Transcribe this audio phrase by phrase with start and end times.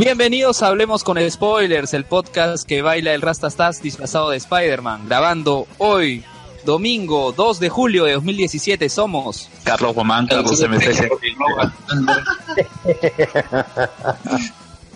[0.00, 5.66] Bienvenidos a Hablemos con Spoilers, el podcast que baila el Rastastas disfrazado de Spider-Man, grabando
[5.76, 6.24] hoy,
[6.64, 8.88] domingo 2 de julio de 2017.
[8.88, 11.06] Somos Carlos Guamán, Carlos MC.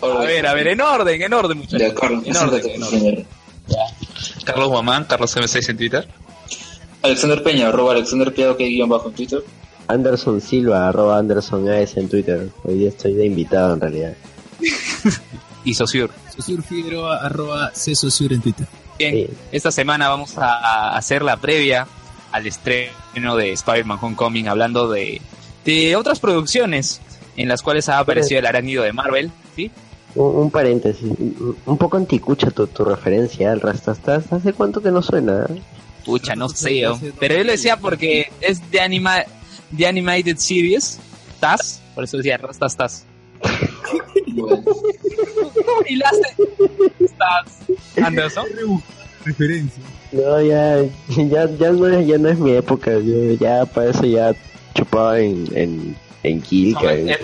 [0.01, 1.81] A ver, a ver, en orden, en orden, muchachos.
[1.81, 3.27] En orden, en orden.
[4.43, 6.07] Carlos Guamán, Carlos M6 en Twitter.
[7.03, 9.43] Alexander Peña, arroba Alexander Piado, que guion bajo en Twitter.
[9.87, 12.49] Anderson Silva, arroba Anderson AS en Twitter.
[12.63, 14.15] Hoy día estoy de invitado en realidad.
[15.63, 16.11] Y Sociur.
[16.35, 18.67] Sosur Figueroa, arroba Cesosur en Twitter.
[18.99, 19.27] Bien, Sí.
[19.51, 21.87] esta semana vamos a hacer la previa
[22.31, 25.21] al estreno de Spider-Man Homecoming, hablando de,
[25.65, 27.01] de otras producciones
[27.35, 29.71] en las cuales ha aparecido el arácnido de Marvel, ¿sí?
[30.13, 31.03] Un, un paréntesis,
[31.65, 34.31] un, poco anticucha tu, tu referencia al Rastastas.
[34.31, 35.47] ¿Hace cuánto que no suena?
[36.05, 36.97] Pucha, no sé, yo.
[37.19, 39.23] pero yo lo decía porque es de, anima,
[39.71, 40.99] de Animated Series,
[41.39, 43.05] TAS, por eso decía Rastas TAS.
[44.33, 44.63] Bueno,
[45.87, 46.35] Y la hace
[47.17, 48.05] TAS.
[48.05, 48.45] Anderson.
[49.23, 49.83] Referencia.
[50.11, 50.83] No, ya,
[51.17, 52.91] ya, ya, no, es, ya no es mi época.
[52.91, 54.33] Yo ya para eso ya
[54.73, 56.81] chupaba en, en, en Kilka.
[56.81, 57.19] No, es-.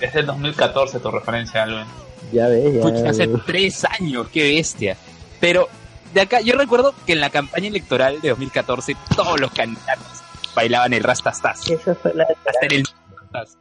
[0.00, 1.86] Es del 2014 tu referencia, Alvin.
[2.32, 2.80] Ya ves, ya.
[2.82, 4.96] Pucha, hace tres años, qué bestia.
[5.40, 5.68] Pero
[6.12, 10.06] de acá, yo recuerdo que en la campaña electoral de 2014 todos los candidatos
[10.54, 11.70] bailaban el Rastastas.
[11.70, 12.24] Esa fue la.
[12.24, 12.84] Hasta en el
[13.32, 13.58] Rastas.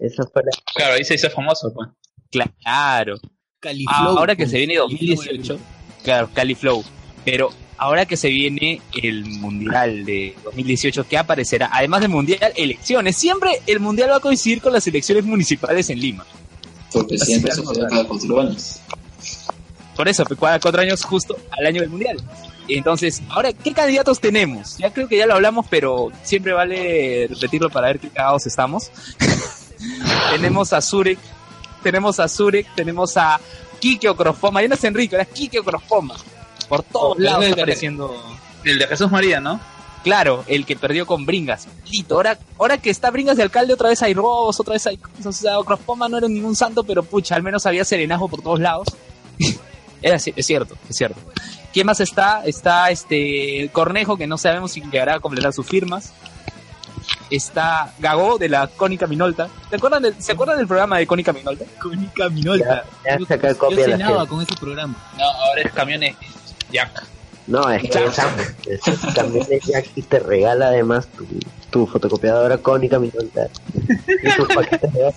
[0.00, 0.50] Esa fue la.
[0.74, 1.88] Claro, ahí se hizo famoso, pues.
[2.30, 3.16] Claro.
[3.60, 4.18] Califlow.
[4.18, 5.58] ahora que se viene Califlow 2018,
[6.02, 6.84] claro, Califlow.
[7.24, 11.70] Pero ahora que se viene el Mundial de 2018, ¿qué aparecerá?
[11.72, 13.16] Además del Mundial, elecciones.
[13.16, 16.26] Siempre el Mundial va a coincidir con las elecciones municipales en Lima.
[16.92, 18.80] porque Así siempre juega cada cuatro años.
[19.94, 22.16] Por eso, fue cada cuatro años justo al año del Mundial.
[22.68, 24.78] Entonces, ahora, ¿qué candidatos tenemos?
[24.78, 28.90] Ya creo que ya lo hablamos, pero siempre vale repetirlo para ver qué cagados estamos.
[30.30, 31.18] tenemos a Zurek,
[31.82, 33.40] tenemos a Zurek, tenemos a
[33.80, 36.16] Kike Ocrofoma, ya no es Enrique, era Kike Ocrofoma.
[36.68, 38.22] Por todos Oh, lados es está apareciendo.
[38.64, 39.60] El de Jesús María, ¿no?
[40.04, 41.68] Claro, el que perdió con Bringas.
[41.90, 44.96] Lito, ahora, ahora que está Bringas de alcalde, otra vez hay robos, otra vez hay
[44.96, 45.26] cosas.
[45.26, 48.58] O sea, Ocrofoma no era ningún santo, pero pucha, al menos había serenazgo por todos
[48.60, 48.88] lados.
[50.02, 51.20] Ci- es cierto, es cierto.
[51.72, 52.44] ¿Quién más está?
[52.44, 56.12] Está este Cornejo, que no sabemos si llegará a completar sus firmas.
[57.30, 59.48] Está Gagó de la Cónica Minolta.
[59.70, 61.64] ¿Se acuerdan del, ¿se acuerdan del programa de Cónica Minolta?
[61.80, 62.84] Cónica Minolta.
[63.04, 64.28] Ya Yo- saca Yo copia cenaba gente.
[64.28, 64.94] con ese programa.
[65.18, 66.16] No, ahora es camiones
[66.70, 67.06] Jack.
[67.46, 68.08] No, es que Claro.
[68.10, 68.30] esa-
[68.66, 71.26] esa también es Jack y te regala además tu,
[71.70, 75.14] tu fotocopiadora cónica Minolta y tus paquetes de gas.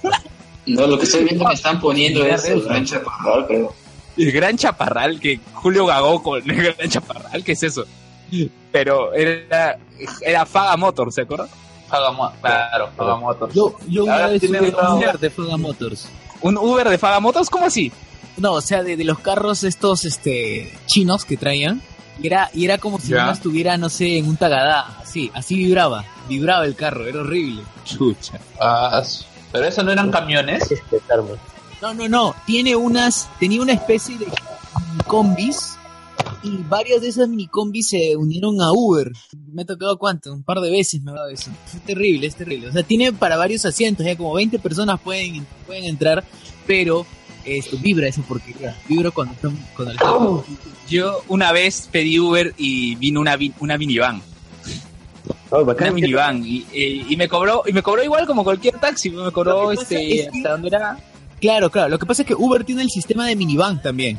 [0.65, 3.75] No, lo que estoy viendo que están poniendo es el gran chaparral, creo.
[4.17, 7.85] El Gran Chaparral, que Julio Gagó con el Gran Chaparral, ¿qué es eso?
[8.71, 9.77] Pero era,
[10.21, 11.49] era Faga Motor, ¿se acuerdan?
[12.41, 13.53] Claro, paga motos.
[13.53, 16.07] Yo, yo una vez tiene un Uber de Faga Motors.
[16.41, 17.49] ¿Un Uber de Faga Motors?
[17.49, 17.91] ¿Cómo así?
[18.37, 21.81] No, o sea, de, de los carros estos este chinos que traían.
[22.21, 24.99] Y era, y era como si uno estuviera, no sé, en un tagadá.
[25.01, 26.05] Así, así vibraba.
[26.29, 27.63] Vibraba el carro, era horrible.
[27.83, 28.39] Chucha.
[28.59, 29.01] Ah,
[29.51, 30.71] pero esos no eran camiones.
[30.71, 31.31] Es que arma.
[31.81, 32.35] No, no, no.
[32.45, 34.27] Tiene unas, tenía una especie de
[35.07, 35.77] combis
[36.43, 39.11] y varias de esas mini combis se unieron a Uber.
[39.51, 41.49] Me ha tocado cuánto, un par de veces me ha dado eso.
[41.73, 42.67] Es terrible, es terrible.
[42.69, 46.23] O sea, tiene para varios asientos, ya como 20 personas pueden, pueden entrar,
[46.67, 47.05] pero
[47.45, 48.75] esto vibra esa porquería.
[48.87, 50.43] Vibra cuando están cuando el
[50.89, 54.21] Yo una vez pedí Uber y vino una, una minivan.
[55.51, 56.43] Oh, Una minivan.
[56.45, 59.09] Y, y me cobró y me cobró igual como cualquier taxi.
[59.11, 60.97] Me cobró este es que- hasta donde era.
[61.39, 61.89] Claro, claro.
[61.89, 64.17] Lo que pasa es que Uber tiene el sistema de minivan también,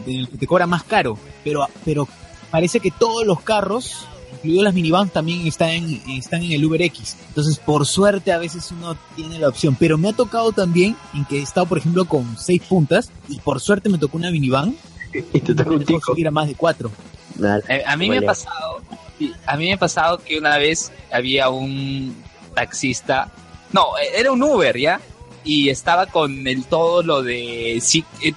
[0.00, 1.16] te, que te cobra más caro.
[1.44, 2.08] Pero, pero
[2.50, 4.06] parece que todos los carros,
[4.36, 7.16] incluidos las minivans, también están en, están en el Uber X.
[7.28, 9.76] Entonces, por suerte, a veces uno tiene la opción.
[9.78, 13.38] Pero me ha tocado también en que he estado, por ejemplo, con seis puntas y
[13.38, 14.74] por suerte me tocó una minivan.
[15.32, 16.00] Y te toca No un tico.
[16.12, 16.90] subir a más de cuatro.
[17.36, 17.62] Dale.
[17.68, 18.82] Eh, a mí me ha pasado.
[19.46, 22.16] A mí me ha pasado que una vez había un
[22.52, 23.30] taxista.
[23.72, 25.00] No, eh, era un Uber, ¿ya?
[25.44, 27.76] Y estaba con el todo lo de.
[27.76, 27.82] eh,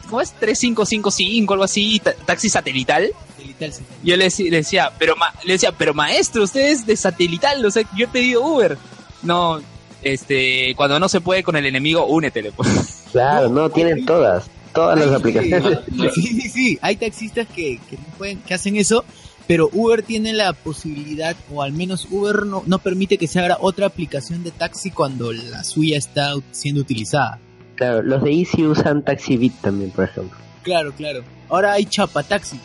[0.09, 0.33] ¿Cómo es?
[0.33, 3.11] 3555, algo así, ta- taxi satelital.
[3.31, 3.83] Satelital, sí.
[4.03, 7.83] Yo le, decía, pero ma- le decía, pero maestro, usted es de satelital, o sea,
[7.95, 8.77] yo he pedido Uber.
[9.23, 9.61] No,
[10.03, 12.51] este, cuando no se puede con el enemigo, únetele.
[12.51, 13.05] Pues.
[13.11, 14.49] Claro, no, tienen todas.
[14.73, 15.79] Todas las aplicaciones.
[16.13, 16.79] Sí, sí, sí.
[16.81, 19.03] Hay taxistas que, que, no pueden, que hacen eso,
[19.47, 23.57] pero Uber tiene la posibilidad, o al menos Uber no, no permite que se abra
[23.61, 27.39] otra aplicación de taxi cuando la suya está siendo utilizada.
[27.75, 30.37] Claro, los de Easy usan Taxi Beat también, por ejemplo.
[30.63, 31.23] Claro, claro.
[31.49, 32.59] Ahora hay Chapataxi.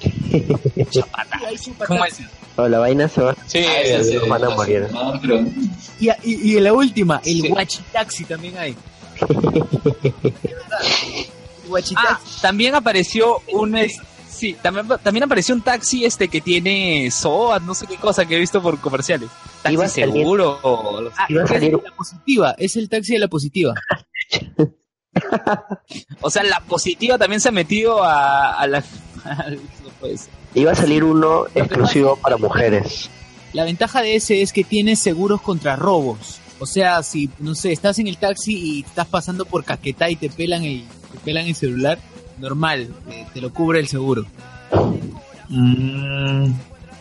[0.90, 1.38] Chapata.
[1.38, 1.56] Sí, hay
[1.86, 2.16] ¿Cómo es?
[2.16, 2.24] Chapataxi.
[2.56, 3.34] O la vaina se va.
[3.46, 4.86] Sí, Ah, sí, sí, van a morir.
[4.88, 4.94] sí.
[4.94, 5.40] No, pero
[5.98, 7.48] Y, y, y la última, el Sí.
[7.48, 8.76] Guachitaxi también hay.
[11.96, 13.98] Ah, también apareció un es-
[14.48, 18.36] sí, también, también apareció un taxi este que tiene SOAT, no sé qué cosa que
[18.36, 19.30] he visto por comerciales.
[19.62, 21.10] Taxi Iba a salir- seguro.
[21.16, 23.74] Ah, Iba a es salir- la positiva, es el taxi de la positiva.
[26.22, 28.78] O sea, la positiva también se ha metido a, a la
[29.24, 30.30] al- no puede ser.
[30.54, 33.08] Iba a salir uno exclusivo para mujeres.
[33.52, 36.40] La ventaja de ese es que tiene seguros contra robos.
[36.58, 40.16] O sea, si, no sé, estás en el taxi y estás pasando por Caquetá y
[40.16, 41.98] te pelan el, te pelan el celular,
[42.38, 44.24] normal, eh, te lo cubre el seguro.
[45.48, 46.52] Mm,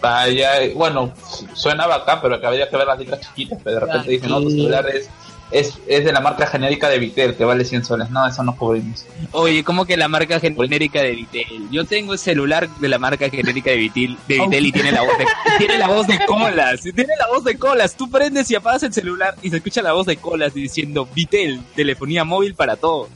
[0.01, 1.13] vaya, bueno,
[1.53, 4.41] suena bacán, pero que habría que ver las letras chiquitas, pero de repente dicen, no,
[4.41, 5.09] tu celular es,
[5.53, 8.09] es, es de la marca genérica de Vitel, que vale 100 soles.
[8.09, 9.05] No, eso no cubrimos.
[9.31, 11.69] Oye, ¿cómo que la marca genérica de Vitel?
[11.71, 15.03] Yo tengo el celular de la marca genérica de Vitel, de Vitel y tiene la
[15.03, 15.25] voz de
[15.57, 17.95] tiene la voz de colas, tiene la voz de colas.
[17.95, 21.61] Tú prendes y apagas el celular y se escucha la voz de colas diciendo Vitel,
[21.75, 23.09] telefonía móvil para todos.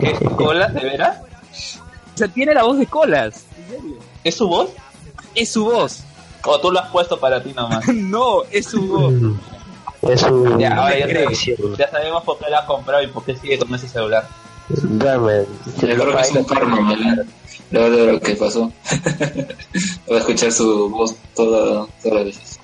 [0.00, 0.12] ¿Qué?
[0.36, 0.68] ¿Cola?
[0.68, 1.18] ¿De veras?
[2.14, 3.44] O sea, tiene la voz de colas.
[4.24, 4.70] ¿Es su voz?
[5.34, 6.00] Es su voz.
[6.44, 7.86] ¿O tú lo has puesto para ti nomás?
[7.94, 9.14] No, es su voz.
[10.02, 13.24] Es un Ya, ahora ya, sabemos- ya sabemos por qué la ha comprado y por
[13.24, 14.26] qué sigue con ese celular.
[14.68, 14.76] Yo
[15.80, 16.96] creo que es un karma.
[17.70, 18.72] Luego de lo que pasó.
[20.06, 22.60] Voy a escuchar su voz toda, todas las veces.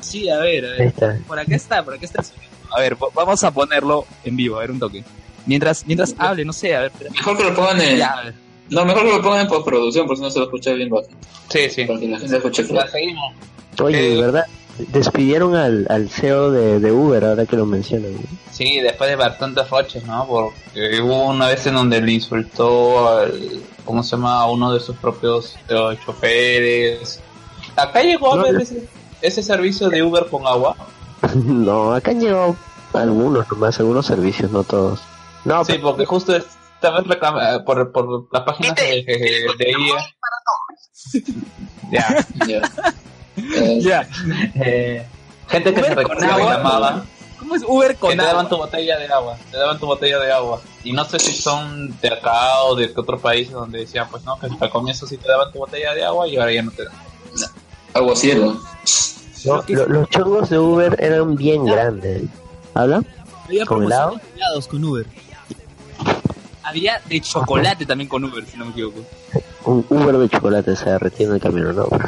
[0.00, 0.80] Sí, a ver, a ver.
[0.82, 1.18] está.
[1.26, 2.22] Por acá está, por acá está.
[2.74, 5.04] A ver, vamos a ponerlo en vivo, a ver un toque.
[5.50, 6.92] Mientras, mientras hable, no sé, a ver.
[6.92, 7.10] espera.
[7.10, 7.98] Mejor que lo pongan en...
[7.98, 8.32] Ya.
[8.68, 10.88] No, mejor que lo pongan en postproducción, porque si no se va a escuchar bien
[10.88, 11.08] bajo.
[11.48, 11.84] Sí, sí.
[11.86, 12.88] Para que la gente escuche claro.
[12.88, 13.34] seguimos.
[13.82, 14.44] Oye, de verdad,
[14.92, 18.12] despidieron al, al CEO de, de Uber ahora que lo mencionan.
[18.12, 18.20] ¿no?
[18.52, 20.24] Sí, después de bastantes roches, ¿no?
[20.28, 24.42] Porque hubo una vez en donde le insultó al, ¿cómo se llama?
[24.42, 27.20] A uno de sus propios eh, choferes.
[27.74, 28.60] Acá llegó a ver no.
[28.60, 28.84] ese,
[29.20, 30.76] ese servicio de Uber con agua.
[31.34, 32.54] no, acá han llegado
[32.92, 35.00] algunos nomás, algunos servicios, no todos.
[35.44, 39.70] No, Sí, porque justo esta vez reclama, eh, por, por las páginas de, de, de
[39.70, 40.14] IA.
[41.90, 42.26] ya.
[42.46, 42.58] Ya.
[43.36, 44.08] Eh, Ya.
[45.48, 47.04] Gente que Uber se reclamaba
[47.38, 48.48] ¿Cómo es Uber que con te daban agua?
[48.50, 50.60] tu botella de agua, te daban tu botella de agua.
[50.84, 54.38] Y no sé si son de acá o de otro país donde decían, pues no,
[54.38, 56.84] que al comienzo sí te daban tu botella de agua y ahora ya no te
[56.84, 56.92] dan.
[57.94, 58.60] agua cielo.
[59.46, 62.24] no, lo- los chongos de Uber eran bien grandes.
[62.74, 63.02] ¿Habla?
[63.46, 65.06] Había ¿Con promociones de helados con Uber.
[66.62, 69.00] Había de chocolate también con Uber, si no me equivoco.
[69.64, 71.86] Un Uber de chocolate se derretía en el camino, ¿no?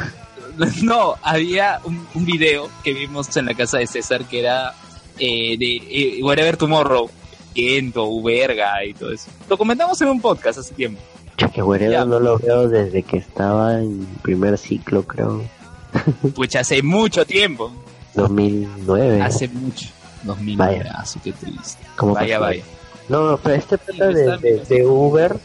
[0.83, 4.71] No, había un, un video que vimos en la casa de César que era
[5.17, 7.09] eh, de eh, Whatever Tomorrow,
[7.55, 9.31] Viento, Uberga y todo eso.
[9.49, 11.01] Lo comentamos en un podcast hace tiempo.
[11.53, 12.05] Que Wherever Ya.
[12.05, 15.41] no lo veo desde que estaba en primer ciclo, creo.
[16.35, 17.71] Pues hace mucho tiempo.
[18.13, 19.21] 2009.
[19.23, 19.87] Hace mucho.
[20.23, 20.57] 2000.
[20.57, 20.91] Vaya.
[20.99, 21.83] Así que triste.
[21.95, 22.41] ¿Cómo Vaya, pasó?
[22.51, 22.63] vaya.
[23.09, 25.35] No, no, pero este pata de Uber,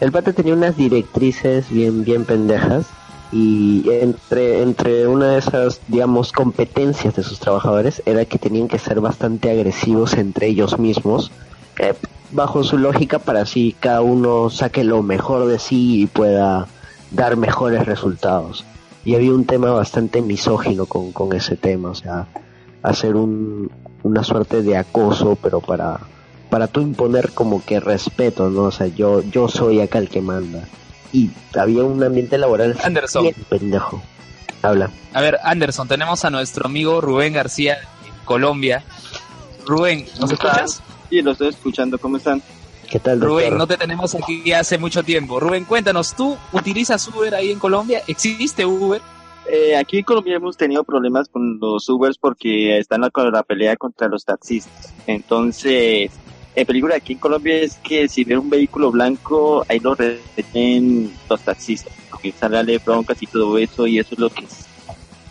[0.00, 2.86] el pata tenía unas directrices bien, bien pendejas
[3.30, 8.78] y entre, entre una de esas, digamos, competencias de sus trabajadores era que tenían que
[8.78, 11.30] ser bastante agresivos entre ellos mismos,
[11.78, 11.94] eh,
[12.30, 16.66] bajo su lógica para así cada uno saque lo mejor de sí y pueda
[17.10, 18.64] dar mejores resultados.
[19.04, 22.26] Y había un tema bastante misógino con, con ese tema, o sea,
[22.82, 23.70] hacer un,
[24.02, 26.00] una suerte de acoso, pero para
[26.50, 28.64] para tú imponer como que respeto, ¿no?
[28.64, 30.64] O sea, yo, yo soy acá el que manda.
[31.12, 33.24] Y había un ambiente laboral Anderson.
[33.24, 34.02] bien pendejo.
[34.62, 34.90] Habla.
[35.12, 38.84] A ver, Anderson, tenemos a nuestro amigo Rubén García en Colombia.
[39.66, 40.82] Rubén, ¿nos ¿Cómo escuchas?
[41.08, 41.98] Sí, lo estoy escuchando.
[41.98, 42.42] ¿Cómo están?
[42.90, 43.38] ¿Qué tal, doctor?
[43.38, 45.38] Rubén, no te tenemos aquí hace mucho tiempo.
[45.40, 48.02] Rubén, cuéntanos, ¿tú utilizas Uber ahí en Colombia?
[48.06, 49.00] ¿Existe Uber?
[49.50, 53.76] Eh, aquí en Colombia hemos tenido problemas con los Ubers porque están con la pelea
[53.76, 54.92] contra los taxistas.
[55.06, 56.10] Entonces,
[56.54, 61.12] el peligro aquí en Colombia es que si ven un vehículo blanco, ahí lo reten
[61.28, 61.92] los taxistas.
[62.10, 64.66] Porque sale broncas y todo eso, y eso es lo que es,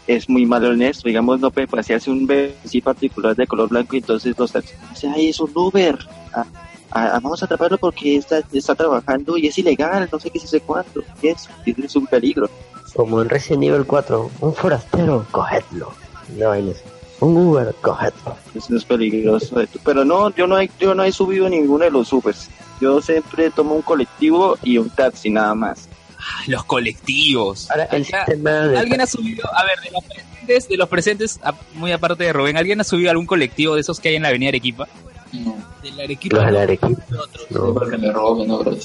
[0.07, 1.07] es muy malo en esto.
[1.07, 5.29] Digamos, no puede pasearse un vehículo particular de color blanco y entonces los taxistas ay,
[5.29, 5.97] es un Uber.
[6.33, 6.45] Ah,
[6.91, 10.61] ah, vamos a atraparlo porque está, está trabajando y es ilegal, no sé qué, sé
[10.61, 11.03] cuánto.
[11.21, 12.49] Y es un peligro.
[12.95, 15.93] Como en Resident Evil 4, un forastero, cogedlo.
[16.37, 16.96] No hay eso.
[17.19, 18.35] Un Uber, cogedlo.
[18.53, 19.55] Eso es peligroso.
[19.83, 22.49] Pero no, yo no he, yo no he subido ninguno de los Ubers.
[22.79, 25.87] Yo siempre tomo un colectivo y un taxi nada más.
[26.19, 27.69] Ay, Los colectivos.
[27.71, 28.77] Ahora, el Acá, sistema de...
[28.77, 32.33] ¿Alguien ha subido, a ver, de los presentes, de los presentes, a- muy aparte de
[32.33, 34.87] Rubén, ¿alguien ha subido algún colectivo de esos que hay en la avenida Arequipa?
[35.33, 36.37] No, Del Arequipa.
[36.37, 37.17] Los de la Arequipa, de
[37.57, 38.77] no, porque me roben, no, bro.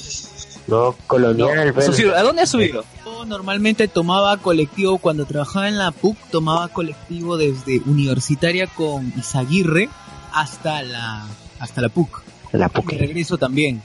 [0.67, 1.81] No, colonial, ¿Ha verde.
[1.93, 2.15] subido?
[2.15, 2.83] ¿A dónde ha subido?
[3.05, 9.89] Yo normalmente tomaba colectivo cuando trabajaba en la PUC, tomaba colectivo desde Universitaria con Izaguirre
[10.33, 11.25] hasta la
[11.59, 12.21] hasta la PUC.
[12.53, 12.91] La De PUC.
[12.93, 13.81] regreso también.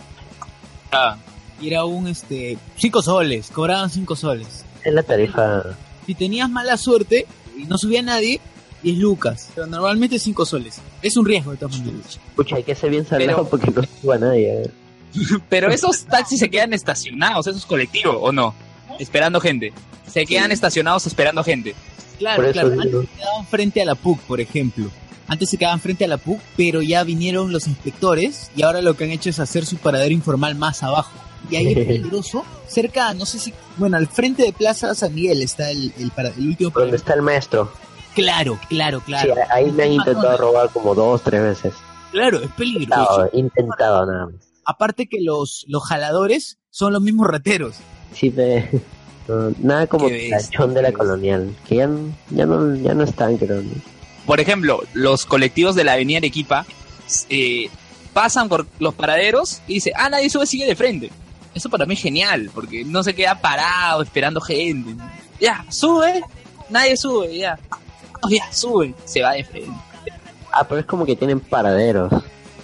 [0.93, 1.17] Ah,
[1.61, 4.65] Y era un este cinco soles, cobraban cinco soles.
[4.85, 5.63] Es la tarifa.
[6.07, 8.41] Si tenías mala suerte y no subía nadie,
[8.83, 9.51] 10 lucas.
[9.57, 10.81] Pero normalmente 5 soles.
[11.03, 12.21] Es un riesgo de todas maneras.
[12.37, 14.63] Pucha, hay que ser bien salado Pero- porque no suba nadie.
[14.63, 14.71] eh.
[15.49, 18.55] Pero esos taxis se quedan estacionados, esos colectivos, ¿o no?
[18.99, 19.73] Esperando gente.
[20.11, 21.75] Se quedan estacionados esperando gente.
[22.19, 22.71] Claro, eso claro.
[22.71, 22.83] digo.
[23.01, 24.91] Antes se quedaban frente a la PUC, por ejemplo.
[25.29, 28.97] Antes se quedaban frente a la PUC, pero ya vinieron los inspectores y ahora lo
[28.97, 31.13] que han hecho es hacer su paradero informal más abajo.
[31.51, 35.43] Y ahí es peligroso, cerca, no sé si, bueno, al frente de Plaza San Miguel
[35.43, 36.97] está el, el, para- el último ¿Dónde paradero.
[36.97, 37.73] está el maestro?
[38.15, 39.35] Claro, claro, claro.
[39.35, 41.75] Sí, ahí me han intentado robar como dos, tres veces.
[42.11, 43.27] Claro, es peligroso.
[43.27, 44.48] Intentado, intentado nada más.
[44.69, 47.77] Aparte que los, los jaladores son los mismos rateros.
[48.13, 48.31] Sí,
[49.27, 51.57] no, nada como tachón de la colonial.
[51.67, 53.63] Que ya, no, ya no están, creo.
[53.63, 53.71] ¿no?
[54.27, 56.67] Por ejemplo, los colectivos de la avenida Arequipa
[57.31, 57.71] eh,
[58.13, 61.11] pasan por los paraderos y dice, ah, nadie sube, sigue de frente.
[61.55, 65.03] Eso para mí es genial, porque no se queda parado esperando gente.
[65.41, 66.23] Ya, sube,
[66.69, 67.59] nadie sube, ya.
[68.29, 69.73] Ya, sube, se va de frente.
[70.53, 72.13] Ah, pero es como que tienen paraderos.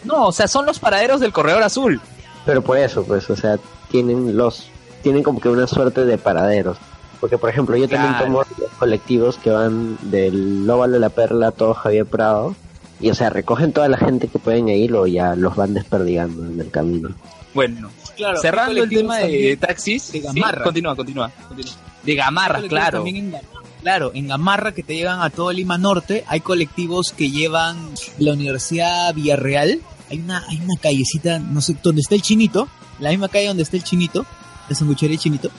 [0.05, 2.01] No, o sea, son los paraderos del corredor azul.
[2.47, 3.59] Pero por eso, pues, o sea,
[3.91, 4.69] tienen los...
[5.03, 6.77] Tienen como que una suerte de paraderos.
[7.21, 8.25] Porque, por ejemplo, yo también Claro.
[8.27, 12.55] tomo los colectivos que van del Óvalo de la Perla a todo Javier Prado.
[13.01, 16.45] Y, o sea, recogen toda la gente que pueden ir o ya los van desperdigando
[16.45, 17.11] en el camino.
[17.55, 20.13] Bueno, Claro, cerrando el tema de también- taxis.
[20.13, 20.63] de sí, Gamarra.
[20.65, 21.75] continúa, continúa, continúa.
[22.03, 22.99] De Gamarra, claro.
[22.99, 23.35] también en
[23.83, 27.77] claro, en Gamarra que te llevan a todo Lima Norte, hay colectivos que llevan
[28.19, 29.81] la Universidad Villarreal.
[30.11, 32.69] Hay una, hay una callecita, no sé, donde está el chinito,
[33.01, 34.25] la misma calle donde está el chinito,
[34.69, 35.51] la sanguchería chinito,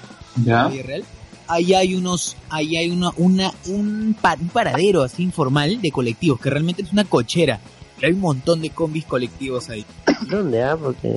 [0.44, 0.68] ¿Ya?
[0.68, 1.04] Villarreal.
[1.48, 6.40] Ahí hay unos, ahí hay una, una, un, pa- un paradero así informal de colectivos,
[6.40, 7.60] que realmente es una cochera.
[8.02, 9.86] Hay un montón de combis colectivos ahí.
[10.30, 10.76] ¿Dónde, ah?
[10.76, 11.16] Porque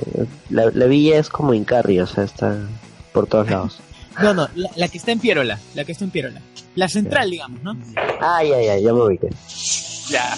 [0.49, 2.57] la, la villa es como Incarri, o sea, está
[3.11, 3.79] por todos lados.
[4.21, 6.41] No, no, la, la que está en Pierola, la que está en Pierola.
[6.75, 7.75] La central, digamos, ¿no?
[8.21, 9.29] Ah, ya, ya, ya me ubiqué.
[10.09, 10.37] Ya.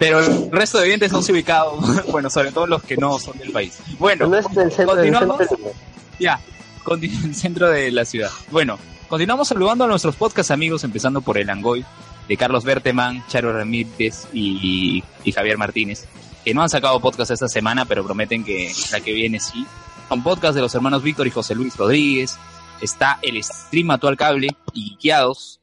[0.00, 1.76] Pero el resto de oyentes no se ubicado,
[2.08, 3.78] bueno, sobre todo los que no son del país.
[3.98, 5.36] Bueno, No es en el centro, continuamos.
[5.38, 5.70] centro de Lima.
[6.18, 6.40] Ya,
[6.82, 8.30] continu- el centro de la ciudad.
[8.50, 8.78] Bueno,
[9.08, 11.84] continuamos saludando a nuestros podcast amigos, empezando por el Angoy,
[12.28, 16.06] de Carlos Berteman, Charo Ramírez y, y Javier Martínez,
[16.44, 19.66] que no han sacado podcast esta semana, pero prometen que la que viene sí.
[20.08, 22.36] Son podcast de los hermanos Víctor y José Luis Rodríguez.
[22.80, 25.59] Está el stream actual cable y Guiados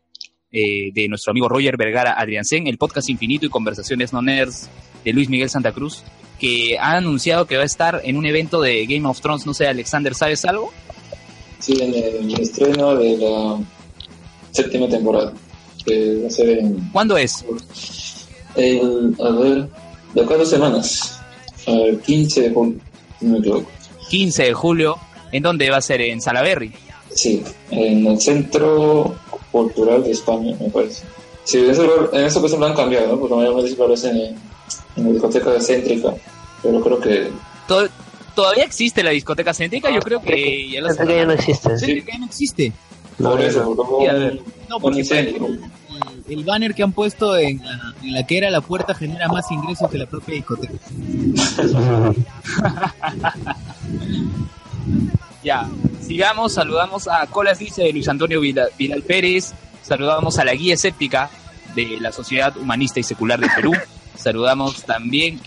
[0.51, 4.69] eh, de nuestro amigo Roger Vergara Adriansen, el podcast Infinito y Conversaciones No Nerds
[5.03, 6.03] de Luis Miguel Santa Cruz,
[6.39, 9.45] que ha anunciado que va a estar en un evento de Game of Thrones.
[9.45, 10.71] No sé, Alexander, ¿sabes algo?
[11.59, 13.59] Sí, en el estreno de la
[14.51, 15.33] séptima temporada.
[15.85, 16.89] Que va a ser en.
[16.91, 17.45] ¿Cuándo es?
[18.55, 19.67] El, a ver,
[20.13, 21.19] de dos semanas.
[21.65, 22.79] El 15 de julio,
[23.19, 23.69] si no me equivoco.
[24.09, 24.97] 15 de julio.
[25.31, 26.01] ¿En dónde va a ser?
[26.01, 26.71] En Salaberry.
[27.13, 29.17] Sí, en el Centro
[29.63, 31.03] Cultural de España, me parece.
[31.43, 33.19] Sí, en, lugar- en esa ocasión lo han cambiado, ¿no?
[33.19, 34.17] Porque se parece en,
[34.97, 36.13] en la discoteca céntrica.
[36.61, 37.29] Pero creo que.
[37.67, 37.87] To-
[38.35, 39.89] ¿Todavía existe la discoteca céntrica?
[39.91, 41.77] Yo creo que ya que ya no existe.
[41.79, 41.85] Sí.
[42.03, 42.71] Que ya no existe.
[43.17, 44.41] No, por eso, porque Sí, a ver.
[44.69, 45.61] No, porque el,
[46.29, 49.49] el banner que han puesto en la, en la que era la puerta genera más
[49.49, 50.73] ingresos que la propia discoteca.
[55.47, 55.65] Ya,
[56.01, 61.29] sigamos, saludamos a Colas Dice de Luis Antonio Vidal Pérez, saludamos a la guía escéptica
[61.73, 63.71] de la Sociedad Humanista y Secular de Perú,
[64.17, 65.39] saludamos también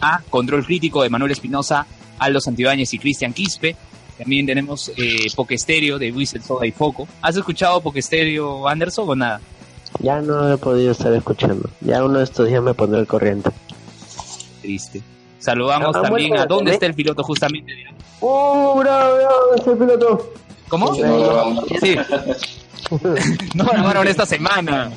[0.00, 1.86] a Control Crítico de Manuel Espinosa,
[2.18, 3.76] Aldo Santibáñez y Cristian Quispe,
[4.18, 7.06] también tenemos eh, Pokesterio de El Soda y Foco.
[7.22, 9.40] ¿Has escuchado Pokesterio Anderson o nada?
[10.00, 11.70] Ya no he podido estar escuchando.
[11.80, 13.50] Ya uno de estos días me pondré el corriente.
[14.62, 15.13] Triste.
[15.44, 17.72] Saludamos Ah, también bueno, a dónde está el piloto justamente.
[18.20, 19.54] ¡Oh, bravo, bravo!
[19.58, 20.32] ¡Ese piloto!
[20.68, 20.94] ¿Cómo?
[20.94, 21.64] Sí, no, grabamos.
[21.80, 21.96] Sí.
[23.54, 24.90] No grabaron esta semana.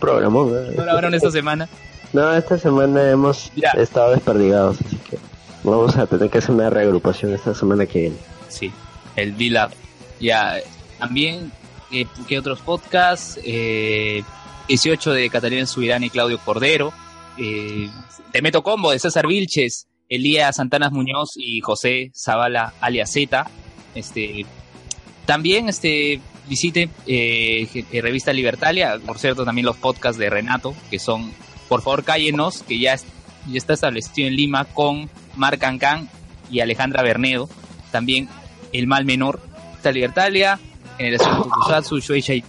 [0.00, 0.72] Programón, ¿eh?
[0.76, 1.68] No grabaron esta semana.
[2.14, 3.70] No, esta semana hemos Ya.
[3.72, 5.18] estado desperdigados, así que
[5.62, 8.16] vamos a tener que hacer una reagrupación esta semana que viene.
[8.48, 8.72] Sí,
[9.16, 9.72] el V-Lab.
[10.20, 10.56] Ya,
[10.98, 11.52] también,
[11.92, 13.38] eh, ¿qué otros podcasts?
[13.44, 14.22] Eh,
[14.68, 16.92] 18 de Catalina Subirán y Claudio Cordero.
[17.36, 17.90] Eh,
[18.32, 23.46] Te meto combo de César Vilches, Elías Santanas Muñoz y José Zavala alias Z.
[23.94, 24.44] Este,
[25.26, 31.32] también este, visite eh, Revista Libertalia, por cierto, también los podcasts de Renato, que son
[31.68, 36.08] Por favor cállenos, que ya, ya está establecido en Lima con Marc Cancán
[36.50, 37.48] y Alejandra Bernedo.
[37.90, 38.28] También
[38.72, 39.40] El Mal Menor,
[39.76, 40.58] está Libertalia,
[40.98, 41.44] Generación
[42.18, 42.44] y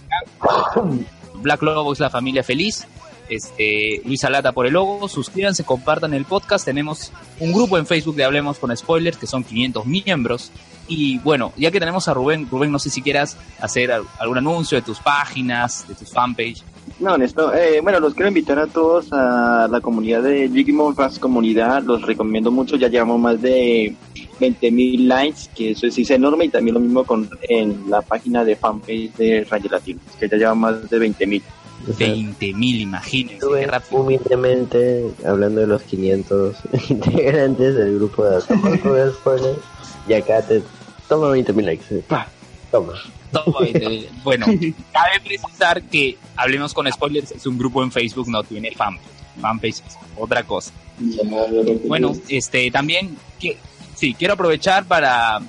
[1.42, 2.86] Black Lobo es la familia feliz.
[3.28, 5.08] Este, Luis Alata por el logo.
[5.08, 6.64] Suscríbanse, compartan el podcast.
[6.64, 10.50] Tenemos un grupo en Facebook de Hablemos con Spoilers, que son 500 miembros.
[10.88, 14.38] Y bueno, ya que tenemos a Rubén, Rubén, no sé si quieras hacer al- algún
[14.38, 16.62] anuncio de tus páginas, de tus fanpage.
[17.00, 21.18] No, esto, eh, bueno, los quiero invitar a todos a la comunidad de Digimon Fast
[21.18, 23.96] Comunidad, los recomiendo mucho, ya llevamos más de
[24.38, 28.44] 20.000 likes, que eso sí es enorme, y también lo mismo con en la página
[28.44, 31.42] de fanpage de Rayo Latino, que ya lleva más de 20.000.
[31.88, 34.00] O sea, 20 mil, imagínense, Estuve qué rápido.
[34.02, 36.56] humildemente hablando de los 500
[36.88, 39.58] integrantes del grupo de Tampoco de Spoilers.
[40.08, 40.62] Y acá te
[41.08, 42.02] toma 20.000 likes.
[42.08, 42.28] Pa,
[42.70, 42.94] Toma.
[43.64, 48.70] Eh, bueno, cabe precisar que Hablemos con Spoilers es un grupo en Facebook, no tiene
[48.72, 49.06] fanpage.
[49.40, 50.72] Fanpage es otra cosa.
[51.86, 53.58] Bueno, este también que
[53.94, 55.40] sí, quiero aprovechar para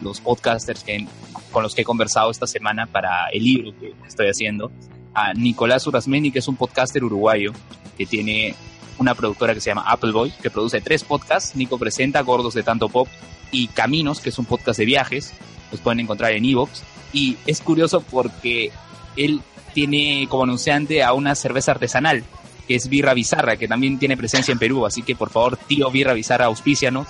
[0.00, 1.06] los podcasters que,
[1.52, 4.70] con los que he conversado esta semana para el libro que estoy haciendo,
[5.16, 7.52] a Nicolás Urasmeni, que es un podcaster uruguayo
[7.96, 8.54] que tiene
[8.98, 11.56] una productora que se llama Appleboy, que produce tres podcasts.
[11.56, 13.08] Nico presenta Gordos de Tanto Pop
[13.50, 15.32] y Caminos, que es un podcast de viajes.
[15.72, 16.82] Los pueden encontrar en Evox.
[17.14, 18.70] Y es curioso porque
[19.16, 19.40] él
[19.72, 22.22] tiene como anunciante a una cerveza artesanal,
[22.68, 24.84] que es Birra Bizarra, que también tiene presencia en Perú.
[24.84, 27.08] Así que por favor, tío Birra Bizarra, auspícianos.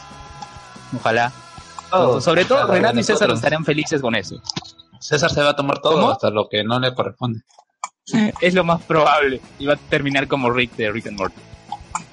[0.97, 1.33] Ojalá.
[2.21, 4.41] Sobre todo Renato y César estarían felices con eso.
[5.01, 6.11] César se va a tomar todo ¿Cómo?
[6.11, 7.41] hasta lo que no le corresponde.
[8.41, 9.41] Es lo más probable.
[9.67, 11.41] Va a terminar como Rick de Rick and Morty.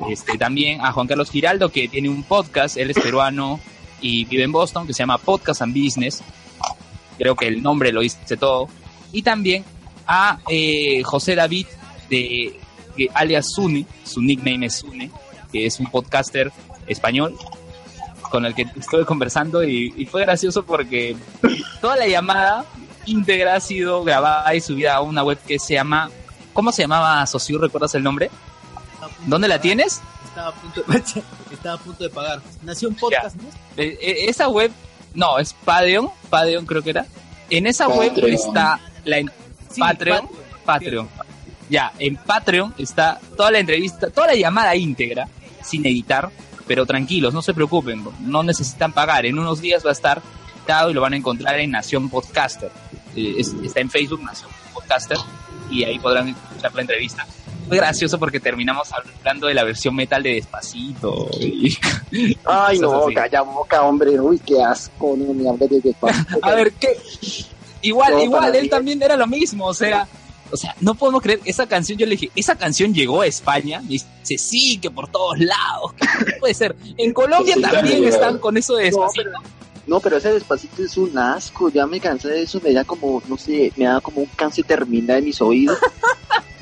[0.10, 3.60] Este, también a Juan Carlos Giraldo, que tiene un podcast, él es peruano
[4.02, 6.24] y vive en Boston, que se llama Podcast and Business.
[7.18, 8.68] Creo que el nombre lo dice todo.
[9.12, 9.64] Y también
[10.08, 11.68] a eh, José David,
[12.10, 12.60] de,
[13.14, 15.12] alias Sune, su nickname es Sune,
[15.52, 16.52] que es un podcaster
[16.88, 17.36] español
[18.30, 21.16] con el que estuve conversando y fue gracioso porque
[21.82, 22.66] toda la llamada
[23.06, 26.10] íntegra ha sido grabada y subida a una web que se llama
[26.54, 27.58] ¿Cómo se llamaba Socio?
[27.60, 28.30] ¿Recuerdas el nombre?
[29.26, 30.02] ¿Dónde la tienes?
[30.26, 32.42] Estaba a punto de, estaba a punto de pagar.
[32.62, 33.48] Nació un podcast, ¿no?
[33.78, 34.72] Eh, eh, esa web,
[35.14, 37.06] no, es Patreon, Patreon creo que era.
[37.50, 39.32] En esa web está la en-
[39.70, 40.30] Sí, Patreon,
[40.66, 41.10] Patreon.
[41.70, 45.28] Ya, en Patreon está toda la entrevista, toda la llamada íntegra,
[45.64, 46.30] sin editar,
[46.68, 49.26] pero tranquilos, no se preocupen, no necesitan pagar.
[49.26, 50.22] En unos días va a estar
[50.58, 52.72] editado y lo van a encontrar en Nación Podcaster.
[53.16, 55.18] Eh, es- está en Facebook, Nación Podcaster,
[55.70, 57.26] y ahí podrán escuchar la entrevista.
[57.68, 61.30] Fue gracioso porque terminamos hablando de la versión metal de Despacito.
[61.40, 61.78] y-
[62.46, 63.14] Ay, no, así.
[63.16, 64.20] calla boca, hombre.
[64.20, 66.40] Uy, qué asco, no me hables de despacito.
[66.42, 66.90] A ver, ¿qué?
[67.82, 70.08] Igual, No, igual, él también era lo mismo, o sea,
[70.52, 73.82] o sea, no podemos creer, esa canción, yo le dije, esa canción llegó a España,
[73.88, 76.76] y dice, sí, que por todos lados, que no puede ser.
[76.98, 79.30] En Colombia Sí, también están con eso de despacito.
[79.32, 79.40] No,
[80.02, 81.70] pero ese despacito es un asco.
[81.70, 82.62] Ya me cansé de eso.
[82.64, 85.78] Me da como, no sé, me da como un cáncer terminal en mis oídos.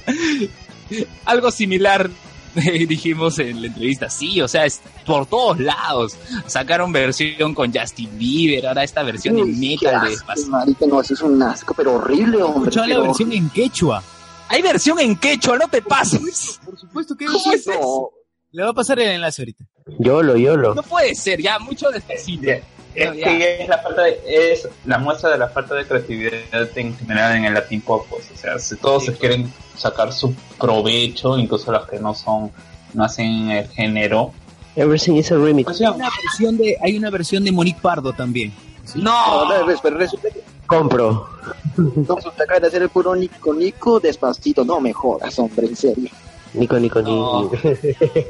[1.26, 2.10] Algo similar
[2.88, 6.18] dijimos en la entrevista, sí, o sea, es por todos lados.
[6.48, 10.50] Sacaron versión con Justin Bieber, ahora esta versión en Uy, qué metal de asco, despacito.
[10.50, 12.70] marica, no, eso es un asco, pero horrible, hombre.
[12.70, 14.04] Escuchaba la versión en quechua.
[14.50, 16.60] Hay versión en quechua, no te pases.
[16.66, 17.72] Por supuesto que ¿Cómo es eso?
[17.72, 18.10] No,
[18.52, 19.64] Le va a pasar el enlace ahorita.
[20.00, 20.76] Yolo, yolo.
[20.76, 22.52] No puede ser, ya, mucho despacito.
[22.96, 26.78] Es No, que es la falta de, es la muestra de la falta de creatividad
[26.78, 30.34] en general en el Latin Pop, pues, o sea, si todos se quieren sacar su
[30.60, 32.52] provecho, incluso los que no son,
[32.94, 34.34] no hacen el género,
[34.76, 35.66] Everything is a remix.
[35.66, 38.54] pues Hay una versión de, hay una versión de Monique Pardo también.
[38.96, 41.28] No, no, res- pero resulta que Compro.
[41.76, 44.64] que de hacer el puro Nico Nico despacito.
[44.64, 46.10] No me jodas, hombre, en serio.
[46.54, 47.44] Nico, Nico, No.
[47.44, 47.58] Nico.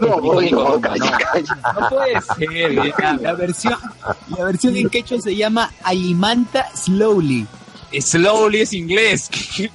[0.01, 1.17] No, Nico, uy, Nico, no, no, calla, no.
[1.17, 1.61] calla.
[1.79, 3.21] no puede ser.
[3.21, 3.77] La versión,
[4.37, 7.47] la versión en quechua se llama Alimanta Slowly.
[7.99, 9.29] Slowly es inglés.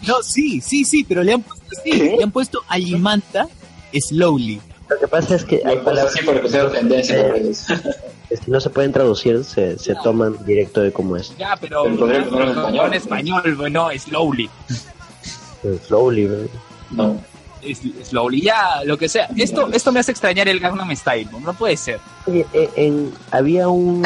[0.07, 3.49] No, sí, sí, sí, pero le han puesto así, le han puesto Alimanta
[3.93, 4.61] Slowly.
[4.89, 8.61] Lo que pasa es que hay Hay palabras así para que tendencia que si no
[8.61, 11.37] se pueden traducir, se, se toman directo de cómo es.
[11.37, 13.55] Ya, pero en no, español.
[13.57, 14.51] bueno, slowly.
[15.87, 16.39] Slowly, bro.
[16.91, 17.21] No.
[17.67, 19.29] Es- Slowly, ya, lo que sea.
[19.37, 21.99] Esto, esto me hace extrañar el Gangnam Style, no, puede ser.
[22.27, 24.05] Oye, eh, en- había un,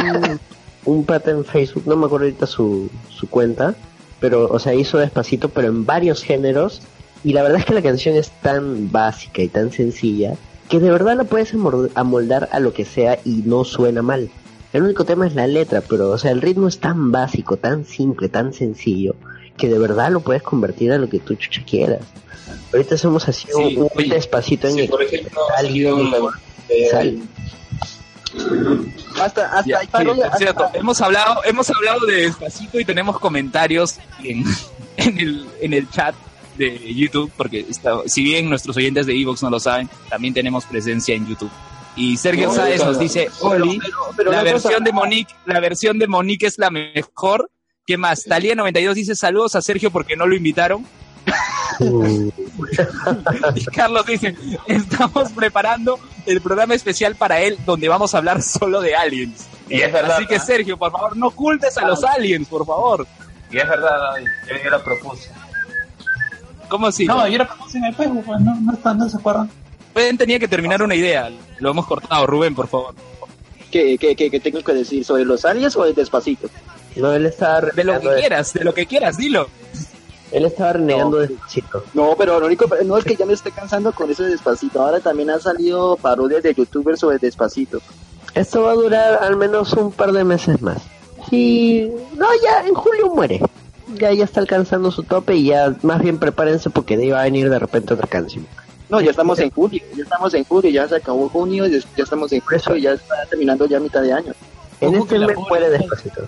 [0.85, 3.75] un pata en Facebook, no me acuerdo ahorita su, su cuenta,
[4.21, 6.83] pero, o sea, hizo despacito, pero en varios géneros,
[7.25, 10.35] y la verdad es que la canción es tan básica y tan sencilla,
[10.69, 11.53] que de verdad la puedes
[11.95, 14.31] amoldar a lo que sea y no suena mal.
[14.73, 17.85] El único tema es la letra, pero, o sea, el ritmo es tan básico, tan
[17.85, 19.17] simple, tan sencillo,
[19.57, 22.03] que de verdad lo puedes convertir a lo que tú chucha quieras.
[22.73, 25.73] Ahorita hacemos así un, Sí, un oye, despacito en Si el por ejemplo Sal-
[26.69, 27.19] de- Sal.
[29.21, 33.19] Hasta, hasta Ya, sí, por cierto, hasta- hemos hablado, hemos hablado de despacito y tenemos
[33.19, 34.45] comentarios en,
[34.97, 36.15] en el, en el chat
[36.57, 40.65] de YouTube, porque está- si bien nuestros oyentes de Evox no lo saben, también tenemos
[40.65, 41.51] presencia en YouTube.
[41.97, 43.81] Y Sergio No, Sáez nos dice, Oli,
[44.17, 47.51] pero la una cosa- versión de Monique, la versión de Monique es la mejor.
[47.85, 48.27] ¿Qué más?
[48.27, 50.87] Talía92 dice saludos a Sergio porque no lo invitaron.
[53.55, 54.35] Y Carlos dice,
[54.67, 59.47] estamos preparando el programa especial para él donde vamos a hablar solo de aliens.
[59.69, 60.17] Y es verdad.
[60.17, 60.39] Así que.
[60.39, 63.07] Sergio, por favor, no ocultes a los aliens, por favor.
[63.51, 64.17] Y es verdad,
[64.49, 65.31] yo, yo lo propuse.
[66.69, 67.07] ¿Cómo así?
[67.07, 69.51] No, yo lo propuse en el Facebook, pues no, no, están- no se acuerdan.
[69.95, 71.31] Rubén tenía que terminar una idea.
[71.59, 72.27] Lo hemos cortado.
[72.27, 72.95] Rubén, por favor.
[73.73, 75.05] ¿Qué, qué, qué, qué tengo que decir?
[75.05, 76.49] ¿Sobre los aliens o el despacito?
[76.97, 79.49] No, él estaba De lo que quieras, de lo que quieras, dilo.
[80.33, 81.85] Él estaba renegando despacito.
[81.95, 84.83] No, pero lo único, no es que ya me esté cansando con eso de despacito.
[84.83, 87.81] Ahora también han salido parodias de youtubers sobre despacito.
[88.35, 90.83] Esto va a durar al menos un par de meses más.
[91.29, 93.41] Sí, no, ya en julio muere.
[93.95, 97.21] Ya, ya está alcanzando su tope y ya más bien prepárense porque de ahí va
[97.21, 98.47] a venir de repente otra canción.
[98.89, 102.03] No, ya estamos en julio, ya estamos en julio, ya se acabó junio, y ya
[102.03, 104.33] estamos en julio y ya está terminando ya mitad de año.
[104.81, 106.23] En este mes muere despacito.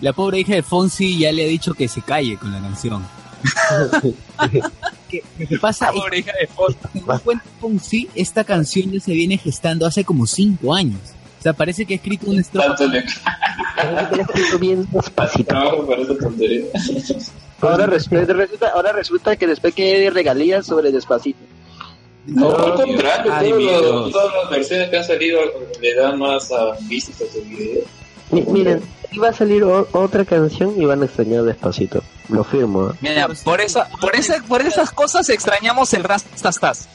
[0.00, 3.04] La pobre hija de Fonsi ya le ha dicho que se calle con la canción.
[5.08, 5.90] ¿Qué, qué pasa?
[6.40, 6.76] De Foz.
[6.92, 11.00] Según cuenta Fonsi, esta canción ya se viene gestando hace como cinco años.
[11.38, 12.74] O sea, parece que ha escrito un estrofa.
[14.60, 15.54] Bien despacito.
[17.60, 21.38] Ahora resulta, resulta- ahora resulta que después que hay regalías sobre despacito.
[22.26, 25.40] No, al contrario, Ay, todos los- todas las versiones que han salido
[25.80, 27.82] le dan más a vistas a su video.
[28.30, 28.42] Mi-
[29.12, 32.02] iba a salir o- otra canción y van a extrañar despacito.
[32.28, 32.90] Lo firmo.
[32.90, 32.92] ¿eh?
[33.00, 36.86] Mira, por, esa, por, esa, por esas cosas extrañamos el Rastastas.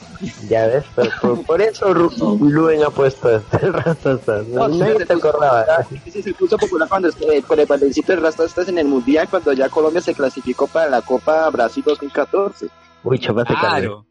[0.47, 4.45] Ya ves, pero por, por eso Luen ha puesto este Rastastas.
[4.47, 5.65] No, sí, se sí, acordaba.
[6.06, 9.28] Ese se puso popular cuando eh, con el bailecito de Rasta estás en el mundial
[9.30, 12.67] cuando ya Colombia se clasificó para la Copa Brasil 2014.
[13.04, 14.06] Uy, chapaste Claro,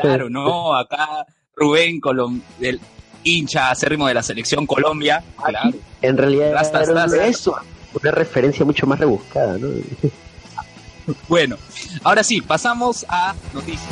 [0.00, 2.80] claro, no, acá Rubén, Colom del
[3.24, 5.22] hincha acérrimo de la selección Colombia.
[5.44, 5.70] Claro.
[6.02, 7.56] En realidad Rastas, era una, Eso.
[8.00, 9.68] una referencia mucho más rebuscada, ¿no?
[11.26, 11.56] Bueno,
[12.04, 13.88] ahora sí, pasamos a noticias.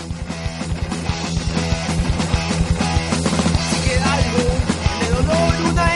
[3.85, 5.95] queda algo una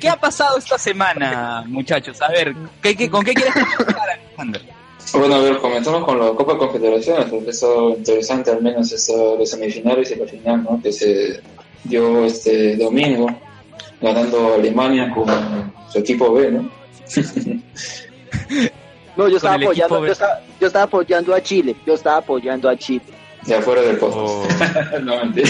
[0.00, 2.20] ¿qué ha pasado esta semana, muchachos?
[2.22, 4.62] A ver, ¿qué, qué, con qué quieres comenzar, Alexander?
[5.12, 9.50] Bueno, a ver, comenzamos con la Copa Confederaciones, porque eso interesante, al menos eso, los
[9.50, 10.80] semifinales y la final, ¿no?
[10.82, 11.40] Que se
[11.84, 13.28] dio este domingo,
[14.00, 15.26] ganando Alemania con
[15.90, 16.70] su equipo B, ¿no?
[19.16, 22.76] No, yo estaba apoyando, yo estaba, yo estaba apoyando a Chile, yo estaba apoyando a
[22.76, 23.02] Chile.
[23.46, 24.16] De afuera del post.
[24.18, 24.46] Oh.
[25.02, 25.48] no, mentira.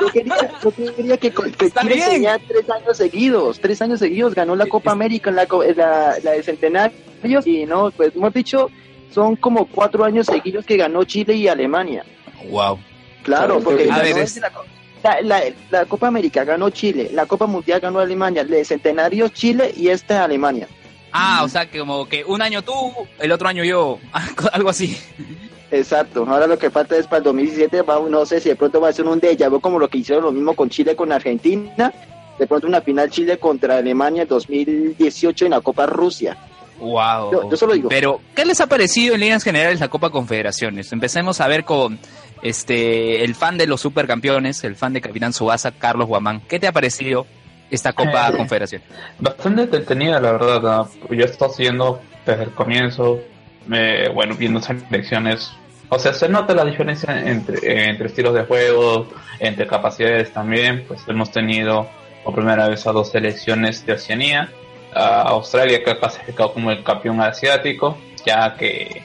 [0.00, 4.54] Yo quería, yo quería que, que Chile tenía tres años seguidos, tres años seguidos, ganó
[4.56, 8.70] la Copa América en la, la, la de Centenarios y no, pues hemos dicho,
[9.12, 12.04] son como cuatro años seguidos que ganó Chile y Alemania.
[12.48, 12.78] Wow.
[13.22, 14.64] Claro, porque ganó ver, es- la, co-
[15.02, 19.32] la, la- la Copa América ganó Chile, la Copa Mundial ganó Alemania, la de Centenarios
[19.32, 20.68] Chile y esta Alemania.
[21.12, 22.72] Ah, o sea, que como que un año tú,
[23.18, 23.98] el otro año yo,
[24.52, 24.96] algo así.
[25.72, 28.80] Exacto, ahora lo que falta es para el 2017, va, no sé si de pronto
[28.80, 31.12] va a ser un déjà vu como lo que hicieron lo mismo con Chile con
[31.12, 31.92] Argentina,
[32.38, 36.36] de pronto una final Chile contra Alemania en 2018 en la Copa Rusia.
[36.80, 37.30] Wow.
[37.30, 37.88] Yo- yo solo digo.
[37.90, 40.90] Pero, ¿qué les ha parecido en líneas generales la Copa Confederaciones?
[40.92, 41.98] Empecemos a ver con
[42.42, 46.40] este el fan de los supercampeones, el fan de Capitán Subasa, Carlos Guamán.
[46.48, 47.26] ¿Qué te ha parecido
[47.70, 48.82] esta Copa Eh, Confederación?
[49.18, 50.62] Bastante entretenida, la verdad.
[50.62, 51.14] ¿no?
[51.14, 53.20] Yo he estado siguiendo desde el comienzo,
[53.72, 55.52] eh, bueno, viendo selecciones.
[55.88, 60.84] O sea, se nota la diferencia entre, estilos de juego, entre capacidades también.
[60.86, 61.88] Pues hemos tenido
[62.24, 64.50] por primera vez a dos selecciones de Oceanía.
[64.94, 67.96] A Australia que ha clasificado como el campeón asiático,
[68.26, 69.02] ya que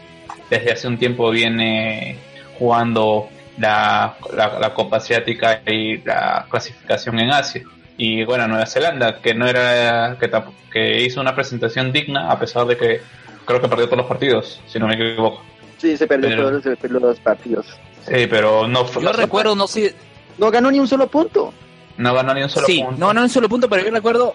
[0.50, 2.18] desde hace un tiempo viene
[2.58, 7.64] jugando la, la, Copa Asiática y la clasificación en Asia
[7.98, 10.30] y bueno Nueva Zelanda que no era que,
[10.72, 13.02] que hizo una presentación digna a pesar de que
[13.46, 15.42] creo que perdió todos los partidos si no me equivoco
[15.78, 17.66] Sí, se perdió Pero- todos los, se perdió los partidos.
[18.08, 19.94] Sí, pero no fue- Yo recuerdo, no sé,
[20.38, 21.54] No ganó ni un solo punto.
[21.98, 22.98] no ganó ni un solo sí, punto.
[23.00, 24.34] no, no en solo punto, pero yo recuerdo,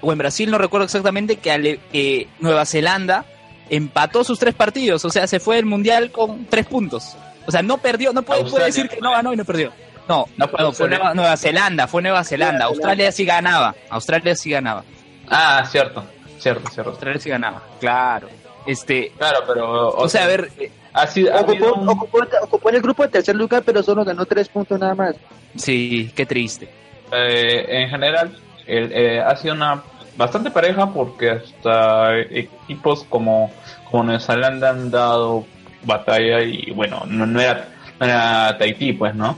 [0.00, 3.24] o en Brasil no recuerdo exactamente que Ale- que Nueva Zelanda
[3.70, 7.16] empató sus tres partidos, o sea, se fue del mundial con tres puntos.
[7.46, 9.72] O sea, no perdió, no puede, decir que no ganó y no perdió.
[10.08, 10.98] No, No fue no, fue Australia.
[10.98, 12.58] Nueva, Nueva Zelanda, fue Nueva Zelanda.
[12.64, 14.84] Nueva Australia sí ganaba, Australia sí ganaba,
[15.28, 16.04] Ah, cierto,
[16.44, 16.90] cierto, cierto.
[16.90, 18.28] Australia sí ganaba, claro.
[18.66, 19.88] Este, Claro, pero...
[19.90, 23.02] o sea, a ver, eh, Ha sido, ha Ocupó, un- ocupó, ocupó en el grupo
[23.02, 25.16] de tercer lugar, pero solo ganó tres puntos nada más.
[25.56, 26.68] sí, qué triste.
[27.12, 29.82] eh, en general el- eh, ha sido una
[30.16, 33.50] bastante pareja porque hasta equipos como,
[33.90, 35.44] como Nueva Zelanda han dado
[35.82, 37.68] batalla y bueno, no, no era,
[38.00, 39.36] no era Tahití, pues, ¿no?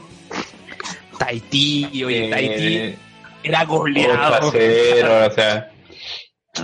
[1.19, 2.95] Tahití, oye, Eh, Tahití
[3.43, 4.35] era 8 goleado.
[4.47, 5.71] a 0, o sea,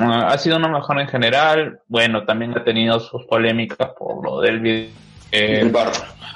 [0.00, 1.80] ha sido una mejor en general.
[1.88, 4.90] Bueno, también ha tenido sus polémicas por lo del video.
[5.30, 5.90] El bar.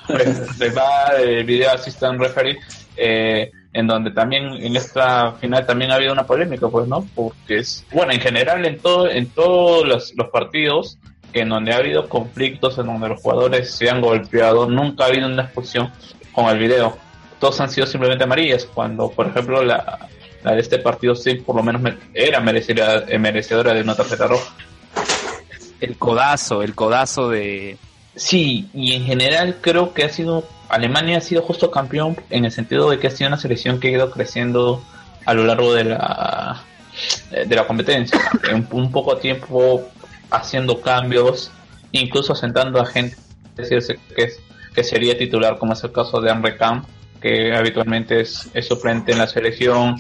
[0.08, 2.58] VAR, el video assistant referee,
[2.96, 7.06] eh, en donde también en esta final también ha habido una polémica, pues, ¿no?
[7.14, 10.98] Porque es, bueno, en general en todo, en todos los, los partidos
[11.32, 15.26] en donde ha habido conflictos, en donde los jugadores se han golpeado, nunca ha habido
[15.26, 15.90] una expulsión
[16.32, 16.96] con el video.
[17.38, 20.08] Todos han sido simplemente amarillas, cuando, por ejemplo, la,
[20.46, 22.38] la de este partido sí, por lo menos me- era
[23.08, 24.54] eh, merecedora de una tarjeta roja.
[25.80, 27.76] El codazo, el codazo de...
[28.14, 32.52] Sí, y en general creo que ha sido Alemania ha sido justo campeón en el
[32.52, 34.82] sentido de que ha sido una selección que ha ido creciendo
[35.24, 36.62] a lo largo de la
[37.30, 38.18] de la competencia,
[38.50, 39.86] en un poco tiempo
[40.30, 41.50] haciendo cambios,
[41.92, 43.16] incluso sentando a gente
[43.54, 44.38] decirse que es,
[44.74, 46.86] que sería titular, como es el caso de Henry Camp,
[47.26, 49.96] que habitualmente es, es suplente en la selección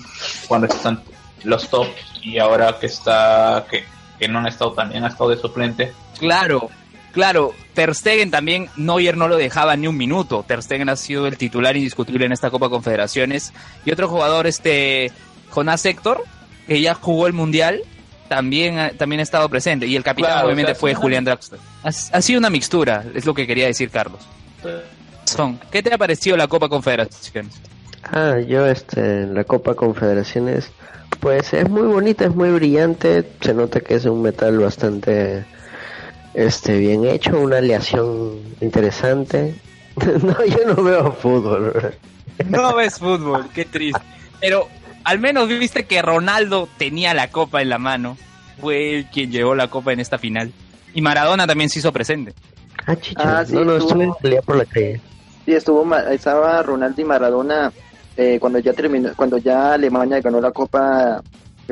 [0.46, 1.02] cuando están
[1.42, 3.84] los tops y ahora que está que,
[4.18, 6.70] que no han estado también ha estado de suplente Claro,
[7.12, 7.52] claro.
[7.74, 10.44] Ter Stegen también, Neuer no lo dejaba ni un minuto.
[10.46, 13.52] Ter Stegen ha sido el titular indiscutible en esta Copa Confederaciones.
[13.84, 15.12] Y otro jugador, este
[15.50, 16.24] Jonás Héctor,
[16.66, 17.82] que ya jugó el Mundial,
[18.28, 19.86] también, también ha estado presente.
[19.86, 21.60] Y el capitán Claro, obviamente o sea, fue Julián Draxler.
[21.84, 24.22] Ha, ha sido una mixtura, es lo que quería decir Carlos.
[25.26, 27.60] Son, ¿Qué te ha parecido la Copa Confederaciones?
[28.04, 30.70] Ah, yo este, en la Copa Confederaciones,
[31.20, 35.44] pues es muy bonita, es muy brillante, se nota que es un metal bastante
[36.34, 39.54] este bien hecho, una aleación interesante.
[39.96, 41.94] no, yo no veo fútbol.
[42.48, 44.00] No ves fútbol, qué triste.
[44.40, 44.68] Pero
[45.04, 48.16] al menos viste que Ronaldo tenía la copa en la mano.
[48.60, 50.52] Fue el quien llevó la copa en esta final.
[50.94, 52.32] Y Maradona también se hizo presente.
[52.86, 55.00] Ah, chicho, Ah, sí, no, no, estuvo- estuve en pelea por la calle.
[55.46, 57.72] Sí, estuvo, ma- estaba Ronaldo y Maradona
[58.18, 61.22] eh, cuando ya terminó, cuando ya Alemania ganó la Copa,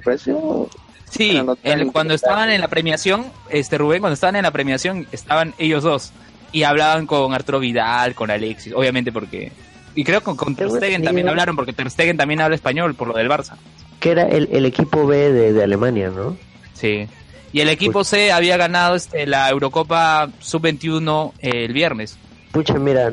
[0.02, 0.68] parece, oh,
[1.10, 5.06] Sí, no el- cuando estaban en la premiación, este Rubén, cuando estaban en la premiación,
[5.12, 6.12] estaban ellos dos.
[6.52, 9.52] Y hablaban con Arturo Vidal, con Alexis, obviamente porque...
[9.96, 12.54] Y creo que con, con Ter Qué Stegen también hablaron, porque Ter Stegen también habla
[12.56, 13.54] español por lo del Barça.
[14.00, 16.36] Que era el, el equipo B de, de Alemania, ¿no?
[16.74, 17.06] Sí.
[17.52, 22.18] Y el equipo C había ganado este, la Eurocopa Sub-21 el viernes.
[22.54, 23.12] Pucha, mira,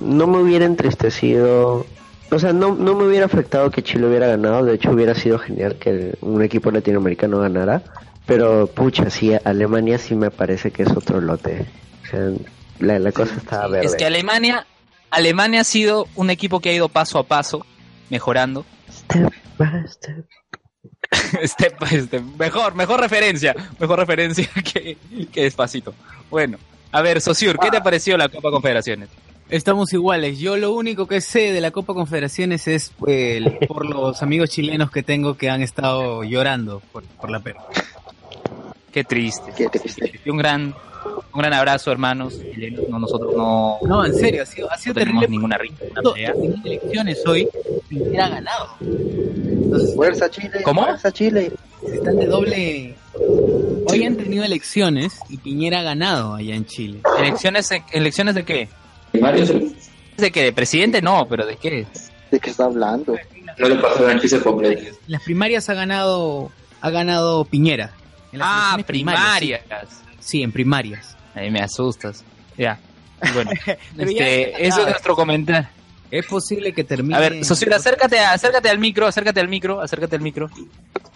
[0.00, 1.84] no me hubiera entristecido,
[2.30, 5.38] o sea, no, no me hubiera afectado que Chile hubiera ganado, de hecho hubiera sido
[5.38, 7.82] genial que un equipo latinoamericano ganara,
[8.24, 11.66] pero pucha, sí, Alemania sí me parece que es otro lote.
[12.02, 12.30] O sea,
[12.78, 13.84] la, la cosa está verde.
[13.84, 14.66] Es que Alemania,
[15.10, 17.66] Alemania ha sido un equipo que ha ido paso a paso
[18.08, 18.64] mejorando.
[18.90, 20.24] Step by step.
[21.42, 24.96] Este, este, mejor, mejor referencia, mejor referencia que,
[25.30, 25.92] que despacito.
[26.30, 26.56] Bueno,
[26.92, 29.08] a ver, Sosur, ¿qué te ha parecido la Copa Confederaciones?
[29.48, 30.38] Estamos iguales.
[30.38, 34.90] Yo lo único que sé de la Copa Confederaciones es eh, por los amigos chilenos
[34.90, 37.64] que tengo que han estado llorando por, por la pérdida.
[38.92, 39.52] Qué triste.
[39.56, 40.20] qué triste.
[40.24, 40.74] Y un gran,
[41.32, 42.40] un gran abrazo, hermanos.
[42.40, 42.88] chilenos.
[42.88, 45.36] No, nosotros no, No, en serio, ha sido, ha no sido tenemos terrible.
[45.36, 45.84] ninguna rica
[46.64, 47.48] elecciones hoy,
[47.88, 48.68] Piñera ha ganado.
[48.80, 50.82] Entonces, Fuerza Chile, ¿Cómo?
[50.82, 51.52] fuerza Chile.
[51.86, 52.96] están de doble.
[53.88, 57.00] Hoy han tenido elecciones y Piñera ha ganado allá en Chile.
[57.18, 58.68] ¿Elecciones, ¿Elecciones de qué?
[59.12, 59.48] Primarios
[60.16, 60.42] ¿De qué?
[60.44, 61.02] ¿De presidente?
[61.02, 61.86] No, pero ¿de qué?
[62.30, 63.14] ¿De qué está hablando?
[63.58, 64.82] no le el chiste completo.
[64.82, 66.50] En las primarias ha ganado,
[66.80, 67.92] ha ganado Piñera.
[68.32, 69.38] En las Ah, primarias.
[69.38, 69.54] Sí,
[70.18, 71.16] Sí, en primarias.
[71.34, 72.24] Ahí me asustas.
[72.58, 72.78] Ya.
[73.34, 73.74] Bueno, ya
[74.04, 75.68] este, eso es nuestro comentario.
[76.10, 77.16] Es posible que termine.
[77.16, 80.48] A ver, Sosur, acércate, acércate al micro, acércate al micro, acércate al micro.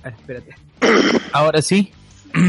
[0.04, 0.54] Ah, espérate.
[1.32, 1.92] Ahora sí.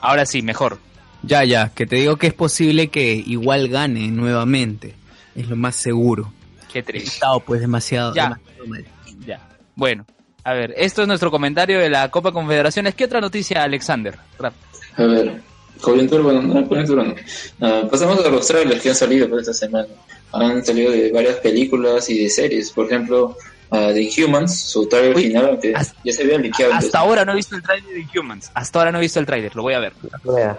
[0.00, 0.78] Ahora sí, mejor.
[1.22, 4.94] Ya, ya, que te digo que es posible que igual gane nuevamente.
[5.34, 6.32] Es lo más seguro.
[6.72, 7.08] Qué He triste.
[7.10, 8.24] estado pues demasiado, Ya.
[8.40, 8.84] demasiado mal.
[9.26, 9.40] Ya.
[9.74, 10.06] Bueno,
[10.44, 12.94] a ver, esto es nuestro comentario de la Copa Confederaciones.
[12.94, 14.16] ¿Qué otra noticia, Alexander?
[14.38, 14.54] Rap.
[14.96, 15.42] A ver,
[15.80, 17.14] Coyuntura, bueno, no, coyuntura no.
[17.60, 19.86] Ah, pasamos a los trailers que han salido por esta semana.
[20.32, 22.70] Han salido de varias películas y de series.
[22.72, 23.36] Por ejemplo,
[23.70, 26.74] ah, The Humans, su trailer Uy, final, que hasta- ya se había liqueado.
[26.74, 28.50] Hasta ahora no he visto el trailer de Humans.
[28.54, 29.94] Hasta ahora no he visto el trailer, lo voy a ver.
[30.24, 30.58] Vea,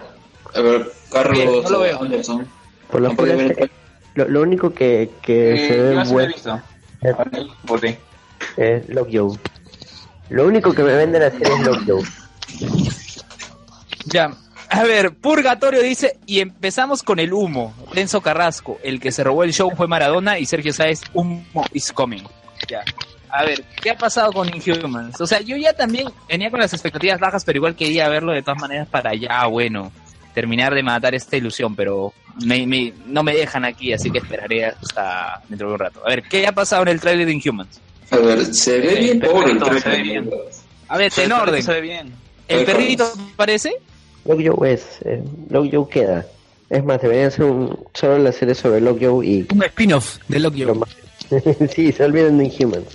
[0.54, 2.02] A ver, Carlos Bien, no lo veo.
[2.02, 2.48] Anderson.
[2.90, 3.70] Por la ¿han podido pura ver
[4.16, 6.60] lo, lo único que, que Eh, se ve lo bueno visto.
[7.02, 7.98] es,
[8.56, 9.38] es Lockjaw.
[10.30, 12.02] Lo único que me vende la serie es Lockjaw.
[14.06, 14.36] Ya.
[14.72, 17.74] A ver, Purgatorio dice, y empezamos con el humo.
[17.92, 21.90] Renzo Carrasco, el que se robó el show fue Maradona y Sergio Sáez, humo is
[21.92, 22.22] coming.
[22.68, 22.82] Ya.
[23.30, 25.20] A ver, ¿qué ha pasado con Inhumans?
[25.20, 28.42] O sea, yo ya también venía con las expectativas bajas, pero igual quería verlo de
[28.42, 29.90] todas maneras para ya, bueno,
[30.34, 32.12] terminar de matar esta ilusión, pero
[32.44, 36.00] me- me- no me dejan aquí, así que esperaré hasta dentro de un rato.
[36.04, 37.80] A ver, ¿qué ha pasado en el trailer de Inhumans?
[38.12, 40.02] A ver, se ve bien pobre el se ve trailer.
[40.04, 40.30] bien.
[40.88, 41.62] A ver, en orden.
[41.62, 42.12] Se ve bien.
[42.48, 43.12] ¿El perrito
[44.24, 44.44] parece?
[44.44, 46.26] Lockjaw es, eh, Lockjaw queda.
[46.68, 50.50] Es más, deberían hacer un, solo la serie sobre Lockjaw y Un spin-off de lo
[50.50, 50.74] Lockjaw.
[50.74, 50.90] más...
[51.74, 52.86] sí, se olviden de Inhumans.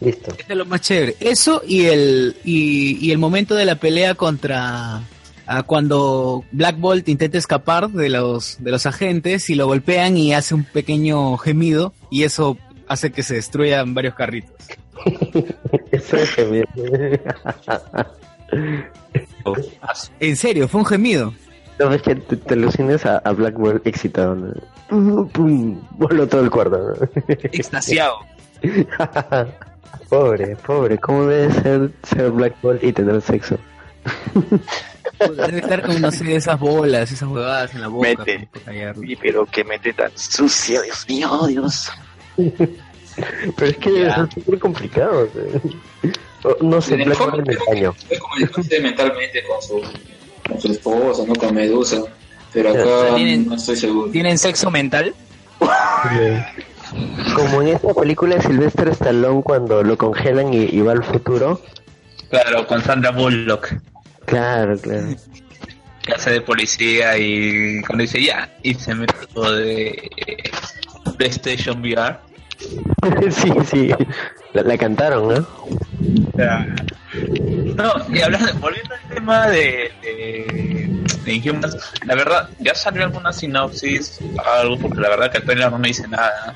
[0.00, 0.34] Listo.
[0.36, 1.16] Es de lo más chévere.
[1.20, 5.00] Eso y el y, y el momento de la pelea contra
[5.46, 10.34] ah, cuando Black Bolt intenta escapar de los de los agentes y lo golpean y
[10.34, 14.56] hace un pequeño gemido y eso hace que se destruyan varios carritos.
[15.92, 16.68] Eso es genial.
[20.20, 21.34] En serio, fue un gemido.
[21.78, 25.26] No ves que te, te alucines a, a Black Bolt excitado, ¿no?
[25.28, 26.78] Pum, voló todo el cuarto.
[26.78, 27.08] ¿no?
[27.52, 28.18] Extasiado.
[30.08, 33.58] pobre, pobre, ¿cómo debe ser ser Black Bolt y tener sexo?
[35.18, 38.08] Debe estar con, no sé, esas bolas, esas huevadas en la boca.
[38.08, 38.48] Mete.
[39.00, 41.90] Sí, pero que mete tan sucio, Dios mío, Dios.
[43.56, 44.14] Pero es que Ya.
[44.14, 45.28] ser súper complicado.
[45.34, 46.08] O-
[46.60, 47.46] No sé, En el cómic,
[48.82, 49.80] mentalmente con su,
[50.48, 51.34] con su esposa, ¿no?
[51.34, 52.02] Con Medusa.
[52.52, 54.10] Pero acá sea, tienen- no estoy seguro.
[54.10, 55.14] ¿Tienen sexo mental?
[57.34, 61.60] Como en esta película de Sylvester Stallone cuando lo congelan y, y va al futuro.
[62.28, 63.74] Claro, con Sandra Bullock,
[64.26, 65.06] Claro, claro.
[66.02, 70.10] que hace de policía y cuando dice ya, y se mete todo de
[71.16, 72.16] PlayStation VR.
[73.30, 73.90] sí, sí.
[74.52, 75.46] La, la cantaron, ¿no?
[77.76, 83.32] No, y hablando, volviendo al tema de, de, de Inhumans, la verdad, ya salió alguna
[83.32, 86.54] sinopsis, algo, porque la verdad que el trailer no me dice nada.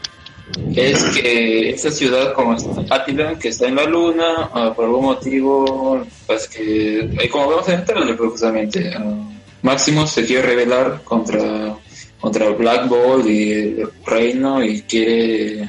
[0.75, 2.57] Es que esta ciudad como
[2.90, 7.69] Attilan, que está en la luna, ah, por algún motivo, pues que, eh, como vemos
[7.69, 9.29] en el trailer, justamente, ah,
[9.62, 11.77] Maximus se quiere rebelar contra,
[12.21, 15.69] contra Black Bolt y el reino y quiere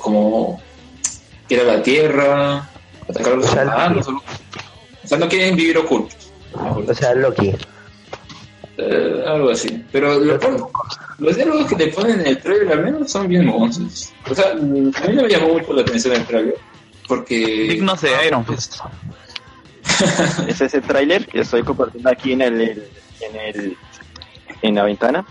[0.00, 0.60] como
[1.48, 2.68] ir a la Tierra,
[3.08, 4.08] atacar a los O sea, humanos.
[4.08, 6.32] O sea, no quieren vivir ocultos.
[6.52, 7.54] O sea, Loki.
[8.78, 9.84] Eh, algo así.
[9.90, 10.38] Pero lo
[11.18, 14.12] los diálogos que le ponen en el trailer al menos son bien monstruos.
[14.28, 16.56] O sea, a mí no me llamó mucho la atención el trailer.
[17.08, 17.36] Porque...
[17.70, 18.76] Dignos de Iron Fist.
[20.48, 22.62] Es ese tráiler que estoy compartiendo aquí en el,
[23.20, 23.76] en el
[24.62, 25.24] en la ventana.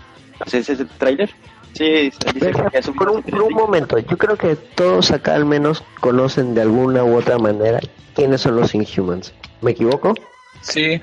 [0.44, 1.30] ¿Es ese tráiler?
[1.76, 5.10] Sí, se dice que es un Por un, por un momento, yo creo que todos
[5.10, 7.80] acá al menos conocen de alguna u otra manera
[8.14, 9.32] quiénes son los Inhumans.
[9.60, 10.14] ¿Me equivoco?
[10.62, 10.96] Sí.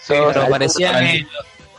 [0.00, 1.28] Sí, Pero no, aparecían, en,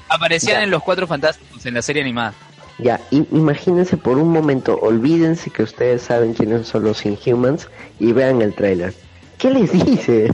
[0.09, 2.33] aparecían en los cuatro fantásticos en la serie animada.
[2.77, 7.67] Ya, i- imagínense por un momento, olvídense que ustedes saben quiénes son los Inhumans
[7.99, 8.93] y vean el tráiler.
[9.37, 10.31] ¿Qué les dice?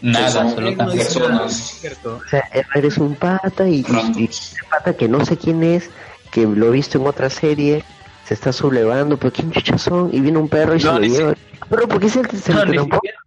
[0.00, 1.02] Nada, son absolutamente.
[1.04, 3.84] personas O sea, eres un pata y,
[4.16, 4.30] y, y
[4.70, 5.90] pata que no sé quién es,
[6.30, 7.84] que lo he visto en otra serie,
[8.24, 10.10] se está sublevando, pero ¿quién chuchas son?
[10.12, 11.34] Y viene un perro y No, se lo lleva.
[11.68, 13.18] Pero ¿por qué se, se No, lo ni siquiera,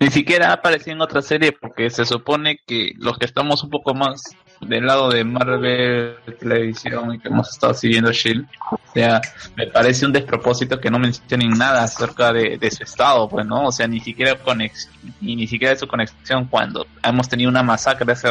[0.00, 3.70] ni siquiera ha aparecido en otra serie porque se supone que los que estamos un
[3.70, 9.20] poco más del lado de Marvel Televisión y que hemos estado siguiendo Shield, o sea,
[9.56, 13.66] me parece un despropósito que no mencionen nada acerca de, de su estado, pues, ¿no?
[13.66, 14.88] O sea, ni siquiera conex
[15.20, 18.28] y ni siquiera de su conexión cuando hemos tenido una masacre hace,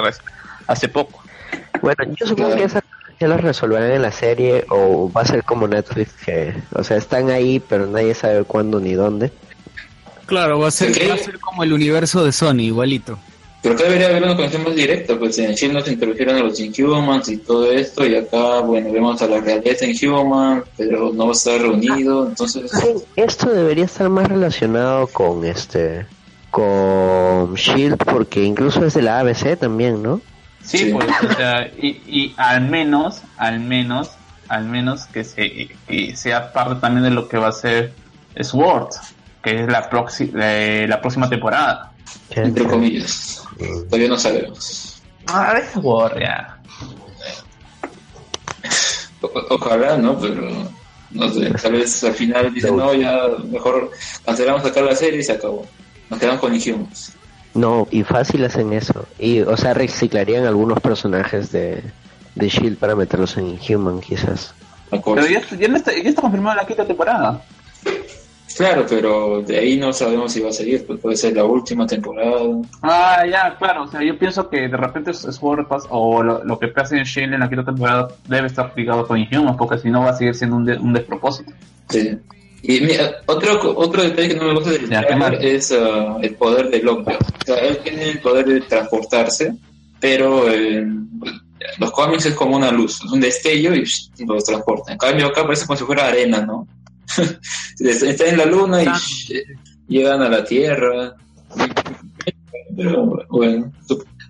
[0.67, 1.23] hace poco.
[1.81, 2.81] Bueno, yo supongo que esa
[3.21, 6.97] ya la resolverán en la serie o va a ser como Netflix, que, o sea,
[6.97, 9.31] están ahí, pero nadie sabe cuándo ni dónde.
[10.25, 13.19] Claro, va a ser, va a ser como el universo de Sony, igualito.
[13.61, 16.59] Pero acá debería haber una conexión más directa, pues en Chile nos introdujeron a los
[16.59, 21.29] Inhumans y todo esto, y acá, bueno, vemos a la realeza Inhuman, pero no va
[21.29, 22.71] a estar reunido, entonces...
[22.71, 26.07] Sí, Esto debería estar más relacionado con este,
[26.49, 30.21] con Shield, porque incluso es de la ABC también, ¿no?
[30.63, 30.91] Sí, Sí.
[30.93, 34.11] pues, o sea, y, y al menos, al menos,
[34.47, 37.93] al menos que se que sea parte también de lo que va a ser
[38.39, 38.89] Sword,
[39.43, 41.91] que es la, proxi- eh, la próxima temporada.
[42.31, 43.43] entre comillas.
[43.89, 45.01] Todavía no sabemos.
[45.27, 46.57] Ah, es War, ya.
[49.21, 50.17] O- ojalá, ¿no?
[50.19, 50.49] Pero
[51.11, 53.19] no sé, tal vez al final dicen, no, ya
[53.51, 53.91] mejor
[54.25, 55.65] cancelamos acá la serie y se acabó.
[56.09, 57.13] Nos quedamos con Inhumans.
[57.53, 59.05] No, y fácil hacen eso.
[59.19, 61.83] Y, o sea, reciclarían algunos personajes de,
[62.35, 64.53] de Shield para meterlos en Inhuman, quizás.
[64.89, 67.41] Pero ya, ya, no está, ya está confirmada la quinta temporada.
[68.57, 71.87] Claro, pero de ahí no sabemos si va a seguir, pues puede ser la última
[71.87, 72.41] temporada.
[72.81, 73.83] Ah, ya, claro.
[73.83, 77.03] O sea, yo pienso que de repente Sword Pass o lo, lo que pasa en
[77.05, 80.17] Shield en la quinta temporada debe estar ligado con Inhumans, porque si no va a
[80.17, 81.51] seguir siendo un, de- un despropósito.
[81.89, 82.17] Sí.
[82.63, 85.43] Y mira, otro, otro detalle que no me gusta del Ya, ¿qué trailer más?
[85.43, 87.17] es ah, el poder de Lockjaw.
[87.17, 89.55] O sea, él tiene el poder de transportarse,
[89.99, 91.09] pero en
[91.79, 94.91] los cómics es como una luz, es un destello y psh, los transporta.
[94.91, 96.67] En cambio acá parece como si fuera arena, ¿no?
[97.79, 99.33] Está en la luna y psh,
[99.87, 101.15] llegan a la Tierra.
[102.75, 103.71] Pero bueno,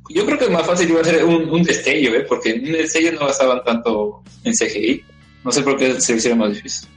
[0.09, 2.25] yo creo que más fácil iba a ser un, un destello, ¿eh?
[2.27, 5.03] porque en un destello no gastaban tanto en CGI.
[5.43, 6.87] No sé por qué se lo hicieron más difícil.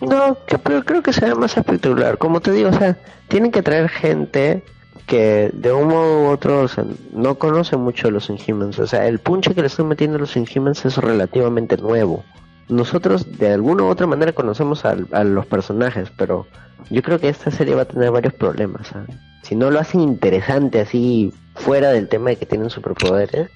[0.00, 2.18] No, que- pero creo que será más espectacular.
[2.18, 2.96] Como te digo, o sea,
[3.28, 4.62] tienen que traer gente
[5.06, 8.78] que de un modo u otro o sea, no conoce mucho de los Inhumans.
[8.78, 12.24] O sea, el punche que le están metiendo a los Inhumans es relativamente nuevo.
[12.68, 16.46] Nosotros de alguna u otra manera conocemos a, los personajes, pero
[16.90, 18.92] yo creo que esta serie va a tener varios problemas.
[18.94, 19.04] ¿ah?
[19.42, 23.50] Si no lo hacen interesante así fuera del tema de que tienen superpoderes,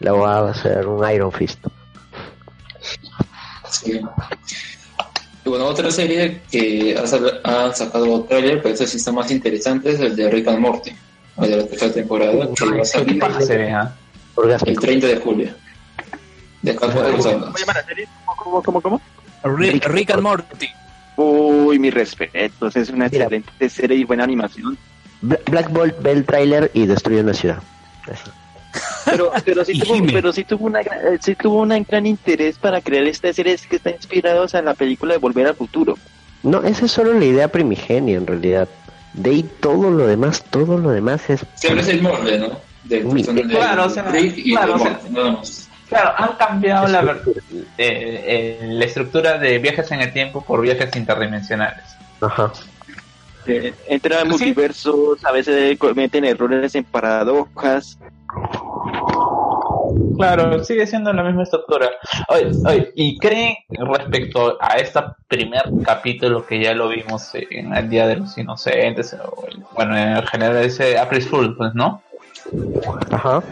[0.00, 1.66] la va a ser un Iron Fist.
[3.68, 4.00] Sí.
[5.48, 9.30] Y bueno, otra serie que ha, sal- ha sacado trailer, pero ese sí está más
[9.30, 10.90] interesante, es el de Rick and Morty,
[11.40, 13.22] el de la tercera temporada, que va a salir
[13.72, 13.94] ¿ah?
[14.36, 14.80] el Orgásmico.
[14.82, 15.54] 30 de julio.
[16.60, 18.06] De acá ¿Cómo se llama la serie?
[18.36, 19.00] ¿Cómo, cómo, cómo?
[19.42, 20.68] Rick, Rick and Morty.
[21.16, 22.66] Uy, mi respeto.
[22.66, 23.24] Es una Mira.
[23.24, 24.76] excelente serie y buena animación.
[25.22, 27.62] Bla- Black Bolt ve el tráiler y destruye una ciudad.
[28.02, 28.30] Así.
[29.04, 32.58] Pero, pero sí tuvo, pero sí tuvo una gran- eh, sí tuvo un gran interés
[32.58, 35.54] para crear esta serie que está inspirado o sea, en la película de Volver al
[35.56, 35.96] Futuro.
[36.42, 38.68] No, esa es solo la idea primigenia en realidad.
[39.14, 41.44] De ahí todo lo demás, todo lo demás es...
[41.54, 42.46] Siempre es el molde, ¿no?
[43.08, 45.64] Uy, personaje de claro, o sea, o sea.
[45.88, 47.18] Claro, han cambiado la,
[47.78, 51.82] eh, eh, la estructura de viajes en el tiempo por viajes interdimensionales.
[52.20, 52.52] Ajá.
[53.46, 54.28] Eh, entra en Sí.
[54.30, 57.98] multiversos, a veces cometen errores en paradojas.
[60.16, 61.90] Claro, sigue siendo la misma estructura.
[62.28, 67.88] Oye, oye, ¿y creen respecto a este primer capítulo que ya lo vimos en el
[67.88, 69.16] Día de los Inocentes,
[69.74, 72.02] bueno, en general ese April Fool, pues, ¿no?
[73.10, 73.42] Ajá.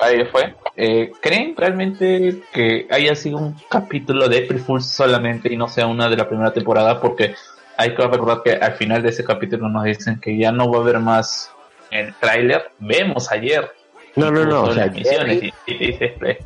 [0.00, 0.54] Ahí fue.
[0.76, 5.86] Eh, ¿Creen realmente que haya sido un capítulo de April Fool solamente y no sea
[5.86, 7.00] una de la primera temporada?
[7.00, 7.34] Porque
[7.78, 10.78] hay que recordar que al final de ese capítulo nos dicen que ya no va
[10.78, 11.50] a haber más
[11.90, 12.70] el tráiler.
[12.78, 13.70] Vemos ayer.
[14.16, 16.38] No, no, no, o sea, Jerry- y, y te dice, pues,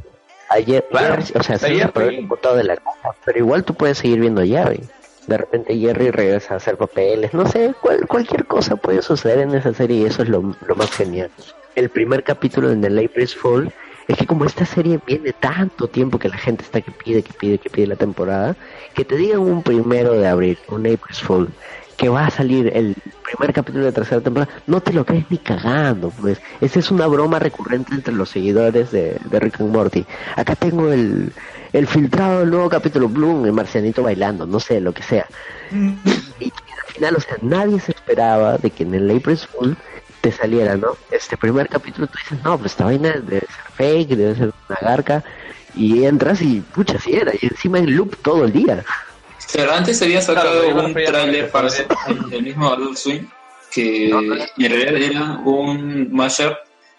[0.90, 1.14] Claro.
[1.22, 3.98] Jerry- o sea, sí a poder fue- botado de la caja, pero igual tú puedes
[3.98, 4.80] seguir viendo a Jerry.
[5.28, 9.54] De repente Jerry regresa a hacer papeles, no sé, cual- cualquier cosa puede suceder en
[9.54, 11.30] esa serie y eso es lo, lo más genial.
[11.76, 13.72] El primer capítulo en el April's Fall
[14.08, 17.32] es que como esta serie viene tanto tiempo que la gente está que pide, que
[17.32, 18.56] pide, que pide la temporada,
[18.92, 21.48] que te digan un primero de abril, un April's Fall,
[22.00, 25.26] que va a salir el primer capítulo de la tercera temporada, no te lo crees
[25.28, 26.40] ni cagando, pues.
[26.62, 30.06] Esa es una broma recurrente entre los seguidores de, de Rick and Morty.
[30.34, 31.30] Acá tengo el,
[31.74, 35.26] el filtrado del nuevo capítulo Bloom, el marcianito bailando, no sé, lo que sea.
[36.40, 39.76] Y al final, o sea, nadie se esperaba de que en el April's Fool
[40.22, 40.96] te saliera, ¿no?
[41.10, 44.78] Este primer capítulo tú dices, no, pues esta vaina debe ser fake, debe ser una
[44.80, 45.22] garca,
[45.74, 48.86] y entras y, pucha, sí era, y encima en loop todo el día.
[49.52, 51.82] Pero antes había sacado Claro, un tráiler falso
[52.30, 53.28] del mismo Adult Swim
[53.70, 56.54] que en realidad era un mashup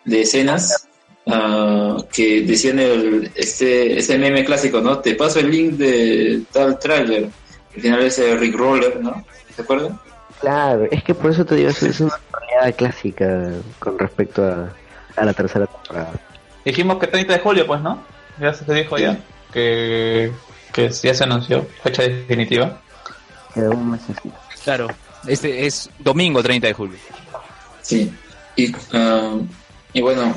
[0.06, 0.88] de escenas
[1.28, 5.00] ah, que decían el, este, ese meme clásico, ¿no?
[5.00, 7.30] Te paso el link de tal tráiler.
[7.76, 9.24] Al final es el Rick Roller, ¿no?
[9.56, 10.00] ¿Se acuerdan?
[10.40, 14.74] Claro, es que por eso te digo, es es una oleada clásica con respecto a,
[15.16, 16.14] a la tercera temporada.
[16.66, 18.04] Dijimos que 30 de julio, pues, ¿no?
[18.40, 19.20] Ya se te dijo ya.
[19.54, 20.32] Que,
[20.74, 21.66] que ya se anunció.
[21.84, 22.80] Fecha definitiva.
[23.54, 24.30] Queda un mesecito.
[24.64, 24.88] Claro.
[25.28, 26.98] Este es domingo 30 de julio.
[27.82, 28.12] Sí.
[28.56, 29.36] Y, ah,
[29.94, 30.34] y bueno,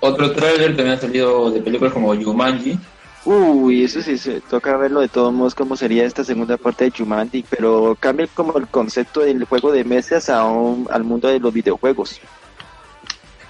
[0.00, 2.78] otro tráiler también ha salido de películas como Jumanji.
[3.24, 6.92] Uy, eso sí, se toca verlo de todos modos cómo sería esta segunda parte de
[6.96, 11.40] Jumanji, pero cambia como el concepto del juego de mesas a un- al mundo de
[11.40, 12.20] los videojuegos.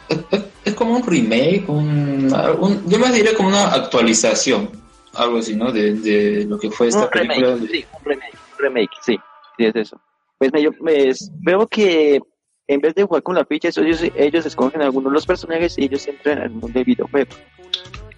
[0.09, 4.71] Es, es- es como un remake, un, un- yo más diría como una actualización,
[5.17, 5.73] algo así, ¿no?
[5.73, 7.55] De, de lo que fue esta un película.
[7.57, 9.19] remake, sí, un remake, un remake, sí,
[9.59, 10.01] sí es eso.
[10.39, 12.21] Pues me- yo me- veo que
[12.69, 15.85] en vez de jugar con la ficha, ellos, ellos escogen algunos de los personajes y
[15.85, 17.31] ellos entran al mundo del videojuego.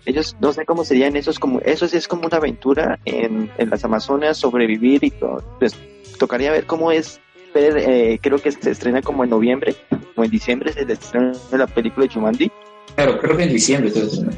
[0.06, 3.70] Ellos no sé cómo serían esos como eso sí es como una aventura en, en
[3.70, 5.42] las Amazonas, sobrevivir y todo.
[5.58, 5.76] Pues
[6.18, 7.20] tocaría ver cómo es
[7.54, 9.74] eh, creo que se estrena como en noviembre
[10.16, 12.50] o en diciembre se estrena la película de Jumanji.
[12.94, 13.90] Claro, creo que en diciembre.
[13.94, 14.30] Entonces, ¿no?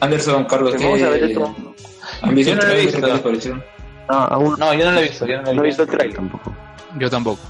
[0.00, 0.88] Anderson, Carlos, Pues ¿qué
[2.22, 3.06] Yo no lo he visto.
[4.08, 5.82] No, aún No, yo no lo he visto, yo no lo he No visto.
[5.82, 6.16] el trailer.
[6.16, 6.54] tampoco.
[6.98, 7.40] Yo tampoco.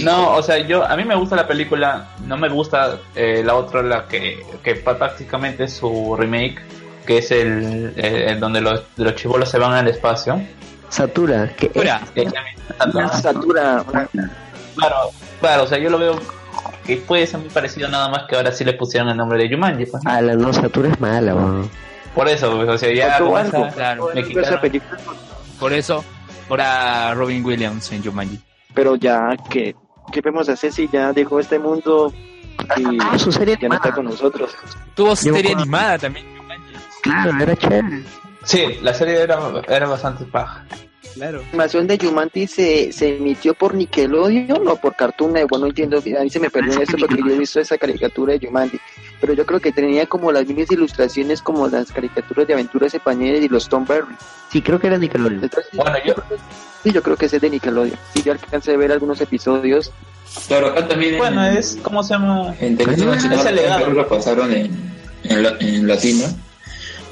[0.00, 3.54] No, o sea, yo a mí me gusta la película, no me gusta eh, la
[3.56, 6.60] otra, la que, que prácticamente es su remake,
[7.04, 10.40] que es el, el- el donde los, los chivolos se van al espacio.
[10.88, 12.26] Satura, que Mira, Eh,
[12.94, 14.08] Una Satura, una-
[14.76, 14.96] Claro,
[15.40, 16.18] claro, o sea, yo lo veo
[16.86, 19.52] que puede ser muy parecido nada más que ahora sí le pusieron el nombre de
[19.54, 19.86] Jumanji.
[19.86, 20.10] Pues, ¿no?
[20.10, 21.70] a la no Satura es mala, weón.
[22.14, 23.38] Por eso, pues, o sea, ya algo.
[23.38, 24.10] esa- claro.
[24.12, 24.98] esa quitaron- película,
[25.58, 26.04] Por eso,
[26.50, 28.38] ahora Robin Williams en Jumanji.
[28.74, 29.74] pero ya que
[30.12, 32.12] ¿qué podemos hacer si ya dejó este mundo
[32.76, 34.50] y Ah, su serie ya no está con nosotros?
[34.94, 36.26] Tuvo serie me animada también.
[36.36, 36.72] Jumanji.
[37.02, 38.02] Claro, era chévere.
[38.44, 39.38] Sí, la serie era,
[39.68, 40.64] era bastante paja.
[41.14, 41.38] Claro.
[41.42, 45.98] La animación de Jumanji se, se emitió por Nickelodeon o por Cartoon Network, no entiendo,
[45.98, 48.78] a mí se me perdió en esto porque yo he visto esa caricatura de Jumanji,
[49.22, 53.40] pero yo creo que tenía como las mismas ilustraciones como las caricaturas de aventuras españolas
[53.40, 54.14] y los Tom Berry.
[54.50, 55.44] Sí, creo que era Nickelodeon.
[55.44, 56.14] Entonces, Bueno, yo,
[56.82, 57.96] sí, yo creo que ese es de Nickelodeon.
[58.14, 59.90] Y yo alcancé a ver algunos episodios.
[60.48, 61.16] Claro, acá también.
[61.18, 62.54] bueno, en, es, ¿cómo se llama?
[62.60, 63.78] En televisión nacional.
[63.84, 64.92] Perú lo pasaron en,
[65.24, 66.26] en, la- en latino.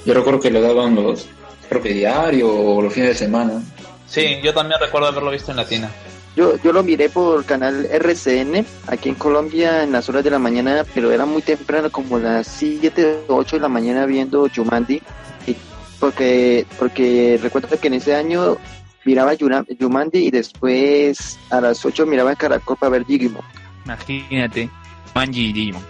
[0.04, 1.26] Yo recuerdo que lo daban los,
[1.68, 3.62] creo que diario o los fines de semana.
[4.08, 5.88] Sí, yo también recuerdo haberlo visto en Latina.
[6.36, 10.38] Yo, yo lo miré por canal RCN aquí en Colombia en las horas de la
[10.38, 15.02] mañana, pero era muy temprano, como las 7 o 8 de la mañana viendo Jumanji.
[15.46, 15.56] Y
[15.98, 18.56] porque, porque recuerdo que en ese año
[19.04, 23.42] miraba Jumanji y después a las 8 miraba Caracol para ver Digimon.
[23.84, 24.70] Imagínate.
[25.14, 25.82] Manji y Digimon.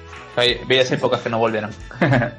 [0.66, 1.70] Bellas épocas que no volvieron.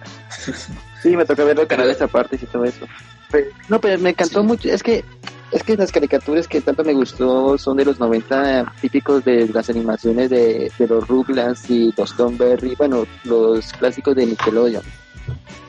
[1.03, 2.85] Sí, me toca ver los canales aparte y todo eso.
[3.31, 4.69] Pero- no, pero me encantó mucho.
[4.69, 5.03] Es que
[5.51, 9.69] es que las caricaturas que tanto me gustó son de los 90 típicos de las
[9.69, 14.83] animaciones de, de los Rugrats y los Tom Berry, bueno, los clásicos de Nickelodeon.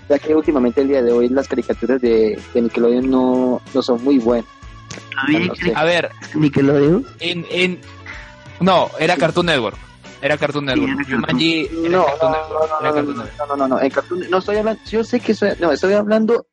[0.08, 4.02] Ya que últimamente el día de hoy las caricaturas de, de Nickelodeon no, no son
[4.04, 4.46] muy buenas.
[5.28, 5.72] No sé.
[5.74, 7.06] A ver, Nickelodeon.
[7.20, 7.80] en, en...
[8.60, 9.76] No, era Cartoon Network.
[10.20, 10.88] Era Cartoon Network.
[10.90, 11.20] era Cartoon.
[11.22, 12.70] Jumanji era No, Cartoon no, Network.
[12.70, 13.38] no, Era no, Cartoon no, Network.
[13.38, 15.92] no, no, no, no, en Cartoon- no estoy hablando, yo sé que soy, no, estoy
[15.94, 16.46] hablando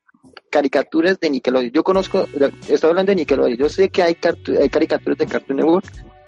[0.49, 1.71] caricaturas de Nickelodeon.
[1.71, 2.27] Yo conozco,
[2.67, 3.57] estoy hablando de Nickelodeon.
[3.57, 4.17] Yo sé que hay,
[4.59, 5.85] hay caricaturas de Cartoon Network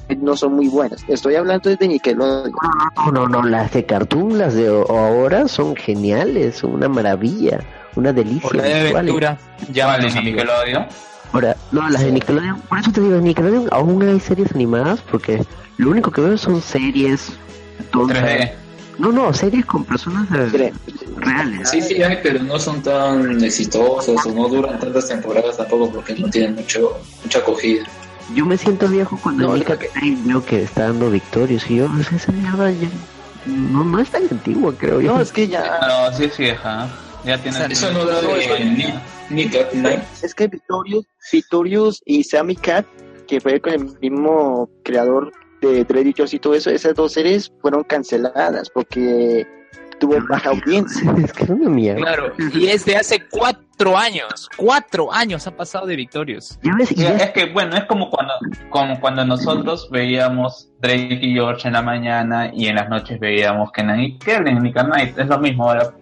[0.08, 1.04] que no son muy buenas.
[1.08, 2.54] Estoy hablando de Nickelodeon.
[2.96, 7.60] No, no, no, las de Cartoon, las de ahora son geniales, son una maravilla,
[7.96, 8.50] una delicia.
[8.50, 9.38] Hora de aventura.
[9.60, 10.44] Vale, Llámanos, amigos.
[10.44, 10.88] Nickelodeon.
[11.34, 15.02] Ahora, no, las de Nickelodeon, por eso te digo, en Nickelodeon aún hay series animadas,
[15.02, 15.42] porque
[15.78, 17.32] lo único que veo son series
[17.94, 18.16] donde...
[18.16, 18.52] 3D.
[19.02, 20.72] No, no, series con personas Mire,
[21.18, 21.70] reales.
[21.70, 26.16] Sí, sí hay, pero no son tan exitosos o no duran tantas temporadas tampoco porque
[26.16, 27.84] no tienen mucho mucha acogida.
[28.36, 31.86] Yo me siento viejo cuando No, que- Nickelodeon veo que está dando victorios y yo,
[31.86, 32.88] o sea, esa mierda ya
[33.46, 35.16] no, no es tan antigua, creo yo.
[35.16, 36.86] no, es que ya, No, sí es vieja.
[36.86, 36.90] ¿eh?
[37.26, 37.66] Ya tiene.
[37.74, 40.04] Eso no da de at Night.
[40.22, 42.86] es que Victorious, Victorious y Sammy Cat,
[43.28, 45.32] que fue con el mismo creador
[45.62, 49.48] de Dreddy Jones y todo eso, esas dos series fueron canceladas porque
[50.00, 51.14] tuvo baja audiencia.
[51.24, 52.02] es que es una mierda.
[52.02, 54.50] Claro, y es de hace cuatro años.
[54.58, 56.58] Cuatro años ha pasado de Victorious.
[56.64, 58.34] Y ya es que bueno, es como cuando,
[58.70, 63.72] como cuando nosotros veíamos Drake y George en la mañana y en las noches veíamos
[63.72, 65.18] Kenan y Kel en Nick at Night.
[65.20, 65.94] Es lo mismo ahora.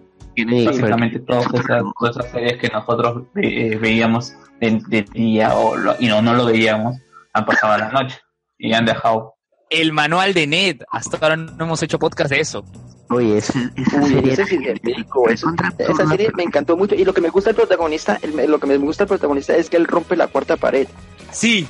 [0.67, 5.95] Básicamente todas esas, todas esas series que nosotros eh, veíamos de, de día o lo-
[5.99, 6.95] y no, no lo veíamos
[7.33, 8.17] han pasado a la noche
[8.57, 9.35] y han dejado.
[9.69, 10.81] El manual de Ned.
[10.91, 12.65] Hasta ahora no hemos hecho podcast de eso.
[13.11, 17.13] Oye, esa, esa Uy, serie es eso- recontra esa serie me encantó mucho y lo
[17.13, 19.85] que me gusta del protagonista, el- lo que me gusta del protagonista es que él
[19.87, 20.87] rompe la cuarta pared.
[21.31, 21.67] Sí,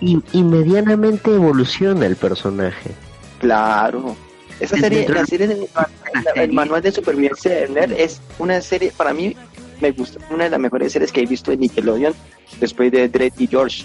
[0.00, 2.92] y, y medianamente evoluciona el personaje.
[3.40, 4.16] Claro.
[4.60, 8.60] Esa El serie, la serie de, la- el manual de supervivencia de Nerd es una
[8.62, 9.36] serie, para mí,
[9.82, 12.14] me gusta, una de las mejores series que he visto en Nickelodeon
[12.58, 13.84] después de Dredd y George.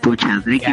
[0.00, 0.64] Pucha, Drake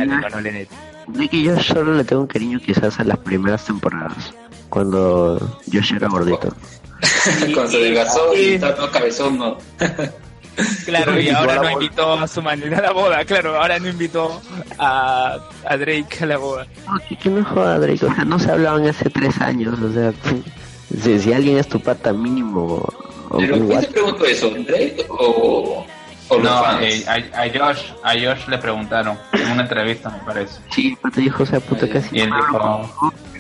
[1.13, 1.29] de Ned.
[1.29, 4.33] Drake y Josh solo le tengo un cariño quizás a las primeras temporadas,
[4.69, 5.39] cuando
[5.71, 6.53] Josh era gordito.
[7.53, 9.57] Cuando se adelgazó y está todo cabezón, no.
[10.85, 13.25] Claro, y ahora no invitó a su manera a la boda.
[13.25, 14.41] Claro, ahora no invitó
[14.77, 16.67] a, a Drake a la boda.
[16.85, 19.93] No, que, que no joda Drake, o sea, no se hablaban hace tres años, o
[19.93, 20.13] sea,
[21.01, 22.83] si, si alguien es tu pata mínimo,
[23.29, 24.49] o Pero ¿quién te preguntó eso?
[24.49, 25.85] ¿Drake o,
[26.37, 30.95] No, eh, a, a Josh, a Josh le preguntaron en una entrevista me parece sí,
[31.01, 32.91] pata dijo, o sea, puta, Eh, casi y él dijo,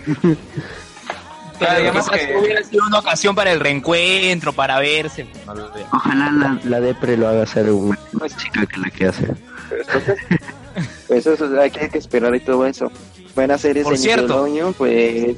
[1.59, 5.27] Claro, y además es que- hubiera sido una ocasión para el reencuentro, para verse.
[5.45, 5.85] No lo veo.
[5.91, 7.97] Ojalá la, la Depre lo haga ser una
[8.37, 9.27] chica que la que hace.
[11.07, 12.89] Pues eso es- hay que, hay que esperar y todo eso.
[13.35, 14.47] Buena serie Por cierto.
[14.77, 15.35] pues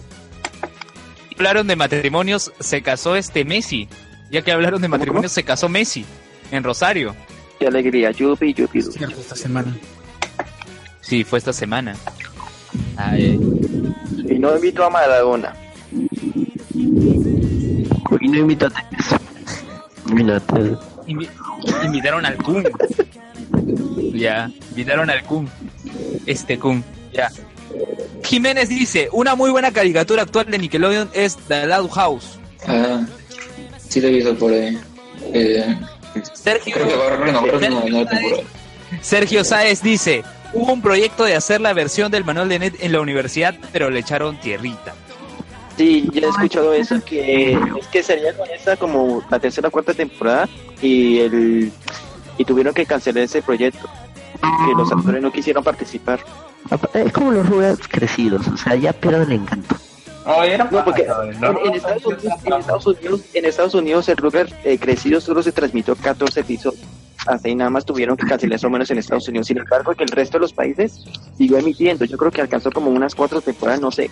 [1.38, 3.90] Hablaron de matrimonios, se casó este Messi.
[4.30, 6.06] Ya que hablaron de ¿Cómo, matrimonios, se casó Messi
[6.52, 7.16] en Rosario.
[7.62, 8.82] Qué alegría, yupi, yupi.
[8.82, 8.98] yupi.
[8.98, 9.78] Cierto, esta semana.
[11.00, 11.96] Sí, fue esta semana.
[12.98, 13.40] Ay,
[14.28, 15.54] Y no invito a Maradona.
[18.20, 18.72] Y no invito a
[21.08, 21.30] invi-
[21.86, 22.64] invitaron al Kun.
[24.16, 25.48] ya, invitaron al Kun.
[26.26, 26.84] Este Kun,
[27.14, 27.30] ya.
[28.24, 32.40] Jiménez dice, una muy buena caricatura actual de Nickelodeon es The Loud House.
[32.68, 33.06] Ah,
[33.78, 34.78] sí lo he visto por ahí.
[35.34, 35.78] Eh,
[36.34, 38.44] Sergio, creo que va a renombrar una nueva temporada.
[39.02, 42.92] Sergio Sáez dice, hubo un proyecto de hacer la versión del manual de Net en
[42.92, 44.94] la universidad, pero le echaron tierrita.
[45.78, 49.72] Sí, ya he escuchado eso, que es que sería con esta como la tercera o
[49.72, 50.48] cuarta temporada
[50.82, 51.72] y el
[52.38, 53.88] y tuvieron que cancelar ese proyecto,
[54.34, 56.20] que los actores no quisieron participar.
[56.94, 59.76] Es como los Rugrats crecidos, o sea, ya pierden el encanto.
[60.26, 61.60] No, era No, porque en, ¿no?
[61.66, 65.52] en Estados Unidos, en Estados Unidos, en Estados Unidos el Rugrats eh, crecido solo se
[65.52, 66.82] transmitió 14 episodios.
[67.28, 69.46] Hasta ahí nada más tuvieron que cancelar eso menos en Estados Unidos.
[69.48, 71.04] Sin embargo, que el resto de los países
[71.38, 72.04] siguió emitiendo.
[72.06, 74.10] Yo creo que alcanzó como unas cuatro temporadas, no sé.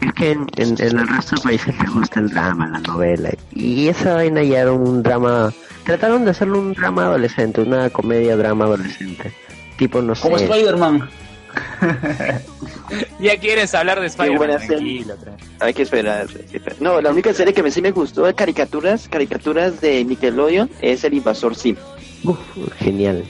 [0.00, 3.30] Es que en, en- en el resto de países les gusta el drama, la novela.
[3.52, 5.52] Y esa vaina ya era un drama.
[5.84, 9.32] Trataron de hacerlo un drama adolescente, una comedia drama adolescente.
[9.76, 10.22] Tipo, no sé.
[10.22, 11.10] Como Spider-Man.
[13.18, 15.14] Ya quieres hablar de Spider-Man, tranquilo.
[15.60, 16.26] Hay que esperar.
[16.28, 16.76] hay que esperar.
[16.80, 21.02] No, la única serie que me, sí me gustó de caricaturas, caricaturas de Nickelodeon es
[21.04, 21.76] El Invasor Sim.
[22.24, 22.38] Uf,
[22.78, 23.24] genial.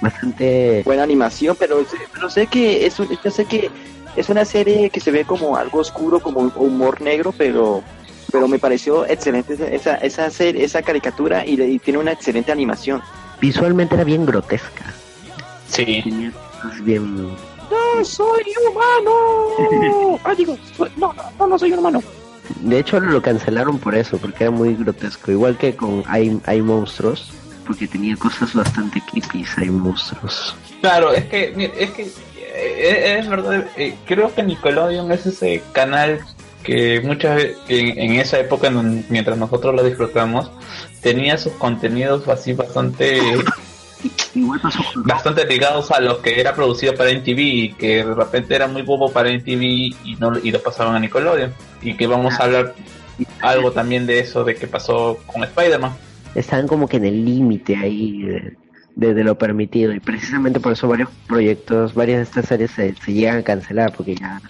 [0.00, 0.82] Bastante.
[0.84, 3.70] Buena animación, pero, pero sé que es un- yo sé que
[4.16, 7.82] es una serie que se ve como algo oscuro, como un humor negro, pero
[8.30, 13.02] pero me pareció excelente esa esa serie- esa caricatura y, y tiene una excelente animación.
[13.40, 14.84] Visualmente era bien grotesca.
[15.68, 16.00] Sí.
[16.02, 16.32] Tenía
[16.62, 17.28] cosas bien.
[17.70, 20.18] ¡No soy humano!
[20.24, 22.02] ah, digo, soy- no, no, no, soy humano.
[22.60, 25.30] De hecho, lo cancelaron por eso, porque era muy grotesco.
[25.30, 27.30] Igual que con Hay, hay monstruos,
[27.66, 29.44] porque tenía cosas bastante creepy.
[29.56, 30.54] Hay monstruos.
[30.80, 32.10] Claro, es que, es que
[32.54, 36.20] eh, es verdad, eh, creo que Nickelodeon es ese canal
[36.62, 38.70] que muchas veces, en, en esa época,
[39.08, 40.50] mientras nosotros lo disfrutamos,
[41.00, 43.20] tenía sus contenidos así bastante
[44.34, 48.14] Igual pasó con bastante ligados a lo que era producido para MTV y que de
[48.14, 52.06] repente era muy bobo para MTV y no y lo pasaban a Nickelodeon y que
[52.06, 52.74] vamos a hablar
[53.40, 55.92] algo también de eso de que pasó con Spider-Man.
[56.34, 58.56] estaban como que en el límite ahí de,
[58.96, 62.94] de- de lo permitido y precisamente por eso varios proyectos, varias de estas series se,
[62.94, 64.40] se llegan a cancelar porque ya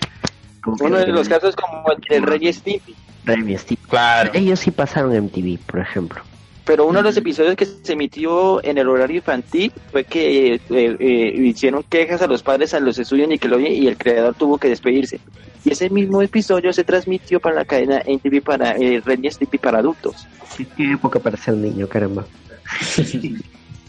[0.63, 2.95] como Uno de los casos como el del Rey Stimpy.
[3.25, 3.87] Remy Stimpy.
[3.89, 4.31] Claro.
[4.35, 6.23] Ellos sí pasaron MTV, por ejemplo.
[6.65, 10.61] Pero uno de los episodios que se emitió en el horario infantil fue que eh,
[10.71, 14.69] eh, hicieron quejas a los padres a los estudios Nickelodeon y el creador tuvo que
[14.69, 15.19] despedirse.
[15.65, 19.59] Y ese mismo episodio se transmitió para la cadena NTV para eh, Ren y Stimpy
[19.59, 20.27] para adultos.
[20.57, 22.25] Sí, qué época para ser niño, caramba.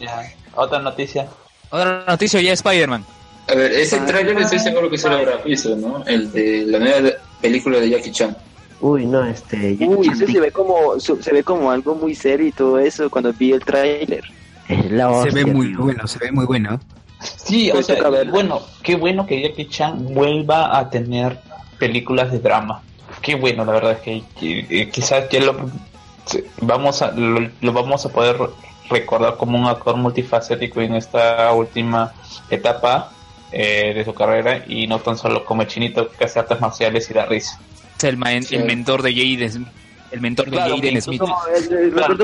[0.00, 0.22] Ya.
[0.54, 1.28] Otra noticia.
[1.70, 3.04] Otra noticia ya Spider-Man.
[3.48, 6.04] A ver, ese tráiler estoy seguro que se lo habrá visto, ¿no?
[6.06, 8.36] El de la nueva de- película de Jackie Chan.
[8.84, 9.78] Uy, no, este...
[9.80, 13.32] Uy, Chanti- se ve como se ve como algo muy serio y todo eso cuando
[13.32, 14.22] vi el tráiler.
[14.68, 15.78] es la Se ve muy tío.
[15.78, 16.78] bueno, se ve muy bueno.
[17.18, 17.96] Sí, o sea,
[18.30, 21.38] bueno, qué bueno que Jackie Chan vuelva a tener
[21.78, 22.82] películas de drama.
[23.22, 25.56] Qué bueno, la verdad es que, que- eh, quizás ya lo
[26.60, 28.36] vamos a lo, lo vamos a poder
[28.90, 32.12] recordar como un actor multifacético en esta última
[32.50, 33.12] etapa
[33.50, 37.10] eh, de su carrera y no tan solo como el chinito que hace artes marciales
[37.10, 37.58] y da risa.
[37.98, 39.68] Es el, ma- el mentor de Jaden Smith.
[40.10, 41.22] El mentor de Claro, Jaden que Smith.
[41.70, 42.16] El- Claro,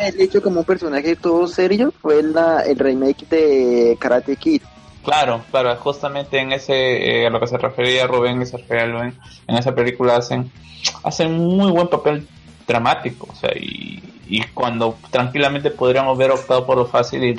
[0.00, 4.62] el hecho como un personaje todo serio fue la, el remake de Karate Kid.
[5.04, 8.86] Claro, claro, justamente en ese, eh, a lo que se refería Rubén y se refería
[8.86, 9.14] Rubén,
[9.46, 10.50] en esa película hacen,
[11.04, 12.26] hacen un muy buen papel
[12.66, 17.36] dramático, o sea, y, y cuando tranquilamente podríamos ver optado por lo fácil y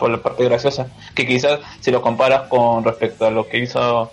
[0.00, 4.10] por la parte graciosa, que quizás si lo comparas con respecto a lo que hizo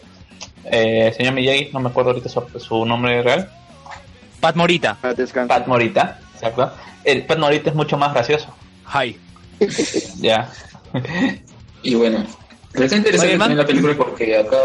[0.72, 3.50] eh, señor Miyagi, no me acuerdo ahorita su, su nombre real,
[4.40, 4.98] Pat Morita.
[5.02, 6.72] Pat Morita, ¿exacto?
[7.04, 8.48] El Pat Morita es mucho más gracioso,
[8.94, 9.18] Hi.
[10.20, 10.50] ya.
[11.84, 12.26] Y bueno,
[12.74, 14.58] está interesante Oye, también la película porque acá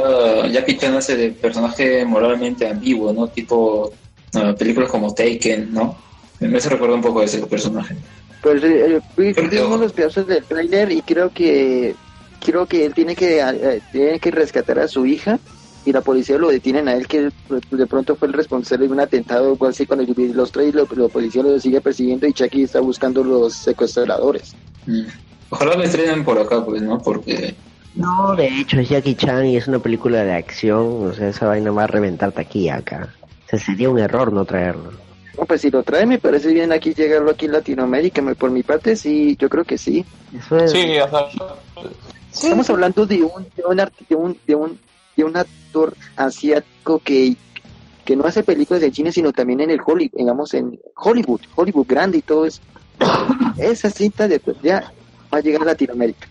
[0.50, 3.28] Jackie Chan hace de personaje moralmente ambiguo, ¿no?
[3.28, 3.92] Tipo
[4.34, 5.96] no, películas como Taken, ¿no?
[6.40, 7.94] Me hace recordar un poco de ese personaje.
[8.42, 11.94] Pues eh, vi- Pero- vimos los pedazos del trailer y creo que
[12.44, 15.38] creo que él tiene que eh, tiene que rescatar a su hija
[15.84, 17.30] y la policía lo detienen a él que
[17.70, 20.68] de pronto fue el responsable de un atentado o algo así con el, los tres
[20.68, 24.54] y lo- la policía lo sigue persiguiendo y Chucky está buscando los secuestradores.
[24.86, 25.02] Mm.
[25.50, 27.00] Ojalá lo estrenen por acá, pues, ¿no?
[27.02, 27.54] Porque
[27.94, 31.46] No, de hecho es Jackie Chan y es una película de acción, o sea, esa
[31.46, 33.08] vaina va a reventar taquilla acá.
[33.46, 34.92] O sea, sería un error no traerlo.
[35.38, 38.50] No, pues si lo trae me parece bien aquí llegarlo aquí en Latinoamérica, me- por
[38.50, 40.04] mi parte sí, yo creo que sí.
[40.38, 41.26] Eso es, Sí, o sea,
[42.32, 43.76] Estamos hablando de un de un,
[44.08, 44.78] de un de un
[45.16, 45.36] de un
[45.72, 47.36] actor asiático que
[48.04, 51.86] que no hace películas de cine sino también en el Hollywood, digamos en Hollywood, Hollywood
[51.86, 52.60] grande y todo eso.
[53.56, 54.92] Esa cinta de ya
[55.32, 56.26] va a llegar a Latinoamérica.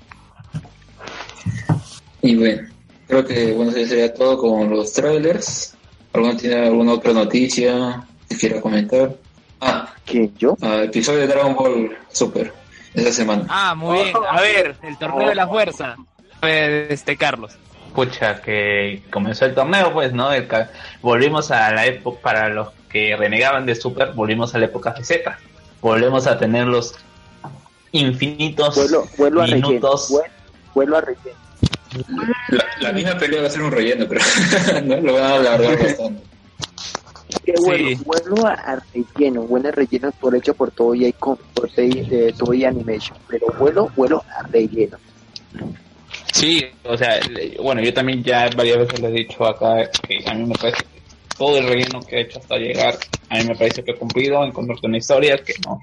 [2.22, 2.68] Y bueno,
[3.08, 5.76] creo que bueno, eso sería todo con los trailers.
[6.14, 9.16] ¿Alguno tiene alguna otra noticia que quiera comentar?
[9.62, 10.58] Ah, ¿Que yo?
[10.62, 12.54] ah, episodio de Dragon Ball Super
[12.94, 13.46] esta semana.
[13.48, 14.16] Ah, muy bien.
[14.30, 15.96] A ver, el torneo de la fuerza.
[16.42, 17.58] Este, Carlos.
[17.94, 20.32] Pucha, que comenzó el torneo, pues, ¿no?
[20.32, 20.48] El
[21.02, 25.04] volvimos a la época, para los que renegaban de Super, volvimos a la época de
[25.04, 25.38] Z.
[25.82, 26.94] Volvemos a tener los
[27.92, 29.68] infinitos Vuelo, vuelo a relleno.
[29.70, 30.10] minutos.
[30.10, 30.34] Vuelo,
[30.74, 31.38] vuelo a relleno.
[32.50, 34.22] La, la misma pelea va a ser un relleno, pero
[34.84, 36.24] no lo van a alargar bastante.
[37.46, 37.96] Que vuelo, Sí.
[38.06, 42.66] vuelo a, a relleno, vuelo a relleno por hecho por Toei, con- por eh, Toei
[42.66, 44.98] Animation, pero vuelo, vuelo a relleno.
[46.32, 47.20] Sí, o sea,
[47.62, 50.84] bueno, yo también ya varias veces le he dicho acá que a mí me parece
[50.84, 51.02] que
[51.38, 52.96] todo el relleno que ha hecho hasta llegar,
[53.30, 55.82] a mí me parece que ha cumplido, encontrarte una historia que no,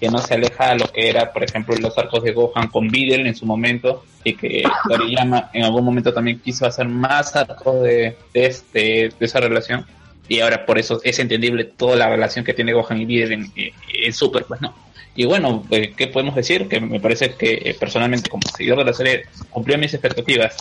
[0.00, 2.88] que no se aleja a lo que era, por ejemplo, los arcos de Gohan con
[2.88, 7.82] Videl en su momento, y que Toriyama en algún momento también quiso hacer más arcos
[7.82, 9.84] de, este, de esa relación,
[10.26, 13.52] y ahora por eso es entendible toda la relación que tiene Gohan y Videl en,
[13.56, 14.74] en Super, pues no.
[15.16, 16.68] Y bueno, eh, ¿qué podemos decir?
[16.68, 20.56] Que me parece que eh, personalmente como seguidor de la serie cumplió mis expectativas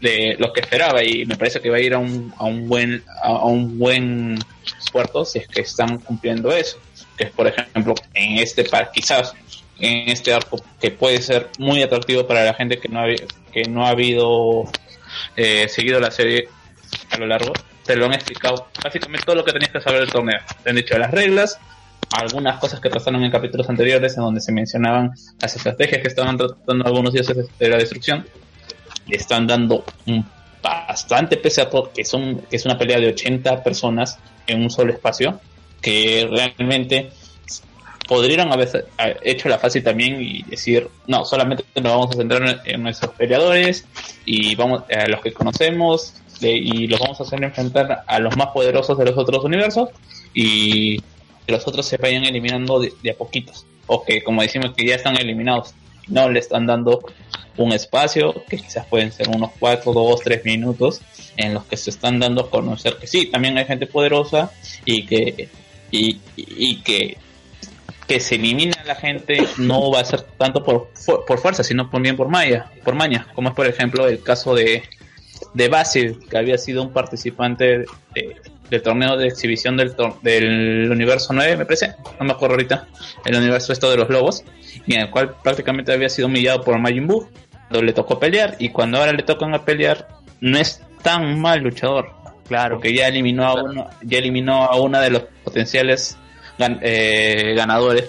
[0.00, 2.68] de lo que esperaba y me parece que va a ir a un, a un
[2.68, 4.38] buen a, un buen
[4.92, 6.78] puerto si es que están cumpliendo eso
[7.16, 9.34] que es por ejemplo en este par quizás
[9.80, 13.06] en este arco que puede ser muy atractivo para la gente que no ha,
[13.52, 14.70] que no ha habido
[15.36, 16.48] eh, seguido la serie
[17.10, 17.52] a lo largo
[17.84, 20.76] te lo han explicado básicamente todo lo que tenías que saber del torneo te han
[20.76, 21.58] dicho las reglas
[22.12, 26.36] algunas cosas que pasaron en capítulos anteriores en donde se mencionaban las estrategias que estaban
[26.36, 28.26] tratando algunos dioses de la destrucción.
[29.06, 30.24] Le están dando un
[30.62, 35.40] bastante todo que son que es una pelea de 80 personas en un solo espacio
[35.80, 37.10] que realmente
[38.08, 38.86] podrían haber
[39.22, 43.86] hecho la fácil también y decir no solamente nos vamos a centrar en, nuestros peleadores
[44.24, 48.48] y vamos a los que conocemos y los vamos a hacer enfrentar a los más
[48.48, 49.90] poderosos de los otros universos
[50.34, 51.00] y
[51.48, 55.16] los otros se vayan eliminando de, a poquitos o que como decimos que ya están
[55.16, 55.74] eliminados
[56.08, 57.00] no le están dando
[57.56, 61.00] un espacio que quizás pueden ser unos 4, 2, 3 minutos
[61.36, 64.52] en los que se están dando a conocer que sí, también hay gente poderosa
[64.84, 65.48] y que
[65.90, 66.20] y,
[66.82, 67.16] que
[68.06, 70.90] que se elimina a la gente no va a ser tanto por,
[71.26, 74.82] por fuerza, sino bien por maña, por maña, como es por ejemplo el caso de
[75.54, 77.84] de Basil, que había sido un participante
[78.14, 78.36] de-
[78.70, 82.86] del torneo de exhibición del, tor- del universo 9, me parece, no me acuerdo ahorita,
[83.24, 84.44] el universo esto de los lobos,
[84.86, 87.28] y en el cual prácticamente había sido humillado por Majin Buu,
[87.68, 90.08] cuando le tocó pelear, y cuando ahora le tocan a pelear,
[90.40, 92.10] no es tan mal luchador,
[92.46, 96.16] claro, porque ya eliminó a uno, ya eliminó a una de los potenciales
[96.58, 98.04] gan- eh, ganadores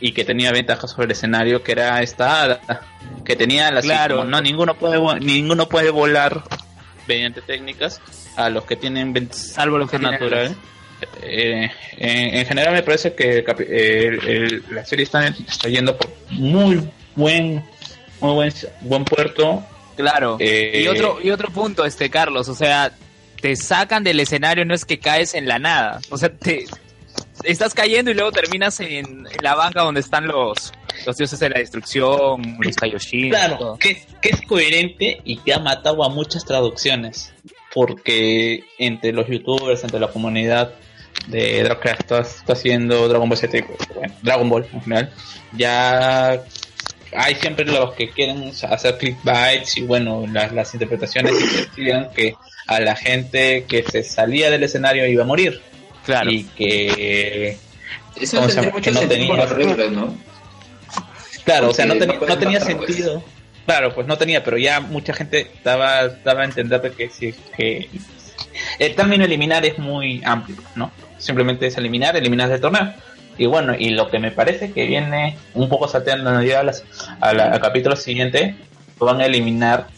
[0.00, 2.60] y que tenía ventaja sobre el escenario que era esta hada
[3.24, 4.24] que tenía la Claro.
[4.24, 6.42] no ninguno puede ninguno puede volar
[7.06, 8.00] mediante técnicas
[8.36, 10.54] a los que tienen Salvo los que natural
[11.22, 15.96] Eh, en, en general me parece que el el- el- la serie está, está yendo
[15.96, 16.80] por muy
[17.14, 17.62] buen
[18.20, 19.64] muy buen buen puerto
[19.96, 20.36] Claro.
[20.40, 22.92] Eh, y otro y otro punto, este Carlos, o sea,
[23.40, 26.00] te sacan del escenario, no es que caes en la nada.
[26.10, 26.64] O sea, te
[27.42, 30.72] estás cayendo y luego terminas en, en la banca donde están los
[31.06, 33.30] los dioses de la destrucción, los Kaioshin.
[33.30, 37.32] Claro, que, que es coherente y que ha matado a muchas traducciones.
[37.72, 40.72] Porque entre los youtubers, entre la comunidad
[41.26, 45.12] de Dragon que está, está haciendo Dragon Ball Z, bueno, Dragon Ball en general,
[45.52, 46.42] ya
[47.16, 52.10] hay siempre los que quieren hacer clickbaits y bueno, las, las interpretaciones y que decían
[52.14, 55.60] que a la gente que se salía del escenario iba a morir.
[56.04, 56.30] Claro.
[56.30, 57.56] Y que
[58.92, 60.16] no tenía- las reglas, ¿no?
[61.44, 62.86] Claro, o sea, no, tenía- no tenía matar, pues.
[62.94, 63.24] sentido.
[63.66, 67.34] Claro, pues no tenía, pero ya mucha gente estaba, estaba a entender de que sí,
[67.56, 67.88] que
[68.78, 70.90] el término eliminar es muy amplio, ¿no?
[71.18, 72.92] Simplemente es eliminar, eliminar del torneo.
[73.36, 76.84] Y bueno, y lo que me parece que viene un poco salteando ya a las-
[77.20, 78.54] a la- al capítulo siguiente,
[79.00, 79.88] lo van a eliminar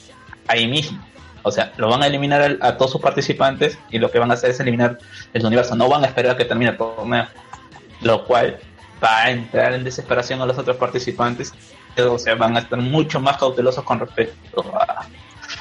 [0.49, 1.05] ahí mismo.
[1.47, 4.35] O sea, lo van a eliminar a, todos sus participantes y lo que van a
[4.35, 4.99] hacer es eliminar
[5.33, 5.77] el universo.
[5.77, 7.29] No van a esperar a que termine el torneo.
[8.01, 8.59] Lo cual
[9.03, 11.55] va a entrar en desesperación a los otros participantes.
[11.97, 15.07] O sea, van a estar mucho más cautelosos con respecto a,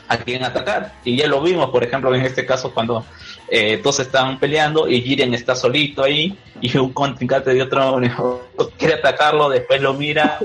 [0.08, 0.92] a quién atacar.
[1.04, 3.06] Y ya lo vimos, por ejemplo, en este caso cuando
[3.48, 8.02] eh, todos estaban peleando y Jiren está solito ahí y un contrincante de otro
[8.80, 10.40] quiere atacarlo, después lo mira,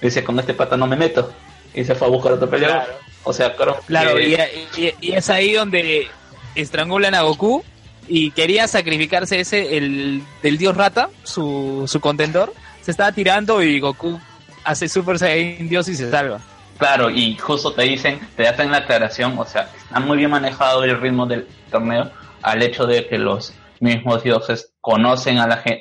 [0.00, 1.32] dice con este pata no me meto
[1.74, 2.84] y se fue a buscar otro peleador.
[3.28, 6.06] O sea, creo Claro, que- y, y- y es ahí donde
[6.54, 7.64] estrangulan a Goku
[8.08, 12.54] y quería sacrificarse ese, el del dios rata, su, su contendor.
[12.82, 14.20] Se estaba tirando y Goku
[14.62, 16.38] hace Super Saiyan Dios y se salva.
[16.78, 20.84] Claro, y justo te dicen, te hacen la aclaración, o sea, está muy bien manejado
[20.84, 22.10] el ritmo del torneo
[22.42, 25.80] al hecho de que los mismos dioses conocen a la gente,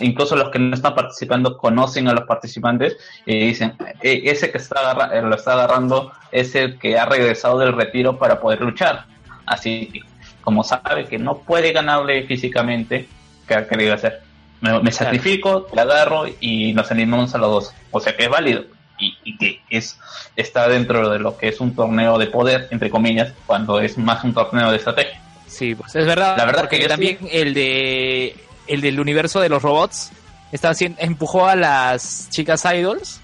[0.00, 4.58] incluso los que no están participando conocen a los participantes y dicen, "E- ese que
[4.58, 8.60] está agarra- eh, lo está agarrando es el que ha regresado del retiro para poder
[8.60, 9.04] luchar.
[9.46, 10.00] Así que,
[10.42, 13.08] como sabe que no puede ganarle físicamente,
[13.46, 14.22] ¿qué ha querido hacer?
[14.60, 17.74] Me, me sacrifico, te agarro y nos eliminamos a los dos.
[17.90, 18.64] O sea que es válido
[18.98, 19.98] y, y que es
[20.34, 24.24] está dentro de lo que es un torneo de poder, entre comillas, cuando es más
[24.24, 25.17] un torneo de estrategia.
[25.48, 26.36] Sí, pues es verdad.
[26.36, 28.36] La verdad porque que también el de
[28.66, 30.10] el del universo de los robots
[30.52, 33.20] estaba haciendo, empujó a las chicas idols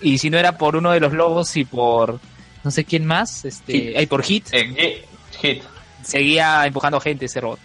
[0.00, 2.20] y si no era por uno de los lobos y por
[2.64, 3.96] no sé quién más, este, Hit.
[3.96, 5.04] ay, por Hit, Eh,
[5.40, 5.62] hit.
[6.02, 7.58] seguía empujando gente ese robot.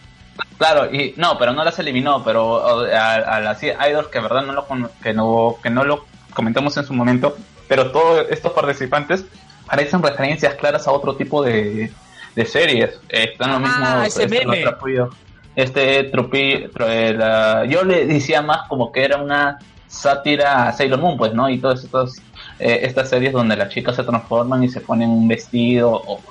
[0.57, 4.53] Claro, y no, pero no las eliminó, pero a, a las idols que verdad no
[4.53, 4.65] lo
[5.01, 7.37] que no que no lo comentamos en su momento,
[7.67, 9.25] pero todos estos participantes
[9.67, 11.91] parecen referencias claras a otro tipo de,
[12.35, 12.99] de series.
[13.09, 14.61] Están Ah, ese los meme.
[14.61, 15.09] trapillos.
[15.55, 20.99] Este trupi, eh, la- yo le decía más como que era una sátira a Sailor
[20.99, 21.47] Moon, pues, ¿no?
[21.49, 22.15] Y todas estas
[22.59, 26.21] eh, estas series donde las chicas se transforman y se ponen un vestido o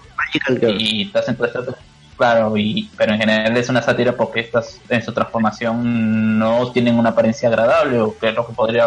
[0.78, 1.76] y te hacen todo esto.
[2.16, 6.98] Claro, y, pero en general es una sátira porque estas en su transformación no tienen
[6.98, 8.86] una apariencia agradable o que es lo que podría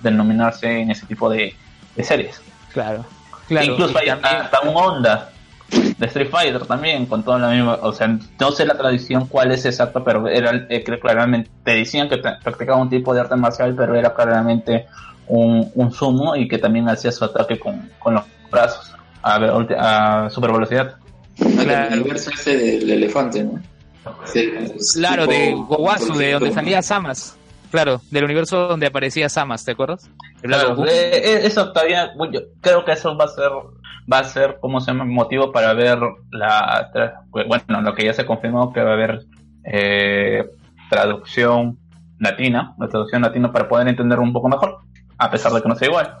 [0.00, 1.54] denominarse en ese tipo de,
[1.96, 2.40] de series.
[2.72, 3.04] Claro.
[3.48, 3.66] Claro.
[3.72, 5.30] Incluso hay también- hasta un Honda
[5.70, 9.52] de Street Fighter también con toda la misma, o sea, no sé la tradición cuál
[9.52, 13.20] es exacta, pero era eh, que claramente te decían que pra- practicaba un tipo de
[13.20, 14.86] arte marcial, pero era claramente
[15.26, 19.76] un, un sumo y que también hacía su ataque con, con los brazos a, ver-
[19.78, 20.94] a super velocidad.
[21.36, 21.94] Claro.
[21.94, 23.60] El universo ese del elefante, ¿no?
[24.24, 24.50] Sí,
[24.94, 27.36] Claro, tipo- de Gowasu, de donde salía Samas.
[27.70, 30.08] Claro, del universo donde aparecía Samas, ¿te acuerdas?
[30.40, 33.50] Claro, eh, eh, eso todavía, bueno, yo creo que eso va a ser,
[34.10, 35.98] va a ser, como se llama, motivo para ver
[36.30, 39.20] la, tra- bueno, lo que ya se confirmó que va a haber
[39.64, 40.44] eh,
[40.90, 41.78] traducción
[42.18, 44.78] latina, la traducción latina para poder entender un poco mejor,
[45.18, 46.16] a pesar de que no sea igual.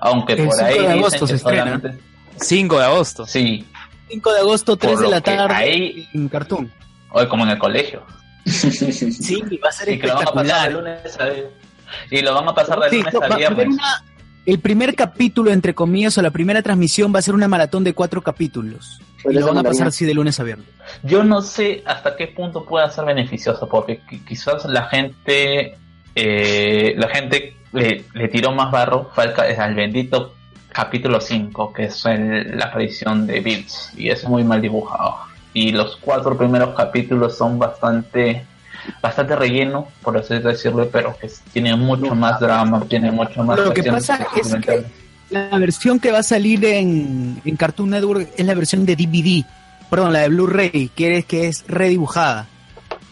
[0.00, 1.62] Aunque El por 5 ahí de agosto se estrena.
[1.64, 1.98] solamente-
[2.36, 3.26] 5 de agosto.
[3.26, 3.66] sí,
[4.08, 6.70] 5 de agosto, 3 Por de la tarde ahí- en Cartoon.
[7.10, 8.02] hoy como en el colegio.
[8.44, 10.72] Sí, va a ser Y que lo van a pasar de espectacular.
[10.72, 11.28] lunes a,
[12.10, 13.76] y lo van a pasar de Sí, lunes no, a viernes.
[14.46, 17.94] El primer capítulo, entre comillas, o la primera transmisión va a ser una maratón de
[17.94, 19.00] cuatro capítulos.
[19.22, 20.66] Pues y lo van a pasar así de lunes a viernes.
[21.04, 25.76] Yo no sé hasta qué punto pueda ser beneficioso, porque qui- quizás la gente,
[26.16, 30.34] eh, la gente le, le tiró más barro fue al, bendito
[30.70, 35.16] capítulo 5, que es el- la aparición de Bills, y es muy mal dibujado.
[35.54, 38.44] Y los cuatro primeros capítulos son bastante,
[39.00, 43.72] bastante relleno, por así decirlo, pero que tiene mucho más drama, tiene mucho más Lo
[43.72, 44.84] que pasa es que
[45.30, 49.44] la versión que va a salir en, en Cartoon Network es la versión de DVD,
[49.88, 52.48] perdón, la de Blu-ray, que es, que es redibujada.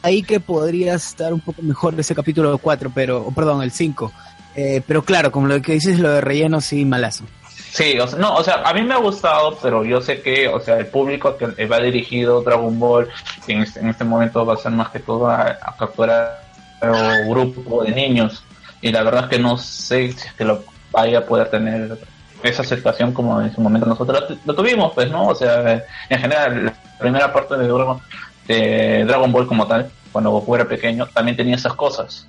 [0.03, 4.13] Ahí que podría estar un poco mejor ese capítulo 4, pero, perdón, el 5.
[4.57, 7.25] Eh, pero claro, como lo que dices, lo de relleno, sí, malazo.
[7.73, 10.79] Sí, no, o sea, a mí me ha gustado, pero yo sé que, o sea,
[10.79, 13.09] el público que va dirigido Dragon Ball
[13.47, 16.43] en este, en este momento va a ser más que todo a, a capturar
[16.83, 18.43] un grupo de niños.
[18.83, 21.97] Y la verdad es que no sé si es que lo vaya a poder tener
[22.43, 25.29] esa aceptación como en su momento nosotros lo, lo tuvimos, pues, ¿no?
[25.29, 28.01] O sea, en general, la primera parte de Dragon,
[28.49, 32.27] de Dragon Ball como tal, cuando Goku era pequeño, también tenía esas cosas.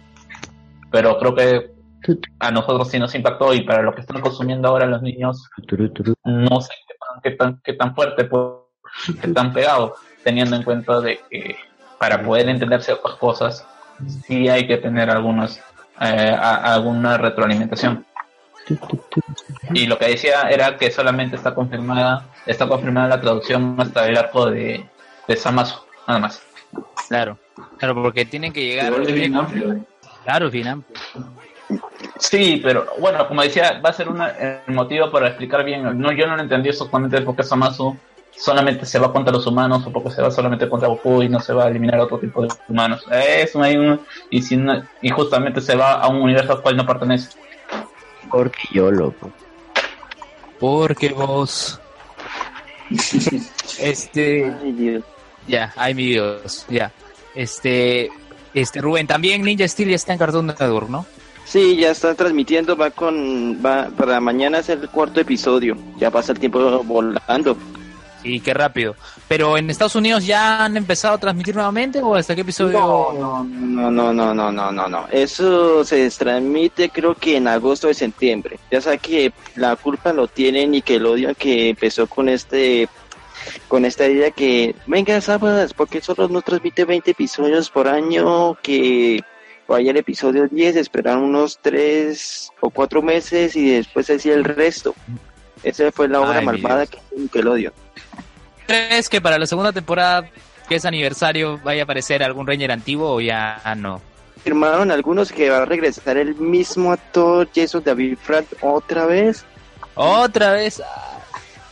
[0.91, 1.71] Pero creo que
[2.39, 5.49] a nosotros sí nos impactó y para lo que están consumiendo ahora los niños,
[6.26, 8.43] no sé qué tan, qué tan, qué tan fuerte, pues,
[9.22, 11.56] qué tan pegado, teniendo en cuenta de que
[11.99, 13.66] para poder entender ciertas cosas,
[14.26, 15.58] sí hay que tener algunas,
[16.02, 18.06] eh, a- alguna retroalimentación.
[19.74, 24.18] Y lo que decía era que solamente está confirmada, está confirmada la traducción hasta el
[24.18, 24.86] arco de,
[25.28, 26.41] de Samasu, nada más.
[27.08, 27.38] Claro.
[27.78, 28.88] Claro, porque tienen que llegar.
[28.88, 29.74] Igual es bien amplio.
[29.74, 29.82] ¿eh?
[30.24, 30.97] Claro, es bien amplio.
[32.17, 35.99] Sí, pero bueno, como decía, va a ser una, el motivo para explicar bien.
[35.99, 37.95] No, yo no lo entendí exactamente por qué Samasu
[38.36, 41.39] solamente se va contra los humanos o porque se va solamente contra Goku y no
[41.39, 43.03] se va a eliminar a otro tipo de humanos.
[43.11, 43.99] Eso hay un,
[44.30, 47.30] y, si no- y justamente se va a un universo al cual no pertenece.
[48.30, 49.32] Porque yo, loco.
[50.59, 51.80] Porque vos.
[53.80, 54.53] este.
[54.63, 55.03] Ay, Dios.
[55.47, 56.91] Ya, ay mi Dios, ya.
[57.36, 58.11] Este.
[58.53, 61.05] Este, Rubén, también Ninja Steel ya está en Cartoon Network, ¿no?
[61.45, 66.31] Sí, ya está transmitiendo, va con, va, para mañana es el cuarto episodio, ya pasa
[66.31, 67.57] el tiempo volando.
[68.21, 68.95] Sí, qué rápido.
[69.27, 72.79] Pero en Estados Unidos ya han empezado a transmitir nuevamente o hasta qué episodio?
[72.79, 75.07] No, no, no, no, no, no, no, no.
[75.11, 78.59] Eso se transmite creo que en agosto de septiembre.
[78.69, 82.87] Ya sabes que la culpa lo tiene Nickelodeon que empezó con este
[83.67, 89.21] con esta idea que venga sábados porque solo nos transmite 20 episodios por año que
[89.72, 94.93] vaya el episodio 10 esperar unos 3 o 4 meses y después hacía el resto
[95.63, 96.89] esa fue la obra Ay, malvada Dios.
[96.89, 97.74] que hizo Nickelodeon
[98.67, 100.30] ¿Crees que para la segunda temporada,
[100.69, 104.01] que es aniversario, vaya a aparecer algún Ranger antiguo o ya no?
[104.43, 109.45] firmaron algunos que va a regresar el mismo actor Jason David Frank otra vez
[109.93, 110.82] Otra vez.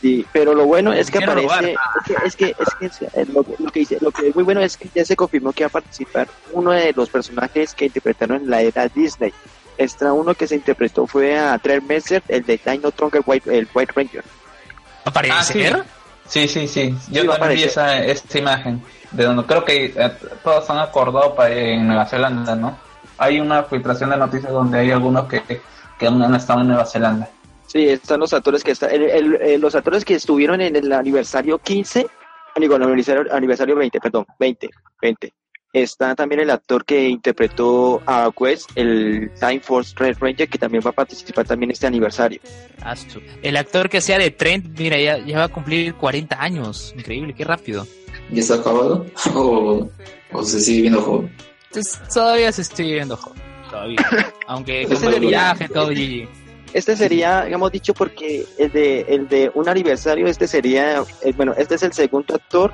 [0.00, 2.86] Sí, pero lo bueno es que aparece, es que, es que, es que
[3.20, 5.52] es- lo, lo que dice, lo que es muy bueno es que ya se confirmó
[5.52, 9.32] que va a participar uno de los personajes que interpretaron en la era Disney.
[9.76, 13.68] Extra uno que se interpretó fue a Trey Messer, el de Dino Trunker White, el
[13.74, 14.22] White Ranger.
[14.24, 15.76] ¿Va a aparecer?
[15.76, 15.84] Ah,
[16.26, 16.94] Sí, sí, sí.
[17.10, 18.80] Yo Sí, también vi esa, esta imagen.
[19.10, 20.12] De donde creo que eh,
[20.44, 22.78] todos han acordado para en Nueva Zelanda, ¿no?
[23.18, 25.42] Hay una filtración de noticias donde hay algunos que,
[25.98, 27.28] que aún han estado en Nueva Zelanda.
[27.70, 30.92] Sí, están los actores que están, el- el- eh, los actores que estuvieron en el
[30.92, 32.06] aniversario 15,
[32.58, 34.68] digo, el aniversario, aniversario 20, perdón, 20,
[35.00, 35.32] 20.
[35.72, 40.82] Está también el actor que interpretó a Quest, el Time Force Red Ranger, que también
[40.84, 42.40] va a participar también en este aniversario.
[43.40, 46.92] El actor que sea de Trent, mira, ya, ya va a cumplir 40 años.
[46.98, 47.86] Increíble, qué rápido.
[48.32, 49.06] ¿Ya está acabado?
[49.36, 49.88] ¿O,
[50.32, 51.32] o se sigue viendo joven?
[51.68, 53.40] Entonces, todavía se estoy viendo joven.
[53.70, 53.98] Todavía.
[54.48, 56.28] Aunque con el viaje, todo GG.
[56.72, 61.54] Este sería, digamos dicho, porque el de, el de un aniversario, este sería, eh, bueno,
[61.56, 62.72] este es el segundo actor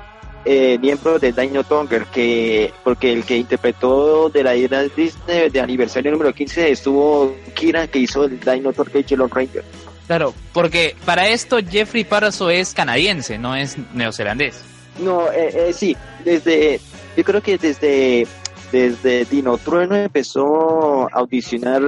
[0.49, 6.09] eh, miembro de Dino Tonger, que, porque el que interpretó de la Disney de aniversario
[6.09, 9.65] número 15 estuvo Kira, que hizo el Dino Tonger Yellow Ranger.
[10.07, 14.61] Claro, porque para esto Jeffrey Paraso es canadiense, no es neozelandés.
[14.99, 16.79] No, eh, eh, sí, desde,
[17.17, 18.25] yo creo que desde,
[18.71, 21.81] desde Dino Trueno empezó a audicionar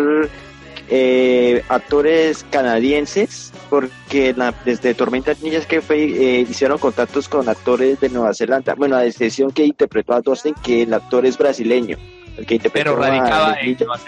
[0.89, 7.99] eh, actores canadienses, porque la- desde Tormentas Ninjas que fue, eh, hicieron contactos con actores
[7.99, 11.97] de Nueva Zelanda, bueno, a excepción que interpretó a Dustin, que el actor es brasileño,
[12.37, 13.77] el que interpretó Pero radicaba en.
[13.79, 13.99] Nueva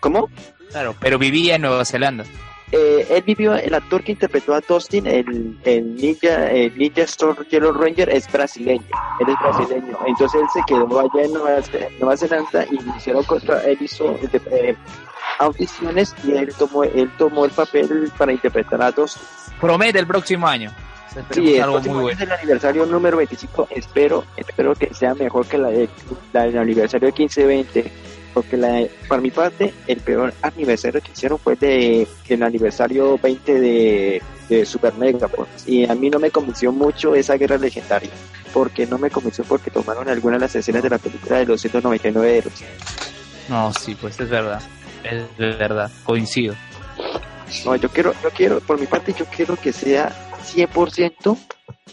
[0.00, 0.28] ¿Cómo?
[0.70, 2.24] Claro, pero vivía en Nueva Zelanda.
[2.72, 7.36] Eh, él vivió, el actor que interpretó a Dustin, el, el ninja, el ninja Storm
[7.50, 8.84] Yellow Ranger es brasileño,
[9.18, 11.60] él es brasileño, entonces él se quedó allá en Nueva,
[11.98, 14.16] Nueva Zelanda y hicieron contra, él hizo
[14.52, 14.76] eh,
[15.38, 19.22] audiciones y él tomó, él tomó el papel para interpretar a Dustin.
[19.60, 20.72] Promete el próximo año.
[21.32, 22.16] Sí, el algo próximo muy bueno.
[22.18, 25.88] es el aniversario número 25, espero, espero que sea mejor que la, de-
[26.32, 27.84] la del aniversario 15-20,
[28.32, 33.60] porque la, para mi parte, el peor aniversario que hicieron fue de, el aniversario 20
[33.60, 38.10] de, de Super Mega, pues, y a mí no me convenció mucho esa guerra legendaria,
[38.54, 41.60] porque no me convenció porque tomaron algunas de las escenas de la película de los
[41.60, 42.62] 199 héroes.
[43.48, 44.62] No, sí, pues es verdad.
[45.04, 46.54] Es verdad, coincido.
[47.64, 50.12] No, yo quiero, yo quiero, por mi parte, yo quiero que sea
[50.54, 51.36] 100%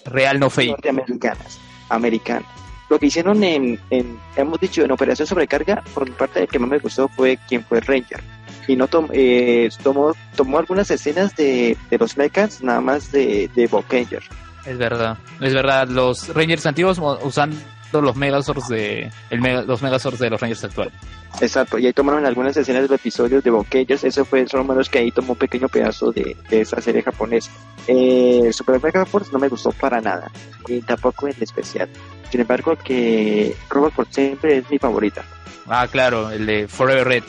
[0.05, 0.69] Real no fake.
[0.71, 2.49] norteamericanas, americanas.
[2.89, 6.59] Lo que hicieron en, en, hemos dicho, en Operación Sobrecarga, por mi parte, el que
[6.59, 8.21] más me gustó fue quien fue Ranger.
[8.67, 13.49] Y no tom- eh, tomó, tomó algunas escenas de, de los mechas, nada más de,
[13.55, 14.23] de Bokanger.
[14.65, 15.17] Es verdad.
[15.41, 17.55] Es verdad, los Rangers antiguos usando
[17.91, 20.93] los Megazords de el mega- los Megazords de los Rangers actuales.
[21.41, 24.89] Exacto, y ahí tomaron algunas escenas de los episodios de Bonkagers, eso fue son menos
[24.89, 27.51] que ahí tomó un pequeño pedazo de, de esa serie japonesa.
[27.87, 30.31] Eh, Super Mega Force no me gustó para nada,
[30.67, 31.89] y tampoco en especial.
[32.31, 35.23] Sin embargo, que Robot por siempre es mi favorita.
[35.67, 37.23] Ah, claro, el de Forever Red.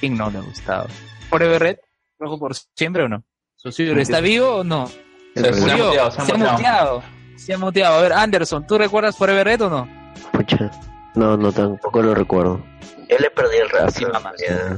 [0.00, 0.86] ¿Quién no le ha gustado?
[1.30, 1.76] ¿Forever Red?
[2.18, 3.24] ¿Rojo por siempre o no?
[3.64, 4.86] ¿está vivo o no?
[5.34, 6.10] Se, Murió.
[6.10, 7.02] Se ha muteado.
[7.36, 7.98] Se ha muteado.
[7.98, 9.88] A ver, Anderson, ¿tú recuerdas Forever Red o no?
[10.32, 10.70] Pucha.
[11.14, 12.60] No, no, tampoco lo recuerdo.
[13.08, 14.32] Yo le perdí el mamá.
[14.46, 14.76] ya.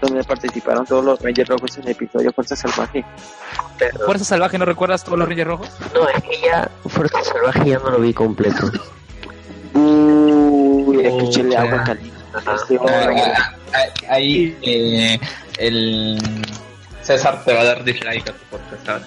[0.00, 3.04] donde participaron todos los Rangers Rojos en el episodio Fuerza Salvaje.
[3.78, 5.68] Pero- ¿Fuerza Salvaje no recuerdas todos los Rangers Rojos?
[5.94, 8.70] no, es que ya Fuerza Salvaje ya no lo vi completo.
[9.74, 11.40] Uy, Pucha.
[11.60, 12.12] agua caliente.
[14.08, 15.18] Ahí eh,
[15.58, 16.18] el
[17.02, 19.04] César te va a dar dislike a tu podcast ahora.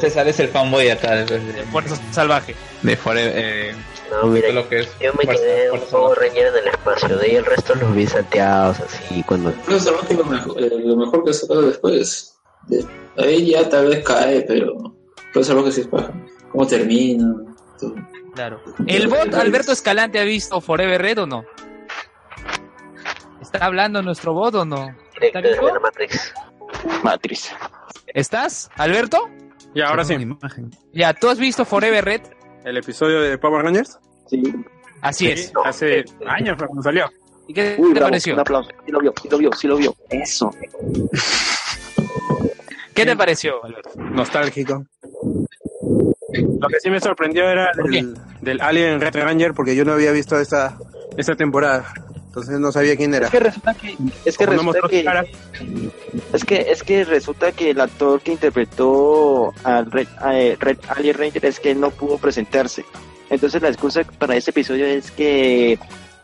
[0.00, 2.54] César es el fanboy acá de, de, de Fuerza Salvaje.
[2.82, 3.74] de Forever, eh,
[4.10, 7.16] No, mira, lo que es yo me Fuerza- quedé un poco reñido en el espacio,
[7.16, 9.52] de ahí el resto los vi salteados así cuando...
[9.52, 12.34] Fuerza Salvaje lo mejor, eh, lo mejor que ha sacado después.
[12.66, 12.84] De-
[13.18, 14.74] ahí ya tal vez cae, pero
[15.32, 16.12] Fuerza Salvaje sí es paja.
[16.52, 17.34] ¿Cómo termina?
[17.78, 17.94] Todo.
[18.34, 18.60] Claro.
[18.86, 21.44] ¿El bot Alberto Escalante ha visto Forever Red o no?
[23.42, 24.94] ¿Está hablando nuestro bot o no?
[25.20, 25.68] ¿Está vivo?
[26.84, 27.02] Matrix.
[27.04, 27.50] Matriz.
[28.08, 29.28] ¿Estás, Alberto?
[29.74, 30.70] Y ahora sí, imagen.
[30.92, 32.20] Ya, ¿tú has visto Forever Red?
[32.64, 33.98] el episodio de Power Rangers.
[34.28, 34.42] Sí.
[35.00, 35.52] Así Sí, es.
[35.64, 37.08] hace años fue cuando salió.
[37.46, 38.34] ¿Y qué Uy, te bravo, pareció?
[38.34, 38.70] Un aplauso.
[38.84, 39.94] Sí lo vio, sí lo vio, sí lo vio.
[40.10, 40.50] Eso.
[42.94, 43.90] ¿Qué te pareció, Alberto?
[43.96, 44.84] Nostálgico.
[46.60, 49.92] Lo que sí me sorprendió era ¿Por del, del Alien Red Ranger porque yo no
[49.92, 50.76] había visto esta,
[51.16, 51.86] esta temporada.
[52.28, 53.26] Entonces no sabía quién era.
[53.26, 55.04] Es que resulta que, es que, resulta que,
[56.32, 61.16] es que es que resulta que el actor que interpretó al Red, a Red Alien
[61.16, 62.84] Ranger es que él no pudo presentarse.
[63.30, 65.78] Entonces la excusa para ese episodio es que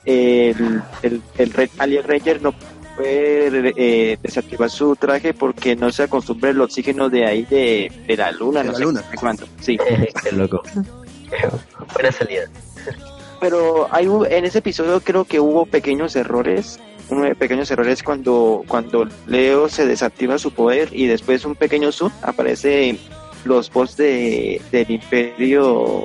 [0.04, 2.54] el, el, el Red Alien Ranger no
[2.96, 8.16] puede eh, desactivar su traje porque no se acostumbra el oxígeno de ahí de, de
[8.16, 9.02] la luna, De no la sé luna.
[9.18, 9.46] cuánto.
[9.60, 9.78] Sí.
[10.22, 10.62] Qué loco.
[11.94, 12.42] Buena salida.
[13.40, 16.78] Pero hay en ese episodio creo que hubo pequeños errores
[17.08, 22.10] un- pequeños errores cuando cuando Leo se desactiva su poder y después un pequeño zoom
[22.22, 22.98] aparece
[23.44, 26.04] los bots de, del imperio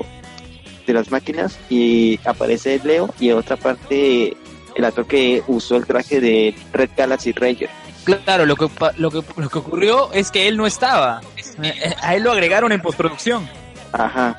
[0.86, 4.36] de las máquinas y aparece Leo y en otra parte
[4.75, 7.69] el actor que usó el traje de Red Galaxy Ranger
[8.05, 8.67] Claro, lo que,
[8.97, 11.21] lo que, lo que ocurrió es que él no estaba.
[11.61, 13.47] Eh, A él lo agregaron en postproducción.
[13.91, 14.38] ajá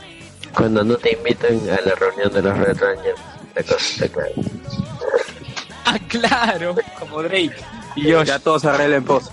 [0.54, 3.20] Cuando no te invitan a la reunión de los Red Rangers,
[3.54, 4.30] la cosa está clara.
[5.84, 7.52] Ah, claro, como Drake.
[7.96, 8.26] Y Josh.
[8.26, 9.30] ya todos se arreglan en pos.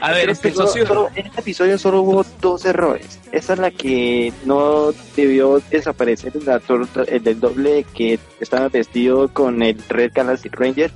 [0.00, 0.86] A ver, este solo- socio.
[0.86, 3.20] solo- en este episodio solo hubo dos errores.
[3.30, 9.28] Esa es la que no debió desaparecer el actor, el del doble que estaba vestido
[9.32, 10.90] con el Red Galaxy Ranger.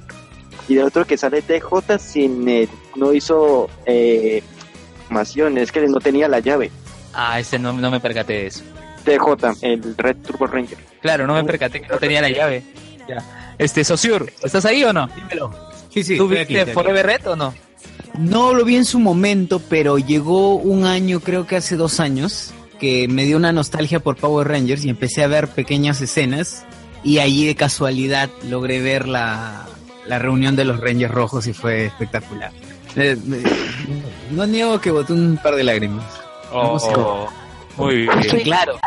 [0.69, 4.43] Y el otro que sale TJ sin eh, no hizo eh,
[5.03, 6.73] información, es que no tenía la llave.
[7.15, 8.65] Ah, ese no, no me percaté de eso.
[9.07, 10.77] TJ, el Red Turbo Ranger.
[11.01, 12.63] Claro, no me percaté que no tenía la llave.
[13.09, 13.55] Ya.
[13.59, 15.09] Este, Sociur, ¿estás ahí o no?
[15.15, 15.51] Dímelo.
[15.89, 16.17] Sí, sí.
[16.19, 16.73] ¿Tú viste aquí.
[16.73, 17.55] Forever Red o no?
[18.19, 22.53] No lo vi en su momento, pero llegó un año, creo que hace dos años,
[22.81, 26.65] que me dio una nostalgia por Power Rangers y empecé a ver pequeñas escenas
[27.05, 29.67] y allí de casualidad logré ver la,
[30.07, 32.53] la reunión de los Rangers rojos y fue espectacular.
[32.97, 33.39] Eh, me-
[34.33, 36.05] no niego que boté un par de lágrimas.
[36.53, 37.29] Oh,
[37.77, 38.23] muy bien.
[38.23, 38.43] Sí.
[38.43, 38.79] Claro.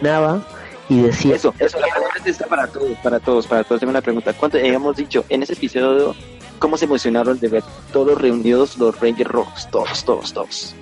[0.00, 0.42] Nava
[0.88, 1.36] y decía...
[1.36, 3.80] Eso, eso, la pregunta está para todos, para todos, para todos.
[3.80, 4.32] Tengo una pregunta.
[4.32, 6.14] ¿Cuánto hemos dicho en ese episodio?
[6.58, 9.68] ¿Cómo se emocionaron de ver todos reunidos los Rangers rojos?
[9.70, 10.74] Todos, todos, todos.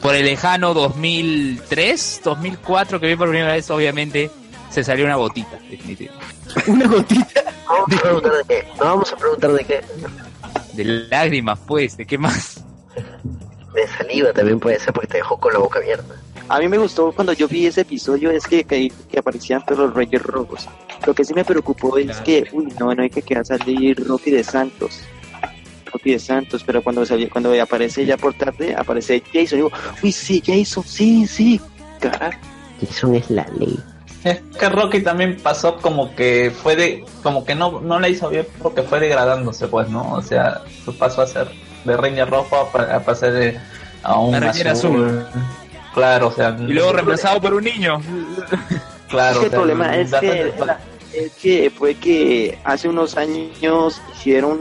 [0.00, 4.30] Por el lejano 2003, 2004 que vi por primera vez, obviamente,
[4.70, 6.26] se salió una botita, definitivamente.
[6.66, 7.44] Una gotita.
[7.68, 8.68] Vamos a preguntar de qué.
[8.78, 9.80] No vamos a preguntar de qué.
[10.72, 12.64] De lágrimas, pues, ¿de qué más?
[13.74, 16.14] De saliva también puede ser porque te dejó con la boca abierta.
[16.48, 19.78] A mí me gustó cuando yo vi ese episodio es que, que, que aparecían todos
[19.80, 20.66] los Rangers rojos.
[21.06, 22.24] Lo que sí me preocupó es Claro.
[22.24, 25.00] que, uy, no, no hay que quedar salir Rocky de Santos.
[25.92, 29.58] Rocky de Santos, pero cuando salió, cuando aparece ya por tarde, aparece Jason.
[29.58, 29.70] Digo,
[30.02, 31.60] uy, sí, Jason, sí, sí,
[32.00, 32.38] carajo.
[32.80, 33.78] Jason es la ley.
[34.24, 38.28] Es que Rocky también pasó como que fue de, como que no, no la hizo
[38.28, 40.12] bien porque fue degradándose, pues, ¿no?
[40.12, 41.48] O sea, su paso a ser
[41.84, 43.58] de Ranger rojo a, pa- a pasar de,
[44.02, 45.26] a un A Ranger azul.
[45.98, 48.00] Claro, o sea, Y luego reemplazado por un niño.
[49.08, 50.52] claro, es que o sea, el problema es que,
[51.14, 54.58] es que fue que hace unos años hicieron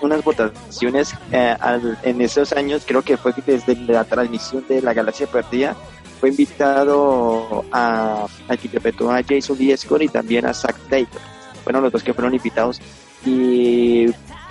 [0.00, 4.94] unas votaciones eh, al- en esos años, creo que fue desde la transmisión de La
[4.94, 5.76] Galaxia Perdida,
[6.20, 11.08] fue invitado a, a que interpretó a Jason Lee Scott y también a Zack Taylor.
[11.64, 12.80] Fueron los dos que fueron invitados
[13.24, 14.06] y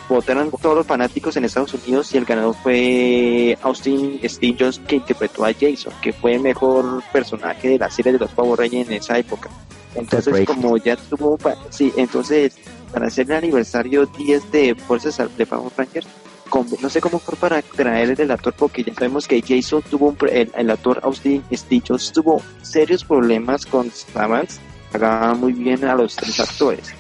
[0.10, 4.98] votaron todos los fanáticos en Estados Unidos y el ganador fue Austin Steve Jones que
[4.98, 8.88] interpretó a Jason, que fue el mejor personaje de la serie de los Power Rangers
[8.90, 9.50] en esa época.
[9.96, 11.38] Entonces, como ya tuvo,
[11.70, 12.56] sí, entonces,
[12.92, 16.08] para hacer el aniversario 10 de Fuerzas de Power Rangers,
[16.50, 20.08] con- no sé cómo fue para traer el actor, porque ya sabemos que Jason tuvo
[20.10, 24.60] un, el, el actor Austin Stitchos tuvo serios problemas con Savans,
[24.92, 26.94] pagaba muy bien a los tres actores.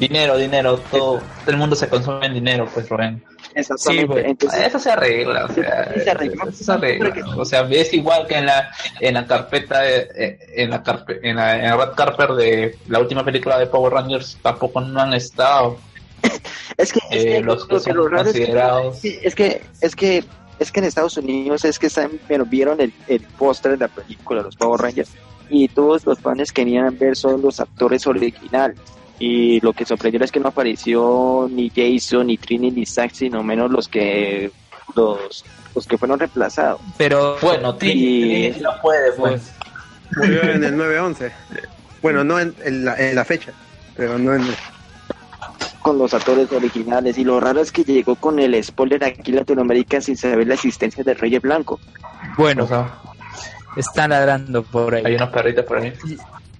[0.00, 3.22] Dinero, dinero, todo, todo el mundo se consume en dinero, pues, Rubén.
[3.54, 4.02] Exactamente.
[4.02, 4.24] Sí, pues.
[4.26, 6.44] entonces, Eso se arregla, o sea, se arregla.
[6.48, 7.36] eso se arregla.
[7.36, 8.70] O sea, es igual que en la
[9.00, 12.98] en la carpeta de- eh, en la carpe- en la, en red carpet de la
[13.00, 15.76] última película de Power Rangers tampoco no han estado
[16.76, 19.34] es que, es eh, que los que lo son lo raro es que- considerados es
[19.34, 20.24] que, es que
[20.60, 23.88] es que en Estados Unidos es que están, pero vieron el, el póster de la
[23.88, 25.10] película, los Power Rangers,
[25.48, 28.78] y todos los fans querían ver son los actores originales.
[29.20, 33.42] Y lo que sorprendió es que no apareció ni Jason, ni Trini, ni Zack, sino
[33.44, 34.50] menos los que
[34.96, 35.44] los,
[35.74, 36.80] los que fueron reemplazados.
[36.96, 39.52] Pero Bueno, Y- Trini no puede, pues.
[40.16, 41.30] Murió en el 9-11.
[42.02, 43.52] Bueno, no en, en la, en la fecha,
[43.94, 44.42] pero no en...
[45.82, 49.36] con los actores originales y lo raro es que llegó con el spoiler aquí en
[49.36, 51.78] Latinoamérica sin saber la existencia del Rey Blanco.
[52.38, 52.90] bueno, O sea,
[53.76, 55.02] están ladrando por ahí.
[55.04, 55.92] hay unos perritos por ahí.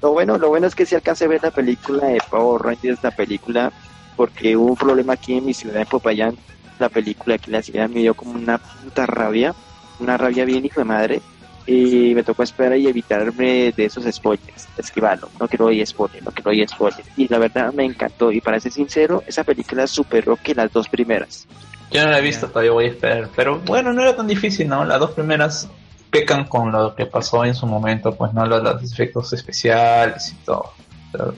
[0.03, 3.03] Lo bueno, lo bueno es que si alcancé a ver la película de Power Rangers,
[3.03, 3.73] la película,
[4.17, 6.37] porque hubo un problema aquí en mi ciudad, en Popayán,
[6.79, 9.55] la película que la ciudad me dio como una puta rabia,
[9.99, 11.21] una rabia bien hijo de madre,
[11.67, 16.31] y me tocó esperar y evitarme de esos spoilers, esquivarlo, no quiero oír spoilers, no
[16.31, 20.37] quiero oír spoilers, y la verdad me encantó, y para ser sincero, esa película superó
[20.37, 21.47] que las dos primeras.
[21.91, 23.29] Yo no la he visto, todavía voy a esperar.
[23.35, 24.85] Pero bueno, no era tan difícil, ¿no?
[24.85, 25.69] Las dos primeras
[26.11, 30.45] pecan con lo que pasó en su momento, pues no los, los efectos especiales y
[30.45, 30.73] todo.
[31.13, 31.35] Pero,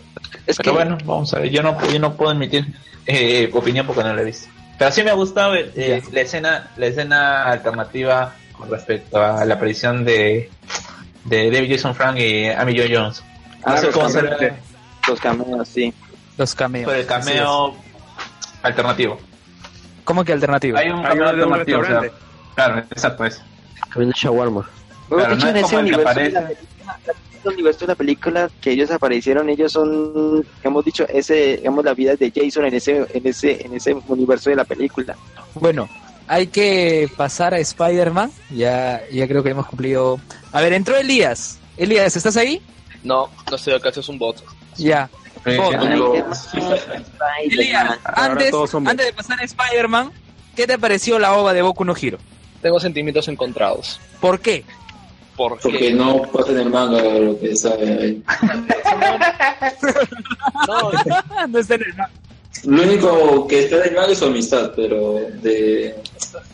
[0.47, 1.51] Es pero que, bueno, vamos a ver.
[1.51, 2.66] Yo no, yo no puedo emitir
[3.07, 4.49] eh, opinión porque no la he visto.
[4.78, 9.55] Pero sí me ha gustado eh, la escena, la escena alternativa con respecto a la
[9.55, 10.51] aparición de
[11.24, 13.23] de David Jason Frank y Amy Jo Jones.
[13.65, 14.36] No Ah, sé los cómo cameos.
[14.39, 14.57] será
[15.09, 15.94] los cameos, sí.
[16.36, 16.93] Los cameos.
[16.93, 17.77] el cameo
[18.62, 19.19] alternativo.
[20.05, 20.78] ¿Cómo que alternativo?
[20.78, 22.24] Hay un Hay cameo alternativo, o sea, restaurante.
[22.57, 23.40] claro, exacto, es.
[23.92, 24.68] Comiendo shawarma.
[25.09, 27.86] Claro, de hecho, no en es ese universo de la película, en ese universo de
[27.86, 32.66] la película que ellos aparecieron, ellos son, hemos dicho, ese, digamos, la vida de Jason
[32.66, 35.16] en ese, en ese, en ese universo de la película.
[35.54, 35.88] Bueno,
[36.28, 38.30] hay que pasar a Spider-Man.
[38.50, 40.20] Ya, ya creo que hemos cumplido.
[40.52, 41.59] A ver, entró Elías.
[41.76, 42.62] Elías, ¿estás ahí?
[43.02, 44.42] No, no estoy acá, es un bot.
[44.76, 45.10] Ya.
[45.44, 46.24] Eh, qué
[47.44, 50.12] Elías, antes, antes de pasar a Spider-Man,
[50.54, 52.18] ¿qué te pareció la ova de Boku no Hero?
[52.62, 54.01] Tengo sentimientos encontrados.
[54.20, 54.64] ¿Por qué?
[55.36, 58.22] Porque, Porque no pasa en el manga lo que sabe ahí.
[60.68, 60.93] no,
[61.48, 62.10] no está en el manga.
[62.64, 65.94] Lo único que está en el manga es su amistad, pero de...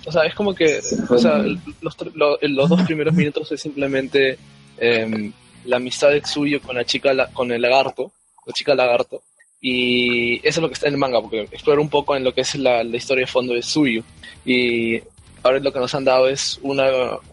[0.06, 1.38] o sea, es como que, o sea,
[1.82, 1.96] los,
[2.40, 4.38] los dos primeros minutos es simplemente
[4.78, 5.32] em,
[5.64, 8.12] la amistad de Tsuyo con la chica, la- con el lagarto,
[8.46, 9.20] la chica lagarto,
[9.60, 12.32] y eso es lo que está en el manga, porque explora un poco en lo
[12.32, 14.02] que es la, la historia de fondo de Tsuyo,
[14.46, 15.00] y
[15.48, 16.86] ahora lo que nos han dado es una,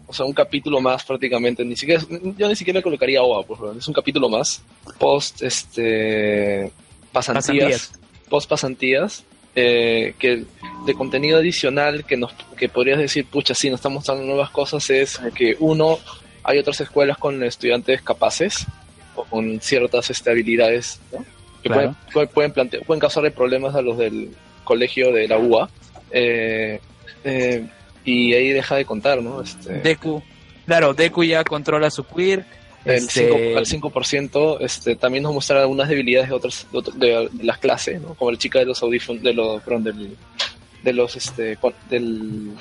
[0.06, 2.02] o sea, un capítulo más prácticamente, ni siquiera,
[2.36, 4.62] yo ni siquiera colocaría OVA, por favor, es un capítulo más,
[4.98, 6.70] post, este,
[7.12, 7.92] pasantías, Pasantías.
[8.28, 9.24] post pasantías,
[9.54, 10.44] eh, que
[10.86, 14.88] de contenido adicional que nos que podrías decir, pucha, sí, nos están mostrando nuevas cosas,
[14.90, 15.98] es que uno,
[16.42, 18.66] hay otras escuelas con estudiantes capaces
[19.14, 21.24] o con ciertas este, habilidades ¿no?
[21.62, 21.94] que Claro.
[22.12, 24.30] pueden, pueden, pueden, plante- pueden causarle problemas a los del
[24.64, 25.68] colegio de la UA.
[26.10, 26.80] eh,
[27.24, 27.66] eh,
[28.06, 29.42] y ahí deja de contar, ¿no?
[29.42, 30.22] Este, Deku.
[30.64, 32.44] Claro, Deku ya controla su queer.
[32.86, 36.94] el Este, 5%, al 5% este, también nos muestra algunas debilidades de otras de, otro-
[36.94, 38.14] de- de las clases, ¿no?
[38.14, 40.16] como la chica de los audífonos, de los, perdón, del,
[40.84, 41.58] de los, este,
[41.90, 42.52] del,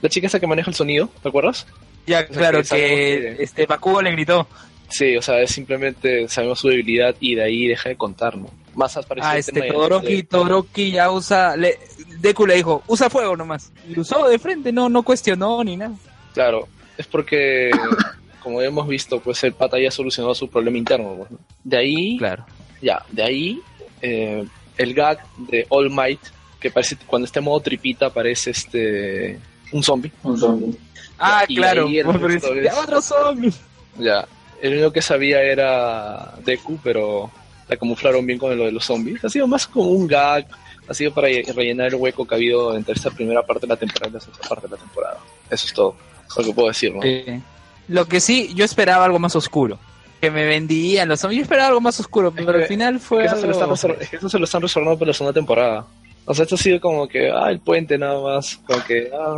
[0.00, 1.66] la chica esa que maneja el sonido, ¿te acuerdas?
[2.06, 4.46] ya, sea, claro, que que este Bakugo le gritó.
[4.88, 8.48] Sí, o sea, es simplemente sabemos su debilidad y de ahí deja de contar, ¿no?
[8.76, 11.56] Más aparece Ah, este Todoroki, de- Todoroki ya usa.
[11.56, 11.76] Le,
[12.20, 13.72] Deku le dijo, usa fuego nomás.
[13.88, 15.94] Y usó de frente, no, no cuestionó ni nada.
[16.34, 16.68] Claro,
[16.98, 17.70] es porque,
[18.42, 21.14] como hemos visto, pues el pata ya ha solucionado su problema interno.
[21.18, 21.38] pues, ¿no?
[21.64, 22.44] De ahí, Claro.
[22.82, 23.60] ya, de ahí,
[24.02, 24.44] eh,
[24.76, 25.18] el gag
[25.48, 26.20] de All Might,
[26.60, 29.38] que parece cuando está en modo tripita parece este
[29.72, 30.10] un zombie.
[30.22, 30.76] Un zombie.
[31.18, 31.86] Ah, Y claro.
[31.86, 33.52] el Pero resto dice, es- "Ya, otro zombie".
[33.98, 34.26] Ya,
[34.62, 37.30] el único que sabía era Deku, pero
[37.68, 39.24] la camuflaron bien con lo de los zombies.
[39.24, 40.46] Ha sido más como un gag,
[40.88, 43.68] ha sido para re- rellenar el hueco que ha habido entre esta primera parte de
[43.68, 45.18] la temporada y la segunda parte de la temporada.
[45.50, 45.96] Eso es todo,
[46.38, 47.00] lo que puedo decir, ¿no?
[47.04, 47.40] Eh,
[47.88, 49.78] Lo que sí, yo esperaba algo más oscuro.
[50.20, 51.38] Que me vendían los zombies.
[51.38, 53.20] Yo esperaba algo más oscuro, pero que- al final fue.
[53.20, 55.34] Que eso, se lo están algo- es eso se lo están resolviendo para la segunda
[55.34, 55.86] temporada.
[56.24, 59.36] O sea, esto ha sido como que, ah, el puente nada más, como que, ah,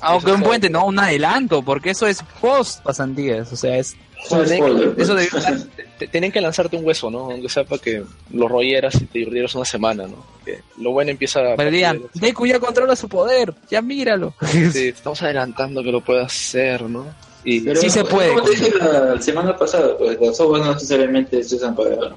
[0.00, 3.52] Aunque un puente, no un adelanto, porque eso es post pasantías.
[3.52, 3.94] O sea, es.
[4.28, 4.50] Pues.
[4.50, 7.30] Eso debió te- te- tienen que lanzarte un hueso, ¿no?
[7.30, 10.24] Aunque sea para que lo rolleras y te divirtieras una semana, ¿no?
[10.44, 11.56] Que lo bueno empieza a...
[11.56, 14.34] Pero digan, Deku ya controla su poder, ya míralo.
[14.72, 17.06] Sí, estamos adelantando que lo pueda hacer, ¿no?
[17.44, 18.28] Y Pero, Sí se puede.
[18.34, 22.14] Como te dije la semana pasada, pues las obras no necesariamente se usan para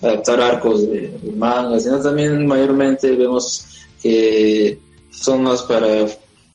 [0.00, 3.66] adaptar arcos de, de manga, sino también mayormente vemos
[4.00, 4.78] que
[5.10, 6.06] son más para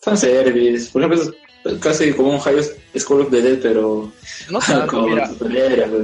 [0.01, 0.89] fanservice.
[0.91, 1.33] Por ejemplo,
[1.79, 2.61] casi como un High
[2.97, 4.11] School of the Dead, pero
[4.49, 5.97] no tanto, con mira, ¿no?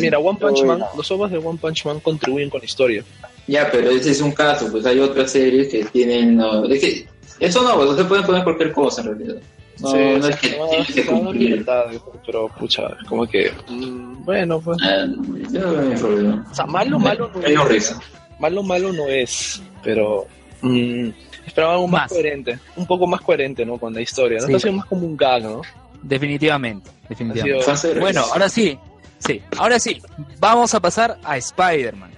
[0.00, 3.04] Mira, One Punch Man, los ovas de One Punch Man contribuyen con la historia.
[3.46, 6.36] Ya, pero ese es un caso, pues hay otras series que tienen...
[6.36, 7.06] no, es que
[7.40, 9.36] eso no, pues, se pueden poner cualquier cosa en realidad.
[9.80, 11.42] No, Sí, no es que va- tiene que cumplir.
[11.50, 11.84] libertad,
[12.26, 14.76] pero pucha, como que, mm, bueno, pues.
[14.82, 15.06] Ah,
[15.50, 16.46] yo no veo problema.
[16.50, 17.64] O sea, malo, malo no es.
[17.68, 17.98] risa.
[18.38, 20.26] Malo, malo no es, pero
[20.60, 21.08] mm,
[21.50, 22.12] esperaba algo más, Más.
[22.12, 23.78] coherente, un poco más coherente, ¿no?
[23.78, 24.46] Con la historia, ¿no?
[24.46, 24.52] Sí.
[24.52, 25.62] Está siendo más como un gag, ¿no?
[26.02, 27.76] Definitivamente, definitivamente.
[27.76, 28.00] sido-.
[28.00, 28.78] Bueno, ahora sí,
[29.18, 30.00] sí, ahora sí,
[30.38, 32.09] vamos a pasar a Spider-Man.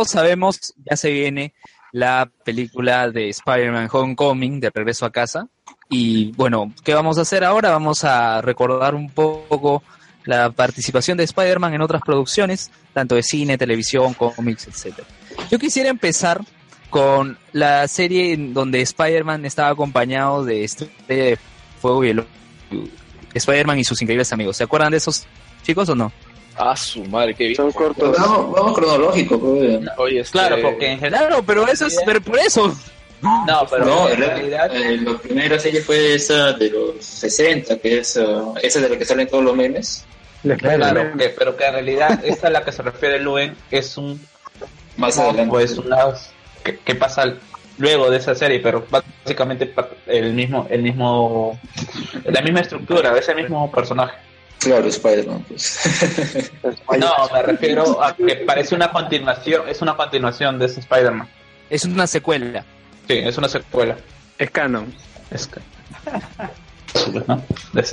[0.00, 1.52] Todos sabemos, ya se viene
[1.92, 5.46] la película de Spider-Man Homecoming, de regreso a casa.
[5.90, 7.68] Y bueno, ¿qué vamos a hacer ahora?
[7.68, 9.82] Vamos a recordar un poco
[10.24, 15.06] la participación de Spider-Man en otras producciones, tanto de cine, televisión, cómics, etcétera.
[15.50, 16.40] Yo quisiera empezar
[16.88, 21.38] con la serie en donde Spider-Man estaba acompañado de Estrella de
[21.78, 22.24] Fuego y el
[23.34, 24.56] Spider-Man y sus increíbles amigos.
[24.56, 25.26] ¿Se acuerdan de esos
[25.62, 26.10] chicos o no?
[26.56, 27.56] Ah, su madre, qué bien.
[27.56, 28.16] Son cortos.
[28.18, 29.80] Vamos, vamos cronológico, pues.
[29.96, 31.26] Oye, este- Claro, porque en general.
[31.26, 32.74] Claro, pero eso es, pero por eso.
[33.22, 37.98] No, pero No, en realidad, eh, la primera serie fue esa de los 60, que
[37.98, 40.04] es uh, esa de la que salen todos los memes.
[40.58, 44.18] Claro, que- pero que en realidad esta a la que se refiere Luen es un
[44.96, 45.50] Más adelante.
[45.50, 45.96] pues una
[46.64, 47.24] que, que pasa
[47.76, 49.70] luego de esa serie, pero básicamente
[50.06, 51.60] el mismo, el mismo,
[52.24, 54.16] la misma estructura, ese mismo personaje.
[54.60, 56.50] Claro, Spider-Man, pues.
[56.98, 61.28] No, me refiero a que parece una continuación, es una continuación de ese Spider-Man.
[61.70, 62.64] Es una secuela.
[63.08, 63.96] Sí, es una secuela.
[64.38, 64.94] Es canon.
[65.30, 65.48] Es.
[67.72, 67.84] De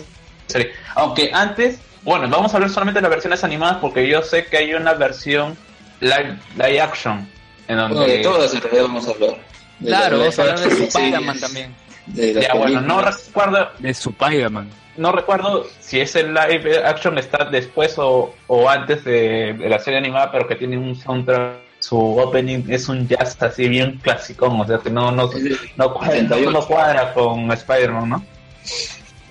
[0.47, 0.71] serie.
[0.95, 4.73] Aunque antes, bueno, vamos a ver solamente las versiones animadas porque yo sé que hay
[4.73, 5.57] una versión
[6.01, 7.29] live, live action
[7.67, 9.37] en donde Bueno, de todas en realidad vamos a hablar.
[9.79, 11.75] De Claro, la vamos a hablar de Spider-Man también.
[12.07, 14.69] De las ya bueno, no recuerdo, De Spider-Man.
[14.97, 19.99] no recuerdo si ese live action está después o, o antes de, de la serie
[19.99, 24.65] animada, pero que tiene un soundtrack, su opening es un jazz así bien clásico, o
[24.65, 25.29] sea que no, no,
[25.75, 28.25] no, cuadra, no, no cuadra con Spider-Man, ¿no?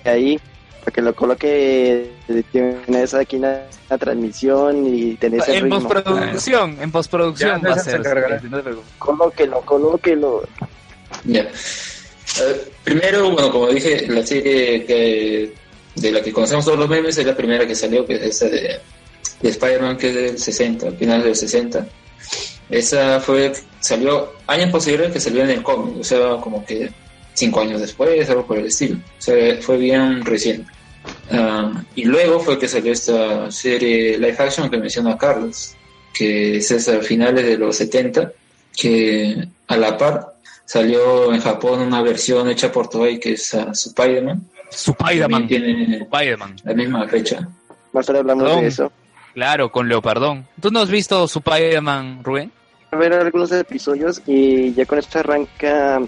[0.05, 0.39] Y ahí,
[0.79, 2.09] para que lo coloque,
[2.53, 5.79] tienes aquí una, una transmisión y tenés el En ritmo.
[5.81, 8.71] postproducción, en postproducción Ya, va a se no te.
[8.97, 10.43] Colóquelo, colóquelo.
[11.25, 11.45] Ya.
[12.41, 15.53] Eh, primero, bueno, como dije, la serie que,
[15.95, 18.45] de la que conocemos todos los memes es la primera que salió, que es esa
[18.47, 18.79] de,
[19.41, 21.87] de Spider-Man, que es del 60, finales del 60.
[22.69, 26.89] Esa fue, salió años posteriores que salió en el cómic, o sea, como que
[27.33, 28.97] cinco años después, algo por el estilo.
[28.97, 30.71] O sea, fue bien reciente.
[31.31, 35.75] Ah, y luego fue que salió esta serie live action que menciona Carlos,
[36.13, 38.31] que es a finales de los 70,
[38.75, 40.33] que a la par
[40.67, 44.43] salió en Japón una versión hecha por Toei que es uh, Spider-Man.
[44.69, 45.47] Spider-Man.
[45.47, 46.55] Tiene Spider-Man.
[46.63, 47.47] la misma fecha.
[47.93, 48.61] Más tarde hablamos Perdón.
[48.61, 48.91] de eso.
[49.33, 50.45] Claro, con Leopardón.
[50.61, 52.51] ¿Tú no has visto Spider-Man, Rubén?
[52.91, 56.01] a ver algunos episodios y ya con esto arranca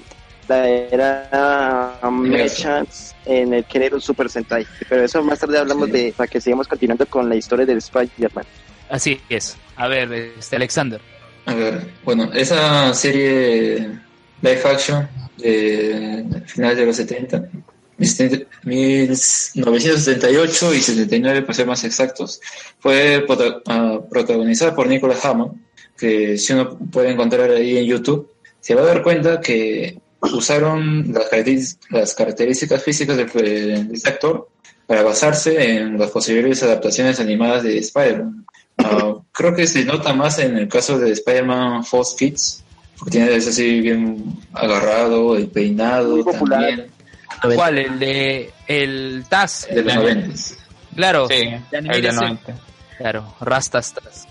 [0.48, 4.66] la era um, Mechas en el género Super Sentai.
[4.88, 8.46] Pero eso más tarde hablamos de para que sigamos continuando con la historia del Spider-Man.
[8.90, 9.58] Así es.
[9.76, 11.00] A ver, este Alexander.
[11.46, 14.00] A ver, bueno, esa serie
[14.42, 15.08] live action
[15.38, 17.50] de finales de los 70,
[17.98, 22.40] 1978 y 79 para ser más exactos,
[22.80, 23.26] fue
[23.68, 25.62] ah, protagonizada por Nicolas Hammond,
[25.98, 31.14] que si uno puede encontrar ahí en YouTube, se va a dar cuenta que usaron
[31.14, 31.30] las,
[31.90, 34.48] las características físicas de, de este actor
[34.86, 38.46] para basarse en las posibles adaptaciones animadas de Spider-Man.
[38.78, 42.64] Ah, creo que se nota más en el caso de Spider-Man Fox Kids,
[43.00, 46.60] porque tiene es así bien agarrado, el peinado Muy popular.
[47.42, 47.78] también, ¿Cuál?
[47.78, 49.68] El de el Taz.
[49.74, 50.36] de los El- 90.
[50.96, 51.28] Claro.
[51.30, 51.36] Sí,
[51.72, 52.12] el de ese.
[52.14, 52.54] 90.
[52.98, 54.28] Claro, Rastas Taz.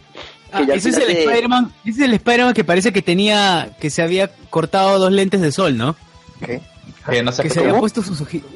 [0.53, 3.91] Ah, ese es el de- Spider-Man, ese es el Spider-Man que parece que tenía, que
[3.91, 5.97] se había cortado dos lentes de sol, ¿no?
[6.41, 8.51] Que no sé Que se había puesto sus ojitos.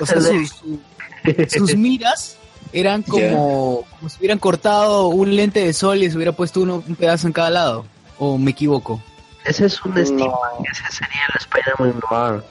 [0.00, 0.80] O sea, el de- su-
[1.50, 2.36] su- sus miras
[2.72, 6.82] eran como, como si hubieran cortado un lente de sol y se hubiera puesto uno,
[6.86, 7.86] un pedazo en cada lado.
[8.18, 9.02] ¿O me equivoco?
[9.44, 10.04] Ese es un No.
[10.04, 12.42] steampunk, ese sería el Spider-Man Noir.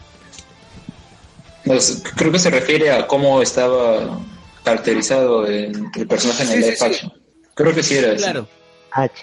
[1.66, 4.18] Pues, creo que se refiere a cómo estaba
[4.64, 6.86] caracterizado el, el personaje en el Sí, live sí.
[6.86, 7.14] action.
[7.54, 8.24] Creo que sí era así.
[8.24, 8.48] Claro.
[8.92, 9.14] H.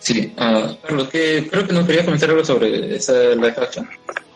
[0.00, 3.88] Sí, ah, Carlos, ¿qué- creo que nos quería comentar algo sobre esa live action,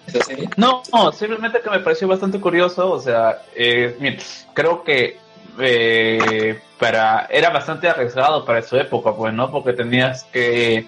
[0.06, 0.48] esa serie.
[0.56, 4.16] No, no, simplemente que me pareció bastante curioso, o sea, eh, mira,
[4.54, 5.18] creo que
[5.60, 9.50] eh, para era bastante arriesgado para su época, pues, ¿no?
[9.50, 10.86] Porque tenías que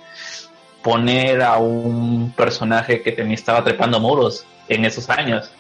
[0.83, 5.51] poner a un personaje que tenía, estaba trepando muros en esos años.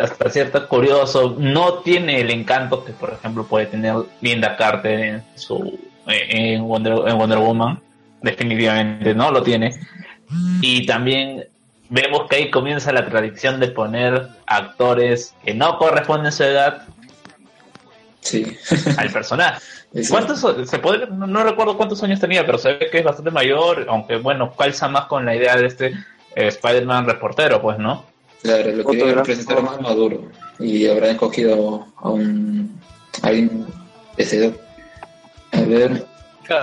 [0.00, 5.24] Hasta cierto curioso, no tiene el encanto que, por ejemplo, puede tener Linda Carter en
[5.34, 5.78] su
[6.60, 7.80] Wonder, en Wonder Woman.
[8.22, 9.74] Definitivamente no lo tiene.
[10.60, 11.48] Y también
[11.88, 16.86] vemos que ahí comienza la tradición de poner actores que no corresponden a su edad
[18.20, 18.56] Sí.
[18.96, 19.60] al personaje.
[20.08, 23.30] ¿Cuántos se puede, no, no recuerdo cuántos años tenía, pero se ve que es bastante
[23.30, 25.86] mayor, aunque bueno, calza más con la idea de este
[26.36, 28.04] eh, Spider-Man reportero, pues, ¿no?
[28.42, 29.22] Claro, lo quería Fotógrafo.
[29.24, 30.22] presentar más maduro
[30.58, 32.80] y habrá escogido a un
[33.22, 33.66] a alguien
[34.16, 34.52] edad.
[35.52, 36.06] A ver,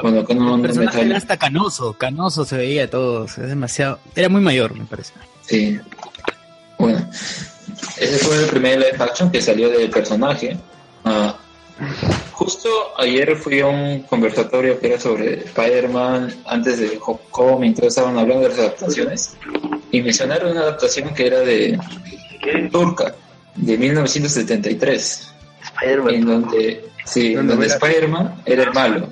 [0.02, 3.50] bueno, acá no, El personaje era hasta canoso, canoso se veía todo, o sea, es
[3.50, 5.14] demasiado, era muy mayor, me parece.
[5.42, 5.80] Sí.
[6.78, 7.08] Bueno,
[7.98, 10.58] ese fue el primer live action que salió del personaje.
[11.04, 11.36] Ah,
[12.32, 18.18] justo ayer fui a un conversatorio que era sobre Spider-Man antes de Homecoming, todos estaban
[18.18, 19.38] hablando de las adaptaciones
[19.92, 21.80] y mencionaron una adaptación que era de
[22.72, 23.16] Turca,
[23.56, 25.34] de 1973,
[25.64, 26.14] Spider-Man.
[26.14, 29.10] en donde, sí, en donde Spider-Man era el malo.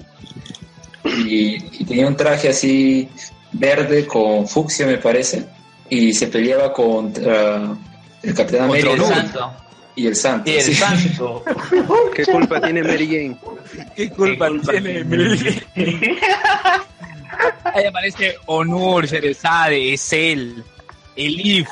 [1.04, 3.10] Y, y tenía un traje así
[3.52, 5.46] verde con fucsia, me parece,
[5.90, 7.76] y se peleaba contra
[8.24, 9.65] el Capitán Contra América.
[9.96, 10.50] Y el Santo.
[10.50, 10.76] Y el sí.
[10.76, 11.44] santo.
[12.16, 13.38] ¿Qué culpa tiene Mary Jane?
[13.96, 15.06] ¿Qué culpa tiene
[17.64, 20.64] Ahí aparece Onur, Sherezade, es él,
[21.16, 21.68] Elif,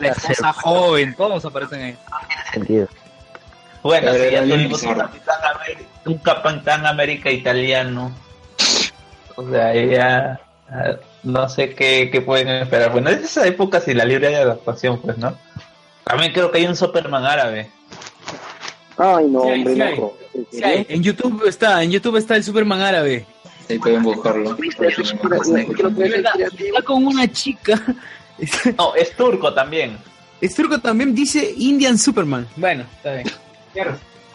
[0.00, 1.96] la esposa joven, todos aparecen ahí.
[2.52, 2.88] sentido.
[3.82, 4.94] Bueno, sí, ya tuvimos un.
[4.94, 8.12] Capitán América, un Capitán América italiano.
[9.36, 12.92] O sea, ya ah, no sé qué, qué pueden esperar.
[12.92, 15.36] Bueno, es esa época si la libre de adaptación, pues, ¿no?
[16.04, 17.70] También creo que hay un Superman árabe.
[18.98, 19.98] Ay, no, Sí hombre, sí hay.
[19.98, 20.12] no.
[20.50, 20.86] Sí, hay.
[20.88, 23.26] En YouTube está, en YouTube está el Superman árabe.
[23.68, 24.56] Ahí pueden buscarlo.
[24.58, 27.80] Está con una chica.
[28.76, 29.96] No, es turco también.
[30.40, 32.46] Es turco también dice Indian Superman.
[32.56, 33.26] Bueno, está bien.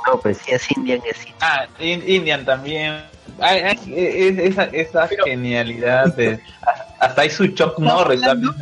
[0.08, 1.36] No, pues si es Indian, es Indian.
[1.42, 3.02] Ah, In- Indian también.
[3.40, 6.40] Ay, ay, es- esa esa genialidad de.
[7.00, 8.54] Hasta hay su Chuck Norris también.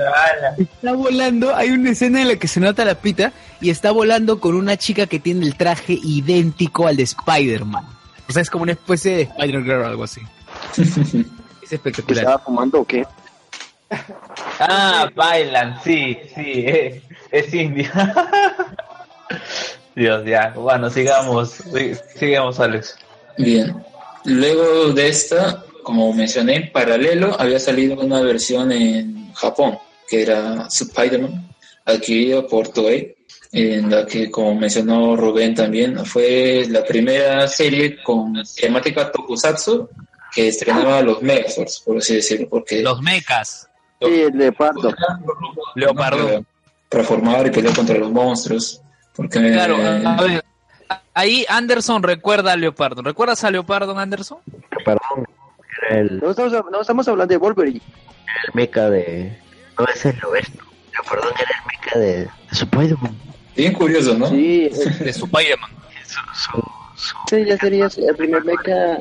[0.57, 3.31] Está volando, hay una escena en la que se nota la pita
[3.61, 7.85] y está volando con una chica que tiene el traje idéntico al de Spider-Man.
[8.27, 10.21] O sea, es como una especie de Spider-Girl o algo así.
[11.65, 12.23] Es espectacular.
[12.25, 13.07] ¿Estaba fumando o qué?
[14.59, 17.01] Ah, bailan, sí, sí, eh,
[17.31, 17.89] es indio.
[19.95, 20.53] Dios, ya.
[20.55, 21.55] Bueno, sigamos.
[22.15, 22.97] Sigamos, Alex.
[23.37, 23.75] Bien.
[24.25, 29.77] Luego de esta, como mencioné, en paralelo había salido una versión en Japón,
[30.07, 31.49] que era Spider-Man,
[31.85, 33.15] adquirida por Toei,
[33.51, 39.87] en la que, como mencionó Rubén también, fue la primera serie con temática tokusatsu
[40.33, 43.69] que estrenaba los Megazords, por así decirlo, porque Los mecas.
[44.01, 44.93] Sí, el leopardo.
[45.75, 46.25] Leopardo.
[46.27, 46.41] para,
[46.89, 48.81] para formar y pelear contra los monstruos.
[49.15, 50.43] Porque Claro, a ver,
[51.13, 53.01] ahí Anderson recuerda a Leopardo.
[53.01, 54.37] ¿Recuerdas a Leopardo Perdón, Anderson?
[55.89, 57.81] el, No estamos, no estamos hablando de Wolverine.
[58.47, 59.37] el mecha de.
[59.79, 60.63] No, ese es lo esto.
[61.09, 63.15] Perdón, era el mecha de, de su Spider-Man.
[63.55, 64.27] Bien curioso, ¿no?
[64.27, 64.69] Sí,
[64.99, 65.71] De su Spider-Man.
[67.29, 68.97] Sí, ya sería el primer mecha,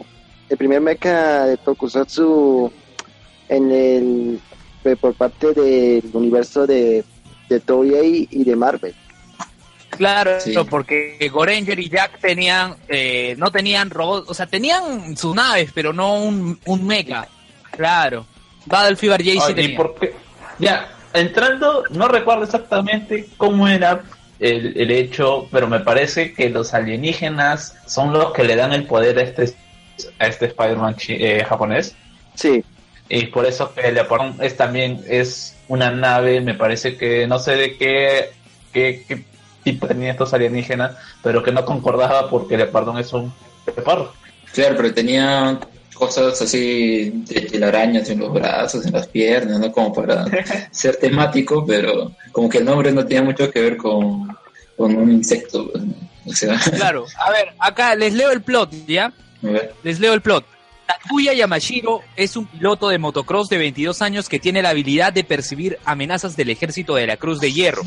[0.48, 2.72] el primer mecha de Tokusatsu
[3.48, 4.40] en el
[5.00, 7.04] por parte del universo de,
[7.48, 8.94] de Toei y de Marvel.
[9.96, 10.54] Claro, Sí.
[10.68, 15.92] porque Goranger y Jack tenían, eh, no tenían robots, o sea, tenían sus naves, pero
[15.92, 17.28] no un, un mecha.
[17.70, 18.26] Claro.
[18.66, 19.76] Battle Fever J sí Ay, ¿Y tenía.
[19.76, 20.14] por qué?
[20.58, 24.02] Ya, entrando, no recuerdo exactamente cómo era
[24.40, 28.86] el, el hecho, pero me parece que los alienígenas son los que le dan el
[28.86, 29.54] poder a este,
[30.18, 31.94] a este Spider-Man chi- eh, japonés.
[32.34, 32.64] Sí,
[33.08, 37.38] Y por eso que el Leopardón es también es una nave, me parece que no
[37.38, 38.30] sé de qué,
[38.72, 39.24] qué, qué
[39.64, 43.32] tipo tenía estos alienígenas, pero que no concordaba porque el Leopardón es un
[43.66, 44.12] leopardo.
[44.52, 45.58] Claro, pero tenía
[45.94, 49.72] cosas así de telarañas en los brazos, en las piernas, ¿no?
[49.72, 50.26] Como para
[50.70, 54.28] ser temático, pero como que el nombre no tenía mucho que ver con,
[54.76, 55.70] con un insecto.
[55.72, 55.94] pues, ¿no?
[56.26, 57.06] O sea, Claro.
[57.16, 59.06] A ver, acá les leo el plot, ¿ya?
[59.06, 59.74] a ver.
[59.82, 60.44] Les leo el plot.
[60.86, 65.24] Takuya Yamashiro es un piloto de motocross de 22 años que tiene la habilidad de
[65.24, 67.82] percibir amenazas del ejército de la Cruz de Hierro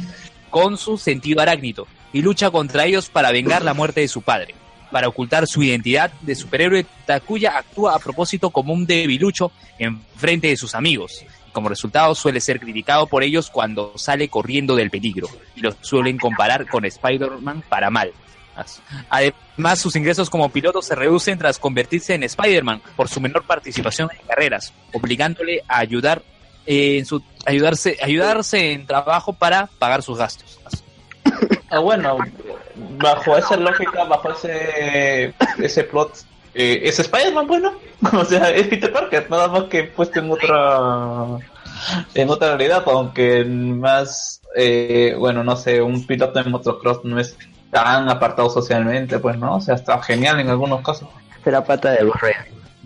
[0.49, 4.56] con su sentido arácnido y lucha contra ellos para vengar la muerte de su padre.
[4.91, 10.48] Para ocultar su identidad de superhéroe, Takuya actúa a propósito como un debilucho en frente
[10.48, 11.26] de sus amigos.
[11.52, 16.18] Como resultado suele ser criticado por ellos cuando sale corriendo del peligro y lo suelen
[16.18, 18.14] comparar con Spider-Man para mal.
[19.10, 24.10] Además, sus ingresos como piloto se reducen tras convertirse en Spider-Man por su menor participación
[24.11, 26.24] en carreras, obligándole a ayudar
[26.68, 30.60] eh, en su ayudarse ayudarse en trabajo para pagar sus gastos.
[31.69, 32.18] Ah, bueno,
[32.98, 36.14] bajo esa lógica, bajo ese ese plot,
[36.53, 37.73] eh, es Spider-Man, bueno,
[38.14, 41.39] o sea, es Peter Parker, nada más que puesto en otra
[42.14, 47.38] en otra realidad, aunque más, eh, bueno, no sé, un piloto de motocross no es
[47.72, 49.57] tan apartado socialmente, pues, ¿no?
[49.57, 51.10] O sea, está genial en algunos casos.
[51.45, 52.34] era pata de Blu-ray.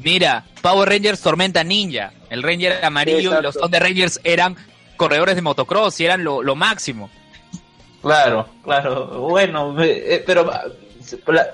[0.04, 4.56] Mira, Power Rangers Tormenta Ninja, el Ranger amarillo y los Thunder Rangers eran
[4.98, 7.10] corredores de motocross y eran lo, lo máximo.
[8.02, 10.64] Claro, claro, bueno, eh, pero ah,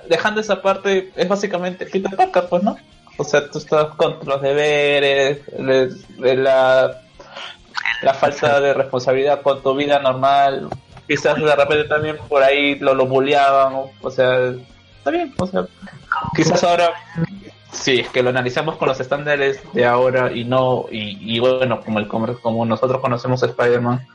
[0.09, 2.77] dejando esa parte, es básicamente Peter Parker, pues, ¿no?
[3.17, 7.01] O sea, tú estás con los deberes, de la,
[8.01, 10.69] la falta de responsabilidad con tu vida normal,
[11.07, 14.53] quizás de repente también por ahí lo, lo bulleaban, o sea,
[14.97, 15.65] está bien, o sea,
[16.35, 16.93] quizás ahora,
[17.79, 21.81] sí, es que lo analizamos con los estándares de ahora y no, y, y bueno,
[21.81, 24.05] como, el, como, como nosotros conocemos a Spider-Man,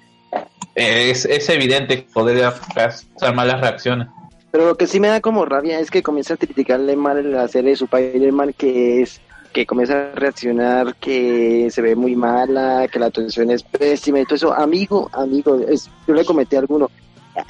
[0.75, 4.09] eh, es, es evidente que podría causar malas reacciones.
[4.51, 7.49] pero lo que sí me da como rabia es que comienza a criticarle mal la
[7.49, 9.21] serie de Spider-Man que es
[9.53, 14.25] que comienza a reaccionar que se ve muy mala, que la atención es pésima y
[14.25, 14.53] todo eso.
[14.55, 16.91] Amigo, amigo, es, yo le comenté a alguno,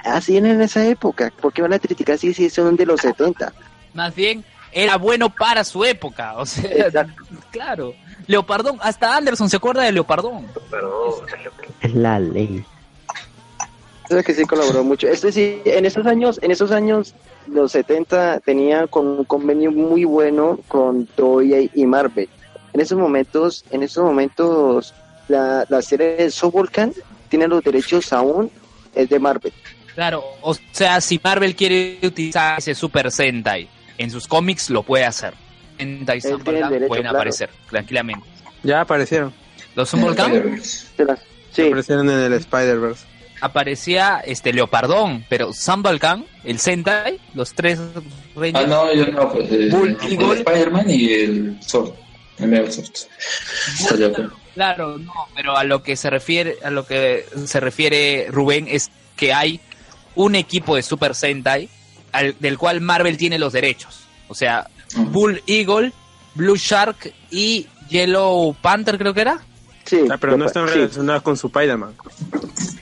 [0.05, 3.52] así en esa época, ¿por qué van a criticar si, si son de los 70?
[3.94, 6.35] Más bien, era bueno para su época.
[6.36, 7.23] O sea, Exacto.
[7.51, 7.94] claro.
[8.27, 10.47] Leopardón, hasta Anderson se acuerda de Leopardón.
[11.81, 12.65] Es la ley.
[14.09, 15.09] Creo que sí colaboró mucho.
[15.09, 17.15] Este sí, en esos años, en esos años,
[17.47, 22.28] los 70 tenía con un convenio muy bueno con Toei y Marvel.
[22.73, 24.94] En esos momentos, en esos momentos,
[25.28, 26.93] la, la serie de Soulvolcan
[27.28, 28.51] tiene los derechos aún
[28.94, 29.53] es de Marvel.
[29.94, 33.69] Claro, o sea, si Marvel quiere utilizar ese Super Sentai
[34.03, 35.35] en sus cómics, lo puede hacer.
[36.31, 37.19] Sunvolcan derecho, pueden claro.
[37.19, 38.27] aparecer tranquilamente.
[38.62, 39.33] Ya aparecieron.
[39.74, 39.89] Los
[41.05, 41.20] las-
[41.51, 43.05] Sí, Aparecieron en el Spider-Verse.
[43.41, 48.01] aparecía este Leopardón, pero Sunvolcan, el Sentai, los tres Ah,
[48.37, 50.39] Rangers, no, yo no, pues el, Bull el.
[50.39, 51.93] Spider-Man y el Sword.
[52.39, 54.33] El Metal Sword.
[54.55, 58.91] Claro, no, pero a lo que se refiere, a lo que se refiere Rubén es
[59.16, 59.61] que hay
[60.15, 61.69] un equipo de Super Sentai
[62.12, 64.05] al- del cual Marvel tiene los derechos.
[64.28, 64.68] O sea.
[64.94, 65.93] Bull Eagle,
[66.34, 69.40] Blue Shark y Yellow Panther creo que era.
[69.84, 70.02] sí.
[70.10, 70.74] Ah, pero no están sí.
[70.74, 71.94] relacionados con su Spider-Man.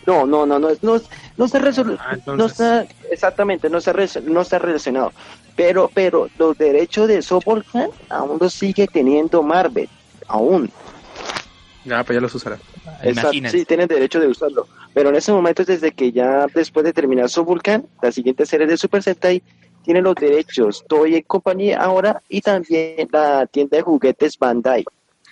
[0.07, 1.01] No, no, no, no, no,
[1.37, 5.13] no está resol- Ah, no está exactamente, no está, res- no está relacionado.
[5.55, 9.89] Pero, pero los derechos de Soulvolcan aún los sigue teniendo Marvel,
[10.27, 10.71] aún.
[11.85, 12.57] Ya, pues ya los usará.
[13.03, 13.59] Exacto, Imagínate.
[13.59, 14.67] Sí, tienen derecho de usarlo.
[14.93, 18.77] Pero en ese momento, desde que ya después de terminar Soulvolcan, la siguiente serie de
[18.77, 19.43] Super Sentai,
[19.83, 24.85] tiene los derechos Toei y compañía ahora y también la tienda de juguetes Bandai.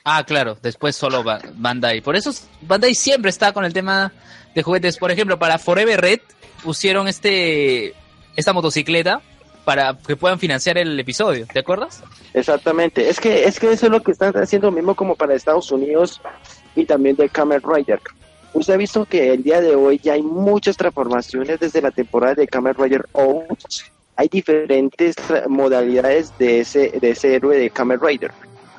[0.04, 2.00] Ah, claro, después solo Ba- Bandai.
[2.00, 4.10] Por eso es- Bandai siempre está con el tema
[4.54, 4.96] de juguetes.
[4.96, 6.20] Por ejemplo, para Forever Red
[6.64, 7.94] pusieron este
[8.36, 9.20] esta motocicleta
[9.68, 12.02] para que puedan financiar el episodio, ¿te acuerdas?
[12.32, 13.10] Exactamente.
[13.10, 16.22] Es que, es que eso es lo que están haciendo mismo como para Estados Unidos
[16.74, 18.00] y también de Kamen Rider.
[18.54, 22.36] Usted ha visto que el día de hoy ya hay muchas transformaciones desde la temporada
[22.36, 23.84] de Kamen Rider Oats.
[24.16, 25.14] Hay diferentes
[25.48, 28.32] modalidades de ese, de ese héroe de Kamen Rider.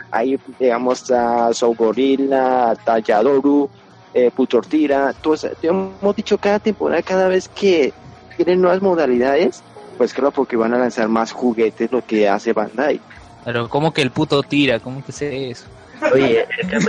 [0.09, 3.69] Hay, digamos, a Soul Gorilla, a Talladoru,
[4.15, 5.13] eh, Putortira.
[5.15, 7.93] Entonces, hemos dicho cada temporada, cada vez que
[8.37, 9.61] tienen nuevas modalidades,
[9.99, 12.99] pues claro, porque van a lanzar más juguetes, lo que hace Bandai.
[13.45, 14.79] Pero ¿cómo que el puto tira?
[14.79, 15.65] ¿Cómo que sé eso?
[16.13, 16.47] Oye,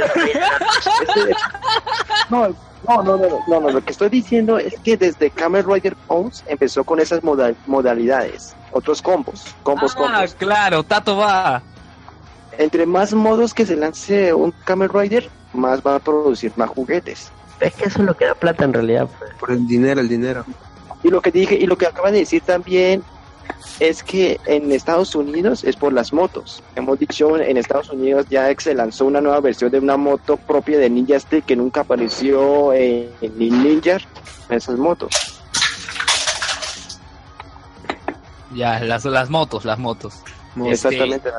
[2.31, 2.49] No,
[2.89, 6.45] no, no, no, no, no, lo que estoy diciendo es que desde Kamen Rider Owns
[6.47, 10.35] empezó con esas moda- modalidades, otros combos, combos, Ah, combos.
[10.35, 11.63] claro, Tato va.
[12.59, 17.31] Entre más modos que se lance un Kamen Rider, más va a producir más juguetes.
[17.61, 19.09] es que eso es lo que da plata en realidad.
[19.19, 19.31] pues.
[19.39, 20.45] Por el dinero, el dinero.
[21.03, 23.03] Y lo que dije, y lo que acaba de decir también
[23.79, 26.63] es que en Estados Unidos es por las motos.
[26.77, 30.79] Hemos dicho en Estados Unidos ya se lanzó una nueva versión de una moto propia
[30.79, 33.99] de Ninja Steel que nunca apareció en, en Ninja,
[34.49, 35.11] en esas motos.
[38.55, 40.23] Ya, las, las motos, las motos.
[40.67, 41.31] Exactamente.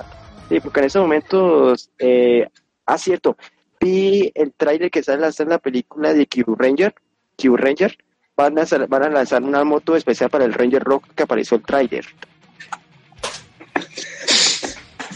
[0.49, 2.47] Sí, porque en esos momentos, eh,
[2.85, 3.38] ah, cierto,
[3.79, 6.93] vi el tráiler que sale a hacer la película de Q Ranger,
[7.38, 7.97] Q Ranger,
[8.36, 11.58] van a, sal- van a lanzar una moto especial para el Ranger Rock que apareció
[11.58, 12.06] el tráiler.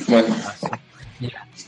[0.08, 0.36] Bueno,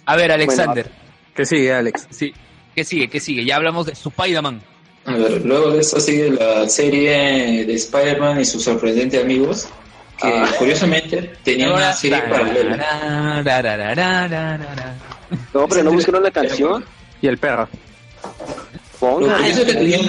[0.05, 0.89] A ver, Alexander.
[1.35, 2.07] ¿Qué sigue, Alex?
[2.09, 2.33] Sí.
[2.75, 3.07] ¿Qué sigue?
[3.09, 3.45] ¿Qué sigue?
[3.45, 4.61] Ya hablamos de Spider-Man.
[5.05, 9.67] a ver, luego de esto sigue la serie de Spider-Man y sus sorprendentes amigos,
[10.21, 10.49] que Ah.
[10.57, 13.43] curiosamente tenía una serie paralela.
[15.53, 16.83] No, pero no buscaron la canción.
[17.21, 17.67] Y el perro.
[18.21, 19.37] Lo Ponga.
[19.37, 19.99] curioso, es que tenía,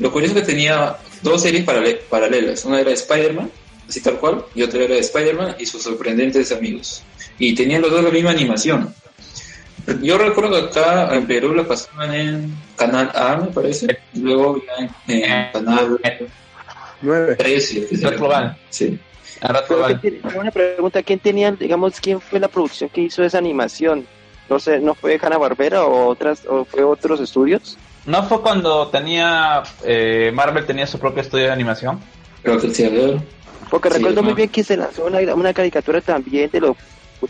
[0.00, 2.64] lo curioso es que tenía dos series parale- paralelas.
[2.64, 3.50] Una era Spider-Man,
[3.88, 7.02] así tal cual, y otra era Spider-Man y sus sorprendentes amigos.
[7.38, 8.92] Y tenían los dos la misma animación.
[10.02, 13.86] Yo recuerdo que acá en Perú la pasaban en Canal A, me parece.
[14.12, 15.98] y Luego ya en, en Canal
[17.02, 17.36] 9.
[17.36, 17.86] 13.
[17.86, 18.10] que será.
[18.10, 18.58] Red Global.
[18.68, 18.98] Sí.
[19.40, 20.00] A Red Pero Global.
[20.00, 24.06] ¿quién tiene- una pregunta, ¿quién tenía, digamos, quién fue la producción que hizo esa animación?
[24.48, 27.78] No sé, ¿no fue Hanna Barbera o otras, o fue otros estudios?
[28.06, 32.00] ¿No fue cuando tenía eh, Marvel tenía su propio estudio de animación?
[32.42, 33.18] Creo que sí, a ver.
[33.70, 36.76] Porque Sí, recuerdo muy bien que se lanzó una, una caricatura también de los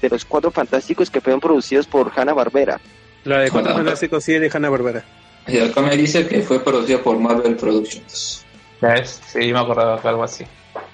[0.00, 2.80] de los cuatro fantásticos que fueron producidos por Hanna Barbera.
[3.24, 3.74] La de Cuatro.
[3.74, 5.04] Fantásticos sí de Hanna Barbera.
[5.48, 8.46] Y acá me dice que fue producida por Marvel Productions.
[8.80, 9.20] ¿Ves?
[9.26, 10.44] Sí, me acordaba que algo así.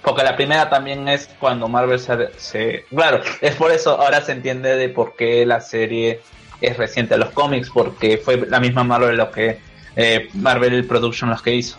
[0.02, 4.32] Porque la primera también es cuando Marvel se, se- Claro, es por eso ahora se
[4.32, 6.20] entiende de por qué la serie
[6.60, 9.60] es reciente a los cómics, porque fue la misma Marvel lo que...
[9.96, 11.78] eh, Marvel Productions los que hizo.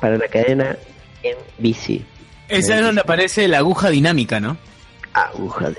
[0.00, 0.76] Para la cadena
[1.22, 2.02] NBC.
[2.48, 4.56] Esa es donde aparece la aguja dinámica, ¿no?
[5.12, 5.70] Aguja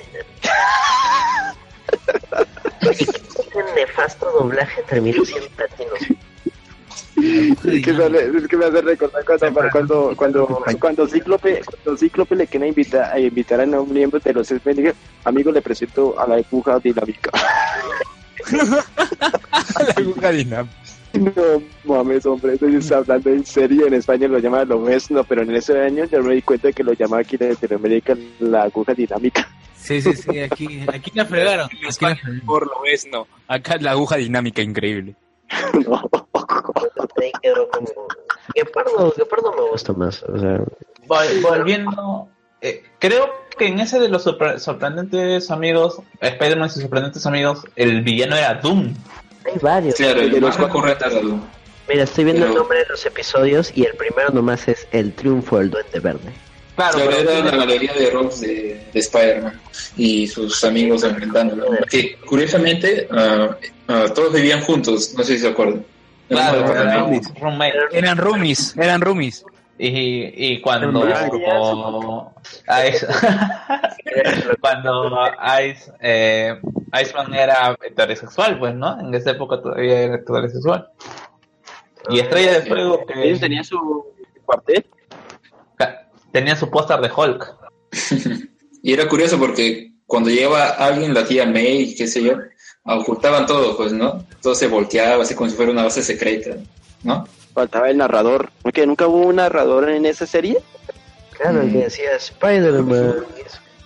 [2.82, 5.92] Qué nefasto doblaje terminó siendo latino.
[7.22, 9.70] Es que, me, es que me hace recordar cuando,
[10.16, 14.34] cuando, cuando, cuando Cíclope, cuando Cíclope le quiere invitar, a invitar a un miembro de
[14.34, 14.94] los X-Men, dije,
[15.26, 17.32] amigo, le presento a la aguja dinámica.
[19.80, 20.89] La aguja dinámica.
[21.14, 23.88] No mames, hombre, estoy hablando en serio.
[23.88, 26.74] En España lo llaman lo mesno, pero en ese año yo me di cuenta de
[26.74, 29.48] que lo llamaba aquí en Latinoamérica la aguja dinámica.
[29.76, 31.66] Sí, sí, sí, aquí, aquí la fregaron.
[31.72, 32.42] Aquí la fregaron.
[32.46, 33.26] Por lo es, no.
[33.48, 35.16] Acá la aguja dinámica increíble.
[35.88, 36.02] No.
[38.56, 40.24] Guepardo, Guepardo me gusta más.
[40.24, 40.60] O sea,
[41.08, 42.30] Vol- volviendo...
[42.62, 47.66] eh, creo que en ese de los sorpre- sorprendentes amigos, Spider-Man y sus sorprendentes amigos,
[47.76, 48.94] el villano era Doom.
[49.46, 49.96] Hay varios.
[49.96, 51.06] Claro, de el los más recurrente.
[51.88, 55.58] Mira, estoy viendo el nombre de los episodios y el primero nomás es El triunfo
[55.58, 56.32] del duende verde.
[56.76, 59.60] Claro, Claro, pero era la galería de rocks de, de Spider-Man
[59.98, 61.66] y sus amigos enfrentándolo.
[61.90, 63.58] Que curiosamente ah,
[63.88, 65.84] ah, todos vivían juntos, no sé si se acuerdan.
[66.30, 67.22] Claro, eran.
[67.92, 69.44] Eran roomies, eran roomies.
[69.82, 71.08] Y, y cuando.
[72.86, 73.08] Ice,
[74.60, 75.18] cuando
[75.64, 76.60] Ice, eh,
[77.02, 79.00] Iceman era heterosexual, pues, ¿no?
[79.00, 80.90] En esa época todavía era heterosexual.
[82.10, 84.06] Y Estrella de Fuego que Ellos tenían su
[84.44, 84.86] cuartel.
[86.34, 87.56] tenía su póster de Hulk.
[88.82, 92.38] Y era curioso porque cuando llegaba alguien, la tía May, qué sé yo,
[92.86, 94.26] ocultaban todo, pues, ¿no?
[94.42, 96.56] Todo se volteaba así como si fuera una base secreta,
[97.04, 97.28] ¿no?
[97.54, 98.50] Faltaba el narrador.
[98.74, 100.58] ¿Que nunca hubo un narrador en esa serie?
[101.32, 103.16] Claro, el que decía Spider-Man.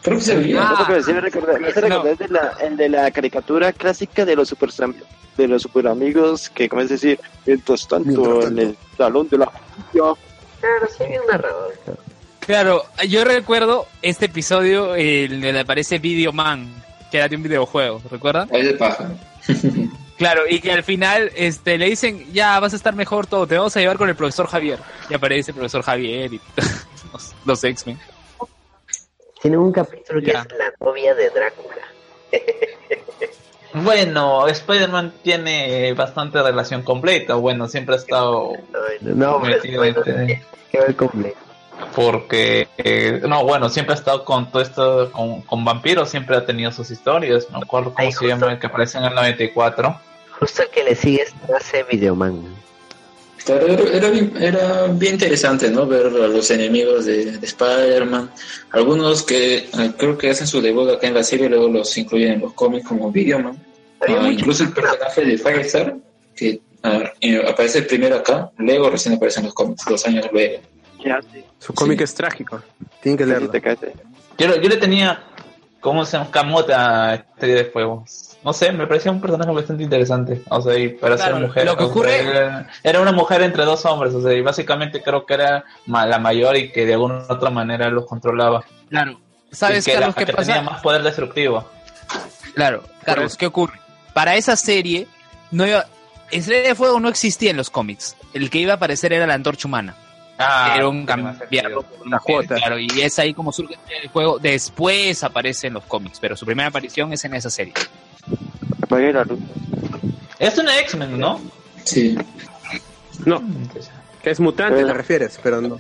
[0.01, 0.73] Creo que se veía.
[0.77, 2.03] Porque me recordé, me hace no.
[2.03, 4.69] de la, el de la caricatura clásica de los super
[5.37, 9.37] de los super amigos que como es decir, mientras tanto Mientras en el salón de
[9.37, 10.13] la justicia,
[10.59, 11.73] Claro, sí había un narrador.
[12.39, 12.83] claro.
[13.07, 16.73] Yo recuerdo este episodio en el que aparece Video Man,
[17.11, 18.49] que era de un videojuego, ¿recuerdan?
[18.53, 19.09] Ahí de paja.
[20.23, 23.57] Claro, y que al final este, le dicen, ya vas a estar mejor todo, te
[23.57, 24.79] vamos a llevar con el profesor Javier.
[25.09, 26.41] Y aparece el profesor Javier y
[27.13, 27.99] los, los X-Men.
[29.41, 30.39] Tiene un capítulo que Ya.
[30.41, 31.81] es la novia de Drácula.
[33.75, 37.33] Bueno, Spider-Man tiene bastante relación completa.
[37.33, 38.51] Bueno, siempre ha estado
[39.01, 40.41] No, pero metido Blade.
[41.95, 46.45] porque eh, no bueno siempre ha estado con todo esto con, con vampiros siempre ha
[46.45, 49.15] tenido sus historias no me acuerdo cómo Ay, se llama el que aparece en el
[49.15, 49.99] 94
[50.39, 52.41] Justo el que le sigue es hace Videoman.
[53.45, 55.85] Claro, era, era bien, era bien interesante, ¿no?
[55.85, 58.31] Ver a los enemigos de, de Spider-Man.
[58.71, 62.33] Algunos que eh, creo que hacen su debut acá en la serie, luego los incluyen
[62.33, 63.57] en los cómics como Videoman.
[64.07, 65.95] Ah, incluso el personaje de Firestar,
[66.35, 70.61] que ah, eh, aparece primero acá, luego recién aparece en los cómics, dos años luego.
[71.59, 72.03] Su cómic Sí.
[72.05, 72.61] es trágico.
[73.01, 73.49] Tienen que leerlo.
[73.49, 73.77] Te cae.
[74.37, 75.21] yo, yo le tenía
[75.81, 78.05] cómo se llama camote a Estrella de Fuego
[78.43, 81.65] no sé me parecía un personaje bastante interesante o sea y para Claro, ser mujer
[81.65, 85.25] lo que sea, ocurre- era, una mujer entre dos hombres o sea y básicamente creo
[85.25, 89.19] que era la mayor y que de alguna u otra manera los controlaba Claro.
[89.51, 90.61] ¿Sabes, Y que Carlos, qué que tenía pasa?
[90.71, 91.69] más poder destructivo
[92.55, 93.79] Claro, Carlos, ¿qué ocurre?
[94.13, 95.07] Para esa serie,
[95.51, 95.85] no iba...
[96.31, 98.15] Estrella de Fuego no existía en los cómics.
[98.33, 99.95] El que iba a aparecer era la antorcha humana.
[100.39, 102.55] ah, era un cambiado una cuota.
[102.55, 104.39] Claro, y es ahí como surge el juego.
[104.39, 107.73] Después aparece en los cómics, pero su primera aparición es en esa serie.
[108.81, 109.39] Apague la luz.
[110.39, 111.39] es una X-Men ¿no?
[111.83, 112.15] Sí.
[113.25, 113.41] No,
[114.23, 115.77] que es mutante, te refieres, pero no.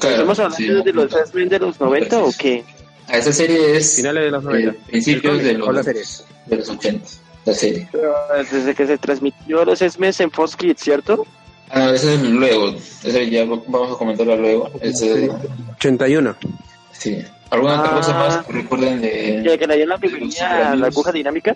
[0.00, 0.82] Claro, ¿Estamos hablando sí.
[0.84, 2.64] de los X-Men de los 90 o qué?
[3.08, 4.70] A esa serie es Finales de los 90.
[4.70, 6.02] eh, principios de o la los, serie.
[6.46, 7.08] de los 80,
[7.44, 7.88] la serie.
[7.92, 8.14] Pero,
[8.50, 11.26] Desde que se transmitió los X-Men en Fox Kids, ¿cierto?
[11.70, 14.70] Ah, no, ese es luego, ese ya vamos a comentarlo luego.
[14.80, 15.30] Ese,
[15.76, 16.36] 81.
[16.92, 17.22] sí.
[17.50, 17.96] ¿Alguna otra Ah.
[17.96, 19.58] cosa más que recuerden Que, de...
[19.58, 21.54] que le dio la bienvenida a la aguja dinámica.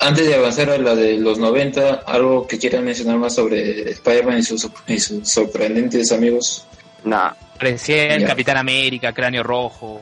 [0.00, 4.38] Antes de avanzar a la de los 90, algo que quieran mencionar más sobre Spider-Man
[4.38, 6.66] y sus, y sus sorprendentes amigos.
[7.04, 7.32] Nah.
[7.58, 8.26] Recién Ya.
[8.28, 10.00] Capitán América, Cráneo Rojo,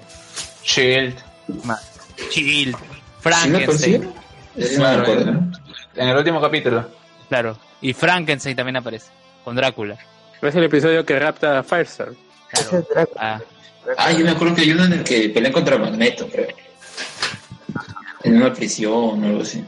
[0.64, 1.14] Shield
[1.64, 1.82] más,
[2.30, 4.12] Shield, ¿Sí me Frankenstein.
[4.76, 5.30] Claro, acuerdo.
[5.30, 5.52] en,
[5.96, 6.88] en el último capítulo
[7.28, 9.10] Claro, y Frankenstein también aparece,
[9.44, 9.98] con Drácula.
[10.40, 12.08] Es el episodio que rapta a Firestar.
[13.18, 13.40] Ah,
[13.96, 16.48] Ah, yo me acuerdo que hay uno en el que pelean contra Magneto, creo.
[18.22, 19.64] En una prisión o algo así.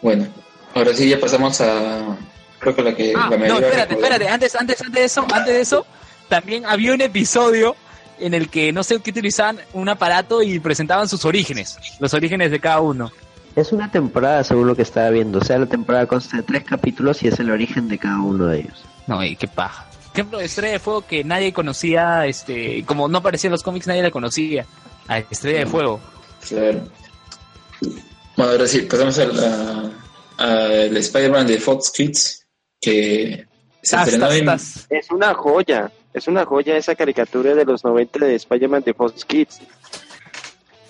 [0.00, 0.26] Bueno,
[0.74, 2.16] ahora sí ya pasamos a...
[2.58, 3.12] Creo que la que...
[3.16, 5.86] Ah, la no, espérate, espérate, antes, antes, antes de eso, antes de eso,
[6.28, 7.76] también había un episodio
[8.18, 12.50] en el que no sé qué utilizaban un aparato y presentaban sus orígenes, los orígenes
[12.50, 13.10] de cada uno.
[13.56, 15.38] Es una temporada, según lo que estaba viendo.
[15.38, 18.46] O sea, la temporada consta de tres capítulos y es el origen de cada uno
[18.46, 18.84] de ellos.
[19.06, 19.86] No, y qué paja.
[19.90, 23.86] Por ejemplo, Estrella de Fuego que nadie conocía, este, como no aparecía en los cómics,
[23.86, 24.66] nadie la conocía.
[25.08, 26.00] A Estrella de Fuego.
[26.48, 26.82] Claro.
[28.36, 29.90] Bueno, ahora sí, pasamos a
[30.38, 32.46] al Spider-Man de Fox Kids,
[32.80, 33.46] que
[33.82, 34.44] se Tas, estrenó tas, en...
[34.46, 34.86] tas.
[34.90, 35.90] Es una joya.
[36.12, 39.60] Es una joya esa caricatura de los 90 de Spider-Man de Fox Kids.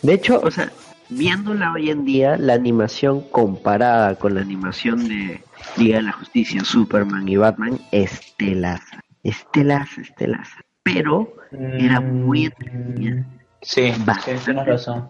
[0.02, 0.72] De hecho, o sea,
[1.10, 5.42] viéndola hoy en día, la animación comparada con la animación de
[5.76, 9.00] Liga de la Justicia, Superman y Batman, estelaza.
[9.22, 10.56] Estelaza, estelaza.
[10.82, 13.24] Pero era muy entretenida.
[13.60, 14.14] sí, Va.
[14.14, 15.08] sí tienes razón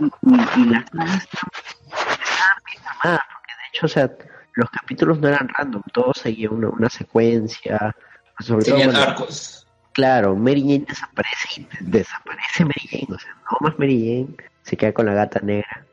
[0.00, 4.10] Y, y, las cosas estaban bien armadas, porque de hecho, o sea,
[4.54, 7.94] los capítulos no eran random, todo seguía una, una secuencia.
[8.38, 9.66] Sobre todo, Tenían arcos.
[9.92, 14.76] Claro, Mary Jane desaparece y desaparece Mary Jane, o sea, no más Mary Jane, se
[14.76, 15.84] queda con la gata negra.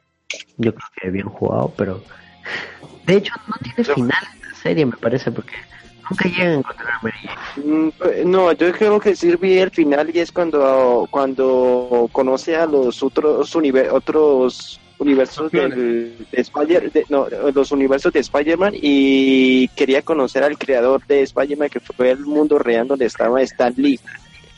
[0.57, 2.03] Yo creo que bien jugado, pero
[3.05, 5.55] de hecho no tiene final esta serie, me parece, porque
[6.09, 7.65] nunca llegan a encontrar a Mary Jane.
[7.67, 12.65] Mm, eh, No, yo creo que vi el final y es cuando cuando conoce a
[12.65, 19.67] los otros univer- otros universos del, de Spider de- no, los universos de Spider-Man y
[19.69, 23.99] quería conocer al creador de Spider-Man que fue el mundo real donde estaba Stan Lee.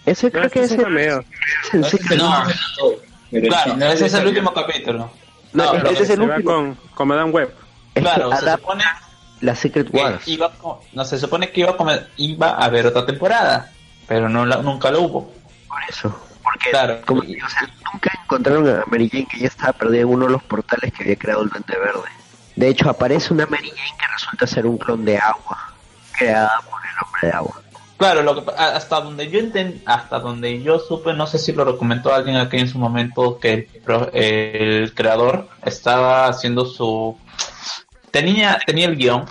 [0.05, 1.23] Ese creo que es el, cameo.
[1.73, 2.43] No,
[3.31, 5.11] claro ese es el último capítulo
[5.53, 6.43] No, No, ese es el último.
[6.51, 7.53] con, con Madame Web.
[7.93, 8.83] Claro se supone
[9.41, 10.27] la Secret Wars.
[10.27, 10.51] iba
[10.93, 13.71] no se supone que iba a, comer- iba a haber otra temporada
[14.07, 15.33] pero no la- nunca lo hubo
[15.67, 16.15] Por eso.
[16.43, 16.99] Porque, Claro.
[17.05, 17.61] como digo, o sea,
[17.93, 21.03] nunca encontraron a Mary Jane que ya estaba perdida en uno de los portales que
[21.03, 22.09] había creado el Duende Verde.
[22.55, 25.73] De hecho, aparece una Mary Jane que resulta ser un clon de agua,
[26.17, 27.61] creada por el hombre de agua.
[27.97, 31.65] Claro, lo que, hasta donde yo enten, hasta donde yo supe, no sé si lo
[31.65, 37.15] recomendó alguien aquí en su momento, que el, el creador estaba haciendo su...
[38.11, 39.25] Tenía, tenía el guion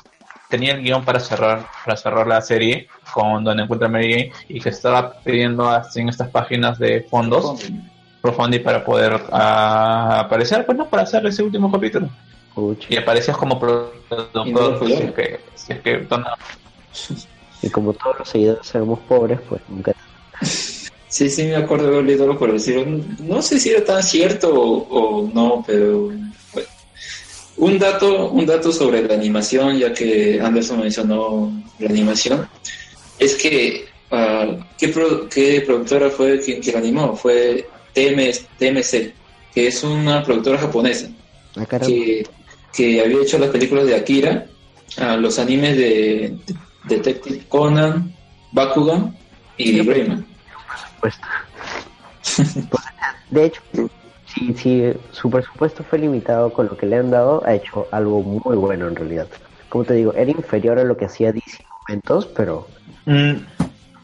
[0.49, 4.33] tenía el guion para cerrar para cerrar la serie con donde encuentra a Mary Jane
[4.49, 7.61] y que estaba pidiendo así en estas páginas de fondos
[8.21, 12.09] Profondi para poder ah, aparecer, pues no, para hacer ese último capítulo.
[12.89, 16.35] Y aparecías como productor, lo si es que, si es que dona-
[17.63, 19.93] Y como todos los seguidores éramos pobres, pues nunca.
[20.43, 23.03] Sí, sí, me acuerdo de haber leído algo por decirlo.
[23.21, 26.11] No sé si era tan cierto o, o no, pero.
[27.59, 32.49] Un dato, un dato sobre la animación, ya que Anderson mencionó la animación,
[33.19, 34.47] es que ah,
[34.79, 37.17] ¿qué, pro- qué productora fue quien, quien la animó?
[37.17, 39.13] Fue TM, TMC,
[39.55, 41.09] que es una productora japonesa
[41.57, 42.25] Ah, que,
[42.73, 44.47] que había hecho las películas de Akira,
[44.99, 46.37] ah, los animes de
[46.85, 48.15] Detective Conan,
[48.53, 49.17] Bakugan
[49.57, 50.25] y Rayman.
[51.01, 51.15] Pues,
[53.31, 53.61] de hecho,
[54.39, 58.23] si, si su presupuesto fue limitado con lo que le han dado, ha hecho algo
[58.23, 59.27] muy bueno en realidad.
[59.69, 62.67] Como te digo, era inferior a lo que hacía DC en momentos, pero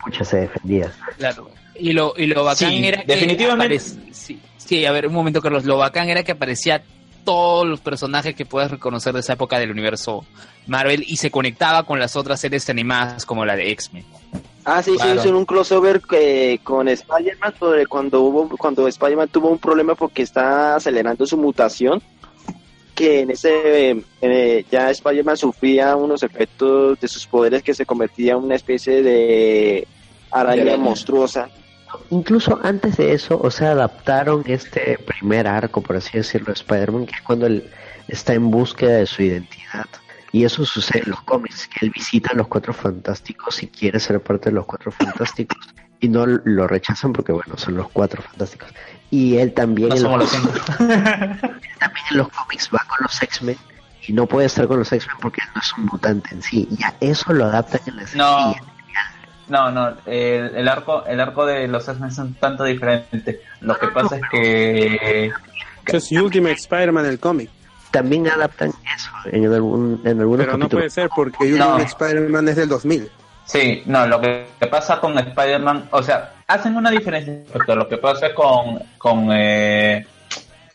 [0.05, 0.93] mucha se defendía.
[1.17, 1.51] Claro.
[1.77, 3.79] Y lo, y lo bacán Sí, era que definitivamente.
[3.79, 5.65] sí, sí, a ver, un momento, Carlos.
[5.65, 6.83] Lo bacán era que aparecía
[7.25, 10.25] todos los personajes que puedes reconocer de esa época del universo
[10.67, 14.05] Marvel y se conectaba con las otras series animadas como la de X-Men.
[14.65, 15.11] Ah, sí, Claro.
[15.13, 19.95] sí, hicieron un crossover que, con Spider-Man sobre cuando hubo cuando Spider-Man tuvo un problema
[19.95, 22.03] porque está acelerando su mutación.
[22.95, 28.35] Que en ese eh, ya Spider-Man sufría unos efectos de sus poderes que se convertía
[28.35, 29.87] en una especie de
[30.31, 31.49] araña De monstruosa.
[32.11, 37.07] Incluso antes de eso, o sea, adaptaron este primer arco, por así decirlo, de Spider-Man,
[37.07, 37.69] que es cuando él
[38.09, 39.87] está en búsqueda de su identidad.
[40.35, 44.01] Y eso sucede en los cómics, que él visita a los Cuatro Fantásticos y quiere
[44.01, 45.73] ser parte de los Cuatro Fantásticos.
[46.01, 48.69] Y no lo rechazan porque, bueno, son los Cuatro Fantásticos.
[49.13, 50.61] Y él también, no en, somos los, los cinco.
[50.77, 53.57] también en los cómics va con los X-Men
[54.09, 56.69] y no puede estar con los X-Men porque él no es un mutante en sí.
[56.69, 58.19] Y a eso lo adaptan en la serie.
[58.19, 58.57] No,
[59.47, 59.97] no, no.
[60.05, 63.41] El, el arco, el arco de los X-Men es un tanto diferente.
[63.61, 65.31] Lo que pasa es que
[65.87, 67.51] Eso es Ultimate Spider-Man el cómic.
[67.95, 71.79] También adaptan eso en, algún, en algunos Pero no puede ser porque No.
[71.79, 73.09] Spider-Man es del 2000.
[73.45, 77.77] Sí, no, lo que, que pasa con Spider-Man, o sea, hacen una diferencia respecto a
[77.77, 80.05] lo que pasa con, con, eh,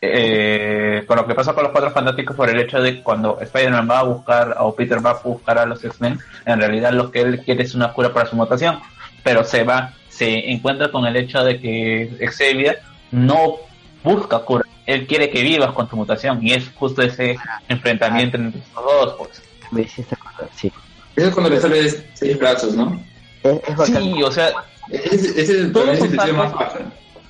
[0.00, 3.38] eh, con lo que pasa con los Cuatro Fantásticos por el hecho de que cuando
[3.38, 7.10] Spider-Man va a buscar, o Peter va a buscar a los X-Men, en realidad lo
[7.10, 8.80] que él quiere es una cura para su mutación,
[9.22, 12.80] pero se va, se encuentra con el hecho de que Xavier
[13.10, 13.56] no
[14.02, 17.36] busca cura, él quiere que vivas con tu mutación, y es justo ese
[17.68, 19.42] enfrentamiento entre los dos, pues.
[19.70, 20.72] Me hiciste acordar, sí.
[21.14, 23.00] Eso es cuando le sale seis brazos, ¿no?
[23.42, 24.02] Es, es bacán.
[24.02, 24.52] Sí, o sea,
[24.90, 26.78] Ese es el más baja.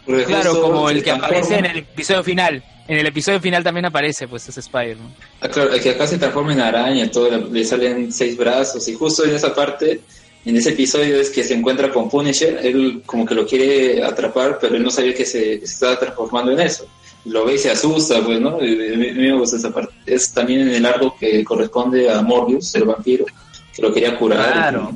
[0.07, 2.63] Claro, justo como el que aparece en el episodio final.
[2.89, 5.15] En el episodio final también aparece, pues, ese Spider-Man.
[5.41, 8.95] Ah, claro, que acá se transforma en araña, todo le, le salen seis brazos y
[8.95, 10.01] justo en esa parte,
[10.45, 14.59] en ese episodio es que se encuentra con Punisher, él como que lo quiere atrapar,
[14.61, 16.89] pero él no sabía que se, que se estaba transformando en eso.
[17.27, 18.57] Lo ve y se asusta, pues, ¿no?
[18.57, 19.93] A mí, a mí me gusta esa parte.
[20.07, 23.27] Es también en el arco que corresponde a Morbius, el vampiro,
[23.75, 24.53] que lo quería curar.
[24.53, 24.91] Claro.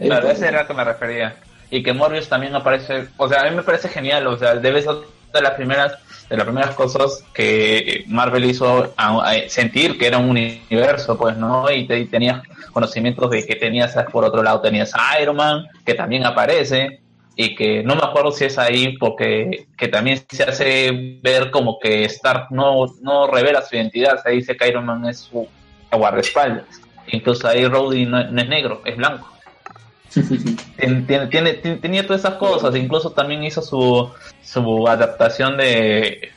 [0.00, 1.36] Y- Claro, ese era que me refería.
[1.70, 4.80] Y que Morbius también aparece, o sea, a mí me parece genial, o sea, debe
[4.82, 4.94] ser
[5.34, 5.94] de las primeras
[6.28, 11.36] de las primeras cosas que Marvel hizo a- a sentir que era un universo, pues,
[11.36, 11.70] ¿no?
[11.70, 12.42] Y, te- y tenías
[12.72, 17.00] conocimientos de que tenías, por otro lado, tenías a Iron Man, que también aparece,
[17.38, 21.78] y que no me acuerdo si es ahí, porque que también se hace ver como
[21.78, 25.46] que Stark no, no revela su identidad, se dice que Iron Man es su
[25.92, 26.64] guardaespaldas.
[27.08, 29.28] Incluso ahí Rhodey no, no es negro, es blanco.
[30.14, 34.10] Tien- tiene, tiene, tiene- tenía todas esas cosas, incluso también hizo su,
[34.42, 36.30] su adaptación de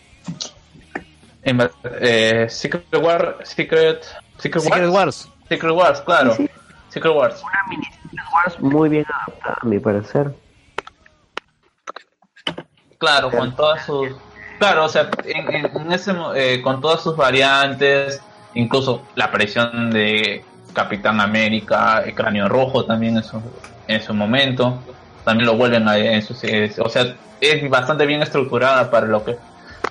[1.44, 1.70] en-
[2.02, 4.04] eh, Secret War, Secret,
[4.38, 4.92] Secret, Secret Wars?
[4.92, 5.30] Wars.
[5.48, 6.36] Secret Wars, claro,
[6.90, 7.42] Secret Wars.
[8.60, 10.32] Muy bien adaptada, a mi parecer.
[13.00, 14.10] Claro, con todas sus,
[14.60, 18.22] claro, o sea, en, en- ese, mo- eh, con todas sus variantes,
[18.56, 20.44] incluso la aparición de
[20.74, 23.42] Capitán América, el Cráneo Rojo también en su,
[23.88, 24.80] en su momento,
[25.24, 29.24] también lo vuelven a, en sus, eh, o sea, es bastante bien estructurada para lo
[29.24, 29.38] que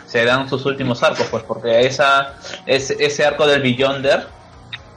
[0.07, 2.35] se dan sus últimos arcos, pues, porque esa,
[2.67, 4.27] es, ese arco del Beyonder,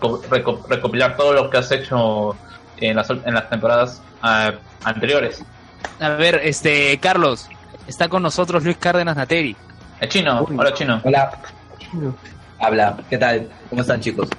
[0.01, 2.35] co- reco- recopilar todo lo que has hecho
[2.75, 4.51] en las, en las temporadas ah,
[4.83, 5.41] anteriores.
[6.01, 7.47] A ver, este, Carlos,
[7.87, 9.55] está con nosotros Luis Cárdenas Nateri.
[9.99, 10.99] El chino, hola chino.
[11.03, 11.31] Hola.
[12.59, 13.49] Habla, ¿qué tal?
[13.69, 14.29] ¿Cómo están chicos?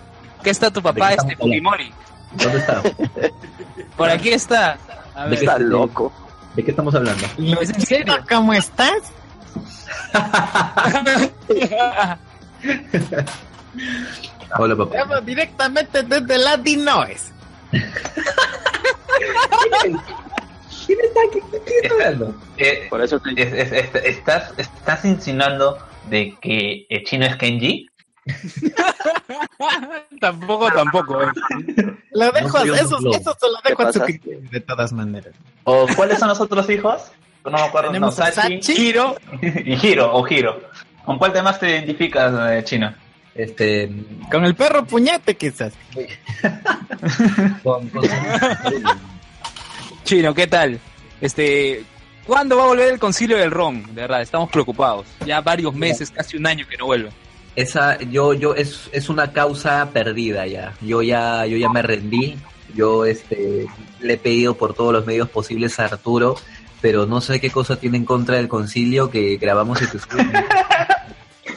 [0.42, 1.92] ¿Qué está tu papá, ¿De qué este estamos Fujimori?
[2.32, 2.82] ¿Dónde está?
[3.96, 4.78] Por aquí está.
[5.14, 6.12] A ¿De ver, qué, Está loco.
[6.54, 7.26] ¿De qué estamos hablando?
[7.60, 8.14] ¿es en serio?
[8.28, 9.12] ¿Cómo estás?
[14.58, 14.96] Hola, papá.
[14.96, 16.38] Llama directamente desde
[21.14, 22.34] Latin Noise.
[22.58, 25.78] Eh, Por eso es- es- es- estás, estás insinuando
[26.10, 27.88] de que el chino es Kenji.
[30.20, 31.22] tampoco, tampoco.
[31.22, 31.26] eh.
[32.12, 33.16] Lo dejo, soy un eso, globo.
[33.16, 35.34] eso se lo dejo ¿Qué a su criterio, de todas maneras.
[35.64, 37.10] ¿O cuáles son los otros hijos?
[37.44, 37.88] No me acuerdo.
[37.88, 38.80] No, Tenemos a Sachi Sachi.
[38.88, 40.60] Hiro, y Hiro, o Hiro.
[41.04, 42.94] ¿Con cuál de más te identificas, eh, chino?
[43.34, 43.90] Este,
[44.30, 45.72] Con el perro puñete, quizás.
[47.62, 48.02] con, con-
[50.04, 50.80] Chino, ¿qué tal?
[51.20, 51.84] Este,
[52.26, 53.82] ¿cuándo va a volver el concilio del ron?
[53.94, 55.06] De verdad, estamos preocupados.
[55.24, 57.10] Ya varios meses, casi un año que no vuelve.
[57.54, 60.74] esa, yo, yo, es, es una causa perdida ya.
[60.80, 62.36] Yo ya, yo ya me rendí.
[62.74, 63.66] Yo, este,
[64.00, 66.36] le he pedido por todos los medios posibles a Arturo,
[66.80, 69.98] pero no sé qué cosa tiene en contra del concilio que grabamos este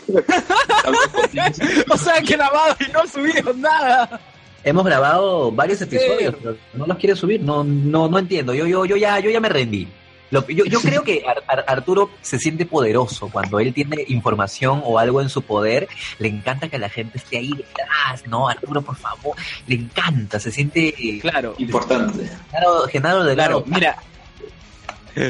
[1.89, 4.19] o sea, que grabado y no subido nada.
[4.66, 7.40] Hemos grabado varios episodios, pero no los quiere subir.
[7.42, 8.54] No, no, no entiendo.
[8.54, 9.88] Yo, yo, yo ya, yo ya me rendí.
[10.32, 14.82] Lo- yo, yo creo que Ar- Ar- Arturo se siente poderoso cuando él tiene información
[14.84, 15.88] o algo en su poder.
[16.18, 18.26] Le encanta que la gente esté ahí detrás.
[18.28, 19.38] No, Arturo, por favor.
[19.68, 22.28] Le encanta, se siente Claro, Importante.
[22.52, 23.98] Genaro, Genaro de claro, mira.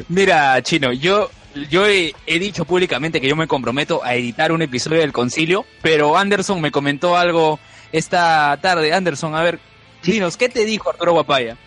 [0.07, 1.29] Mira, Chino, yo,
[1.69, 5.65] yo he, he dicho públicamente que yo me comprometo a editar un episodio del concilio,
[5.81, 7.59] pero Anderson me comentó algo
[7.91, 8.93] esta tarde.
[8.93, 9.59] Anderson, a ver,
[10.03, 11.57] dinos, ¿qué te dijo Arturo Guapaya?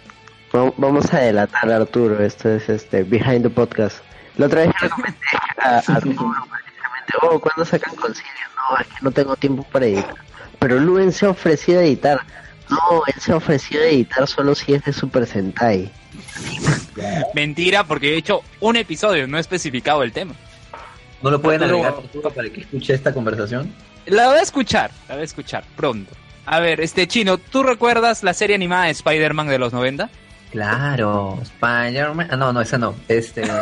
[0.54, 3.98] Va- Vamos a delatar a Arturo, esto es este Behind the Podcast.
[4.36, 5.18] La otra vez le comenté
[5.58, 8.30] a a Arturo precisamente, oh, ¿cuándo sacan concilio?
[8.56, 10.14] No, es que no tengo tiempo para editar.
[10.58, 12.20] Pero Luen se ha ofrecido a editar.
[12.70, 15.90] No, él se ha ofrecido a editar solo si es de Super Sentai.
[17.34, 20.34] Mentira, porque he hecho un episodio, no he especificado el tema.
[21.22, 23.72] ¿No lo pueden agregar Arturo, para que escuche esta conversación?
[24.08, 26.12] La voy a escuchar, la voy a escuchar pronto.
[26.46, 30.08] A ver, este Chino, ¿tú recuerdas la serie animada de Spider-Man de los 90?
[30.50, 32.28] Claro, Spider-Man.
[32.30, 32.94] Ah, no, no, esa no.
[33.06, 33.42] Este.
[33.46, 33.58] no,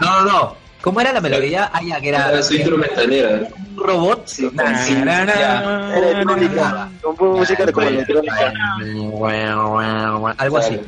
[0.00, 0.56] no, no.
[0.80, 1.70] ¿Cómo era la melodía?
[1.72, 3.48] Ah, ya, que era Era su intro metalera.
[3.56, 4.26] un robot.
[4.26, 5.60] Sí, Na, sí, na, na, ya.
[5.60, 6.88] na, Electrónica.
[7.02, 8.52] Con música de electrónica.
[10.38, 10.80] Algo así.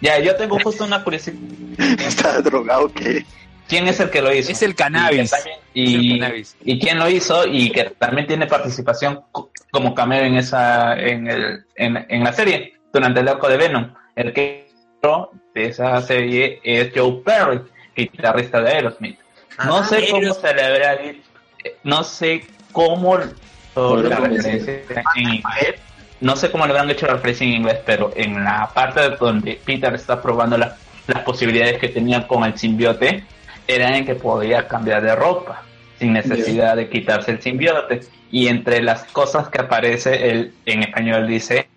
[0.00, 1.36] Ya, yo tengo justo una curiosidad.
[1.98, 3.26] Está drogado, ¿qué?
[3.70, 4.50] ¿Quién es el que lo hizo?
[4.52, 5.32] Es el cannabis.
[5.72, 6.56] Y, Es el cannabis.
[6.64, 11.28] y quién lo hizo y que también tiene participación co- como cameo en esa en,
[11.28, 13.94] el, en, en la serie durante el arco de Venom.
[14.16, 14.68] El que
[15.54, 17.60] de esa serie es Joe Perry,
[17.96, 19.18] guitarrista de Aerosmith.
[19.64, 21.22] No Ah, sé cómo se le habrá di-
[21.84, 23.26] no sé cómo la
[23.74, 24.82] cómo referencia
[25.14, 25.74] en inglés.
[26.20, 29.58] No sé cómo le habrán hecho la referencia en inglés, pero en la parte donde
[29.64, 30.76] Peter está probando la-
[31.06, 33.24] las posibilidades que tenía con el simbiote,
[33.70, 35.62] era en que podía cambiar de ropa
[35.98, 38.00] sin necesidad de quitarse el simbiote.
[38.30, 41.68] Y entre las cosas que aparece, él en español dice,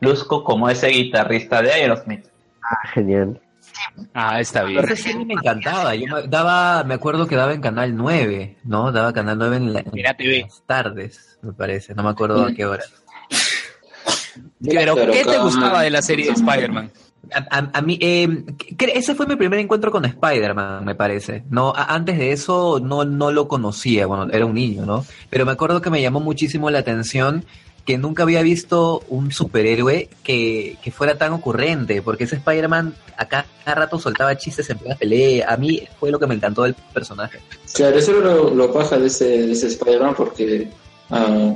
[0.00, 2.26] luzco como ese guitarrista de Aerosmith.
[2.62, 3.40] Ah, genial.
[4.12, 4.84] Ah, está bien.
[4.84, 5.94] Esa serie me encantaba.
[5.94, 8.92] Yo me, daba, me acuerdo que daba en Canal 9, ¿no?
[8.92, 11.94] Daba Canal 9 en, la- las tardes, me parece.
[11.94, 12.84] No me acuerdo a qué hora.
[14.64, 16.90] Pero, ¿qué te gustaba de la serie de Spider-Man?
[17.32, 21.44] A, a- mí, cre- ese fue mi primer encuentro con Spider-Man, me parece.
[21.50, 25.04] No, antes de eso no, no lo conocía, bueno, era un niño, ¿no?
[25.30, 27.44] Pero me acuerdo que me llamó muchísimo la atención
[27.84, 33.44] que nunca había visto un superhéroe que, que fuera tan ocurrente, porque ese Spider-Man acá
[33.62, 35.52] cada rato soltaba chistes en plena pelea.
[35.52, 37.40] A mí fue lo que me encantó del personaje.
[37.74, 40.70] Claro, eso era lo, lo paja de ese, de ese Spider-Man porque,
[41.10, 41.54] ah,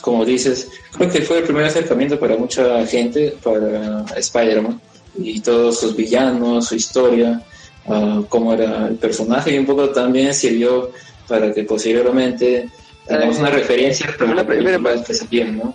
[0.00, 4.80] como dices, creo que fue el primer acercamiento para mucha gente para Spider-Man
[5.18, 7.40] y todos sus villanos, su historia,
[7.88, 10.90] ah, cómo era el personaje y un poco también sirvió
[11.26, 12.68] para que posteriormente
[13.06, 15.74] tengamos una referencia para Una las primera- ¿no?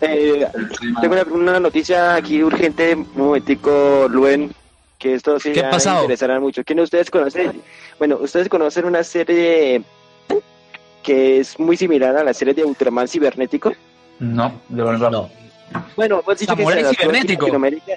[0.00, 0.46] Eh,
[1.00, 4.52] tengo una, una noticia aquí urgente, un momentico, Luen,
[4.98, 5.52] que esto sí
[6.02, 6.62] interesará mucho.
[6.64, 7.50] ¿Quién de ustedes conoce?
[7.98, 9.82] Bueno, ustedes conocen una serie
[11.02, 13.72] que es muy similar a la serie de Ultraman cibernético.
[14.20, 15.10] No, de verdad.
[15.10, 15.30] No.
[15.96, 17.42] Bueno, hemos dicho que se en cibernético.
[17.46, 17.92] Latinoamérica.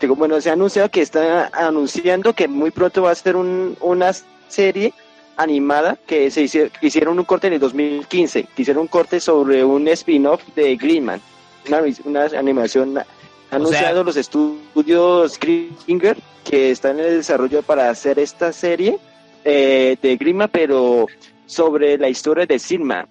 [0.00, 3.76] Digo, bueno, se ha anunciado que está anunciando que muy pronto va a ser un,
[3.80, 4.10] una
[4.48, 4.92] serie
[5.36, 9.20] animada que se hizo- que hicieron un corte en el 2015, que hicieron un corte
[9.20, 11.20] sobre un spin-off de Greenman,
[11.68, 13.06] una, una animación ha
[13.50, 18.98] anunciado los estudios Gringer que están en el desarrollo para hacer esta serie
[19.44, 21.06] eh, de Grima, pero
[21.50, 23.08] sobre la historia de Silma.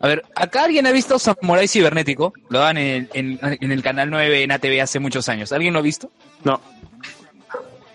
[0.00, 2.32] A ver, ¿acá alguien ha visto Samurai Cibernético?
[2.50, 5.50] Lo dan en, en- en el canal 9 en ATV hace muchos años.
[5.52, 6.10] ¿Alguien lo ha visto?
[6.44, 6.60] No.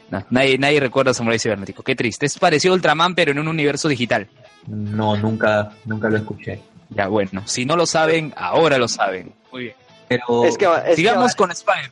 [0.10, 1.82] No, nadie, nadie recuerda Samurai Cibernético.
[1.82, 2.26] Qué triste.
[2.26, 4.28] Es parecido a Ultraman, pero en un universo digital.
[4.68, 6.60] No, nunca, nunca lo escuché.
[6.90, 7.42] Ya, bueno.
[7.48, 9.34] Si no lo saben, ahora lo saben.
[9.52, 9.76] Muy bien.
[10.10, 11.92] Pero Es que va- es Sigamos que con Spider.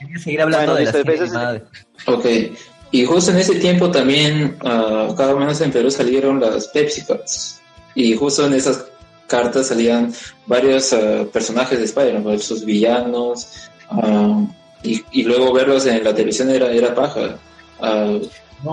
[0.00, 2.58] quería seguir hablando Bueno, de la serie entonces- animada de- Ok.
[2.94, 7.60] Y justo en ese tiempo también, ah, cada menos en Perú salieron las Pepsi Cards.
[7.96, 8.84] Y justo en esas
[9.26, 10.12] cartas salían
[10.46, 13.68] varios ah, personajes de Spider-Man, sus villanos.
[13.90, 14.46] ah,
[14.84, 17.36] y, y luego verlos en la televisión era, era paja.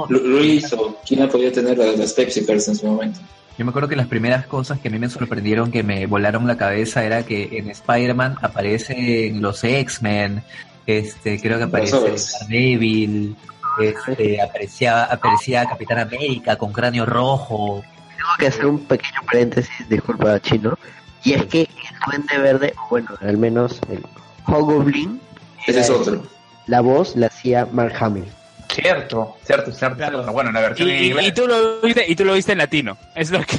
[0.09, 3.19] Lu- Luis o quién ha podido tener las, las Pepsi Cards en su momento.
[3.57, 6.45] Yo me acuerdo que las primeras cosas que a mí me sorprendieron, que me volaron
[6.45, 10.43] la cabeza, era que en Spider-Man aparecen los X-Men,
[10.85, 11.95] este, creo que aparece.
[12.41, 13.35] Daredevil,
[13.79, 17.83] este, aparecía, aparecía Capitán América con cráneo rojo.
[18.15, 20.77] Tengo que hacer un pequeño paréntesis, disculpa chino,
[21.23, 21.67] y es que el
[22.05, 24.03] Duende Verde, o bueno, al menos el
[24.45, 25.19] Hobgoblin,
[25.67, 26.23] Ese es otro.
[26.67, 28.25] la voz la hacía Mark Hamill.
[28.69, 29.97] Cierto, cierto, cierto.
[29.97, 30.31] cierto.
[30.31, 31.27] Bueno, la Y, versión en y- inglés.
[31.27, 32.97] y tú lo viste, y tú lo viste en latino.
[33.15, 33.57] Es lo que.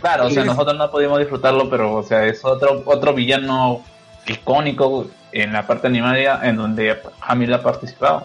[0.00, 3.82] Claro, o sea, nosotros no pudimos disfrutarlo, pero o sea, es otro otro villano
[4.26, 8.24] icónico en la parte animada en donde Hamill ha participado.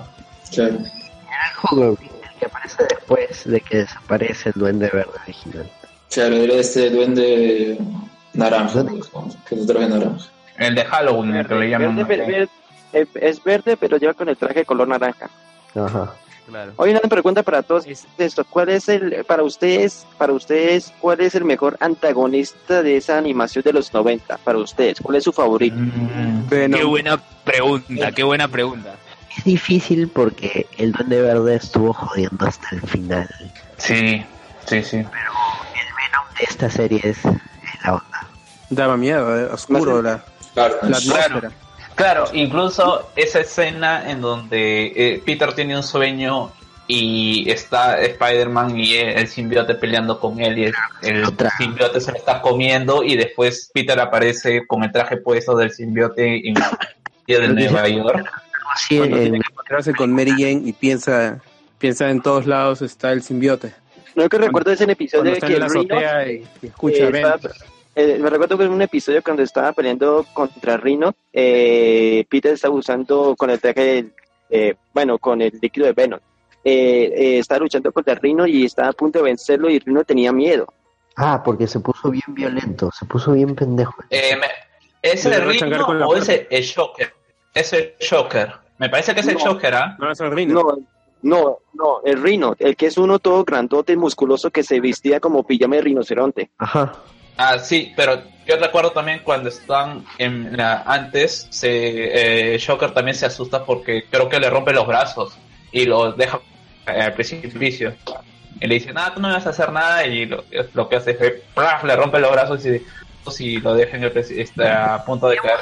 [0.56, 0.76] Claro.
[0.76, 5.70] Era el el que aparece después de que desaparece el Duende Verde original.
[6.12, 7.78] Claro, era este duende
[8.34, 8.86] naranja,
[9.50, 10.30] que su traje naranja.
[10.58, 11.96] El de Halloween, el que le llaman.
[11.96, 12.50] Verde, ver- ver-
[12.94, 15.30] eh, es verde, pero lleva con el traje de color naranja.
[15.76, 16.14] Ajá.
[16.48, 16.74] Claro.
[16.76, 21.20] Hoy una pregunta para todos Es- esto, ¿cuál es el para ustedes, para ustedes cuál
[21.22, 25.00] es el mejor antagonista de esa animación de los 90 para ustedes?
[25.02, 25.76] ¿Cuál es su favorito?
[25.76, 26.48] Mm.
[26.48, 28.96] Qué buena pregunta, qué buena pregunta.
[29.38, 33.30] Es difícil porque el Duende Verde estuvo jodiendo hasta el final.
[33.78, 34.24] Sí,
[34.66, 34.98] sí, sí.
[34.98, 38.28] De esta serie es, es la onda.
[38.70, 41.52] Daba miedo, eh, oscuro la, Claro, la atmósfera.
[41.96, 46.52] Claro, incluso esa escena en donde eh, Peter tiene un sueño
[46.88, 51.26] y está Spider-Man y el, el simbiote peleando con él y el, el
[51.58, 56.48] simbiote se lo está comiendo y después Peter aparece con el traje puesto del simbiote
[56.48, 56.88] en la calle
[57.28, 58.45] de Nueva York.
[58.76, 61.42] Así Cuando en- tiene que encontrarse con Mary Jane y piensa,
[61.80, 63.74] piensa en todos lados está el simbiote.
[64.16, 67.12] No que recuerdo ese episodio de está que en la azotea y, y escucha eh,
[67.14, 67.40] estaba-
[67.96, 72.74] eh, me recuerdo que en un episodio cuando estaba peleando contra Rhino, eh, Peter estaba
[72.76, 74.06] usando con el traje,
[74.50, 76.20] eh, bueno, con el líquido de Venom.
[76.64, 80.32] Eh, eh, estaba luchando contra Rhino y estaba a punto de vencerlo y Rhino tenía
[80.32, 80.68] miedo.
[81.16, 83.96] Ah, porque se puso bien violento, se puso bien pendejo.
[84.10, 84.48] Eh, me-
[85.02, 86.34] ¿Es Le el va a chancar Rhino o es puerta.
[86.34, 87.14] el, el Shocker?
[87.54, 88.54] Es el Shocker.
[88.78, 89.40] Me parece que es el No.
[89.40, 89.96] Shocker, ¿ah?
[90.00, 90.54] No es el Rhino.
[90.54, 90.78] No,
[91.22, 95.20] no, no, el Rhino, el que es uno todo grandote y musculoso que se vestía
[95.20, 96.52] como pijama de rinoceronte.
[96.58, 96.94] Ajá.
[97.38, 103.16] Ah, sí, pero yo recuerdo también cuando están en la antes, se, eh, Shocker también
[103.16, 105.38] se asusta porque creo que le rompe los brazos
[105.72, 106.40] y lo deja
[106.88, 107.96] eh, al precipicio.
[108.62, 110.44] Y le dice, nada, tú no me vas a hacer nada y lo,
[110.74, 111.84] lo que hace es que ¡plaf!
[111.84, 112.82] le rompe los brazos y,
[113.40, 115.60] y lo deja en el preci- está a punto de caer.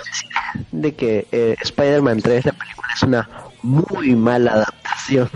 [0.71, 3.29] De que eh, Spider-Man 3, la película, es una
[3.61, 5.29] muy mala adaptación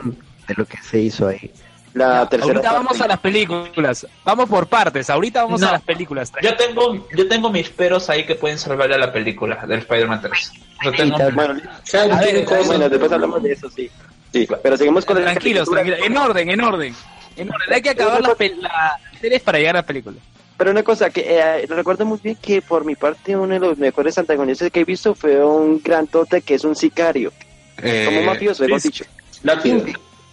[0.48, 1.52] de lo que se hizo ahí.
[1.94, 2.86] La tercera Ahorita parte.
[2.86, 4.08] vamos a las películas.
[4.24, 5.10] Vamos por partes.
[5.10, 5.70] Ahorita vamos No.
[5.70, 6.32] a las películas.
[6.44, 10.22] Yo tengo, yo tengo mis peros ahí que pueden salvarle a la película del Spider-Man
[10.22, 10.52] 3.
[10.84, 11.60] Yo tengo- Bueno,
[11.90, 12.68] Claro, A ver, tiene cosas.
[12.68, 13.90] bueno, después hablamos de eso, sí.
[14.32, 16.00] Sí, pero seguimos con la Tranquilos, tranquilos.
[16.04, 16.96] En orden, en orden.
[17.36, 17.74] En orden.
[17.74, 20.20] Hay que acabar las pel- las series para llegar a las películas.
[20.58, 23.78] Pero una cosa que eh, recuerdo muy bien que por mi parte uno de los
[23.78, 27.32] mejores antagonistas que he visto fue un gran tote que es un sicario,
[27.78, 29.06] eh, como un mafioso, hemos dicho.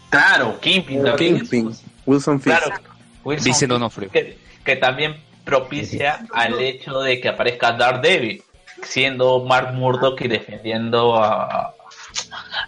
[0.09, 1.03] Claro, Kingpin.
[1.05, 1.71] la- Kingpin,
[2.07, 2.57] Wilson Fisk.
[2.57, 2.75] Claro,
[3.25, 4.11] Wilson Fisk, D'Onofrio.
[4.11, 8.43] Que, que también propicia al hecho de que aparezca Daredevil,
[8.83, 11.75] siendo Mark Murdock y defendiendo a,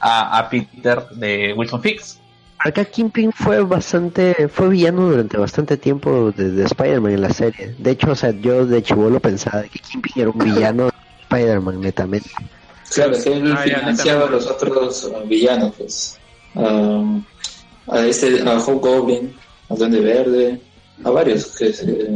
[0.01, 2.21] a, a Peter de Wilson Fix.
[2.67, 7.75] Acá Kingpin fue bastante, fue villano durante bastante tiempo de, de Spider-Man en la serie.
[7.79, 10.91] De hecho, o sea, yo de chivolo pensaba que Kingpin era un villano de
[11.31, 12.29] Spider-Man netamente.
[12.93, 16.19] Claro, es que él Ah, financiaba a los otros uh, villanos, pues.
[16.55, 17.23] Um,
[17.89, 19.33] a este, a Hobgoblin,
[19.69, 20.61] al Duende Verde,
[21.05, 22.09] a varios que se-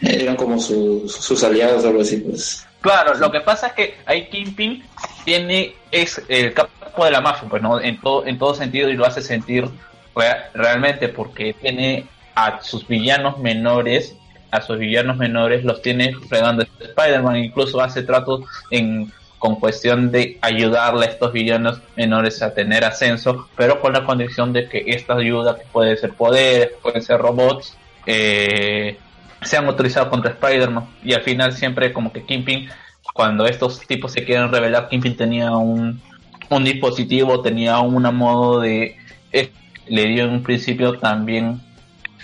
[0.00, 2.66] eran como sus, sus aliados o algo así, pues.
[2.82, 4.84] Claro, lo que pasa es que ahí Kingpin
[5.24, 8.94] tiene es el capo de la mafia, pues no en todo en todo sentido y
[8.94, 9.68] lo hace sentir
[10.16, 14.16] rea- realmente porque tiene a sus villanos menores,
[14.50, 20.38] a sus villanos menores los tiene fregando Spider-Man, incluso hace tratos en con cuestión de
[20.40, 25.14] ayudarle a estos villanos menores a tener ascenso, pero con la condición de que esta
[25.14, 27.76] ayuda, puede ser poderes, pueden ser robots,
[28.06, 28.98] eh,
[29.44, 30.86] sean utilizados contra Spider-Man.
[31.04, 32.68] Y al final siempre como que Kingpin,
[33.14, 36.00] cuando estos tipos se quieren revelar, Kingpin tenía un,
[36.48, 38.96] un dispositivo, tenía un modo de
[39.30, 39.50] es-
[39.88, 41.60] le dio en un principio también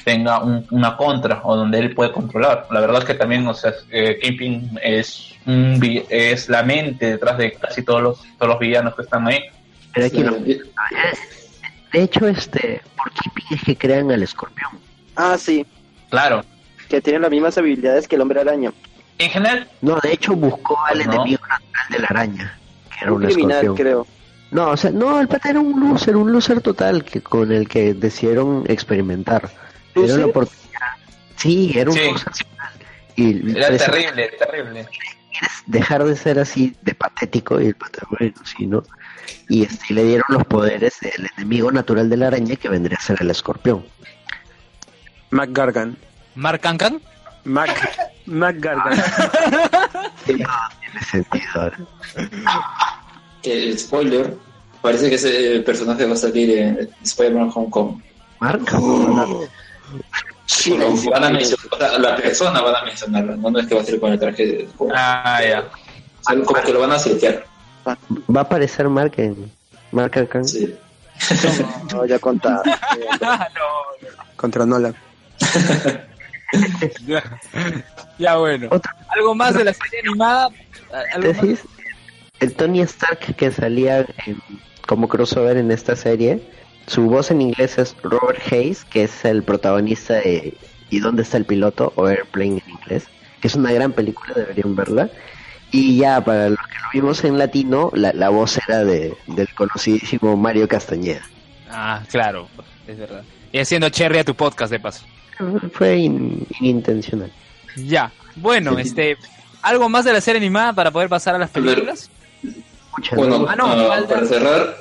[0.05, 2.67] tenga un- una contra o donde él puede controlar.
[2.71, 7.37] La verdad es que también, o sea, eh, Kingpin es un es la mente detrás
[7.39, 9.41] de casi todos los todos los villanos que están ahí.
[9.93, 10.33] Pero aquí no.
[11.93, 14.71] De hecho, este, por Kingpin es que crean al escorpión.
[15.17, 15.67] Ah, sí,
[16.11, 16.45] Claro.
[16.89, 18.73] Que tienen las mismas habilidades que el hombre araña.
[19.19, 21.13] En general, No, de hecho buscó al No.
[21.15, 22.59] enemigo natural de la araña,
[22.91, 23.77] que era Un un, criminal, escorpión.
[23.77, 24.07] creo.
[24.51, 27.69] No, o sea, no, el pata era un loser, un loser total que con el
[27.69, 29.51] que decidieron experimentar.
[29.95, 30.25] La ¿Loser?
[30.25, 30.65] oportunidad.
[31.37, 32.05] Sí, era un Sí.
[32.11, 32.73] loser total.
[33.17, 34.87] Y era terrible, terrible.
[34.89, 38.83] quieres dejar de ser así de patético y el pata, bueno, sí, ¿no?
[39.49, 43.01] Y este, le dieron los poderes del enemigo natural de la araña que vendría a
[43.03, 43.85] ser el escorpión.
[45.31, 45.97] Mac Gargan.
[46.39, 47.01] ¿Mark Cancan?
[47.43, 47.69] Mac,
[48.27, 48.97] Mac Gargan.
[50.25, 50.47] Tiene
[51.11, 51.73] sentido.
[53.43, 54.37] Que, spoiler,
[54.81, 58.01] parece que ese personaje va a salir en Spider-Man Hong Kong.
[58.39, 58.63] Mark,
[60.47, 60.79] Sí,
[61.11, 63.99] van a mencionar, la persona van a mencionarla, no, no es que va a ser
[63.99, 64.93] con el traje de juego.
[64.97, 65.65] Ah, ya.
[66.21, 67.45] Sea, como que lo van a setear.
[67.85, 69.51] va a aparecer Mark en
[69.91, 70.47] Mark Arcan.
[70.47, 70.73] Sí.
[71.93, 72.63] No, ya contaba.
[74.37, 74.95] Contra Nolan.
[77.07, 77.23] ya.
[78.19, 78.69] Ya, bueno.
[78.71, 80.49] Otra- ¿Algo más de la serie animada?
[81.15, 81.33] ¿Algo.
[82.41, 84.41] El Tony Stark que salía en-
[84.87, 86.41] como crossover en esta serie,
[86.87, 90.55] su voz en inglés es Robert Hayes, que es el protagonista de
[90.91, 91.93] ¿Y dónde está el piloto?
[91.97, 93.05] o Airplane en inglés,
[93.43, 95.11] que es una gran película, deberían verla.
[95.71, 99.53] Y ya, para los que lo vimos en latino, la, la voz era de, del
[99.55, 101.21] conocidísimo Mario Castañeda.
[101.71, 102.49] Ah, claro,
[102.87, 103.23] es verdad.
[103.53, 105.05] Y haciendo cherry a tu podcast, de paso.
[105.73, 107.33] Fue in- inintencional.
[107.77, 108.13] Ya.
[108.37, 109.17] Bueno, este...
[109.61, 112.09] ¿Algo más de la serie animada para poder pasar a las películas?
[112.43, 113.47] Escucha, Bueno, ¿no?
[113.49, 114.77] Ah, no, ah, para cerrar,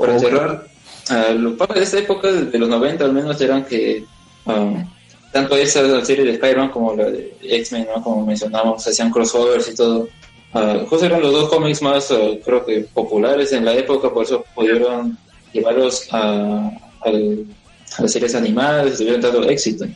[0.00, 0.66] para cerrar,
[1.08, 4.04] ah, lo padre de esta época, de los 90 al menos, eran que
[5.32, 8.02] tanto esa serie de Spider-Man como la de X-Men, ¿no?
[8.02, 10.08] como mencionamos, hacían crossovers y todo.
[10.52, 12.12] Ah, justo eran los dos cómics más,
[12.44, 15.16] creo que, populares en la época, por eso pudieron
[15.54, 16.70] llevarlos a,
[17.00, 17.61] al- a
[17.98, 19.86] las series animadas tuvieron tanto éxito.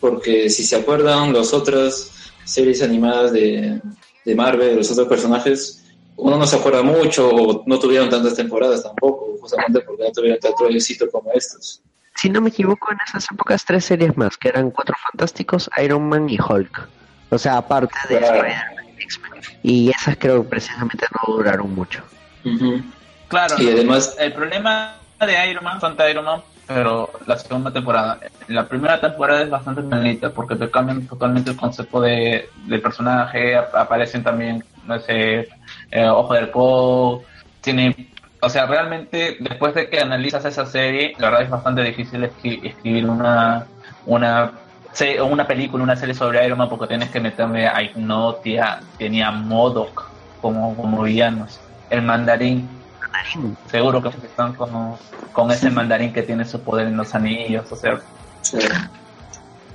[0.00, 2.10] Porque si se acuerdan, las otras
[2.44, 3.80] series animadas de,
[4.24, 5.82] de Marvel, los otros personajes,
[6.16, 10.38] uno no se acuerda mucho o no tuvieron tantas temporadas tampoco, justamente porque no tuvieron
[10.40, 11.80] tanto éxito como estos.
[12.14, 16.08] si no me equivoco, en esas épocas tres series más, que eran Cuatro Fantásticos, Iron
[16.08, 16.88] Man y Hulk.
[17.30, 18.36] O sea, aparte de Claro.
[18.46, 19.42] Spider-Man y X-Men.
[19.62, 22.02] Y esas creo que precisamente no duraron mucho.
[23.28, 23.56] Claro.
[23.58, 28.18] Y además, El problema de Iron Man, Santa Iron Man, pero la segunda temporada.
[28.48, 33.56] La primera temporada es bastante planita porque te cambian totalmente el concepto de, del personaje.
[33.56, 35.48] ap- Aparecen también, no sé,
[35.90, 37.22] eh, Ojo del Po.
[37.60, 37.94] Tiene.
[38.40, 42.60] O sea, realmente, después de que analizas esa serie, la verdad es bastante difícil escri-
[42.64, 43.66] escribir una.
[44.04, 44.52] una
[45.30, 50.10] una película, una serie sobre Iron Man porque tienes que meterme a Ignotia, tenía Modoc
[50.40, 51.60] como, como villanos,
[51.90, 52.66] el mandarín,
[53.70, 54.96] seguro que están con,
[55.32, 58.00] con ese mandarín que tiene su poder en los anillos, o sea,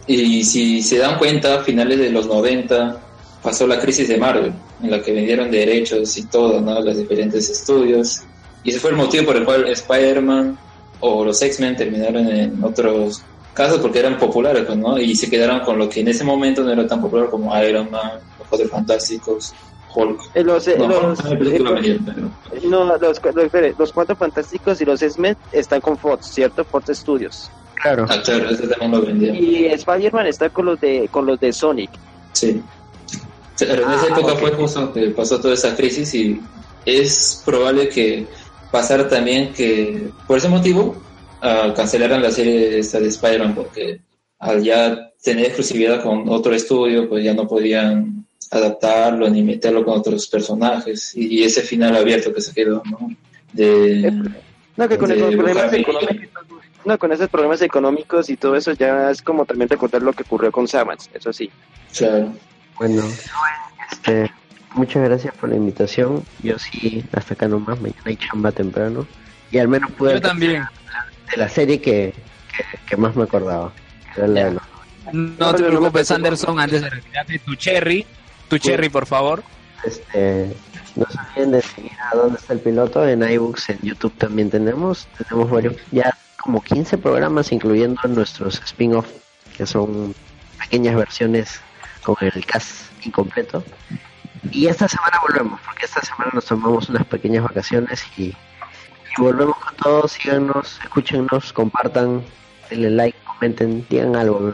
[0.08, 2.98] y si se dan cuenta, a finales de los 90
[3.42, 6.82] pasó la crisis de Marvel, en la que vendieron derechos y todo, ¿no?
[6.82, 8.22] Los diferentes estudios.
[8.64, 10.58] Y ese fue el motivo por el cual Spider-Man
[11.00, 13.24] o los X-Men terminaron en otros
[13.54, 15.00] casos porque eran populares, pues, ¿no?
[15.00, 17.90] Y se quedaron con lo que en ese momento no era tan popular como Iron
[17.90, 19.54] Man, los Cuatro Fantásticos,
[19.94, 20.22] Hulk.
[20.34, 21.24] Eh, Los, eh, No, los,
[22.64, 23.22] no, los,
[23.78, 26.64] los, Cuatro Fantásticos y los X-Men están con Fox, ¿cierto?
[26.64, 27.50] Fox Studios.
[27.76, 28.06] Claro.
[28.10, 29.38] Ah, claro, ese también lo vendieron.
[29.38, 31.90] Y Spider-Man está con los de con los de Sonic.
[32.34, 32.62] Sí.
[33.58, 36.42] Pero en esa época fue justo que pasó toda esa crisis y
[36.86, 38.28] es probable que
[38.72, 40.96] pasara también que por ese motivo
[41.42, 44.02] ah, cancelaran la serie esta de Spider-Man porque
[44.40, 49.98] al ya tener exclusividad con otro estudio pues ya no podían adaptarlo ni meterlo con
[50.00, 53.10] otros personajes y ese final abierto que se quedó, ¿no?
[53.54, 54.12] De,
[54.78, 56.28] No, que con de esos problemas económicos.
[56.84, 60.24] No, con esos problemas económicos y todo eso ya es como también recordar lo que
[60.24, 61.50] ocurrió con Savage, eso sí.
[61.96, 62.34] Claro.
[62.78, 63.04] Bueno,
[63.92, 64.32] este,
[64.74, 66.24] muchas gracias por la invitación.
[66.42, 69.06] Yo sí, hasta acá nomás, mañana hay chamba temprano.
[69.52, 70.64] Y al menos pude Yo también.
[71.30, 72.14] de la serie que,
[72.56, 73.72] que, que más me acordaba.
[74.16, 74.64] que era la de los-
[75.14, 78.06] No te preocupes, Anderson, antes de retirarte, tu cherry,
[78.52, 79.44] tu cherry, por favor.
[79.86, 80.54] Este,
[80.98, 84.50] no se olviden de seguir a dónde está el piloto en iBooks, en YouTube también
[84.50, 85.08] tenemos.
[85.18, 89.08] Tenemos varios, ya como 15 programas, incluyendo nuestros spin-off,
[89.56, 90.14] que son
[90.60, 91.62] pequeñas versiones
[92.04, 93.64] con el cast incompleto.
[94.52, 98.36] Y esta semana volvemos, porque esta semana nos tomamos unas pequeñas vacaciones y
[99.18, 102.22] Y volvemos con todos, síganos, escúchenos, compartan,
[102.70, 104.54] denle like, comenten, digan algo.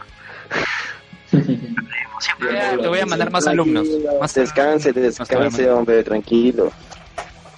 [1.32, 3.86] Ya, te voy a mandar más alumnos.
[4.20, 6.72] Más Descanse, descanse, hombre, tranquilo.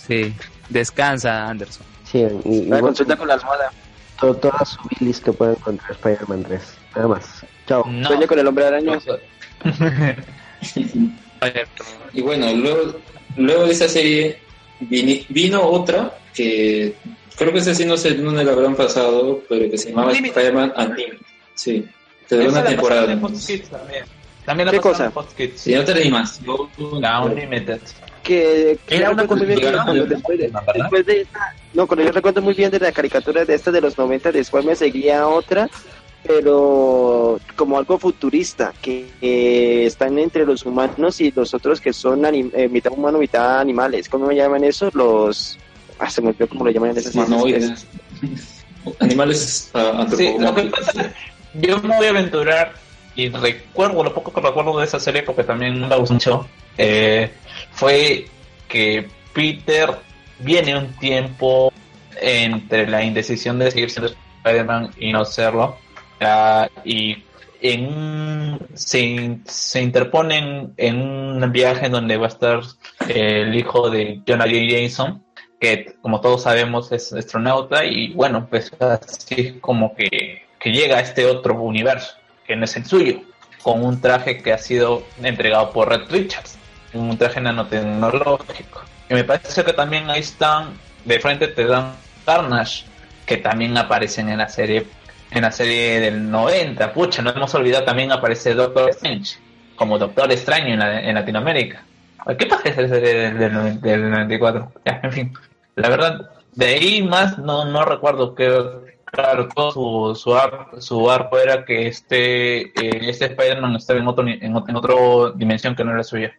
[0.06, 0.34] Sí,
[0.68, 1.86] descansa, Anderson.
[2.04, 3.70] Sí, y, y La consulta con la almohada.
[4.20, 6.60] to- todas sus bilis que puedan contra Spider-Man 3.
[6.96, 7.44] Nada más.
[7.66, 7.84] Chao.
[8.04, 8.98] Sueño con el hombre araña.
[12.12, 12.96] Y bueno, luego,
[13.36, 14.38] luego de esa serie
[14.80, 16.94] vini- vino otra que
[17.36, 20.72] creo que esa sí no sé dónde la habrán pasado, pero que se llamaba Spider-Man
[20.76, 21.18] Unlimited.
[21.54, 21.86] Sí,
[22.30, 23.12] te duró una temporada.
[23.12, 24.04] en también.
[24.46, 25.06] También la ¿Qué cosa?
[25.06, 25.60] en Kids.
[25.60, 26.40] Sí, no te leí más.
[27.00, 27.80] La Unlimited.
[28.22, 31.86] que, que Era yo una recuerdo muy bien cosa- después de, después de esta- no
[31.86, 34.74] cuando yo recuerdo muy bien de la caricatura de esta de los 90 después me
[34.76, 35.68] seguía otra
[36.26, 42.22] pero como algo futurista que eh, están entre los humanos y los otros que son
[42.22, 45.58] anim- eh, mitad humano mitad animales cómo me llaman esos los
[45.98, 47.86] ah se me olvidó cómo lo llaman esas Humanoides.
[48.98, 51.12] Animales ah, Sí, lo que pasa
[51.54, 52.74] yo me voy a aventurar
[53.14, 56.48] y recuerdo, lo poco que recuerdo de esa serie, porque también me gustó mucho,
[56.78, 57.30] eh,
[57.72, 58.26] fue
[58.68, 59.90] que Peter
[60.38, 61.72] viene un tiempo
[62.20, 64.12] entre la indecisión de seguir siendo
[64.44, 65.76] Spider-Man y no serlo,
[66.20, 67.24] ah, y
[67.62, 72.60] en se, se interpone en, un viaje donde va a estar
[73.08, 74.56] el hijo de Jonah J.
[74.68, 75.22] Jameson,
[75.60, 81.00] que como todos sabemos es astronauta y bueno, pues así como que, que llega a
[81.00, 82.14] este otro universo,
[82.46, 83.20] que no es el suyo,
[83.62, 86.58] con un traje que ha sido entregado por Red Richards,
[86.92, 88.82] un traje nanotecnológico.
[89.08, 90.74] Y me parece que también ahí están,
[91.04, 92.84] de frente te dan Carnage,
[93.26, 94.86] que también aparecen en la serie,
[95.30, 99.36] en la serie del 90, pucha, no hemos olvidado también aparece Doctor Strange,
[99.76, 101.82] como Doctor Extraño en, la- Latinoamérica.
[102.38, 104.72] ¿Qué pasa esa serie del, del, del 94?
[104.84, 105.34] Ya, en fin.
[105.76, 108.52] La verdad, de ahí más no, no recuerdo que,
[109.22, 114.08] claro, todo su, su, ar- su arco era que este, eh, este Spider-Man estaba en
[114.08, 114.94] otro, ni- en, en otra
[115.36, 116.32] dimensión que no era suya.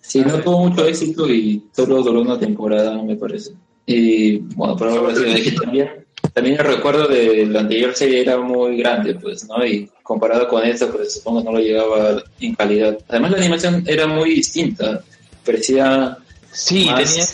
[0.00, 3.52] Sí, no tuvo mucho éxito y solo duró una temporada, me parece.
[3.86, 8.76] Y bueno, por ahora sí, también, también el recuerdo de la anterior serie era muy
[8.76, 9.64] grande, pues, ¿no?
[9.64, 12.98] Y comparado con esta, pues supongo que no lo llegaba en calidad.
[13.08, 15.02] Además, la animación era muy distinta,
[15.44, 16.18] parecía
[16.50, 17.26] Sí, más, tenía-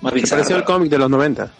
[0.00, 1.52] más pareció el cómic de los 90.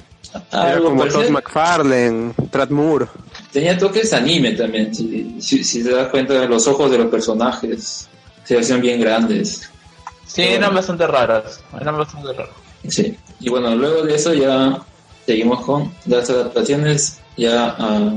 [0.53, 3.07] Era Algo como Todd McFarlane, Brad Moore.
[3.53, 8.09] Tenía toques anime también, si, si, si te das cuenta, los ojos de los personajes
[8.45, 9.69] se hacían bien grandes.
[10.27, 11.61] Sí, eran bastante raras.
[11.79, 12.55] Eran bastante raras.
[12.89, 14.79] Sí, y bueno, luego de eso ya
[15.27, 18.11] seguimos con las adaptaciones ya a,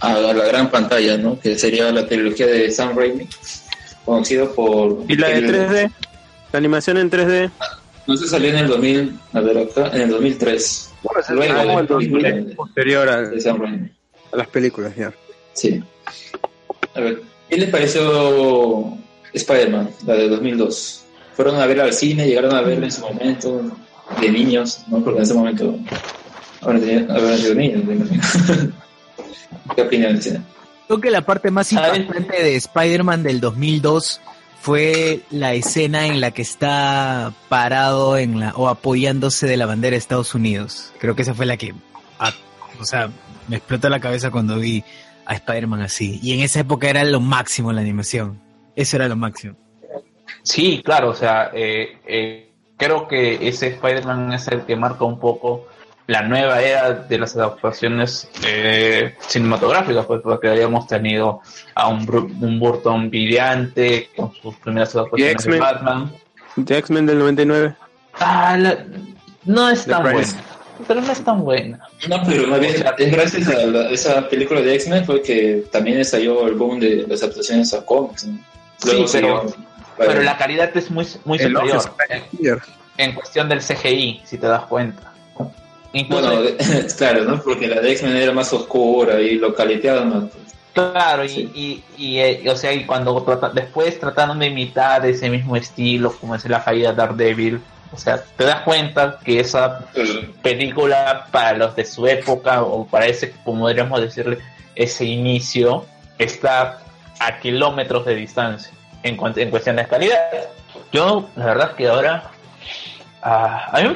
[0.00, 1.38] a la gran pantalla, ¿no?
[1.38, 3.28] Que sería la trilogía de Sam Raimi,
[4.04, 5.04] conocido por...
[5.08, 5.92] Y la de el- 3D,
[6.52, 7.50] la animación en 3D.
[8.06, 10.87] No se salió en el 2000, a ver acá, en el 2003.
[11.02, 12.54] Bueno, es Luego como de- el 2000.
[12.56, 13.22] Posterior a,
[14.36, 15.12] las películas, ya.
[15.52, 15.82] Sí.
[16.94, 18.92] A ver, ¿qué les pareció
[19.32, 21.04] Spider-Man, la de 2002?
[21.34, 22.26] ¿Fueron a verla al cine?
[22.26, 23.62] ¿Llegaron a verla en su momento?
[24.20, 25.02] De niños, ¿no?
[25.04, 25.76] Porque en ese momento
[26.62, 27.82] habrán tenido- habrán sido niños.
[29.76, 30.42] ¿Qué opinan del cine?
[30.86, 34.20] Creo que la parte más impactante de Spider-Man del 2002
[34.60, 39.92] fue la escena en la que está parado en la o apoyándose de la bandera
[39.92, 40.92] de Estados Unidos.
[40.98, 41.74] Creo que esa fue la que,
[42.80, 43.10] o sea,
[43.46, 44.84] me explotó la cabeza cuando vi
[45.24, 46.18] a Spider-Man así.
[46.22, 48.40] Y en esa época era lo máximo la animación.
[48.74, 49.56] Eso era lo máximo.
[50.42, 55.18] Sí, claro, o sea, eh, eh, creo que ese Spider-Man es el que marca un
[55.18, 55.66] poco
[56.08, 61.40] la nueva era de las adaptaciones eh, cinematográficas, pues porque habíamos tenido
[61.74, 65.60] a un, Bru- un Burton brillante con sus primeras adaptaciones de X-Men.
[65.60, 66.12] Batman.
[66.56, 67.74] De X-Men del 99.
[68.18, 68.84] Ah, la-
[69.44, 70.32] no es The tan Price.
[70.34, 70.48] buena,
[70.88, 71.78] pero no es tan buena.
[72.08, 76.00] No, pero más bien, es gracias a la- esa película de X-Men fue que también
[76.00, 78.26] estalló el boom de las adaptaciones a cómics,
[78.78, 79.44] Sí, pero,
[79.98, 81.82] pero la calidad es muy, muy superior
[82.96, 85.12] en cuestión del CGI, si te das cuenta.
[85.92, 86.48] Incluso Bueno,
[86.98, 87.40] claro, ¿no?
[87.42, 90.24] Porque la de X-Men era más oscura y lo caliteaban más.
[90.30, 90.48] pues.
[90.74, 95.28] Claro, y, y, y, eh, o sea, y cuando trata- después trataron de imitar ese
[95.28, 97.60] mismo estilo, como es la fallida Daredevil,
[97.90, 99.86] o sea, te das cuenta que esa
[100.42, 104.38] película para los de su época, o para ese, como podríamos decirle,
[104.76, 105.84] ese inicio,
[106.18, 106.78] está
[107.18, 108.70] a kilómetros de distancia
[109.02, 110.18] en, en cuestión de calidad.
[110.92, 112.30] Yo, la verdad que ahora,
[113.22, 113.94] ah, a mí me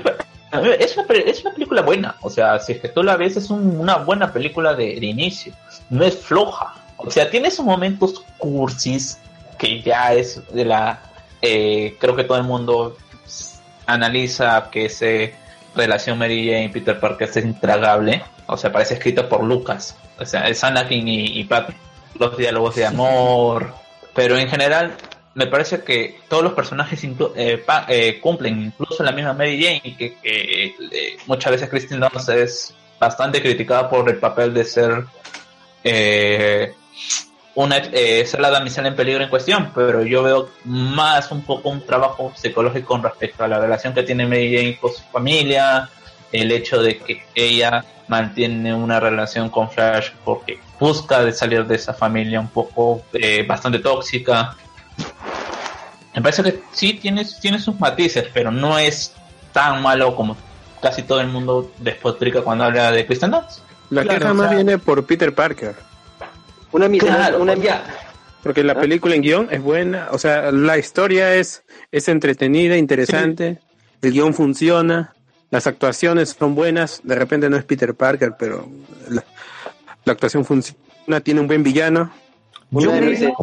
[0.53, 3.51] es, una, es una película buena, o sea, si es que tú la ves, es
[3.51, 5.53] un- una buena película de, de inicio,
[5.91, 9.19] no es floja, o sea, tiene esos momentos cursis
[9.59, 11.01] que ya es de la,
[11.41, 12.97] eh, creo que todo el mundo
[13.87, 15.35] analiza que se
[15.75, 18.23] relación Mary Jane y Peter Parker es intragable.
[18.47, 19.97] O sea, parece escrito por Lucas.
[20.19, 21.71] O sea, es Anakin y, y Pat,
[22.19, 23.73] los diálogos de amor.
[24.15, 24.95] Pero en general,
[25.35, 30.17] me parece que todos los personajes eh, eh, cumplen, incluso la misma Mary Jane, que,
[30.17, 35.05] que, eh, muchas veces Kristen Dunst es bastante criticada por el papel de ser
[35.83, 36.75] eh,
[37.55, 41.85] una ser la damisela en peligro en cuestión, pero yo veo más un poco un
[41.85, 45.89] trabajo psicológico con respecto a la relación que tiene Mary Jane con su familia,
[46.31, 51.93] el hecho de que ella mantiene una relación con Flash porque busca salir de esa
[51.93, 53.03] familia un poco
[53.47, 54.57] bastante tóxica.
[56.15, 59.15] Me parece que sí tiene, tiene sus matices, pero no es
[59.53, 60.37] tan malo como
[60.81, 63.61] casi todo el mundo despotrica cuando habla de Kristen Dunst.
[63.91, 65.75] La Claro, queja o más sea- viene por Peter Parker.
[66.73, 67.85] Una misión, Claro, una ya.
[68.43, 71.63] Porque la película en guion es buena, o sea, la historia es,
[71.93, 73.61] es entretenida, interesante,
[74.01, 75.15] el guion funciona,
[75.51, 78.69] las actuaciones son buenas, de repente no es Peter Parker, pero
[79.11, 79.23] la,
[80.05, 82.11] la actuación funciona, tiene un buen villano.
[82.73, 83.37] Yo creo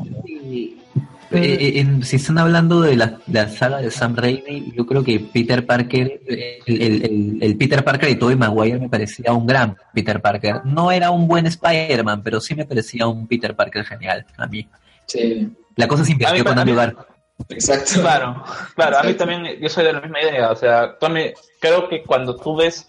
[1.31, 5.19] eh, en- si están hablando de la, la saga de Sam Raimi, yo creo que
[5.19, 10.21] Peter Parker, eh, el, el- Peter Parker de Tobey Maguire me parecía un gran Peter
[10.21, 10.61] Parker.
[10.65, 14.67] No era un buen Spider-Man, pero sí me parecía un Peter Parker genial a mí.
[15.05, 17.05] Sí, La cosa se A invirtió mí- con Andrew Garfield.
[17.49, 18.01] exacto.
[18.01, 18.43] Claro,
[18.75, 22.03] claro, a mí también, yo soy de la misma idea, o sea, también creo que
[22.03, 22.87] cuando tú ves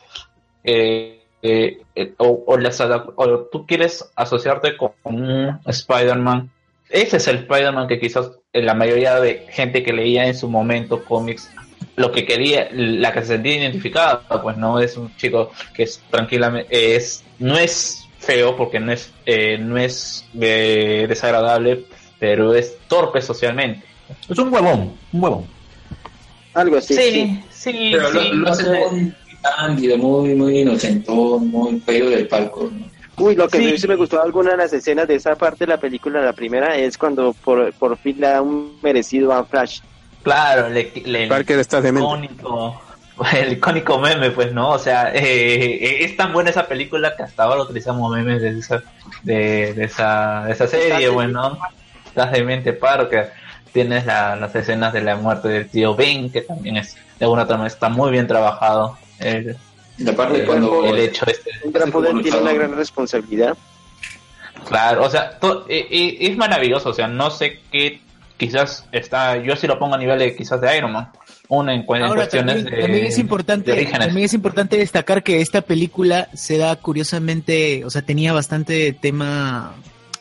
[0.65, 6.51] eh, eh, eh, o, o las o tú quieres asociarte con un Spider-Man,
[6.91, 10.49] ese es el Spider-Man que quizás eh, la mayoría de gente que leía en su
[10.49, 11.51] momento cómics
[11.97, 16.03] lo que quería, la que se sentía identificada, pues no es un chico que es
[16.11, 21.85] tranquilamente, es, no es feo porque no es, eh, no es eh, desagradable,
[22.19, 23.87] pero es torpe socialmente.
[24.29, 25.47] Es un huevón, un huevón.
[26.55, 26.95] Algo así.
[26.95, 27.43] sí.
[27.51, 28.91] sí, Pero lo, sí, lo hace no sé.
[28.91, 32.71] muy cándido, muy, muy inocentón, muy caído del palco.
[32.73, 32.90] ¿no?
[33.21, 33.87] Uy, lo que Sí.
[33.89, 36.97] me gustó alguna de las escenas de esa parte de la película, la primera, es
[36.99, 39.81] cuando por, por fin le da un merecido a Flash.
[40.23, 42.07] Claro, le, le- el Parker estás demente.
[42.07, 42.81] icónico,
[43.37, 44.71] el icónico meme, pues, ¿no?
[44.71, 48.83] O sea, eh, es tan buena esa película que hasta ahora utilizamos memes de esa,
[49.23, 51.59] de, de esa, de esa serie, bueno,
[52.07, 53.33] Estás de mente Parker.
[53.73, 57.45] Tienes la- las escenas de la muerte del tío Ben, que también es, de alguna
[57.45, 58.99] otra manera, está muy bien trabajado.
[59.21, 59.57] El,
[59.99, 61.51] La parte el- cuando el hecho este.
[61.65, 63.57] Un gran poder tiene una gran responsabilidad.
[64.69, 68.01] Claro, o sea, to- eh, eh, es maravilloso, o sea, no sé qué,
[68.37, 71.11] quizás está, yo sí lo pongo a nivel de quizás de Iron Man,
[71.49, 75.41] una en, Ahora, cuestiones también, de, también es importante, de también es importante destacar que
[75.41, 79.73] esta película se da curiosamente, o sea, tenía bastante tema,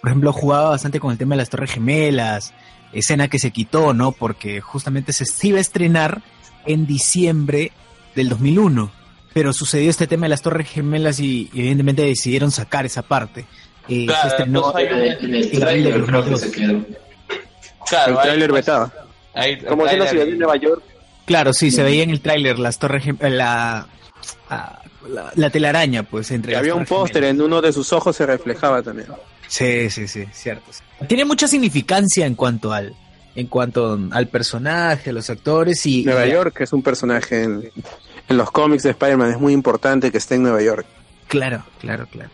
[0.02, 2.54] por ejemplo, jugaba bastante con el tema de las Torres Gemelas,
[2.94, 4.14] escena que se quitó, ¿no?
[4.14, 6.22] Porque justamente se se iba a estrenar
[6.66, 7.72] en diciembre
[8.16, 8.92] del 2001,
[9.34, 13.46] pero sucedió este tema de las Torres Gemelas y evidentemente decidieron sacar esa parte.
[13.88, 14.86] Eh, Claro, se estrenó hay-
[15.22, 16.40] En el trailer creo que 2002.
[16.42, 16.86] se quedó.
[17.88, 18.70] Claro, el hay, tráiler pues,
[19.34, 20.84] hay- Como es en la ciudad de Nueva York.
[21.26, 23.88] Claro, sí, se veía en el tráiler las torres, eh, la,
[24.50, 28.16] ah, la, la telaraña, pues, entre Y había un póster, en uno de sus ojos
[28.16, 29.08] se reflejaba también.
[29.48, 30.70] Sí, sí, sí, cierto.
[31.08, 32.96] Tiene mucha significancia en cuanto al,
[33.36, 37.72] en cuanto al personaje, a los actores y Nueva y- York es un personaje en,
[38.30, 40.86] en los cómics de Spider-Man, es muy importante que esté en Nueva York.
[41.28, 42.30] Claro, claro, claro.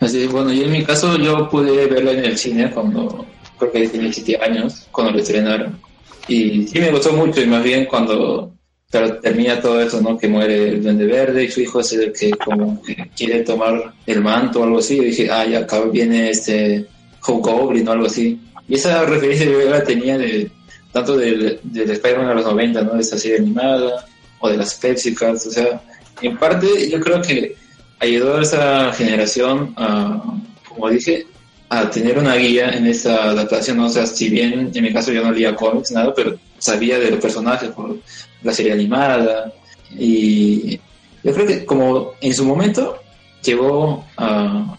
[0.00, 3.26] Así, bueno, yo en mi caso yo pude verlo en el cine cuando
[3.58, 5.80] creo que tenía 7 años, cuando lo estrenaron.
[6.28, 8.52] Y sí me gustó mucho, y más bien cuando
[8.90, 10.16] claro, termina todo eso, ¿no?
[10.16, 13.94] Que muere el Duende Verde y su hijo es el que como que quiere tomar
[14.06, 14.98] el manto o algo así.
[14.98, 16.86] Y dije, ah, ya acá viene este
[17.20, 18.40] Hobgoblin o algo así.
[18.68, 20.50] Y esa referencia yo la tenía de
[20.92, 22.94] tanto del, del Spider-Man a los 90, ¿no?
[22.94, 24.06] De esta serie animada
[24.40, 25.82] o de las Pepsi Cats, o sea,
[26.20, 27.56] en parte yo creo que
[28.00, 30.22] ayudó a esa generación a,
[30.68, 31.26] como dije,
[31.68, 35.22] a tener una guía en esa adaptación, o sea, si bien en mi caso yo
[35.22, 37.96] no leía cómics, nada, pero sabía de los personajes por
[38.42, 39.52] la serie animada
[39.90, 40.78] y
[41.22, 42.98] yo creo que como en su momento
[43.42, 44.76] llegó a,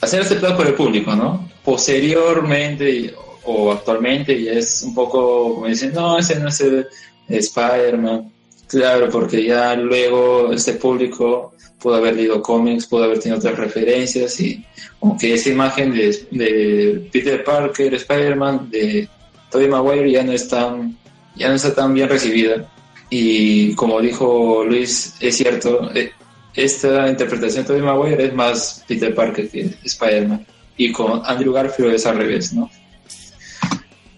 [0.00, 1.48] a ser aceptado por el público, ¿no?
[1.64, 3.14] Posteriormente
[3.44, 6.86] o actualmente ya es un poco como dicen, no, ese no es el
[7.28, 8.32] Spider-Man.
[8.74, 14.40] Claro, porque ya luego este público pudo haber leído cómics, pudo haber tenido otras referencias
[14.40, 14.64] y
[14.98, 19.08] como que esa imagen de, de Peter Parker, Spider-Man, de
[19.48, 20.98] Tobey Maguire ya no es tan,
[21.36, 22.68] ya no está tan bien recibida.
[23.10, 26.10] Y como dijo Luis, es cierto, eh,
[26.52, 30.44] esta interpretación de Tobey Maguire es más Peter Parker que Spider-Man.
[30.76, 32.68] Y con Andrew Garfield es al revés, ¿no?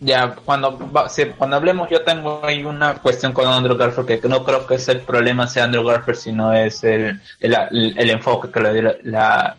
[0.01, 4.29] Ya, cuando va- si- cuando hablemos, yo tengo ahí una cuestión con Andrew Garfield que
[4.29, 8.11] no creo que es el problema sea Andrew Garfield, sino es el, el, el- el
[8.11, 9.57] enfoque que le dio la, la-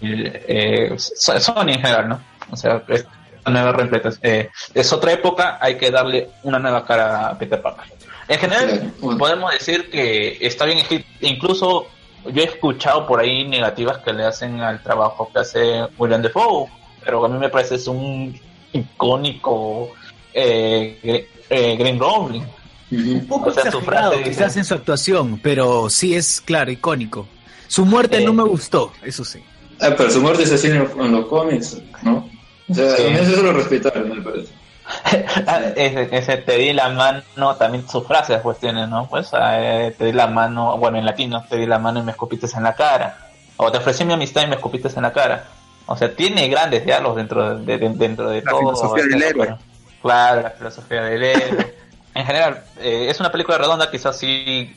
[0.00, 2.20] eh, So- Sony en general, ¿no?
[2.52, 3.04] O sea, es
[3.44, 3.88] una nueva.
[4.22, 7.92] Eh, es otra época, hay que darle una nueva cara a Peter Parker.
[8.28, 11.08] En general, podemos decir que está bien escrito.
[11.22, 11.88] Incluso
[12.26, 16.68] yo he escuchado por ahí negativas que le hacen al trabajo que hace William Defoe,
[17.04, 18.38] pero a mí me parece es un
[18.72, 19.90] icónico
[20.32, 22.44] eh, eh, Green Goblin.
[22.92, 27.26] Un poco O sea, exagerado frase- quizás en su actuación, pero sí es, claro, icónico.
[27.68, 28.24] Su muerte Eh.
[28.24, 29.42] no me gustó, eso sí.
[29.80, 30.78] Ah, pero su muerte es así en,
[31.12, 32.28] los cómics, ¿no?
[32.68, 33.02] O sea, Sí.
[33.06, 34.52] en eso se lo respetaron, me parece.
[35.46, 39.08] Ah, ese, ese te di la mano, también su frase después tiene, ¿no?
[39.08, 42.10] Pues eh, te di la mano, bueno, en latino, te di la mano y me
[42.10, 43.30] escupiste en la cara.
[43.56, 45.46] O te ofrecí mi amistad y me escupiste en la cara.
[45.92, 48.60] O sea, tiene grandes diálogos dentro de, de- dentro de La todo.
[48.60, 49.56] filosofía del héroe.
[50.00, 51.74] Claro, la filosofía del héroe.
[52.14, 54.72] en general, eh, es una película redonda, quizás sí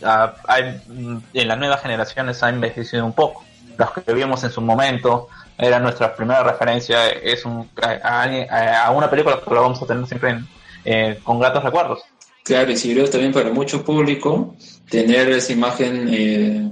[0.47, 3.43] hay, mm, en las nuevas generaciones ha envejecido un poco.
[3.77, 5.27] Los que vimos en su momento,
[5.57, 9.85] era nuestra primera referencia, es un, a, a- a una película que la vamos a
[9.85, 10.47] tener siempre en-
[10.85, 12.01] eh, con gratos recuerdos.
[12.43, 14.55] Claro, y sirvió también para mucho público
[14.89, 16.69] tener esa imagen eh,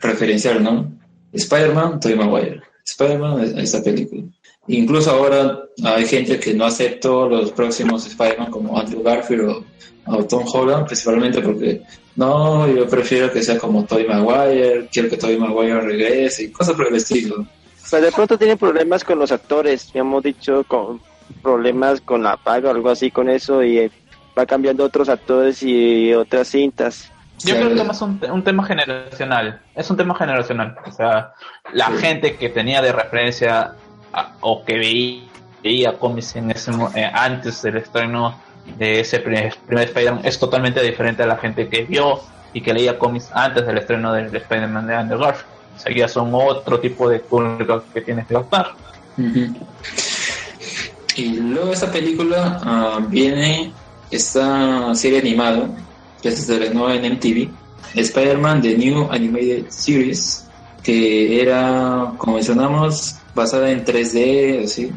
[0.00, 0.90] referencial, ¿no?
[1.32, 2.62] Spider-Man, Tobey Maguire.
[2.84, 4.22] Spider-Man, es- esa película.
[4.68, 9.64] Incluso ahora hay gente que no aceptó los próximos Spider-Man como Andrew Garfield
[10.06, 11.82] o, Tom Holland, principalmente porque
[12.16, 16.74] no, yo prefiero que sea como Tobey Maguire, quiero que Tobey Maguire regrese y cosas
[16.76, 17.46] por el estilo.
[17.90, 21.00] Pero de pronto tienen problemas con los actores, ya hemos dicho, con
[21.42, 23.90] problemas con la paga o algo así con eso y eh,
[24.38, 27.10] va cambiando otros actores y otras cintas.
[27.44, 29.60] Yo creo que es más un, un tema generacional.
[29.74, 30.76] Es un tema generacional.
[30.86, 31.32] O sea,
[31.72, 33.74] la gente que tenía de referencia
[34.12, 35.22] a- o que veía,
[35.62, 38.38] veía cómics en ese, eh, antes del estreno
[38.78, 42.20] de ese primer, primer Spider-Man es totalmente diferente a la gente que vio
[42.52, 45.46] y que leía cómics antes del estreno del Spider-Man de Andrew Garfield.
[45.74, 48.36] O sea, ya son otro tipo de público que tienes que.
[48.36, 49.54] Ujú.
[51.16, 53.72] Y luego esta película ah, viene
[54.10, 55.66] esta serie animada
[56.22, 57.48] que se estrenó en MTV,
[57.94, 60.46] Spider-Man The New Animated Series,
[60.82, 64.92] que era, como mencionamos, basada en 3D, así.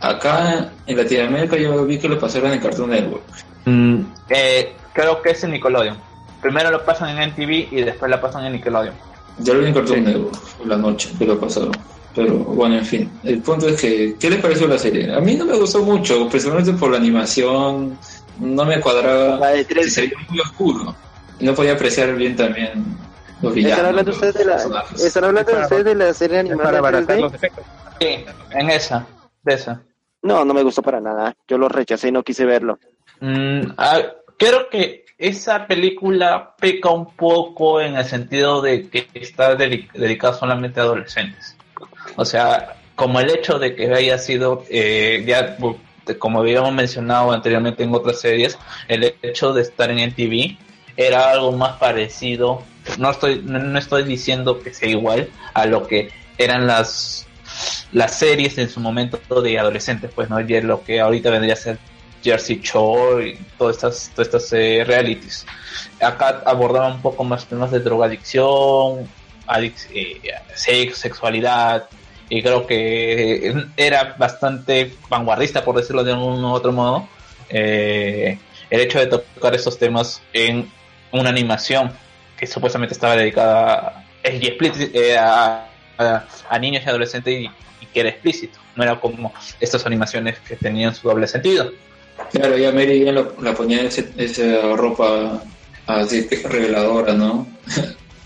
[0.00, 3.22] Acá en Latinoamérica yo vi que lo pasaron en Cartoon Network.
[3.66, 4.00] Mm,
[4.30, 5.96] eh, creo que es en Nickelodeon.
[6.40, 8.94] Primero lo pasan en MTV y después la pasan en Nickelodeon.
[9.38, 11.72] Yo lo vi en Cartoon Network por la noche que lo pasaron.
[12.14, 13.10] Pero bueno, en fin.
[13.22, 15.14] El punto es que, ¿qué les pareció la serie?
[15.14, 17.96] A mí no me gustó mucho, principalmente por la animación.
[18.38, 19.36] No me cuadraba.
[19.38, 19.96] La de Se 3D.
[20.10, 20.94] veía muy oscuro.
[21.38, 22.72] Y no podía apreciar bien también
[23.40, 23.78] los villanos.
[23.78, 24.56] ¿Están hablando ustedes de la.
[24.96, 27.20] ¿están hablando Es para- ustedes de la serie animada para abaratar 3D?
[27.20, 27.64] los efectos.
[28.00, 29.06] Sí, en esa,
[29.42, 29.82] de esa.
[30.22, 31.34] No, no me gustó para nada.
[31.48, 32.78] Yo lo rechacé y no quise verlo.
[33.20, 34.00] Mm, ah,
[34.38, 40.34] creo que esa película peca un poco en el sentido de que está dedi- dedicada
[40.34, 41.56] solamente a adolescentes.
[42.16, 45.56] O sea, como el hecho de que haya sido, eh, ya
[46.18, 48.58] como habíamos mencionado anteriormente en otras series,
[48.88, 50.56] el hecho de estar en MTV
[50.96, 52.62] era algo más parecido.
[52.98, 57.26] No estoy, no, estoy diciendo que sea igual a lo que eran las
[57.92, 61.56] las series en su momento de adolescentes, pues no y lo que ahorita vendría a
[61.56, 61.78] ser
[62.24, 65.44] Jersey Shore y todas estas, todas estas eh, realities.
[66.00, 69.06] Acá abordaba un poco más temas de drogadicción,
[69.46, 70.20] adic- eh,
[70.54, 71.88] sexo, sexualidad,
[72.34, 77.06] y creo que era bastante vanguardista, por decirlo de un u otro modo,
[77.50, 78.38] eh,
[78.70, 80.70] el hecho de tocar estos temas en
[81.12, 81.92] una animación
[82.38, 84.40] que supuestamente estaba dedicada eh,
[84.94, 85.68] eh, a,
[85.98, 87.50] a- a niños y adolescentes y,
[87.82, 91.70] y que era explícito, no era como estas animaciones que tenían su doble sentido.
[92.32, 95.42] Claro, ya Mary Jane lo- la ponía esa ropa
[95.86, 97.46] así reveladora, ¿no?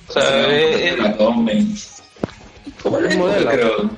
[0.09, 1.75] O sea, eh, eh, abdomen.
[2.87, 3.91] Como el modelo, creo.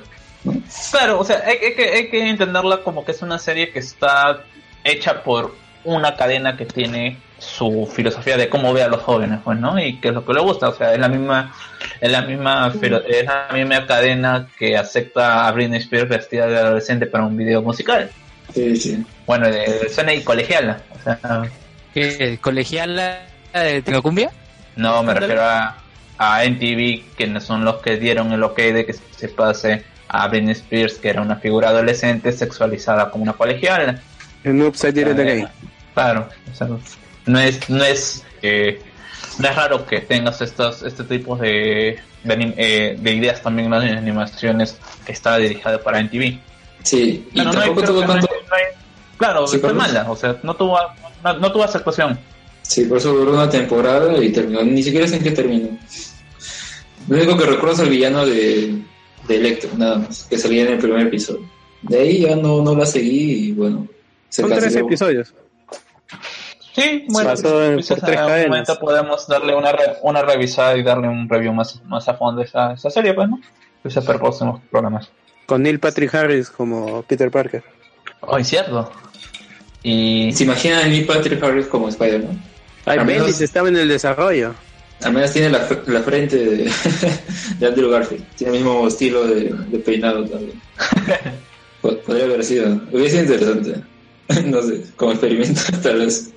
[0.90, 3.80] Claro, o sea, hay, hay que, hay que entenderla como que es una serie que
[3.80, 4.44] está
[4.82, 5.54] hecha por
[5.84, 9.78] una cadena que tiene su filosofía de cómo ve a los jóvenes, pues, ¿no?
[9.78, 11.54] Y que es lo que le gusta, o sea, es la misma,
[12.00, 12.72] es la misma,
[13.06, 17.60] es la misma cadena que acepta a Britney Spears vestida de adolescente para un video
[17.60, 18.10] musical.
[18.54, 19.04] Sí, sí.
[19.26, 21.42] Bueno, de suena y colegiala, o sea,
[21.92, 22.38] ¿Qué?
[22.40, 23.20] ¿Colegiala
[23.52, 24.30] de Tengacumbia?
[24.76, 25.76] no me refiero a,
[26.18, 30.52] a MTV, que son los que dieron el ok de que se pase a Britney
[30.52, 34.00] Spears, que era una figura adolescente sexualizada como una colegiala.
[34.44, 35.48] En Upside Down the Game.
[35.94, 36.68] Claro, o sea,
[37.26, 38.80] no es, no es, eh,
[39.38, 43.80] no es raro que tengas estos, este tipo de, de, eh, de ideas también en
[43.80, 46.38] las animaciones que está dirigida para MTV.
[46.84, 48.28] Sí, y Pero no hay, tuvo no tanto.
[48.48, 48.64] no hay-
[49.18, 50.78] Claro, Sí, fue mala, o sea, no tuvo,
[51.24, 52.18] no, no tuvo aceptación.
[52.68, 54.62] Sí, por eso duró una temporada y terminó.
[54.62, 55.68] Ni siquiera sé en qué terminó.
[57.08, 58.82] Lo único que recuerdo es el villano de,
[59.26, 61.48] de Electro, nada más, que salía en el primer episodio.
[61.82, 63.86] De ahí ya no, no la seguí y bueno,
[64.28, 65.32] se Son tres episodios.
[66.74, 68.48] Sí, bueno, Pasó en- quizás por tres en algún cadenas.
[68.50, 72.42] momento podemos darle una, re- una revisada y darle un review más, más a fondo
[72.42, 73.40] a esa, esa serie, pues, ¿no?
[73.82, 75.08] Quizás para próximos programas.
[75.46, 77.64] Con Neil Patrick Harris como Peter Parker.
[78.20, 78.90] Oh, es cierto.
[79.82, 82.38] Y ¿Se imaginan a Neil Patrick Harris como Spider-Man?
[82.88, 84.54] Ay, Al menos- Bendis estaba en el desarrollo.
[85.02, 86.70] Al menos tiene la, la frente de,
[87.60, 88.24] de Andrew Garfield.
[88.36, 90.60] Tiene el mismo estilo de, de peinado también.
[91.82, 92.80] Pod- Podría haber sido.
[92.92, 93.74] Hubiera sido interesante.
[94.44, 96.30] No sé, como experimento tal vez.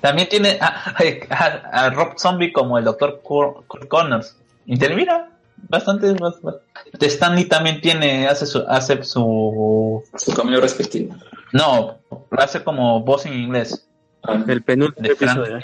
[0.00, 0.94] también tiene a,
[1.30, 3.20] a- a Rob Zombie como el Dr.
[3.22, 4.36] Kurt, Connors.
[4.64, 5.30] Y te mira,
[5.68, 6.60] bastante, bastante.
[7.00, 11.16] Stanley también tiene, hace su, hace su, Su camino respectivo.
[11.52, 11.98] no,
[12.30, 13.84] hace como voz en inglés.
[14.28, 15.58] Ah, El penúltimo episodio.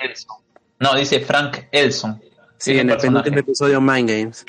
[0.81, 2.21] No, dice Frank Elson.
[2.59, 4.45] Sí, en el penúltimo episodio Mind Games.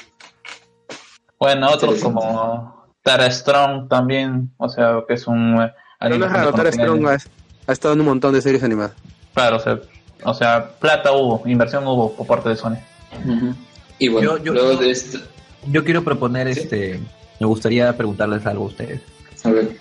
[1.40, 5.56] Bueno, otros como Tara Strong también, o sea, que es un...
[5.61, 6.72] eh, No, alguien no es bastante raro, Tara.
[6.72, 7.18] Strong ha,
[7.68, 8.94] ha estado en un montón de series animadas.
[9.34, 9.80] Claro, o sea,
[10.23, 12.77] o sea, plata hubo, inversión hubo por parte de Sony.
[13.99, 15.19] Y bueno, Yo- yo- luego de esto.
[15.68, 16.99] Yo quiero proponer este.
[17.40, 19.02] Me gustaría preguntarles algo a ustedes.
[19.45, 19.77] A ver,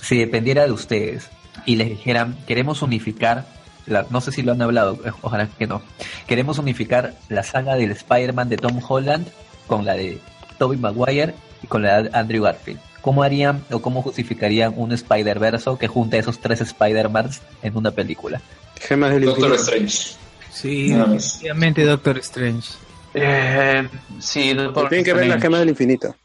[0.00, 1.28] Si dependiera de ustedes
[1.66, 3.46] y les dijeran, queremos unificar,
[3.86, 5.82] la, no sé si lo han hablado, eh, ojalá que no,
[6.26, 9.26] queremos unificar la saga del Spider-Man de Tom Holland
[9.66, 10.20] con la de
[10.58, 12.80] Tobey Maguire y con la de Andrew Garfield.
[13.00, 17.90] ¿Cómo harían o cómo justificarían un Spider-Verse que junte a esos tres Spider-Mans en una
[17.90, 18.40] película?
[18.80, 19.62] Gemas del Doctor infinito.
[19.62, 20.24] Strange.
[20.50, 22.68] Sí, definitivamente Doctor Strange.
[23.12, 25.42] Eh, sí, doctor Tienen que ver la Strange.
[25.42, 26.16] gema del infinito.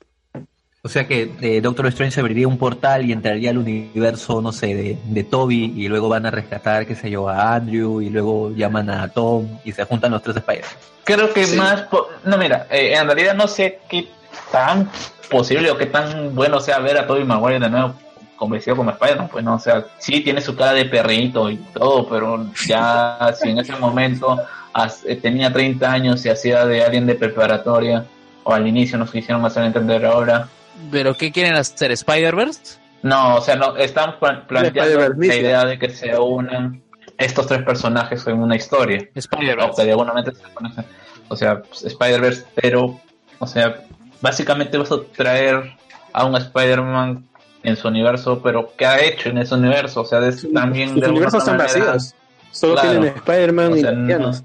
[0.82, 4.68] O sea que eh, Doctor Strange abriría un portal y entraría al universo, no sé,
[4.68, 8.52] de, de Toby y luego van a rescatar, qué sé yo, a Andrew y luego
[8.56, 10.64] llaman a Tom y se juntan los tres Spider.
[11.04, 11.58] Creo que Sí.
[11.58, 11.82] más...
[11.82, 14.08] po- No, mira, eh, en realidad no sé qué
[14.54, 14.90] tan
[15.30, 17.94] posible o qué tan bueno sea ver a Tobey Maguire de nuevo
[18.38, 22.08] convencido como Spider-Man, pues no, o sea, sí tiene su cara de perrito y todo,
[22.08, 24.40] pero ya si en ese momento
[24.72, 28.06] as- eh, tenía 30 años y hacía de alguien de preparatoria,
[28.46, 30.48] o al inicio nos quisieron hacer entender ahora,
[30.92, 31.92] ¿Pero qué quieren hacer?
[31.92, 32.78] ¿Spider-Verse?
[33.04, 36.82] No, o sea, no, están pla- planteando la idea de que se unan
[37.18, 39.00] estos tres personajes en una historia.
[39.16, 40.32] O Spider-Verse.
[40.32, 40.86] se.
[41.30, 43.00] O sea, Spider-Verse, pero,
[43.40, 43.82] o sea,
[44.22, 45.72] básicamente vas a traer
[46.12, 47.26] a un Spider-Man
[47.64, 50.02] en su universo, pero ¿qué ha hecho en ese universo?
[50.02, 52.16] O sea, es también alguna universos están manera- vacíos.
[52.52, 52.90] Solo Claro.
[52.90, 54.44] tienen Spider-Man o y sea, no- villanos.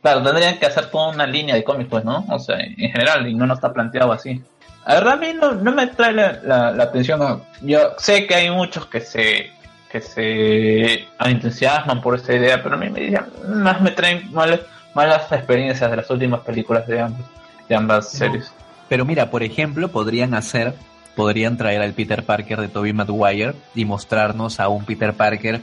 [0.00, 2.24] Claro, tendrían que hacer toda una línea de cómics, pues, ¿no?
[2.30, 4.40] O sea, en general, y no, no está planteado así.
[4.86, 7.42] La verdad, a mí no, no me trae la, la, la atención.
[7.60, 9.50] Yo sé que hay muchos que se
[9.90, 14.60] que se entusiasman por esta idea, pero a mí me dicen, más me traen malas,
[14.94, 17.26] malas experiencias de las últimas películas de ambas,
[17.68, 18.52] de ambas series.
[18.88, 20.74] Pero mira, por ejemplo, podrían hacer,
[21.14, 25.62] podrían traer al Peter Parker de Tobey Maguire y mostrarnos a un Peter Parker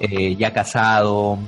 [0.00, 1.38] eh, ya casado,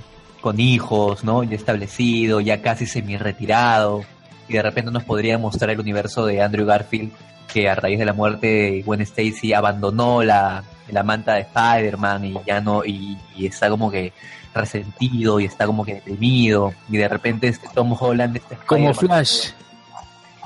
[0.40, 1.42] con hijos, ¿no?
[1.42, 4.04] Ya establecido, ya casi semi-retirado.
[4.50, 7.12] Y de repente nos podrían mostrar el universo de Andrew Garfield,
[7.46, 12.24] que a raíz de la muerte de Gwen Stacy abandonó la, la manta de Spider-Man
[12.24, 14.12] y ya no, y, y está como que
[14.52, 16.74] resentido y está como que deprimido.
[16.88, 19.50] Y de repente este Tom Holland, este Como Flash.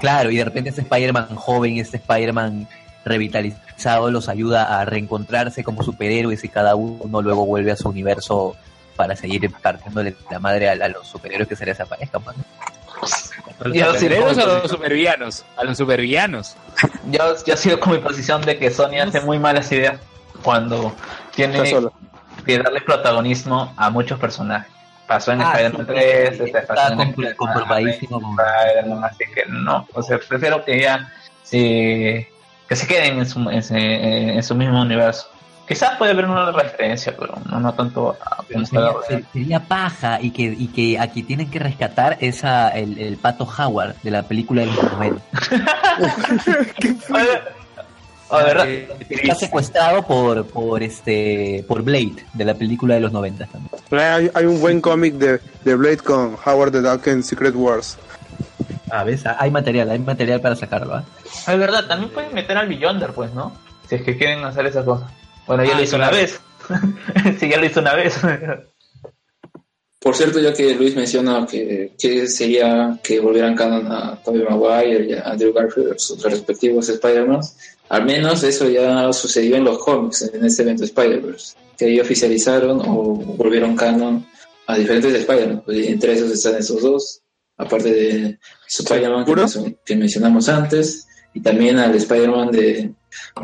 [0.00, 2.68] Claro, y de repente este Spider-Man joven, este Spider-Man
[3.06, 8.54] revitalizado los ayuda a reencontrarse como superhéroes y cada uno luego vuelve a su universo
[8.96, 12.22] para seguir partiéndole la madre a, a los superhéroes que se les aparezcan.
[12.22, 12.44] mano.
[13.72, 15.44] Yo ¿Los sí, superhéroes o como- a los supervillanos?
[15.56, 16.56] A los supervillanos.
[17.06, 19.98] yo, yo sigo con mi posición de que Sony hace muy malas ideas
[20.42, 20.94] cuando
[21.34, 21.62] tiene
[22.44, 24.70] que darle protagonismo a muchos personajes.
[25.06, 26.96] Pasó en Ah, Spider-Man sí, 3, sí, este, está
[27.36, 32.28] comprobadísimo con- Spider-Man, así que no, o sea, prefiero que ya se,
[32.68, 35.28] que se queden en su, en, su- en su mismo universo.
[35.66, 40.20] Quizás puede haber una referencia, pero no, no tanto a Pero sería, ser- sería paja
[40.20, 44.22] y que, y que aquí tienen que rescatar esa el, el pato Howard de la
[44.24, 45.22] película del 90.
[48.30, 53.12] A ver, Eh, está secuestrado por, por este por Blade de la película de los
[53.12, 53.70] 90 también.
[53.92, 57.96] Hay, hay un buen cómic de, de Blade con Howard the Duck en Secret Wars.
[58.90, 60.94] A ver, hay material, hay material para sacarlo.
[60.96, 61.04] ¿ah?
[61.46, 63.52] es verdad, también pueden meter al Beyonder, pues, ¿no?
[63.88, 65.06] Si es que quieren hacer esa cosa.
[65.46, 66.12] Bueno, ya Ah, lo hizo claro.
[66.12, 66.40] una vez.
[67.40, 68.14] sí, ya lo hizo una vez.
[70.00, 75.06] Por cierto, ya que Luis menciona que, que sería que volvieran canon a Tobey Maguire
[75.06, 77.40] y a Andrew Garfield, sus respectivos Spider-Man,
[77.88, 82.80] al menos eso ya sucedió en los cómics, en este evento Spider-Verse, que ahí oficializaron
[82.82, 84.26] o volvieron canon
[84.66, 85.62] a diferentes Spider-Man.
[85.64, 87.22] Pues, entre esos están esos dos,
[87.56, 89.24] aparte de Spider-Man
[89.86, 92.92] que, mencionamos antes, y también al Spider-Man de,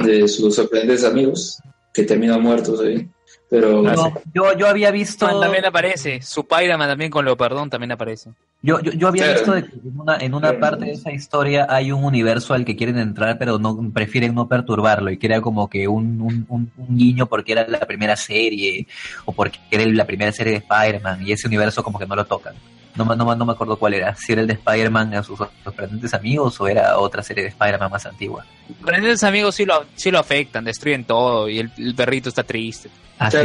[0.05, 1.59] de sus sorprendentes amigos,
[1.93, 3.09] que terminan muertos ahí.
[3.49, 5.27] Pero No, yo, yo había visto.
[5.27, 6.23] Man también aparece.
[6.23, 8.31] Su Spider-Man también con lo perdón también aparece.
[8.63, 9.39] Yo, yo, yo había Claro.
[9.39, 10.61] visto de que en una, en una Claro.
[10.61, 14.47] parte de esa historia hay un universo al que quieren entrar, pero no prefieren no
[14.49, 18.15] perturbarlo y que era como que un, un, un- un guiño porque era la primera
[18.17, 18.87] serie
[19.25, 22.25] o porque era la primera serie de Spider-Man y ese universo como que no lo
[22.27, 22.55] tocan.
[23.05, 25.39] No, me- no, no me acuerdo cuál era, si era el de Spider-Man a sus
[25.65, 28.45] sorprendentes amigos o era otra serie de Spider-Man más antigua.
[28.79, 32.91] Sorprendentes amigos sí lo, sí lo afectan, destruyen todo y el, el perrito está triste.
[33.19, 33.39] Ah, sí.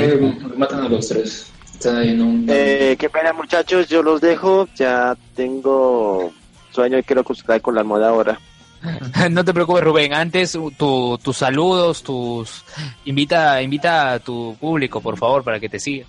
[0.57, 1.51] matan a los tres.
[1.85, 2.45] Un...
[2.49, 6.31] Eh, qué pena muchachos, yo los dejo, ya tengo
[6.71, 8.39] sueño y quiero consultar con la almohada ahora.
[9.31, 10.13] No te preocupes, Rubén.
[10.13, 12.63] Antes, tu- tus saludos, tus
[13.05, 16.05] invita, invita a tu público, por favor, para que te siga.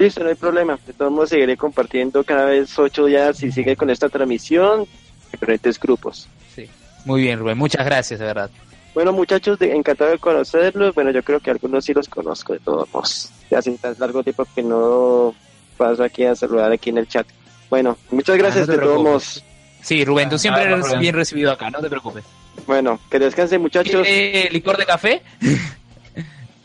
[0.00, 0.78] Listo, no hay problema.
[0.86, 4.86] De todos modos seguiré compartiendo cada vez ocho días si sigue con esta transmisión en
[5.30, 6.26] diferentes grupos.
[6.54, 6.68] Sí.
[7.04, 7.58] Muy bien, Rubén.
[7.58, 8.50] Muchas gracias, de verdad.
[8.94, 10.94] Bueno muchachos, de- encantado de conocerlos.
[10.94, 13.30] Bueno, yo creo que algunos sí los conozco de todos modos.
[13.50, 15.34] Ya hace tan largo tiempo que no
[15.76, 17.26] paso aquí a saludar aquí en el chat.
[17.68, 19.44] Bueno, muchas gracias Ah, no te de todos modos.
[19.82, 21.00] Sí, Rubén, tú siempre Ah, no, eres Rubén.
[21.00, 22.24] bien recibido acá, no te preocupes.
[22.66, 24.02] Bueno, que descansen muchachos.
[24.06, 25.22] ¿Quiere licor de café?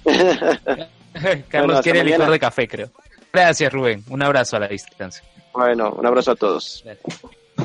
[1.49, 2.17] Carlos hasta quiere mañana.
[2.17, 2.89] licor de café, creo.
[3.35, 4.03] Gracias, Rubén.
[4.09, 5.23] Un abrazo a la distancia.
[5.53, 6.83] bueno, un abrazo a todos.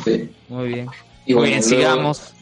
[0.05, 0.31] Sí.
[0.49, 0.87] Muy bien.
[1.27, 2.33] Y Muy bueno, bien, luego- sigamos.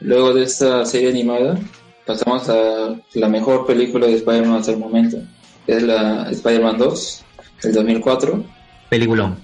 [0.00, 1.58] Luego de esta serie animada,
[2.04, 5.18] pasamos a la mejor película de Spider-Man hasta el momento,
[5.66, 7.24] que es la Spider-Man 2,
[7.62, 8.44] del 2004,
[8.88, 9.38] Peliculón.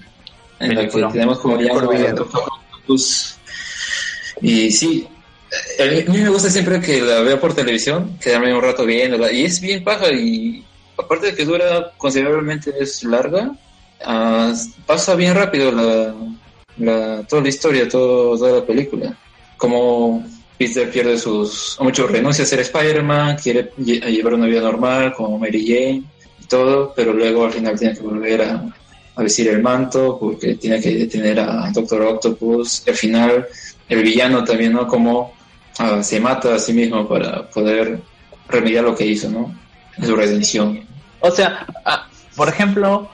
[0.59, 1.13] en la que Peliculón.
[1.13, 2.15] tenemos como villano Mejor a villano.
[2.17, 2.41] Doctor
[2.73, 3.35] Octopus.
[4.41, 5.07] Y sí,
[5.79, 9.45] a mí me gusta siempre que la veo por televisión, quedarme un rato viéndola, y
[9.45, 10.65] es bien paja, y
[10.99, 13.51] aparte de que dura considerablemente es larga,
[14.05, 14.53] ah,
[14.85, 16.13] pasa bien rápido la,
[16.77, 19.15] la- toda la historia, toda la película.
[19.57, 20.23] Como
[20.57, 21.77] Peter pierde sus...
[21.79, 26.03] mucho renuncia a ser Spider-Man, quiere llevar una vida normal como Mary Jane
[26.41, 28.63] y todo, pero luego al final tiene que volver a,
[29.17, 32.87] vestir el manto porque tiene que detener a Doctor Octopus.
[32.87, 33.47] Al final
[33.89, 34.87] el villano también, ¿no?
[34.87, 35.33] Como
[35.77, 37.99] ah, se mata a sí mismo para poder
[38.47, 39.53] remediar lo que hizo, ¿no?
[40.01, 40.87] Su redención.
[41.21, 43.09] O sea, ah, por ejemplo,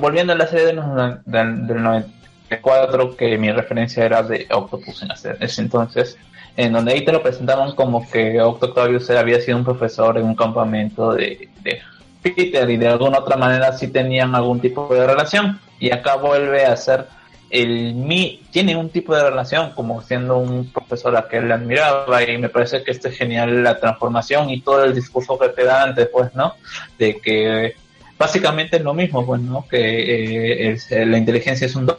[0.00, 4.46] volviendo a la serie de los no- del, del 94, que mi referencia era de
[4.50, 6.16] Octopus en ese, ese entonces,
[6.56, 10.34] en donde ahí te lo presentaban como que Octavius había sido un profesor en un
[10.34, 11.80] campamento de, de
[12.22, 15.58] Peter y de alguna otra manera sí tenían algún tipo de relación.
[15.80, 17.06] Y acá vuelve a ser
[17.52, 22.22] el mi tiene un tipo de relación como siendo un profesor a que él admiraba
[22.22, 25.62] y me parece que esto es genial la transformación y todo el discurso que te
[25.64, 26.54] dan después, ¿no?
[26.98, 27.74] De que
[28.18, 29.66] básicamente es lo mismo, pues, ¿no?
[29.68, 31.96] Que eh, es- eh, la inteligencia es un don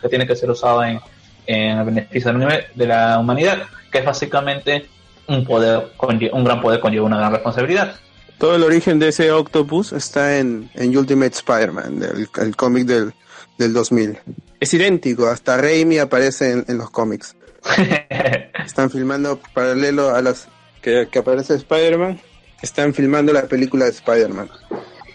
[0.00, 1.00] que tiene que ser usado en,
[1.46, 3.58] en el beneficio de la humanidad,
[3.90, 4.86] que es básicamente
[5.26, 5.88] un poder,
[6.32, 7.96] un gran poder conlleva una gran responsabilidad.
[8.38, 13.12] Todo el origen de ese Octopus está en, en Ultimate Spider-Man, del- el cómic del,
[13.58, 14.18] del 2000.
[14.62, 17.34] Es idéntico, hasta Raimi aparece en, en los cómics.
[18.64, 20.46] Están filmando paralelo a las
[20.80, 22.20] que, que aparece Spider-Man.
[22.62, 24.48] Están filmando la película de Spider-Man.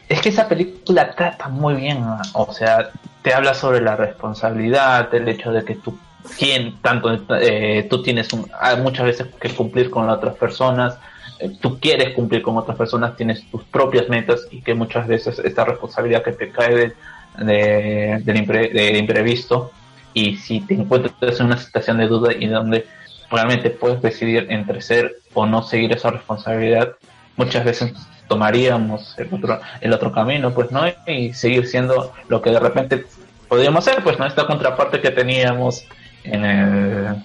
[0.09, 2.19] Es que esa película trata muy bien, ¿no?
[2.34, 2.90] o sea,
[3.22, 5.98] te habla sobre la responsabilidad, el hecho de que tú,
[6.38, 7.09] quien, tanto
[7.40, 8.51] eh, tú tienes un-
[8.84, 10.98] muchas veces que cumplir con otras personas,
[11.40, 15.40] eh, tú quieres cumplir con otras personas, tienes tus propias metas y que muchas veces
[15.40, 16.93] esta responsabilidad que te cae de,
[17.38, 19.72] de- del, impre- del imprevisto
[20.14, 22.88] y si te encuentras en una situación de duda y donde
[23.30, 26.93] realmente puedes decidir entre ser o no seguir esa responsabilidad,
[27.35, 27.93] muchas veces
[28.27, 30.82] tomaríamos el otro, el otro camino, pues, ¿no?
[31.06, 33.06] Y seguir siendo lo que de repente
[33.48, 34.25] podríamos ser, pues, ¿no?
[34.25, 35.85] Esta contraparte que teníamos
[36.24, 37.24] en el...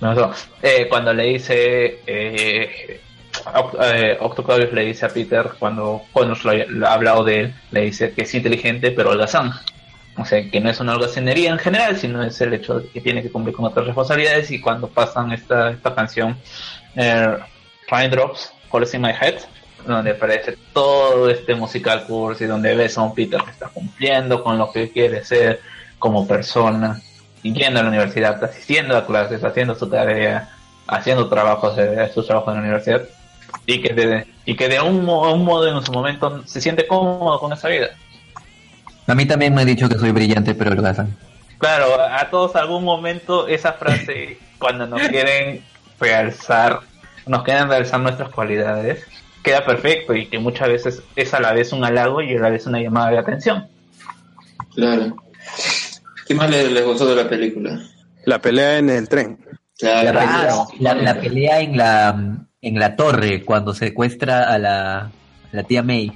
[0.00, 0.32] No, no,
[0.62, 2.00] eh, cuando le dice...
[2.06, 3.00] Eh,
[3.44, 8.12] Oct- eh, le dice a Peter cuando, cuando lo, ha hablado de él, le dice
[8.12, 9.52] que es inteligente pero holgazán.
[10.16, 13.00] O sea, que no es una holgazanería en general, sino es el hecho de que
[13.00, 16.36] tiene que cumplir con otras responsabilidades y cuando pasan esta, esta canción,
[16.96, 17.38] eh,
[17.88, 19.36] Raindrops, Calls in My Head,
[19.86, 24.58] donde aparece todo este musical cursi, donde ves a un Peter que está cumpliendo con
[24.58, 25.60] lo que quiere ser
[25.98, 27.00] como persona,
[27.42, 30.50] y yendo a la universidad, asistiendo a clases, haciendo su tarea,
[30.86, 33.02] haciendo trabajos, eh, sus trabajos en la universidad.
[33.66, 36.86] Y que de, y que de un, mo- un modo en su momento se siente
[36.86, 37.88] cómodo con esa vida.
[39.06, 41.16] A mí también me han dicho que soy brillante, pero lo hacen.
[41.58, 45.64] Claro, a todos algún momento esa frase, cuando nos quieren
[46.00, 46.80] realzar,
[47.26, 49.04] nos quieren realzar nuestras cualidades,
[49.42, 52.50] queda perfecto y que muchas veces es a la vez un halago y a la
[52.50, 53.66] vez una llamada de atención.
[54.74, 55.16] Claro.
[56.26, 57.80] ¿Qué más les, les gustó de la película?
[58.24, 59.38] La pelea en el tren.
[59.78, 60.12] Claro.
[60.12, 65.10] La, pelea, la, la pelea en la en la torre cuando secuestra a la,
[65.50, 66.12] la tía May.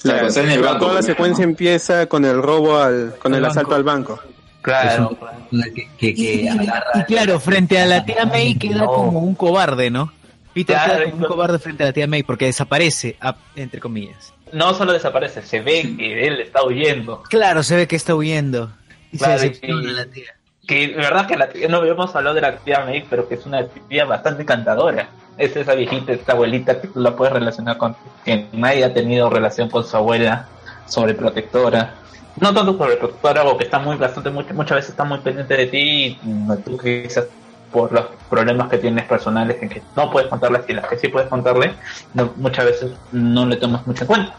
[0.00, 3.50] Claro, en el banco, Toda la secuencia empieza con el robo al, con el, Al
[3.50, 4.18] asalto al banco.
[4.62, 5.16] Claro,
[5.50, 8.86] Que, que, que Y, y- claro, frente a la tía May queda No.
[8.86, 10.12] como un cobarde, ¿no?
[10.54, 13.80] Peter Claro, queda como un cobarde frente a la tía May porque desaparece, a- entre
[13.80, 14.32] comillas.
[14.52, 17.22] no solo desaparece, se ve que él está huyendo.
[17.28, 18.70] Claro, se ve que está huyendo.
[19.12, 20.26] Y Claro, se y- decepciona la tía.
[20.66, 23.34] Que de verdad que la tía, no habíamos hablado de la tía May, pero que
[23.34, 25.08] es una tía bastante encantadora.
[25.40, 29.30] Es esa viejita, esta abuelita que tú la puedes relacionar con, que nadie ha tenido
[29.30, 30.46] relación con su abuela,
[30.86, 31.94] sobreprotectora.
[32.36, 35.66] No tanto sobreprotectora, o que está muy, bastante, mucho- muchas veces está muy pendiente de
[35.66, 37.24] ti y tú quizás
[37.72, 41.08] por los problemas que tienes personales en que no puedes contarle y las que sí
[41.08, 41.72] puedes contarle,
[42.14, 44.34] no- muchas veces no le tomas mucho en cuenta.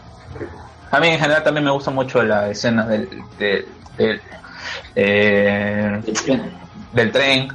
[0.90, 3.08] A mí en general también me gusta mucho la escena del,
[3.38, 3.66] del,
[3.96, 4.20] del,
[4.94, 6.00] eh,
[6.92, 7.48] del tren,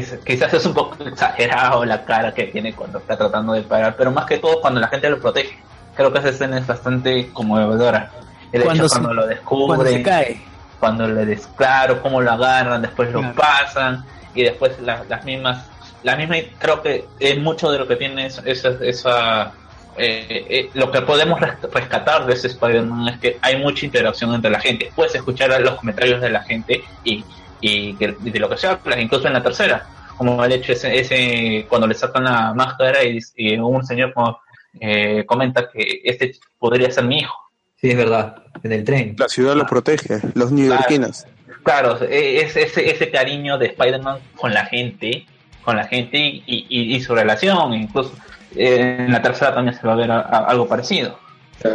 [0.00, 4.10] quizás es un poco exagerado la cara que tiene cuando está tratando de parar, pero
[4.10, 5.58] más que todo cuando la gente lo protege.
[5.94, 8.10] Creo que esa escena es bastante conmovedora.
[8.50, 10.40] El Cuando hecho se- cuando lo descubren, Cuando se cae.
[10.80, 14.04] cuando le des claro cómo lo agarran, después lo pasan
[14.34, 15.66] y después la- las mismas,
[16.02, 19.52] la misma creo que es mucho de lo que tiene es- esa, esa
[19.98, 24.34] eh, eh, lo que podemos res- rescatar de ese Spider-Man es que hay mucha interacción
[24.34, 24.90] entre la gente.
[24.96, 27.22] Puedes escuchar los comentarios de la gente y,
[27.62, 29.86] y, que- y de lo que se habla, incluso en la tercera,
[30.18, 34.38] como el hecho ese, ese cuando le sacan la máscara y, y un señor como,
[34.80, 37.38] eh, comenta que este podría ser mi hijo.
[37.80, 39.16] Sí, es verdad, en el tren.
[39.18, 41.24] La ciudad lo protege, los neoyorquinos.
[41.64, 45.26] Claro, e- es ese, ese cariño de Spider-Man con la gente,
[45.64, 48.12] con la gente y, y- y su relación, incluso
[48.54, 51.18] eh, en la tercera también se va a ver a- a- algo parecido.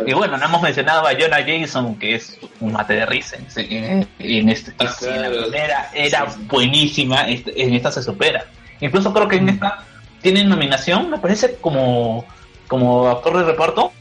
[0.06, 4.08] Y bueno, no hemos mencionado a Jonah Jameson, que es un mate de risa en,
[4.20, 4.74] en- este.
[4.80, 8.46] En la primera era buenísima, este- en esta se supera.
[8.82, 9.84] Incluso creo que en esta
[10.22, 12.26] tiene nominación, me parece, como,
[12.68, 13.92] como actor de reparto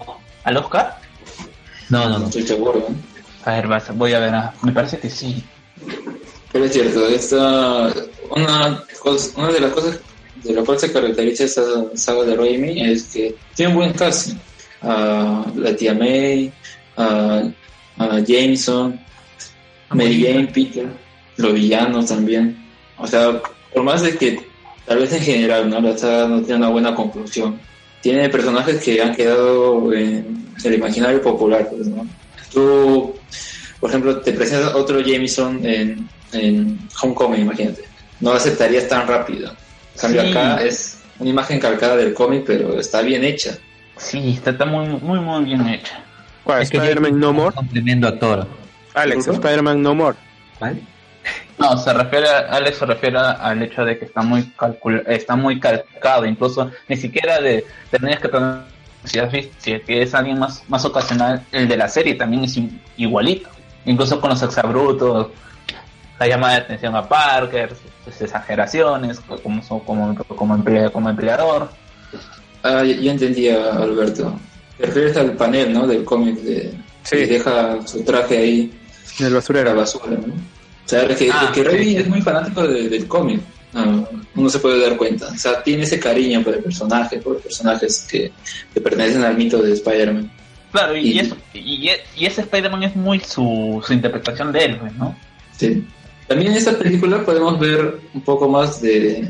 [0.44, 0.98] al Oscar.
[1.88, 2.26] No, no, no.
[2.26, 2.78] Estoy seguro.
[2.80, 2.92] ¿eh?
[3.44, 5.44] A ver, voy a ver, ah, me parece que sí.
[6.50, 7.92] Pero es cierto, esta,
[8.30, 10.00] una, cosa- una de las cosas
[10.42, 11.62] de lo cual se caracteriza esta
[11.94, 14.34] saga de Raimi es que tiene un buen casting.
[14.82, 16.52] A la tía May,
[16.96, 17.42] a,
[17.98, 19.00] a Jameson,
[19.90, 20.86] Mary Jane, Peter,
[21.36, 22.56] los villanos también.
[22.98, 23.40] O sea,
[23.72, 24.40] por más de que
[24.86, 27.58] tal vez en general no la saga no tiene una buena conclusión,
[28.02, 31.68] tiene personajes que han quedado en el imaginario popular.
[31.70, 32.06] Pues, ¿no?
[32.52, 33.14] Tú,
[33.80, 37.82] por ejemplo, te presentas otro Jameson en, en Homecoming, imagínate.
[38.20, 39.50] No lo aceptarías tan rápido.
[39.94, 40.28] En cambio, Sí.
[40.28, 43.58] acá es una imagen calcada del cómic, pero está bien hecha.
[43.96, 45.98] Sí, está, está muy, muy, muy bien hecha.
[46.44, 46.62] ¿Cuál?
[46.62, 47.56] Es Spider-Man No More.
[47.58, 48.46] Un tremendo actor.
[48.94, 49.26] Alex.
[49.26, 50.16] Spider-Man No More.
[50.60, 50.80] ¿Vale?
[51.58, 55.58] No, se refiere, Alex se refiere al hecho de que está muy calcul está muy
[55.58, 58.60] calcado, incluso ni siquiera de tener que tener,
[59.04, 62.58] si has visto, si es alguien más, más ocasional, el de la serie también es
[62.96, 63.48] igualito,
[63.86, 65.28] incluso con los exabrutos,
[66.20, 71.70] la llamada de atención a Parker, sus exageraciones, como, como, como, como, emplea- como empleador.
[72.66, 74.38] Ah, ya, entendía, Alberto.
[74.78, 75.86] Te refieres al panel, ¿no?
[75.86, 76.72] Del cómic de
[77.04, 77.16] Sí.
[77.18, 78.72] que deja su traje ahí
[79.18, 79.74] En el a la basurero.
[79.76, 80.34] basura, ¿no?
[80.34, 81.96] O sea, que, Ah, es que Raimi sí.
[81.96, 83.40] es muy fanático de- del cómic.
[83.74, 84.04] Ah,
[84.34, 85.28] uno se puede dar cuenta.
[85.28, 88.32] O sea, tiene ese cariño por el personaje, por los personajes que,
[88.72, 90.30] que pertenecen al mito de Spider-Man.
[90.72, 94.76] Claro, y, Y- eso, y, y ese Spider-Man es muy su, su interpretación de él,
[94.78, 95.16] pues, ¿no?
[95.56, 95.84] Sí.
[96.26, 99.28] También en esta película podemos ver un poco más de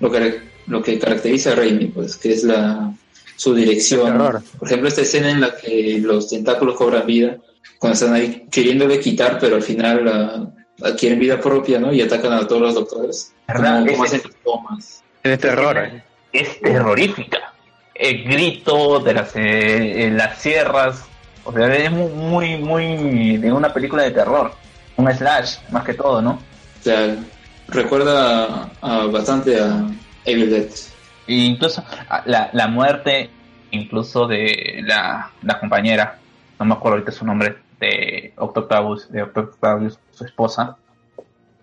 [0.00, 2.92] lo que, lo que caracteriza a Raimi, pues, que es la
[3.36, 4.16] su dirección.
[4.18, 7.36] Por ejemplo, esta escena en la que los tentáculos cobran vida,
[7.78, 10.46] cuando están ahí queriéndole quitar, pero al final ah,
[10.82, 11.92] adquieren vida propia, ¿no?
[11.92, 13.32] Y atacan a todos los doctores.
[13.46, 13.80] ¿Verdad?
[13.80, 15.02] Como, como Ese- hacen tomas.
[15.22, 15.76] Tiene terror.
[15.78, 16.02] eh.
[16.32, 17.52] es terrorífica.
[17.94, 21.02] El grito de las, eh, las sierras,
[21.44, 24.52] o sea, es mu- muy, muy de una película de terror,
[24.96, 26.32] un slash, más que todo, ¿no?
[26.80, 27.16] O sea,
[27.68, 29.86] recuerda ah, bastante a
[31.28, 33.30] Incluso a- la, la muerte,
[33.70, 36.18] incluso de la, la compañera,
[36.58, 40.76] no me acuerdo ahorita su nombre, de Octoctavius, de Octoctavius, su esposa,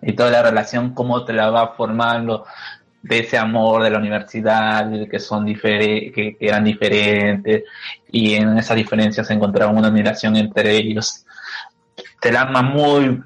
[0.00, 2.44] y toda la relación, cómo te la va formando,
[3.02, 7.64] de ese amor de la universidad, que son difere- que, eran diferentes
[8.10, 11.26] y en esas diferencias se encontraba una admiración entre ellos.
[12.20, 13.22] Trama muy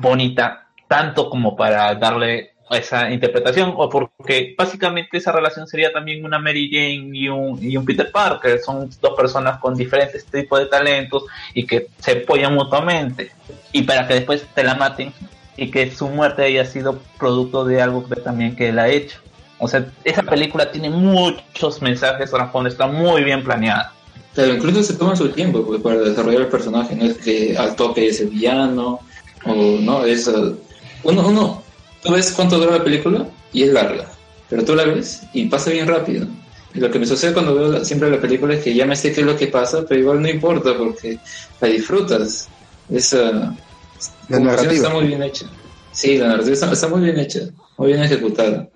[0.00, 6.38] bonita, tanto como para darle esa interpretación, o porque básicamente esa relación sería también una
[6.38, 10.66] Mary Jane y un, y un Peter Parker, son dos personas con diferentes tipos de
[10.66, 11.24] talentos
[11.54, 13.30] y que se apoyan mutuamente,
[13.72, 15.12] y para que después te la maten
[15.56, 19.18] y que su muerte haya sido producto de algo que también que él ha hecho.
[19.58, 23.92] O sea, esa película tiene muchos mensajes trasfondo, está muy bien planeada.
[24.34, 27.76] Pero incluso se toma su tiempo pues, para desarrollar el personaje, no es que al
[27.76, 29.00] toque es el villano,
[29.44, 30.26] o no, es...
[30.26, 30.56] uh,
[31.04, 31.62] uno, uno,
[32.02, 34.08] tú ves cuánto dura la película y es larga,
[34.48, 36.26] pero tú la ves y pasa bien rápido.
[36.74, 39.12] Y lo que me sucede cuando veo siempre la película es que ya me sé
[39.12, 41.18] qué es lo que pasa, pero igual no importa porque
[41.60, 42.48] la disfrutas.
[42.90, 43.54] Esa
[44.28, 44.72] La narrativa.
[44.72, 45.46] está muy bien hecha.
[45.92, 47.40] Sí, la narrativa está, está muy bien hecha,
[47.76, 48.68] muy bien ejecutada.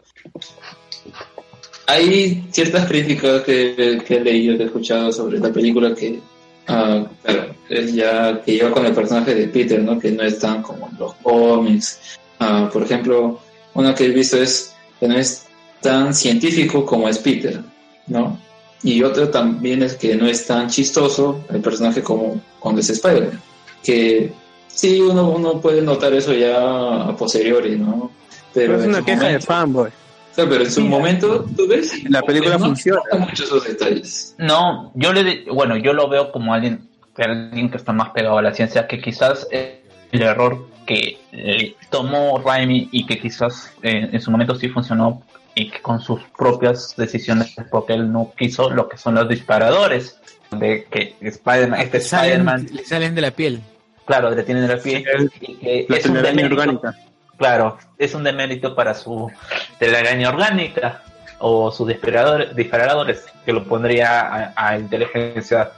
[1.86, 6.20] Hay ciertas críticas que, que he leído, que he escuchado sobre la película que,
[6.66, 9.98] ah, claro, es ya que lleva con el personaje de Peter, ¿no?
[9.98, 12.18] Que no es tan como en los cómics.
[12.38, 13.40] Ah, por ejemplo,
[13.74, 15.46] una que he visto es que no es
[15.80, 17.60] tan científico como es Peter,
[18.06, 18.38] ¿no?
[18.82, 23.40] Y otro también es que no es tan chistoso el personaje como cuando es Spider-Man.
[23.82, 24.32] Que
[24.68, 28.10] sí, uno, uno puede notar eso ya a posteriori, ¿no?
[28.52, 29.90] Pero es una queja de fanboy.
[30.34, 31.92] Claro, pero en su momento, tú ves.
[32.10, 33.00] La película no funciona.
[33.04, 34.34] importan mucho esos detalles.
[34.38, 38.10] No, yo le, di- bueno, yo lo veo como alguien, que alguien que está más
[38.10, 39.80] pegado a la ciencia, que quizás el
[40.22, 45.22] error que eh, tomó Raimi y que quizás eh, en su momento sí funcionó
[45.54, 50.18] y que con sus propias decisiones, porque él no quiso lo que son los disparadores,
[50.50, 53.60] de que Spider-Man, este Salen, Spider-Man, le salen de la piel.
[54.04, 55.04] claro, le tienen la piel
[55.40, 56.94] y que La es un demérito, orgánica.
[57.36, 59.30] claro, es un demérito para su
[59.78, 61.02] telaraña orgánica
[61.38, 65.70] o sus disparadores, disparadores que lo pondría a, a inteligencia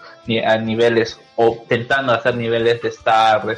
[0.44, 3.54] a niveles o tentando hacer niveles de Star, de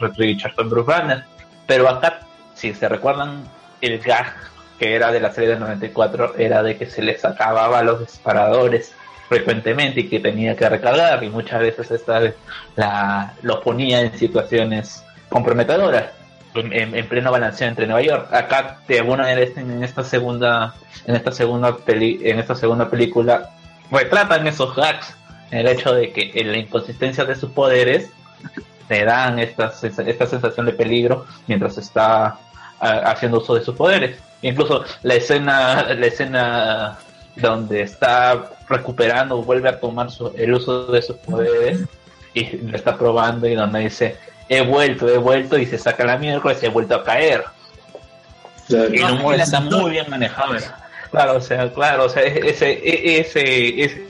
[0.00, 1.24] Red Richardson, Bruce Banner.
[1.66, 2.20] Pero acá,
[2.54, 3.44] si se recuerdan,
[3.80, 4.34] el gag
[4.78, 8.92] que era de la serie del 94 era de que se les acababa los disparadores
[9.28, 12.20] frecuentemente y que tenía que recargar y muchas veces esta
[12.76, 16.06] la, los ponía en situaciones comprometedoras
[16.54, 18.32] en, en- en pleno balanceo entre Nueva York.
[18.32, 20.74] Acá de alguna manera en esta segunda
[21.06, 23.50] en esta segunda en esta segunda película
[23.90, 25.14] retratan esos gags,
[25.50, 28.10] el hecho de que en la inconsistencia de sus poderes
[28.88, 32.38] le dan esta, esta sensación de peligro mientras está
[32.80, 34.18] ah, haciendo uso de sus poderes.
[34.42, 36.98] Incluso la escena, la escena
[37.36, 41.80] donde está recuperando, vuelve a tomar su- el uso de sus poderes
[42.34, 44.16] y lo está probando y donde dice
[44.48, 47.44] he vuelto, he vuelto y se saca la miércoles y he vuelto a caer.
[48.66, 48.84] Claro.
[48.92, 50.54] El humor está muy bien manejado.
[51.10, 54.06] Claro, o sea, claro, o sea, ese, e- ese, ese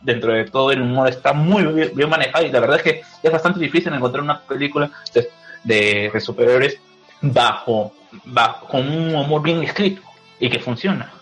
[0.00, 3.02] dentro de todo el humor está muy bien, bien manejado y la verdad es que
[3.22, 5.28] es bastante difícil encontrar una película de,
[5.64, 6.78] de, de superhéroes
[7.20, 7.92] bajo,
[8.24, 10.02] bajo, con un humor bien escrito
[10.38, 11.12] y que funciona.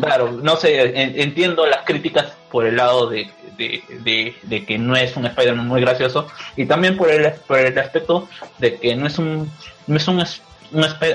[0.00, 4.78] Claro, no sé, en- entiendo las críticas por el lado de, de, de- de que
[4.78, 8.94] no es un Spider-Man muy gracioso y también por el, por el aspecto de que
[8.94, 9.50] no es un
[9.88, 10.22] no es un,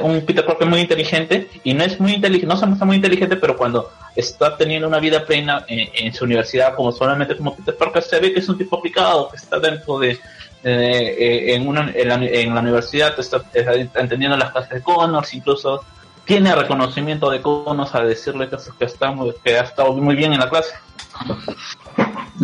[0.01, 3.37] un, Peter Parker muy inteligente y no es muy inteligente, no se muestra muy inteligente,
[3.37, 7.77] pero cuando está teniendo una vida plena en, en su universidad como solamente como Peter
[7.77, 10.19] Parker se ve que es un tipo aplicado, que está dentro de
[10.63, 15.33] eh, en, una, en, la, en la universidad está, está entendiendo las clases de Connors,
[15.33, 15.83] incluso
[16.25, 20.33] tiene reconocimiento de Connors a decirle que, que, está, muy- que ha estado muy bien
[20.33, 20.73] en la clase.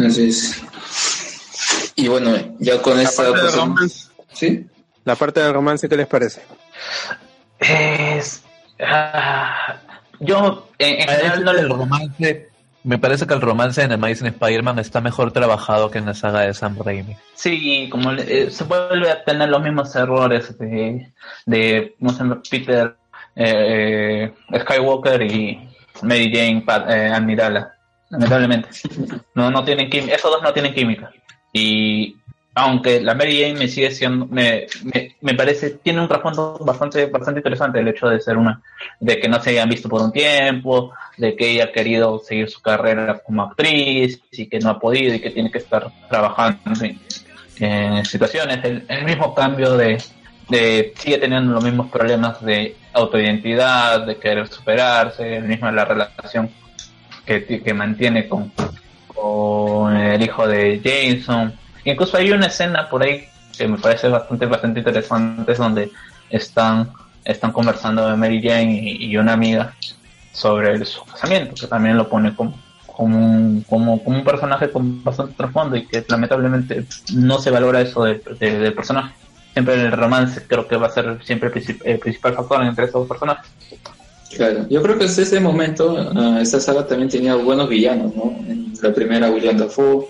[0.06, 0.62] Así es.
[1.96, 3.24] Y bueno, ya con esta.
[3.24, 4.08] parte pues, romance.
[4.34, 4.66] ¿Sí?
[5.04, 6.42] La parte del romance, ¿qué les parece?
[7.60, 8.44] Es,
[8.84, 9.78] ah,
[10.20, 12.50] yo en, en general no le el romance,
[12.84, 16.42] me parece que el romance en Amazing Spider-Man está mejor trabajado que en la saga
[16.42, 17.16] de Sam Raimi.
[17.36, 21.12] Sí, como le- eh, se vuelve a tener los mismos errores de,
[21.46, 22.96] de no sé, Peter
[23.36, 25.70] eh, Skywalker y
[26.02, 27.74] Mary Jane Pat- eh, Admirala,
[28.10, 28.70] lamentablemente.
[29.36, 31.12] No, no tienen química, esos dos no tienen química.
[31.54, 32.16] Y
[32.58, 37.06] aunque la Mary Jane me sigue siendo, me, me, me parece, tiene un trasfondo bastante,
[37.06, 38.62] bastante interesante el hecho de ser una,
[39.00, 42.50] de que no se hayan visto por un tiempo, de que ella ha querido seguir
[42.50, 46.60] su carrera como actriz y que no ha podido y que tiene que estar trabajando
[47.60, 50.02] en, situaciones, el, el mismo cambio de,
[50.50, 56.50] de, sigue teniendo los mismos problemas de autoidentidad, de querer superarse, el mismo la relación
[57.24, 58.52] que, que mantiene con,
[59.08, 61.54] con el hijo de Jameson.
[61.92, 65.92] Incluso hay una escena por ahí que me parece bastante, bastante interesante, es donde
[66.30, 66.92] están,
[67.24, 69.74] están conversando Mary Jane y, una amiga
[70.34, 75.04] sobre su casamiento, que también lo pone como, como, un, como, como un personaje con
[75.04, 76.86] bastante trasfondo y que lamentablemente
[77.16, 79.14] no se valora eso de- de- del personaje.
[79.54, 83.08] Siempre el romance creo que va a ser siempre el el principal factor entre esos
[83.08, 83.50] personajes.
[84.36, 88.36] Claro, yo creo que desde ese momento ah, esta saga también tenía buenos villanos, ¿no?
[88.48, 90.06] En la primera William Dafoe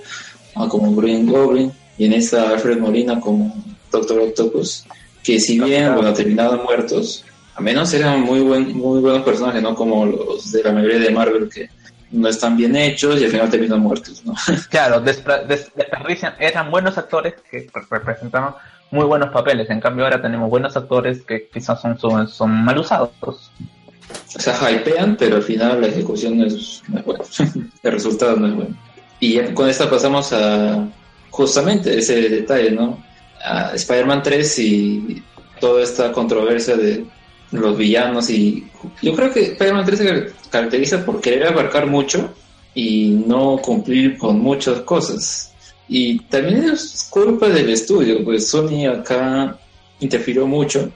[0.63, 3.55] ah, como Green Goblin y en esta Alfred Molina como
[3.91, 4.85] Doctor Octopus,
[5.23, 7.23] que si bien bueno terminaban muertos,
[7.55, 11.09] a menos eran muy buen, muy buenos personajes, no como los de la mayoría de
[11.11, 11.69] Marvel que
[12.11, 14.33] no están bien hechos y al final terminan muertos, ¿no?
[14.69, 18.53] Claro, desperdician, eran buenos actores que re- representaban
[18.91, 22.77] muy buenos papeles, en cambio ahora tenemos buenos actores que quizás son, son, son mal
[22.77, 23.11] usados.
[23.21, 27.23] O sea, hypean, pero al final la ejecución no es, no es buena.
[27.83, 28.77] El resultado no es bueno.
[29.19, 30.87] Y ya con esta pasamos a
[31.29, 33.03] justamente ese detalle, ¿no?
[33.43, 35.23] A Spider-Man 3 y
[35.59, 37.05] toda esta controversia de
[37.51, 38.67] los villanos y
[39.01, 42.33] yo creo que Spider-Man 3 se car- caracteriza por querer abarcar mucho
[42.75, 45.53] y no cumplir con muchas cosas.
[45.87, 49.57] Y también es culpa del estudio, pues Sony acá
[49.99, 50.91] interfirió mucho,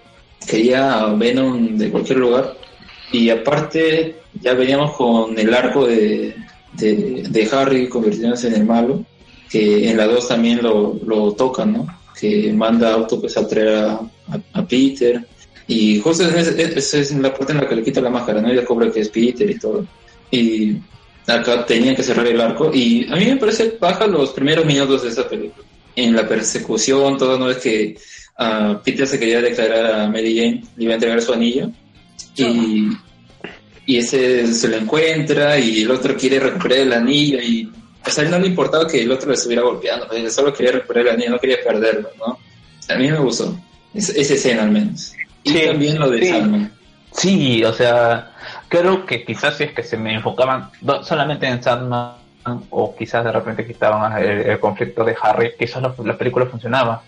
[0.46, 2.56] quería Venom de cualquier lugar
[3.12, 6.36] y aparte ya veníamos con el arco de,
[6.74, 9.04] de, de Harry convirtiéndose en el malo,
[9.50, 11.88] que en la 2 también lo, lo tocan, ¿no?
[12.20, 15.26] Que manda a Octopus a traer a, a- a Peter.
[15.68, 18.42] Y justo esa es, esa es la parte en la que le quita la máscara,
[18.42, 18.52] ¿no?
[18.52, 19.86] Y descubre que es Peter y todo.
[20.30, 20.78] Y
[21.28, 22.72] acá tenían que cerrar el arco.
[22.74, 25.66] Y a mí me parece baja los primeros minutos de esta película.
[25.96, 27.50] En la persecución, todo, ¿no?
[27.50, 27.98] Es que
[28.38, 31.70] ah, Peter se quería declarar a Mary Jane, le iba a entregar su anillo.
[32.38, 32.88] Y,
[33.86, 37.70] y ese se lo encuentra y el otro quiere recuperar el anillo y
[38.04, 40.54] pues a él no le importaba que el otro le estuviera golpeando, pues, él solo
[40.54, 42.38] quería recuperar el anillo, no quería perderlo, ¿no?
[42.90, 43.56] A mí me gustó,
[43.94, 45.14] es- esa escena al menos.
[45.44, 46.30] Y Sí, también lo de sí.
[46.30, 46.72] Sandman.
[47.14, 48.32] Sí, o sea,
[48.70, 50.70] creo que quizás si es que se me enfocaban
[51.04, 52.16] solamente en Sandman
[52.70, 57.04] o quizás de repente quitaban el, el conflicto de Harry, quizás la, la película funcionaba.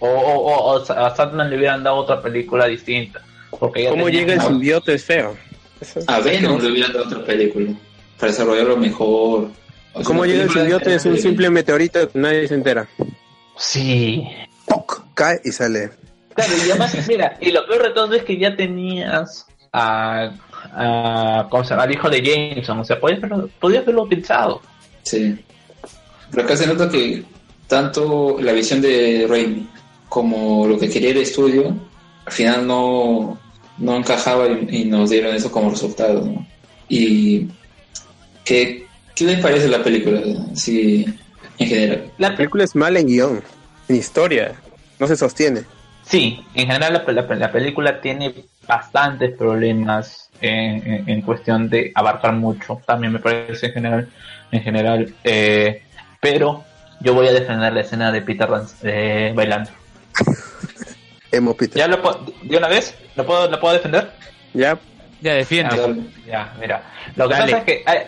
[0.00, 3.20] O, o, o- o a Sandman le hubieran dado otra película distinta.
[3.50, 4.94] Porque ¿Cómo llega el simbiote?
[4.94, 5.36] Es feo.
[5.80, 7.72] Eso- A Venom le hubieran dado otra película
[8.18, 9.50] para desarrollarlo mejor.
[9.92, 10.94] O sea, ¿Cómo llega el simbiote?
[10.94, 12.88] Es un simple meteorito que nadie se entera.
[13.56, 14.26] Sí.
[14.66, 15.02] ¡Poc!
[15.14, 15.90] Cae y sale.
[16.34, 20.30] Claro, y además, mira, y lo peor de todo es que ya tenías a,
[20.72, 21.82] a ¿cómo se llama?
[21.82, 24.62] al hijo de Jameson, o sea, podías haberlo, podías haberlo utilizado.
[25.02, 25.36] Sí.
[26.30, 27.24] Pero acá se nota que
[27.66, 29.68] tanto la visión de Raimi
[30.08, 31.74] como lo que quería el estudio,
[32.24, 33.38] al final no,
[33.78, 36.24] no encajaba y, y nos dieron eso como resultado.
[36.24, 36.46] ¿no?
[36.88, 37.48] Y
[38.44, 40.20] ¿qué, ¿qué les parece la película?
[40.54, 41.04] Sí,
[41.58, 42.10] en general.
[42.18, 43.42] La película es mala en guion,
[43.88, 44.52] en historia.
[44.98, 45.62] No se sostiene.
[46.04, 48.34] Sí, en general la, la- la película tiene
[48.66, 54.08] bastantes problemas en, en- en cuestión de abarcar mucho, también me parece en general,
[54.50, 55.82] en general, eh,
[56.20, 56.64] pero
[57.00, 59.70] yo voy a defender la escena de Peter Rans- eh, bailando.
[61.32, 61.76] Emo Peter.
[61.78, 62.94] ¿Ya lo puedo, de una vez?
[63.16, 64.10] ¿Lo puedo, lo puedo defender?
[64.54, 64.78] Ya.
[65.20, 65.76] Ya defiende.
[65.80, 65.94] Ah,
[66.26, 66.82] ya, mira.
[67.16, 67.52] Lo que Dale.
[67.52, 68.06] pasa es que hay-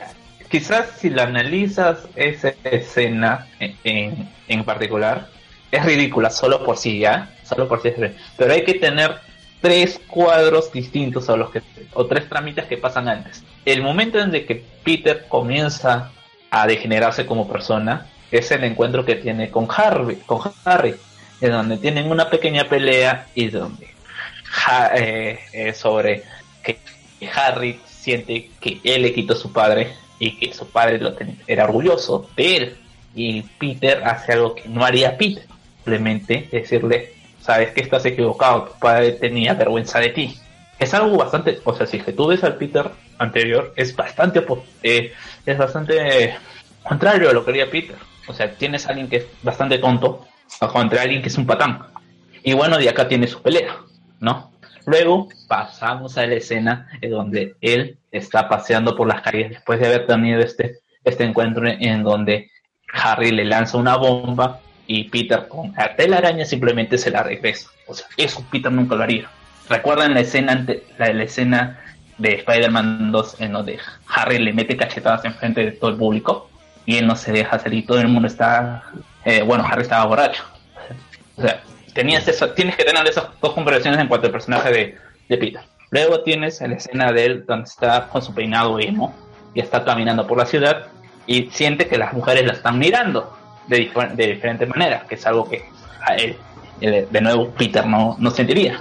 [0.49, 5.29] quizás si la analizas esa escena en, en, en particular,
[5.71, 7.31] es ridícula solo por sí, ¿ya?
[7.45, 8.23] Solo por sí es ridícula.
[8.37, 9.17] Pero hay que tener
[9.61, 13.43] tres cuadros distintos a los que, o tres trámites que pasan antes.
[13.65, 16.11] El momento en el que Peter comienza
[16.51, 20.95] a degenerarse como persona es el encuentro que tiene con Harry, con Harry,
[21.41, 23.89] en donde tienen una pequeña pelea y donde
[24.95, 26.25] eh, eh, sobre
[26.63, 26.79] que
[27.35, 31.15] Harry siente que él le quitó a su padre y que su padre lo
[31.47, 32.77] era orgulloso de él.
[33.15, 35.45] Y Peter hace algo que no haría Peter
[35.77, 40.37] simplemente decirle sabes que estás equivocado tu padre tenía vergüenza de ti
[40.79, 44.45] es algo bastante o sea si que tú ves al Peter anterior es bastante
[44.83, 45.13] eh,
[45.47, 46.35] es bastante
[46.83, 47.97] contrario a lo que haría Peter.
[48.27, 50.27] O sea tienes a alguien que es bastante tonto
[50.69, 51.81] contra alguien que es un patán
[52.43, 53.77] y bueno de acá tiene su pelea
[54.21, 54.51] ¿no?
[54.87, 59.87] Luego pasamos a la escena en donde él está paseando por las calles después de
[59.87, 62.51] haber tenido este, este encuentro en donde
[62.93, 67.69] Harry le lanza una bomba y Peter con la telaraña simplemente se la regresa.
[67.87, 69.29] O sea, eso Peter nunca lo haría.
[69.69, 71.79] ¿Recuerdan la escena, ante- la, la escena
[72.19, 76.51] de Spider-Man 2 en donde Harry le mete cachetadas enfrente de todo el público
[76.87, 77.87] y él no se deja salir?
[77.87, 78.83] Todo el mundo está...
[79.25, 80.45] eh, bueno, Harry estaba borracho.
[81.37, 81.63] O sea,
[81.95, 85.63] tenías eso, tienes que tener esas dos conversaciones en cuanto al personaje de, de Peter.
[85.91, 89.15] Luego tienes la escena de él donde está con su peinado emo
[89.55, 90.87] y está caminando por la ciudad
[91.27, 95.49] y siente que las mujeres la están mirando de, de diferentes maneras, que es algo
[95.49, 95.65] que
[96.07, 96.37] a él,
[96.81, 98.81] eh, de nuevo, Peter no, no sentiría.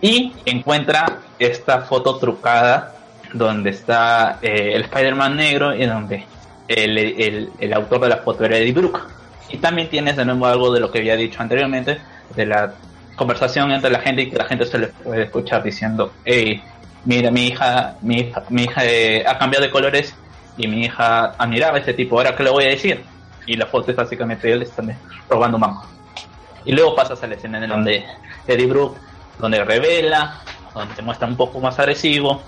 [0.00, 2.94] Y encuentra esta foto trucada
[3.32, 6.24] donde está eh, el Spider-Man negro y donde
[6.68, 9.00] el, el, el autor de la foto era Eddie Brooke.
[9.50, 11.98] Y también tienes de nuevo algo de lo que había dicho anteriormente,
[12.34, 12.72] de la
[13.16, 16.62] conversación entre la gente y que la gente se le puede escuchar diciendo, hey,
[17.04, 20.14] mira, mi hija, mi hija, mi hija eh, ha cambiado de colores
[20.56, 23.02] y mi hija admiraba a ese tipo, ahora qué le voy a decir.
[23.46, 24.96] Y la foto es básicamente él están
[25.28, 25.82] robando mango.
[26.64, 28.04] Y luego pasas a la escena en donde
[28.46, 28.98] Eddie Brooke,
[29.38, 30.40] donde revela,
[30.74, 32.42] donde se muestra un poco más agresivo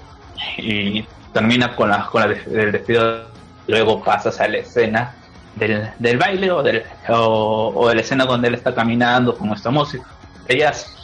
[0.58, 3.30] y termina con la, con el despido.
[3.66, 5.14] Luego pasas a la escena
[5.56, 9.50] del, del baile o, del, o, o de la escena donde él está caminando con
[9.52, 10.06] esta música
[10.46, 10.96] de jazz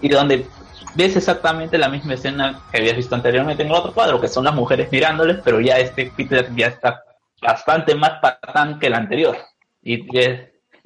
[0.00, 0.46] y donde
[0.94, 4.44] ves exactamente la misma escena que habías visto anteriormente en el otro cuadro, que son
[4.44, 7.02] las mujeres mirándoles, pero ya este Peter ya está
[7.40, 9.36] bastante más patán que el anterior.
[9.82, 10.06] Y,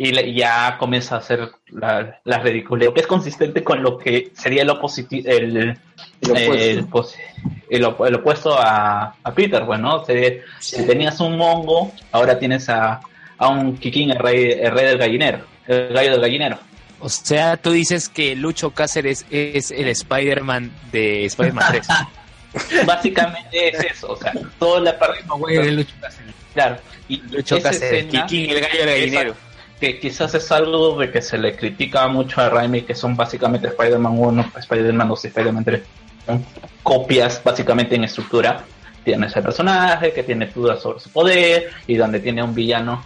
[0.04, 4.32] y le- ya comienza a hacer la, la ridiculez, que es consistente con lo que
[4.34, 5.56] sería el, opositi- el,
[6.20, 7.14] El opuesto.
[7.70, 12.68] el, el el opuesto a, a Peter, bueno, Sería- si tenías un mongo, ahora tienes
[12.68, 13.00] a,
[13.38, 16.58] a un Kikín, el rey, el rey del gallinero, el gallo del gallinero.
[16.98, 21.86] O sea, tú dices que Lucho Cáceres es el Spider-Man de Spider-Man 3.
[22.86, 25.22] Básicamente es eso, o sea, toda la parte...
[25.70, 26.34] Lucho Cáceres.
[26.54, 26.76] Claro,
[27.08, 29.51] y Lucho Cáceres, escena- Kikín, el gallo del esa- gallinero.
[29.82, 33.66] Que quizás es algo de que se le critica mucho a Raimi, que son básicamente
[33.66, 35.82] Spider-Man 1, Spider-Man 2 y Spider-Man 3.
[36.24, 36.46] Son
[36.84, 38.62] copias básicamente en estructura.
[39.02, 43.04] Tiene ese personaje que tiene dudas sobre su poder y donde tiene un villano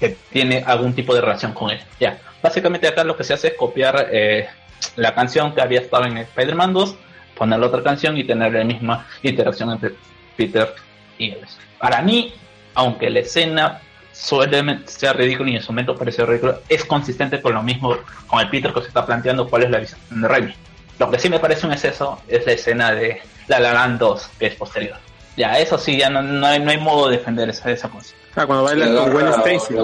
[0.00, 1.78] que tiene algún tipo de relación con él.
[2.00, 4.48] Ya, básicamente acá lo que se hace es copiar eh,
[4.96, 6.96] la canción que había estado en Spider-Man 2,
[7.36, 9.92] poner la otra canción y tener la misma interacción entre
[10.36, 10.74] Peter
[11.18, 11.38] y él.
[11.78, 12.34] Para mí,
[12.74, 13.80] aunque la escena
[14.14, 18.40] suele ser ridícula y en su momento pareció ridículo, es consistente con lo mismo, con
[18.40, 20.54] el Peter que se está planteando cuál es la visión de Raimi.
[20.98, 24.30] Lo que sí me parece un exceso es la escena de La La Land 2,
[24.38, 24.96] que es posterior.
[25.36, 28.14] Ya, eso sí, ya no, no, hay, no hay modo de defender esa, esa cosa.
[28.36, 29.12] Ah, cuando baila La con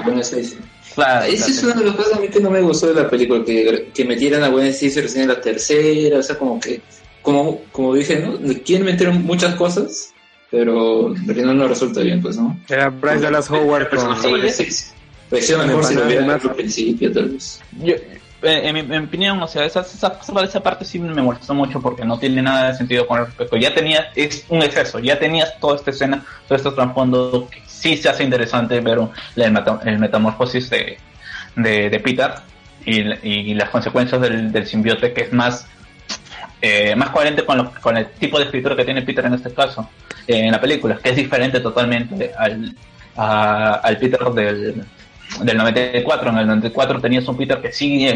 [0.05, 0.59] Gwen Stacy.
[0.94, 3.09] Claro, Esa es una de las cosas a mí que no me gustó de la
[3.09, 6.81] película, que, que metieran a Gwen Stacy recién en la tercera, o sea, como que,
[7.23, 8.39] como, como dije, ¿no?
[8.65, 10.12] Quieren meter muchas cosas,
[10.51, 12.59] pero al final no resulta bien, pues, ¿no?
[12.69, 14.17] Era Bryce Dallas Howard con...
[14.20, 14.85] Sí, sí, sí.
[15.29, 17.61] Parecía mejor si lo hubieran hecho al principio, tal vez.
[17.83, 20.99] Yo, eh, en, mi, en mi opinión, o sea, esa, esa, esa, esa parte sí
[20.99, 23.57] me molestó mucho porque no tiene nada de sentido con respecto.
[23.57, 27.97] Ya tenía, es un exceso, ya tenías toda esta escena, todo este trasfondo que sí
[27.97, 30.99] se hace interesante ver un- el, meta- el metamorfosis de,
[31.55, 32.33] de, de Peter
[32.85, 33.01] y,
[33.53, 35.67] y las consecuencias del, del simbiote que es más
[36.62, 39.53] eh, más coherente con, lo- con el tipo de escritura que tiene Peter en este
[39.53, 39.89] caso,
[40.26, 42.74] en la película, que es diferente totalmente al,
[43.16, 44.84] a- al Peter del,
[45.42, 46.31] del 94.
[46.31, 48.07] En el 94 tenías un Peter que sí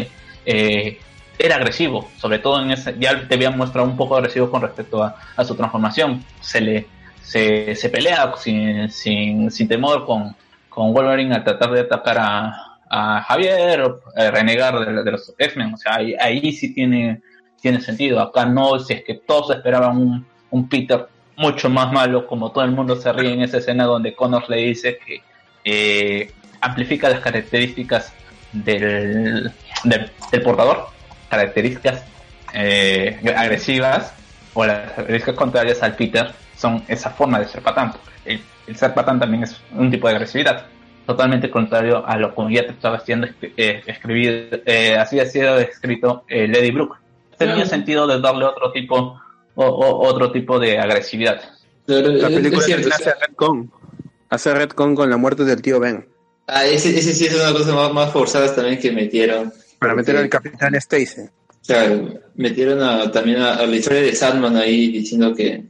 [0.45, 0.99] eh,
[1.37, 5.03] era agresivo, sobre todo en ese, ya te habían mostrado un poco agresivo con respecto
[5.03, 6.23] a, a su transformación.
[6.41, 6.87] Se le
[7.21, 10.35] se, se pelea sin, sin, sin temor con,
[10.69, 15.73] con Wolverine al tratar de atacar a, a Javier, eh, renegar de, de los X-Men.
[15.73, 17.21] O sea, ahí, ahí sí tiene,
[17.59, 18.21] tiene sentido.
[18.21, 21.07] Acá no, si es que todos esperaban un, un Peter
[21.37, 24.57] mucho más malo, como todo el mundo se ríe en esa escena donde Connors le
[24.57, 25.21] dice que
[25.63, 26.31] eh,
[26.61, 28.13] amplifica las características
[28.51, 29.51] del,
[29.83, 30.87] del, del portador,
[31.29, 32.03] características
[32.53, 34.13] eh, agresivas
[34.53, 37.93] o las características contrarias al Peter son esa forma de ser patán.
[38.23, 40.65] El, el ser patán también es un tipo de agresividad,
[41.05, 45.59] totalmente contrario a lo que ya te estaba haciendo eh, escribir, eh, así ha sido
[45.59, 46.97] escrito eh, Lady Brooke.
[47.37, 47.69] Tenía Claro.
[47.69, 49.19] sentido de darle otro tipo
[49.55, 51.41] o, o- otro tipo de agresividad.
[51.87, 53.71] La película es cierto, hace Redcon.
[54.29, 56.07] Hace Redcon con la muerte del tío Ben.
[56.47, 59.51] Ah, ese, ese sí es una cosa más, más forzada también que metieron.
[59.79, 61.21] Para meter al Capitán Stacy.
[61.65, 65.65] Claro, metieron a, también a, a la historia de Sandman ahí diciendo que,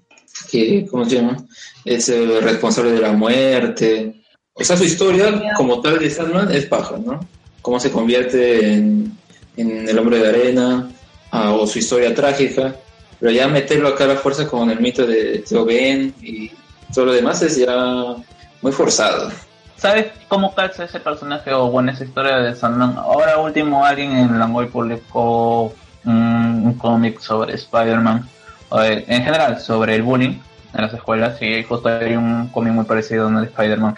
[0.51, 1.37] que, ¿cómo se llama?
[1.85, 4.21] Es el responsable de la muerte.
[4.53, 7.19] O sea, su historia como tal de Sandman es paja, ¿no?
[7.61, 9.17] Cómo se convierte en,
[9.57, 10.89] en el hombre de arena,
[11.31, 12.75] ah, o su historia trágica.
[13.19, 16.51] Pero ya meterlo acá a la fuerza con el mito de Tío Ben y
[16.93, 18.15] todo lo demás es ya
[18.61, 19.31] muy forzado.
[19.77, 22.95] ¿Sabes cómo calza ese personaje o bueno esa historia de Sandman?
[22.97, 25.73] Ahora último alguien en Langoy publicó
[26.05, 28.27] un, cómic sobre Spider-Man,
[28.71, 30.39] de- en general sobre el bullying
[30.73, 33.95] en las escuelas y justo hay un cómic muy parecido donde Spider-Man,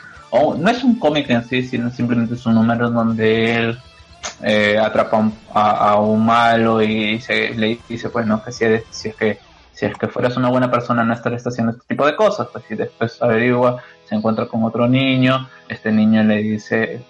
[0.57, 3.79] no es un cómic en sí, sino simplemente es un número donde él
[4.43, 8.83] eh, atrapa un- a, un malo y se, le dice pues no que si, es
[9.17, 9.39] que
[9.73, 12.63] si es que fueras una buena persona no estarías haciendo este tipo de cosas pues
[12.69, 17.01] y después averigua se encuentra con otro niño este niño le dice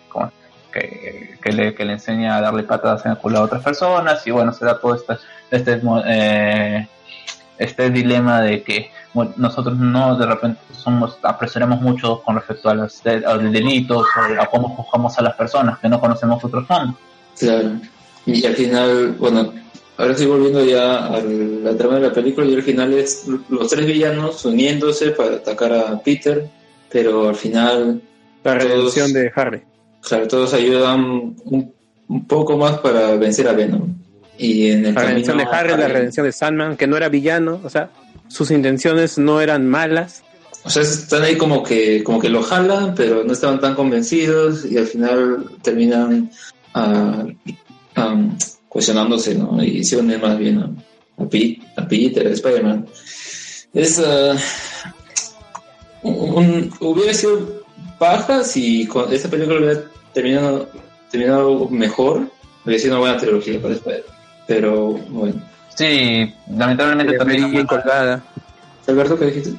[0.72, 4.26] que, que le, que le enseña a darle patadas en el culo a otras personas
[4.28, 5.14] y bueno se da todo este,
[5.52, 6.90] este
[7.58, 8.92] este dilema de que
[9.38, 14.06] nosotros no de repente somos apresuramos mucho con respecto a los, de- a los delitos
[14.16, 16.96] o a cómo juzgamos a las personas que no conocemos otros fondos.
[17.38, 17.72] Claro.
[18.26, 19.54] Y al final, bueno,
[19.98, 23.70] ahora estoy volviendo ya a la trama de la película y al final es los
[23.70, 26.50] tres villanos uniéndose para atacar a Peter,
[26.92, 28.02] pero al final
[28.44, 29.62] La todos- redención de Harry.
[30.02, 31.74] Claro, todos ayudan un,
[32.08, 33.94] un poco más para vencer a Venom.
[34.40, 37.60] Y en el La redención de Harry, la redención de Sandman, que no era villano,
[37.64, 37.90] o sea,
[38.30, 40.24] sus intenciones no eran malas.
[40.64, 44.66] O sea, están ahí como que, como que lo jalan, pero no estaban tan convencidos
[44.66, 46.30] y al final terminan
[46.74, 47.26] ah,
[47.96, 48.16] ah,
[48.68, 49.64] cuestionándose, ¿no?
[49.64, 52.86] Y se unen más bien a, a, Pete- a Peter, a Spider-Man.
[53.74, 54.00] Es.
[54.00, 54.36] ah,
[56.04, 57.64] un- hubiera sido
[58.00, 59.84] paja si con esta película hubiera
[60.14, 60.70] terminado,
[61.12, 62.30] terminado mejor,
[62.66, 64.14] hubiera sido una buena trilogía para Spider-Man.
[64.48, 65.42] Pero bueno.
[65.78, 68.24] Sí, lamentablemente Mary también Jane colgada,
[68.88, 69.52] Alberto, ¿qué dijiste?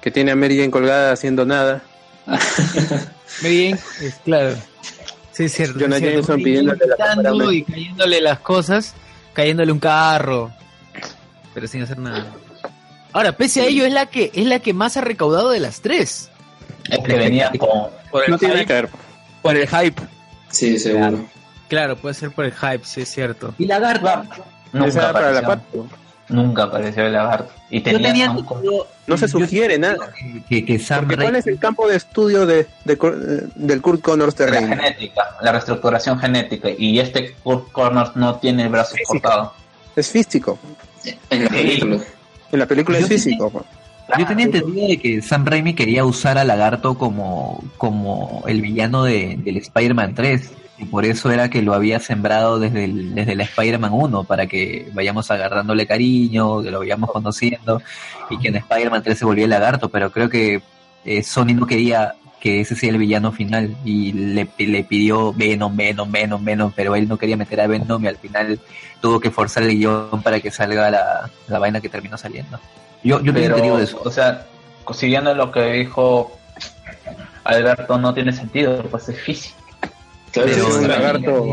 [0.00, 1.82] que tiene a Mary Jane colgada haciendo nada.
[3.42, 4.54] Muy bien, es claro.
[5.32, 5.78] Sí, es cierto.
[5.78, 6.20] Jonah es cierto.
[6.28, 6.86] Jameson pidiéndole
[7.46, 8.94] la y cayéndole las cosas,
[9.34, 10.50] cayéndole un carro,
[11.52, 12.26] pero sin hacer nada.
[13.12, 15.80] Ahora, pese a ello, es la que es la que más ha recaudado de las
[15.82, 16.30] tres.
[16.88, 17.68] es que venía con
[18.10, 18.66] Por el No tiene hype.
[18.66, 18.88] que ver.
[19.42, 20.02] Por el hype.
[20.50, 21.26] Sí, seguro.
[21.68, 23.52] Claro, puede ser por el hype, sí es cierto.
[23.58, 24.24] Y Lagarto.
[24.72, 25.86] Nunca Esa era para la apareció,
[26.28, 30.12] nunca apareció el lagarto y Yo tenía, tenía un- entendido- No se sugiere nada.
[30.48, 34.34] Que, que, Sam Porque ¿cuál es el campo de estudio de, eh, del Kurt Connors
[34.36, 39.12] de la genética, la reestructuración genética y este Kurt Connors no tiene el brazo Físico.
[39.12, 39.52] cortado.
[39.94, 40.58] Es físico.
[41.30, 41.98] En la película.
[42.52, 43.50] En la película Yo es físico.
[43.50, 43.64] pues.
[44.18, 49.02] Yo tenía entendido de que Sam Raimi quería usar a Lagarto como, como el villano
[49.04, 50.50] de, del Spider-Man 3.
[50.78, 54.46] Y por eso era que lo había sembrado desde, el, desde la Spider-Man 1, para
[54.46, 57.80] que vayamos agarrándole cariño, que lo vayamos conociendo,
[58.28, 59.88] y que en Spider-Man 3 se volviera Lagarto.
[59.88, 60.60] Pero creo que
[61.04, 65.74] eh, Sony no quería que ese sea el villano final, y le, le pidió Venom,
[65.74, 68.60] Venom, Venom, Venom, pero él no quería meter a Venom y al final
[69.00, 72.60] tuvo que forzar el guion para que salga la, la vaina que terminó saliendo.
[73.02, 74.00] Yo, yo Pero, entendido de eso.
[74.04, 74.46] o sea,
[74.92, 76.36] siguiendo lo que dijo
[77.44, 79.56] Alberto, no tiene sentido, pues es físico.
[80.44, 81.46] Claro, Es Pero- un lagarto.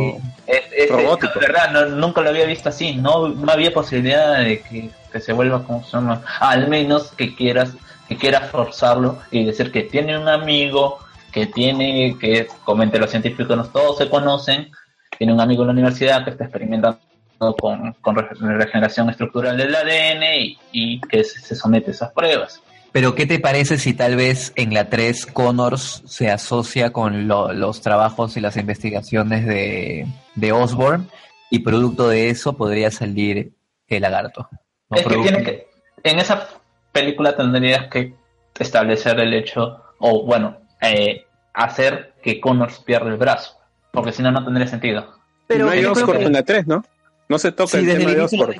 [0.48, 1.40] Es, es- Robótico.
[1.40, 2.96] es verdad, no- nunca lo había visto así.
[2.96, 6.22] No, no había posibilidad de que, que se vuelva como llama.
[6.40, 7.72] Al menos que quieras,
[8.08, 11.00] que quieras forzarlo y decir que tiene un amigo,
[11.32, 14.70] que tiene, que comente los científicos, no todos se conocen,
[15.18, 17.00] tiene un amigo en la universidad que está experimentando
[17.60, 22.12] con, con re- regeneración estructural del ADN y, y que se, se somete a esas
[22.12, 22.62] pruebas.
[22.94, 27.52] Pero ¿qué te parece si tal vez en la 3 Connors se asocia con lo-
[27.52, 30.06] los trabajos y las investigaciones de,
[30.36, 31.10] de Osborn
[31.50, 33.52] y producto de eso podría salir
[33.88, 34.48] el lagarto?
[34.90, 34.98] ¿no?
[34.98, 35.68] Es que tiene que,
[36.04, 36.48] en esa
[36.92, 38.14] película tendrías que
[38.60, 43.58] establecer el hecho, o bueno, eh, hacer que Connors pierda el brazo,
[43.92, 45.16] porque si no, no tendría sentido.
[45.48, 46.86] Pero no hay Oscorp que- en la 3, ¿no?
[47.30, 48.58] No se toca Si el desde tema el de Oscorp.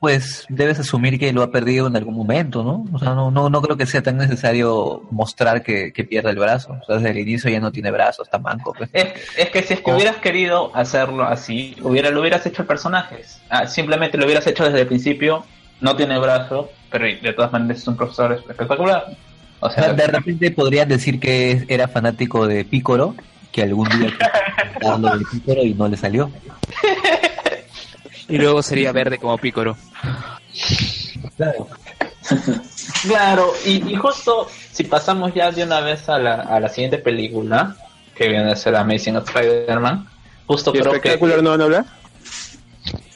[0.00, 2.84] pues debes asumir que lo ha perdido en algún momento, ¿no?
[2.92, 6.38] O sea, no, no, no creo que sea tan necesario mostrar que, que pierde el
[6.38, 6.78] brazo.
[6.82, 8.72] O sea, desde el inicio ya no tiene brazos, está manco.
[8.76, 8.88] Pues.
[8.92, 9.06] Es,
[9.36, 13.22] es que si es que hubieras querido hacerlo así, hubiera, lo hubieras hecho el personaje.
[13.50, 15.44] Ah, simplemente lo hubieras hecho desde el principio,
[15.80, 19.16] no tiene brazo, pero de todas maneras es un profesor espectacular.
[19.60, 23.14] O sea, de repente podrían decir que era fanático de Pícoro,
[23.52, 24.10] que algún día
[25.18, 26.30] de Pícoro y no le salió.
[28.28, 29.76] Y luego sería verde como pícoro.
[31.36, 31.68] Claro.
[33.02, 36.98] Claro, y, y justo si pasamos ya de una vez a la, a la siguiente
[36.98, 37.76] película,
[38.14, 40.08] que viene a ser Amazing Spider-Man,
[40.46, 40.96] justo ¿Y creo que...
[40.98, 41.84] espectacular no van a hablar?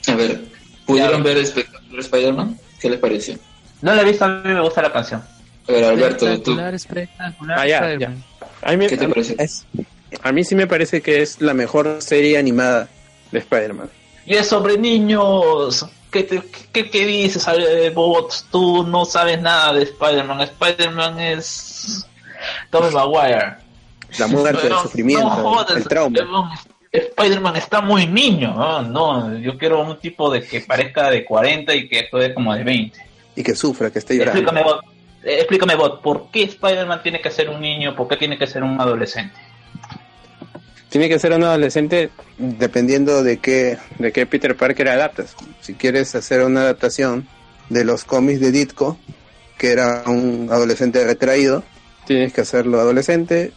[0.08, 0.40] A ver,
[0.84, 2.58] ¿pudieron ver Espectacular Spider-Man?
[2.80, 3.36] ¿Qué les pareció?
[3.82, 5.22] No la he visto, a mí me gusta la canción.
[5.68, 8.12] A ver, Alberto, tú, Espectacular, espectacular, Ah, ya.
[8.62, 9.08] A mí, ¿qué te a
[9.44, 9.66] es-
[10.22, 12.88] a mí sí me parece que es la mejor serie animada
[13.30, 13.88] de Spider-Man.
[14.26, 15.86] Y es sobre niños.
[16.10, 17.46] ¿Qué, te- qué, qué dices,
[17.94, 18.32] Bobot?
[18.50, 20.40] Tú no sabes nada de Spider-Man.
[20.42, 22.06] Spider-Man es...
[22.70, 23.56] Tobey Maguire.
[24.18, 26.18] La muerte, el sufrimiento, no jodas, el trauma.
[26.92, 28.54] Spider-Man- está muy niño.
[28.54, 32.54] No, no, yo quiero un tipo de que parezca de 40 y que actúe como
[32.54, 32.98] de 20.
[33.34, 34.40] Y que sufra, que esté llorando.
[34.40, 34.84] Explícame, Bot.
[35.24, 37.94] eh, Explícame, Bot, ¿por qué Spider-Man tiene que ser un niño?
[37.94, 39.34] ¿Por qué tiene que ser un adolescente?
[40.88, 45.34] Tiene que ser un adolescente dependiendo de qué, de qué Peter Parker adaptas.
[45.60, 47.26] Si quieres hacer una adaptación
[47.68, 48.96] de los cómics de Ditko,
[49.58, 51.64] que era un adolescente retraído,
[52.06, 53.52] tienes que hacerlo adolescente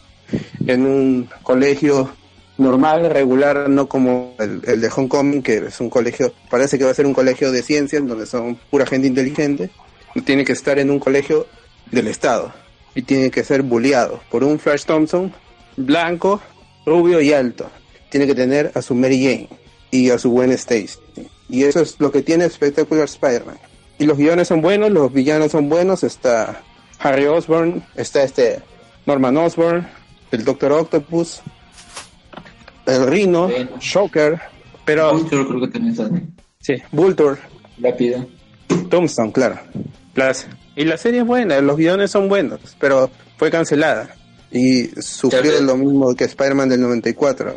[0.66, 2.10] en un colegio
[2.58, 6.94] normal, regular, no como el, de Homecoming, que es un colegio, parece que va a
[6.94, 9.70] ser un colegio de ciencias, donde son pura gente inteligente,
[10.24, 11.46] tiene que estar en un colegio
[11.90, 12.52] del Estado
[12.94, 15.32] y tiene que ser bulleado por un Flash Thompson
[15.76, 16.40] blanco,
[16.90, 17.70] rubio y alto.
[18.10, 19.48] Tiene que tener a su Mary Jane
[19.90, 20.98] y a su Gwen Stacy.
[21.48, 23.58] Y eso es lo que tiene Spectacular Spider-Man.
[23.98, 26.02] Y los guiones son buenos, los villanos son buenos.
[26.04, 26.62] Está
[26.98, 28.60] Harry Osborn, está este
[29.06, 29.86] Norman Osborn,
[30.32, 31.40] el Doctor Octopus,
[32.86, 33.48] el Rhino,
[33.80, 34.40] Shocker,
[34.84, 37.38] pero Vulture creo que también sí, Vulture,
[37.78, 38.26] Rápido.
[38.88, 39.58] Tombstone, claro.
[40.14, 40.46] Las-
[40.76, 44.14] y la serie es buena, los guiones son buenos, pero fue cancelada.
[44.52, 47.56] Y sufrió lo mismo que Spider-Man del 94.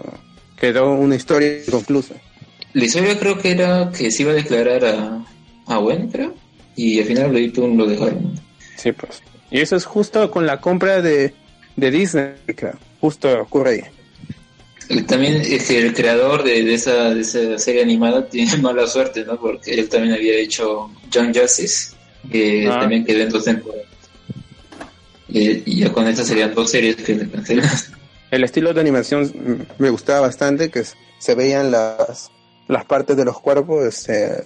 [0.59, 2.15] Quedó una historia inconclusa.
[2.73, 5.25] La historia creo que era que se iba a declarar a,
[5.67, 6.33] a Gwen, creo.
[6.75, 8.39] Y al final lo, lo dejaron.
[8.77, 9.21] Sí, pues.
[9.51, 11.33] Y eso es justo con la compra de,
[11.75, 12.73] de Disney, creo.
[12.99, 13.81] Justo ocurre ahí.
[15.07, 19.23] También es que el creador de, de esa, de esa serie animada tiene mala suerte,
[19.25, 19.39] ¿no?
[19.39, 21.93] Porque él también había hecho Young Justice,
[22.31, 22.79] que Ah.
[22.81, 23.85] también quedó en dos temporadas.
[25.33, 27.69] Y, y ya con estas serían dos series que le cancelan.
[28.31, 30.83] El estilo de animación me gustaba bastante, que
[31.19, 32.31] se veían las,
[32.67, 34.43] las partes de los cuerpos, este,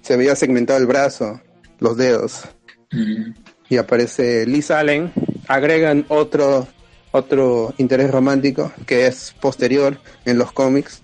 [0.00, 1.40] se veía segmentado el brazo,
[1.78, 2.42] los dedos.
[2.90, 3.34] Mm.
[3.68, 5.12] y aparece Liz Allen,
[5.46, 6.66] agregan otro
[7.10, 11.02] otro interés romántico que es posterior en los cómics,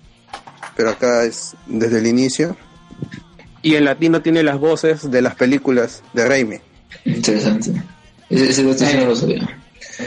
[0.75, 2.57] pero acá es desde el inicio.
[3.61, 6.57] Y en latino tiene las voces de las películas de Raimi.
[7.05, 7.71] Interesante.
[8.29, 9.59] Ese, ese dato sí no lo sabía.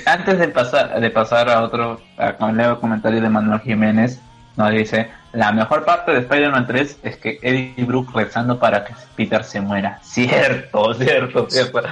[0.06, 4.18] Antes de pasar, de pasar a otro, a, con leo comentario de Manuel Jiménez,
[4.56, 8.92] nos dice, la mejor parte de Spider-Man 3 es que Eddie Brooke rezando para que
[9.16, 9.98] Peter se muera.
[10.02, 11.80] Cierto, cierto, cierto.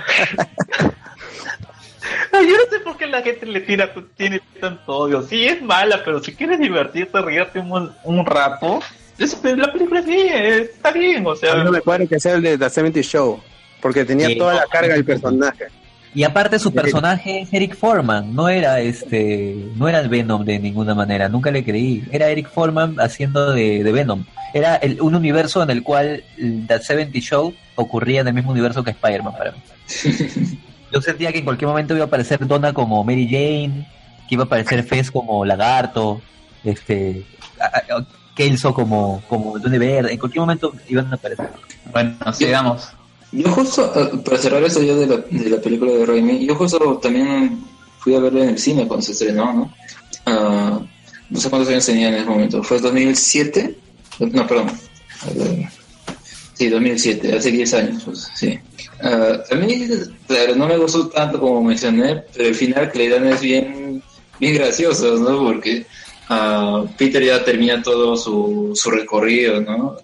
[2.32, 5.22] Yo no sé por qué la gente le tira, tiene tanto odio.
[5.22, 8.80] Sí, es mala, pero si quieres divertirte, reírte un, un rato,
[9.18, 11.52] es- la película sí, está bien, o sea...
[11.54, 13.40] A mí no me acuerdo que sea el de The 70 Show,
[13.80, 14.36] porque tenía Sí.
[14.36, 15.66] toda la carga del personaje.
[16.16, 20.58] Y aparte su personaje es Eric Foreman, no era este, no era el Venom de
[20.58, 22.02] ninguna manera, nunca le creí.
[22.10, 24.24] Era Eric Foreman haciendo de, de Venom.
[24.54, 28.82] Era el- un universo en el cual The 70 Show ocurría en el mismo universo
[28.82, 29.58] que Spider-Man para mí.
[30.92, 33.86] Yo sentía que en cualquier momento iba a aparecer Donna como Mary Jane,
[34.26, 36.22] que iba a aparecer Fez como Lagarto,
[36.64, 37.24] este,
[37.60, 41.48] a- a- Kelso como, como Duende Verde, en cualquier momento iban a aparecer.
[41.92, 42.92] Bueno, sigamos.
[43.32, 46.54] Yo justo, eh, para cerrar eso ya de la, de la película de Raimi, yo
[46.54, 47.64] justo también
[47.98, 49.74] fui a verla en el cine cuando se estrenó, ¿no?
[50.26, 50.80] Ah,
[51.28, 52.62] no sé cuántos años tenía en ese momento.
[52.62, 53.76] ¿Fue 2007?
[54.20, 54.70] No, perdón.
[56.54, 58.58] Sí, 2007, hace 10 años, pues, sí.
[59.02, 59.88] Ah, a mí,
[60.26, 64.02] claro, no me gustó tanto como mencioné, pero al final que le dan es bien,
[64.38, 65.42] bien gracioso, ¿no?
[65.42, 65.84] Porque
[66.28, 69.96] ah, Peter ya termina todo su, su recorrido, ¿no?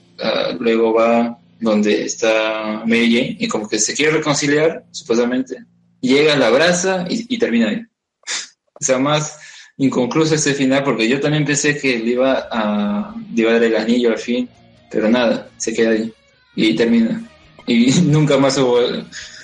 [0.59, 5.57] Luego va donde está Mary Jane y como que se quiere reconciliar, supuestamente.
[6.01, 7.83] Llega, la abraza y, y termina ahí.
[8.81, 9.39] o sea, más
[9.79, 13.65] inconcluso este final porque yo también pensé que le iba a, le iba a dar
[13.65, 14.49] el anillo al fin,
[14.91, 16.13] pero nada, se queda ahí
[16.57, 17.23] y termina.
[17.67, 18.79] Y nunca más hubo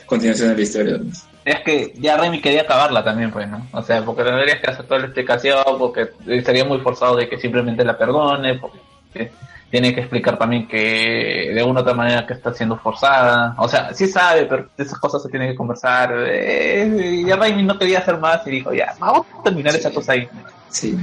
[0.06, 1.00] continuación de la historia.
[1.44, 3.66] Es que ya Remy quería acabarla también, pues, ¿no?
[3.72, 6.08] O sea, porque tendrías que hacer toda la explicación, porque
[6.44, 9.30] sería muy forzado de que simplemente la perdone, porque
[9.70, 13.54] tiene que explicar también que de una u otra manera que está siendo forzada.
[13.58, 16.14] O sea, sí sabe, pero de esas cosas se tiene que conversar.
[16.16, 20.12] Eh, ya Raimi no quería hacer más y dijo, ya, vamos a terminar esa cosa
[20.12, 20.28] ahí.
[20.70, 20.98] Sí.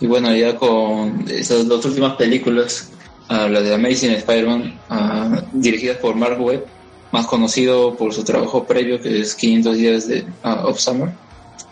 [0.00, 2.92] Y bueno, ya con esas dos últimas películas,
[3.28, 6.64] ah, la de Amazing Spider-Man, ah, dirigidas por Mark Webb,
[7.10, 11.10] más conocido por su trabajo previo que es 500 días de ah, of Summer.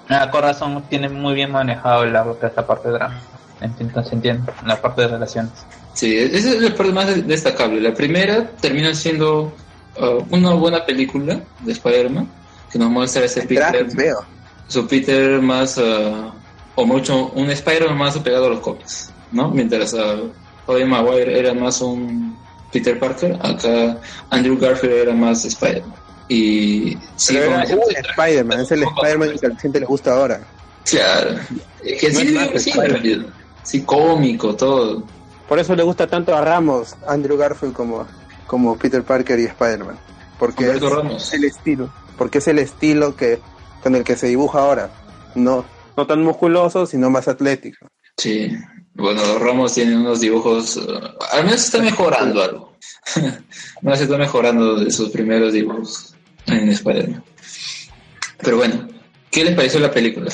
[0.08, 3.20] Ah, con razón, tiene muy bien manejado la, esta parte de drama.
[3.60, 5.52] Entiendo, se entiende, la parte de relaciones.
[5.94, 7.80] Sí, esa es la parte más destacable.
[7.80, 9.52] La primera termina siendo
[9.98, 12.28] ah, una buena película de Spider-Man
[12.70, 14.24] que nos muestra ese Peter, veo.
[14.66, 16.32] su Peter más, ah,
[16.74, 19.50] o mucho, un Spider-Man más apegado a los cómics, ¿no?
[19.50, 20.16] Mientras a
[20.66, 22.36] Tobey Maguire era más un
[22.72, 23.98] Peter Parker, acá
[24.30, 25.94] Andrew Garfield era más Spider-Man.
[26.28, 30.40] Y sí, era un Spider-Man, es el Spider-Man que a la gente le gusta ahora.
[30.84, 31.36] claro,
[31.84, 32.72] Es que No sí, es más sí,
[33.64, 35.04] sí, cómico, todo.
[35.48, 38.06] Por eso le gusta tanto a Ramos, Andrew Garfield como,
[38.46, 39.98] como Peter Parker y Spider-Man.
[40.38, 41.32] Porque es Ramos.
[41.32, 41.92] el estilo.
[42.16, 43.38] Porque es el estilo que
[43.82, 44.90] con el que se dibuja ahora.
[45.34, 45.64] No,
[45.96, 47.88] no tan musculoso, sino más atlético.
[48.16, 48.56] Sí,
[48.94, 50.82] bueno, Ramos tiene unos dibujos, eh,
[51.32, 52.72] al menos está mejorando algo.
[53.82, 56.14] no se está mejorando de sus primeros dibujos
[56.46, 57.24] en Spider-Man.
[58.38, 58.88] Pero bueno,
[59.30, 60.30] ¿qué les pareció la película?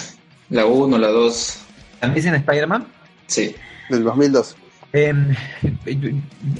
[0.50, 1.58] La 1, la 2,
[2.00, 2.86] ¿También en Spider-Man?
[3.26, 3.54] sí.
[3.90, 4.54] Del 2002.
[4.90, 5.34] Em,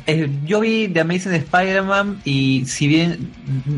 [0.06, 3.32] eh, yo vi The Amazing Spider-Man y si bien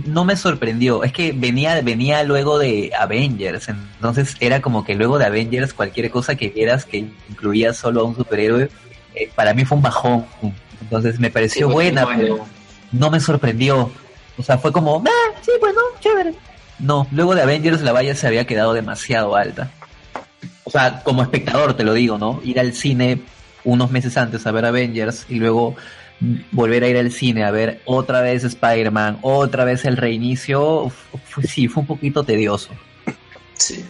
[0.07, 5.19] no me sorprendió, es que venía, venía luego de Avengers, entonces era como que luego
[5.19, 8.69] de Avengers cualquier cosa que vieras que incluía solo a un superhéroe,
[9.15, 10.27] eh, para mí fue un bajón.
[10.81, 12.45] Entonces me pareció Sí, buena, pero
[12.91, 13.93] no me sorprendió.
[14.37, 16.35] O sea, fue como, ah, sí, bueno, chévere.
[16.81, 19.70] No, luego de Avengers la valla se había quedado demasiado alta.
[20.65, 22.41] O sea, como espectador te lo digo, ¿no?
[22.43, 23.20] Ir al cine
[23.65, 25.77] unos meses antes a ver Avengers y luego
[26.53, 30.91] volver a ir al cine a ver otra vez Spider-Man, otra vez el reinicio,
[31.25, 32.71] fue- sí, fue un poquito tedioso.
[33.55, 33.85] Sí.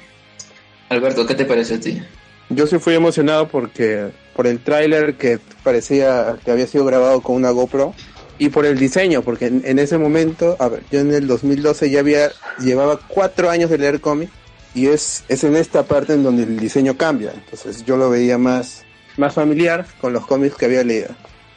[0.89, 2.01] Alberto, ¿qué te parece a ti?
[2.49, 7.37] Yo sí fui emocionado porque por el tráiler que parecía que había sido grabado con
[7.37, 7.95] una GoPro
[8.39, 11.91] y por el diseño, porque en, en ese momento, a ver, yo en el 2012
[11.91, 14.31] ya había llevaba cuatro años de leer cómic
[14.75, 18.39] y es, es en esta parte en donde el diseño cambia, entonces yo lo veía
[18.39, 18.85] más
[19.21, 21.09] más familiar con los cómics que había leído.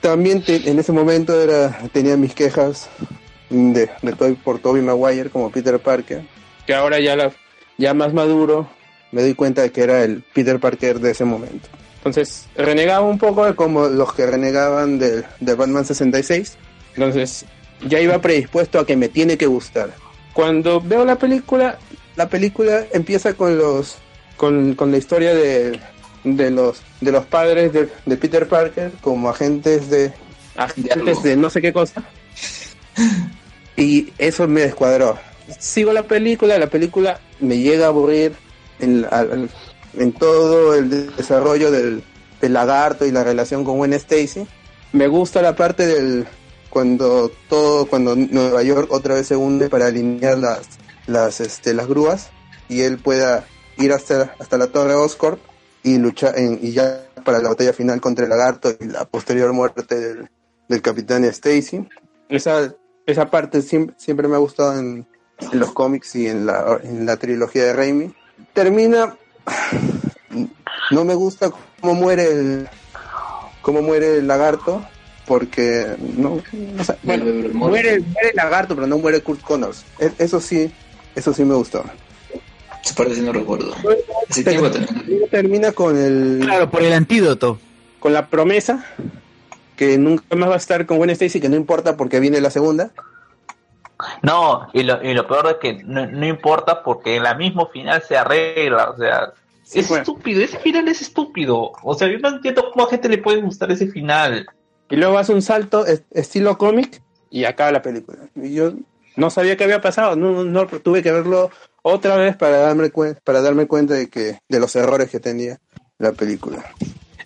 [0.01, 2.90] También te- en ese momento era tenía mis quejas
[3.50, 6.22] de, de por Toby Maguire como Peter Parker,
[6.67, 7.32] que ahora ya la,
[7.77, 8.67] ya más maduro
[9.11, 11.69] me doy cuenta de que era el Peter Parker de ese momento.
[11.98, 16.58] Entonces, renegaba un poco de como los que renegaban de, de Batman 66.
[16.95, 17.45] Entonces,
[17.88, 19.92] ya iba predispuesto a que me tiene que gustar.
[20.33, 21.77] Cuando veo la película,
[22.17, 23.98] la película empieza con los
[24.35, 25.80] con, con la historia de,
[26.23, 30.13] de los de los padres de, de Peter Parker como agentes de
[30.55, 32.03] agentes de no sé qué cosa.
[33.75, 35.17] Y eso me descuadró.
[35.59, 38.33] Sigo la película, la película me llega a aburrir
[38.79, 39.49] en, al-
[39.97, 42.03] en todo el desarrollo del,
[42.41, 44.45] del lagarto y la relación con Gwen Stacy.
[44.93, 46.25] Me gusta la parte del
[46.69, 50.61] cuando todo cuando Nueva York otra vez se hunde para alinear las
[51.05, 52.29] las este las grúas
[52.69, 53.45] y él pueda
[53.77, 55.39] ir hasta hasta la torre Oscorp
[55.83, 59.51] y luchar en- y ya para la batalla final contra el lagarto y la posterior
[59.53, 60.29] muerte del,
[60.67, 61.87] del capitán Stacy.
[62.29, 62.73] Esa
[63.05, 65.05] esa parte siempre, siempre me ha gustado en,
[65.51, 68.13] en los cómics y en la, en la trilogía de Raimi.
[68.53, 69.17] Termina.
[70.91, 72.69] No me gusta cómo muere el.
[73.61, 74.85] cómo muere el lagarto.
[75.25, 76.41] Porque no,
[77.03, 79.85] bueno, muere, muere el lagarto, pero no muere Kurt Connors.
[79.97, 80.69] E- Eso sí,
[81.15, 81.83] eso sí me gustó.
[82.83, 83.73] Se parece, no recuerdo.
[84.29, 85.27] Hace tiempo también.
[85.31, 86.41] Termina con el.
[86.43, 87.57] Claro, por el antídoto.
[87.99, 88.85] Con la promesa
[89.77, 92.51] que nunca más va a estar con Gwen Stacy, que no importa porque viene la
[92.51, 92.91] segunda.
[94.21, 97.69] No, y lo, y lo peor es que no, no importa porque en la mismo
[97.69, 99.31] final se arregla, o sea,
[99.73, 101.71] es estúpido, ese final es estúpido.
[101.83, 104.45] O sea, yo no entiendo cómo a gente le puede gustar ese final.
[104.89, 108.19] Y luego hace un salto es- estilo cómic y acaba la película.
[108.35, 108.73] Y yo
[109.15, 111.49] no sabía qué había pasado, no, no tuve que verlo
[111.83, 115.59] otra vez para darme cuenta, para darme cuenta de que de los errores que tenía
[115.99, 116.63] la película.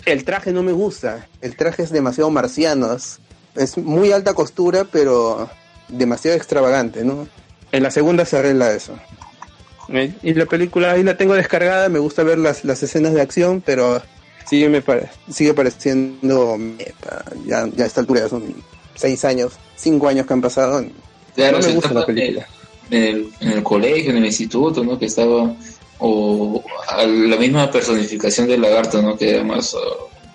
[0.05, 3.19] El traje no me gusta, el traje es demasiado marciano, es,
[3.55, 5.49] es muy alta costura, pero
[5.87, 7.27] demasiado extravagante, ¿no?
[7.71, 8.97] En la segunda se arregla eso.
[9.89, 13.21] Eh, Y la película ahí la tengo descargada, me gusta ver las, las escenas de
[13.21, 14.01] acción, pero
[14.45, 16.57] sigue, me pare- sigue pareciendo
[17.45, 18.53] ya, ya a esta altura ya son
[18.95, 20.83] seis años, cinco años que han pasado.
[21.35, 22.47] Claro, no me gusta la película.
[22.89, 24.97] En el, en el colegio, en el instituto, ¿no?
[24.97, 25.53] Que estaba,
[25.99, 29.17] o a la misma personificación del lagarto, ¿no?
[29.17, 29.79] Que era más, uh,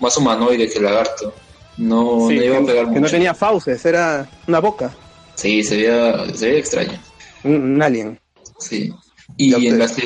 [0.01, 1.33] más humanoide que el lagarto.
[1.79, 3.11] No, Sí, no iba a que, pegar que no mucho.
[3.13, 4.95] tenía fauces, era una boca,
[5.35, 7.01] Sí, se veía, se veía extraño.
[7.45, 8.21] un, un alien.
[8.59, 8.93] Sí.
[9.39, 9.97] Y en las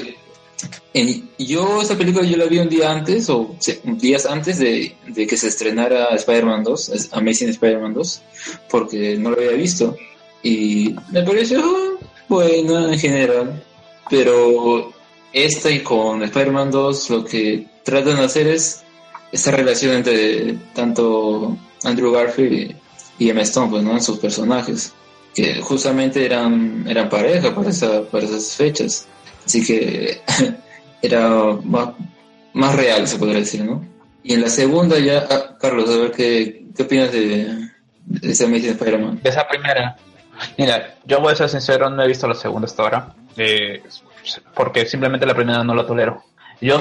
[0.95, 4.95] en- yo esa película yo la vi un día antes o se- días antes de,
[5.09, 8.23] de que se estrenara Spider-Man 2, es- Amazing Spider-Man 2,
[8.71, 9.97] porque no lo había visto.
[10.43, 13.63] Y me pareció buena en general,
[14.11, 14.93] pero
[15.33, 18.83] esta y con Spider-Man 2 lo que tratan de hacer es
[19.33, 22.77] esta relación entre tanto Andrew Garfield
[23.19, 23.93] y Emma Stone, pues, ¿no?
[23.93, 24.93] En sus personajes,
[25.35, 29.07] que justamente eran, eran pareja para, esa, para esas fechas.
[29.45, 30.21] Así que
[31.03, 31.29] era
[31.65, 31.91] más,
[32.53, 33.85] más real, se podría decir, ¿no?
[34.23, 37.69] Y en la segunda ya, ah, Carlos, a ver qué, qué opinas de,
[38.07, 39.21] de ese Amazing Spider-Man.
[39.23, 39.97] De esa primera.
[40.59, 43.15] Mira, yo voy a ser sincero, no he visto la segunda hasta ahora.
[43.37, 43.83] eh,
[44.55, 46.23] porque simplemente la primera no la tolero.
[46.61, 46.81] Yo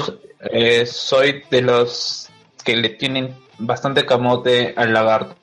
[0.51, 2.29] eh, soy de los
[2.63, 5.35] que le tienen bastante camote al lagarto.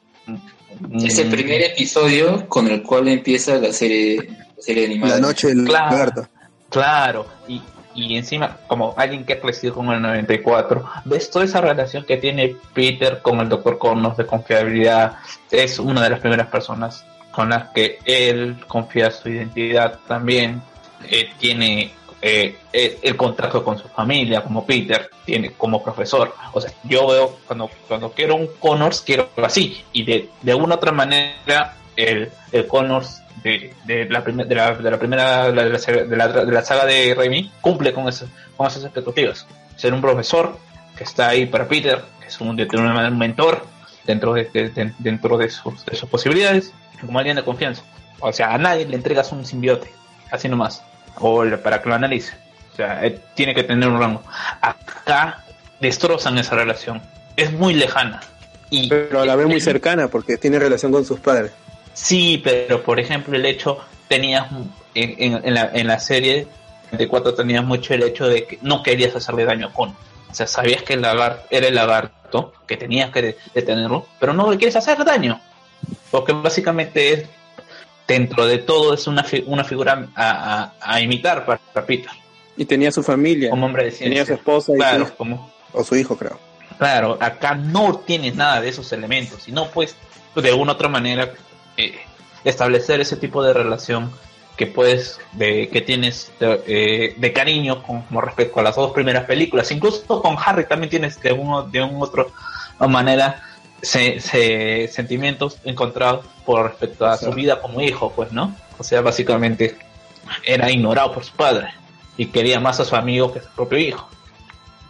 [1.02, 4.16] Es el primer episodio con el cual empieza la serie,
[4.56, 5.14] la serie animada.
[5.16, 5.90] La noche del Claro.
[5.90, 6.28] lagarto.
[6.70, 7.62] Claro, y,
[7.94, 12.16] y encima, como alguien que ha crecido con el 94, ves toda esa relación que
[12.16, 13.76] tiene Peter con el Dr.
[13.78, 15.18] Connors de confiabilidad.
[15.50, 20.62] Es una de las primeras personas con las que él confía su identidad también.
[21.10, 26.32] Eh, tiene eh, eh, el contacto con su familia, como Peter, tiene como profesor.
[26.52, 29.82] O sea, yo veo cuando, cuando quiero un Connors, quiero así.
[29.92, 34.74] Y de, de alguna otra manera, el, el Connors de, de, la, primer- de, la,
[34.76, 38.84] de la primera de la, de la, saga de Raimi cumple con, eso, con esas
[38.84, 39.46] expectativas.
[39.74, 40.56] Ser un profesor
[40.96, 43.66] que está ahí para Peter, que es un, una un mentor
[44.04, 47.82] dentro de, de- de- dentro de sus, de sus posibilidades, como alguien de confianza.
[48.20, 49.90] O sea, a nadie le entregas un simbiote,
[50.30, 50.82] así nomás,
[51.18, 52.34] o le- para que lo analice.
[52.72, 53.02] O sea,
[53.34, 54.22] tiene que tener un rango.
[54.60, 55.44] Acá
[55.80, 57.02] destrozan esa relación.
[57.36, 58.20] Es muy lejana.
[58.70, 61.52] Y Pero la ve muy cercana porque tiene relación con sus padres.
[61.92, 64.46] Sí, pero por ejemplo el hecho, tenías
[64.94, 66.46] en, en- en la, en la serie
[66.90, 69.94] 24 tenías mucho el hecho de que no querías hacerle daño a Cono.
[70.32, 74.32] O sea, sabías que el lagarto era el lagarto, que tenías que de- detenerlo, pero
[74.32, 75.40] no le quieres hacer daño.
[76.10, 77.24] Porque básicamente es,
[78.08, 82.10] dentro de todo es una, fi- una figura a, a- a imitar para, para Peter.
[82.56, 83.50] Y tenía su familia.
[83.50, 84.26] Como hombre de Tenía ciencia.
[84.26, 86.38] su esposa y Claro, su como, o su hijo, creo.
[86.78, 89.94] Claro, acá no tienes nada de esos elementos, y no puedes
[90.34, 91.30] de alguna otra manera
[91.76, 91.94] eh,
[92.44, 94.10] establecer ese tipo de relación
[94.56, 99.24] que puedes, de, que tienes de, eh, de cariño con, respecto a las dos primeras
[99.24, 99.70] películas.
[99.70, 102.30] Incluso con Harry también tienes de uno, de un otro
[102.88, 103.42] manera
[103.80, 108.54] se, se- sentimientos encontrados por respecto a su vida como hijo, pues, ¿no?
[108.78, 109.76] O sea, básicamente
[110.44, 111.68] era ignorado por su padre
[112.16, 114.08] y quería más a su amigo que a su propio hijo.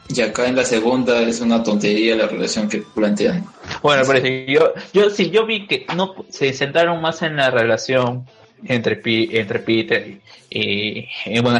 [0.08, 3.46] Y acá en la segunda es una tontería la relación que plantean.
[3.82, 7.50] Bueno, pero sí, yo, yo sí, yo vi que no se centraron más en la
[7.50, 8.26] relación
[8.66, 9.00] entre,
[9.40, 10.06] entre Peter
[10.50, 11.58] y, y, bueno,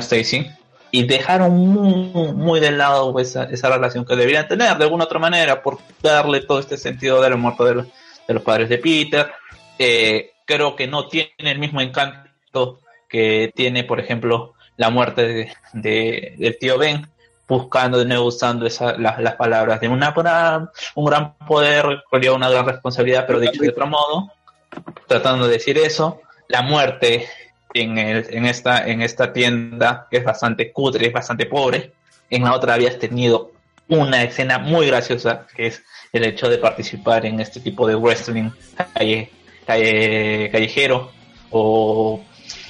[0.91, 5.19] y dejaron muy, muy de lado esa, esa relación que deberían tener de alguna otra
[5.19, 7.87] manera por darle todo este sentido de la muerte de los,
[8.29, 9.33] de los padres de Peter.
[9.79, 15.53] Eh, creo que no tiene el mismo encanto que tiene, por ejemplo, la muerte de,
[15.73, 17.09] de- del tío Ben,
[17.49, 20.13] buscando de nuevo usando esa, las, palabras de una
[20.95, 22.03] un gran poder
[22.35, 24.31] una gran responsabilidad, pero dicho de otro modo,
[25.07, 27.27] tratando de decir eso, la muerte
[27.75, 31.93] en, el, en, esta, en esta tienda que es bastante cutre, es bastante pobre,
[32.31, 33.53] en la otra habías tenido
[33.89, 38.51] una escena muy graciosa, que es el hecho de participar en este tipo de wrestling
[38.95, 39.31] calle,
[39.67, 41.11] calle- callejero
[41.51, 42.23] o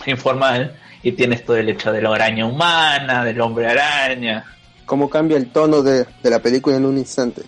[0.07, 4.45] informal, y tienes todo el hecho de la araña humana, del hombre araña,
[4.85, 7.43] Cómo cambia el tono de la película en un instante.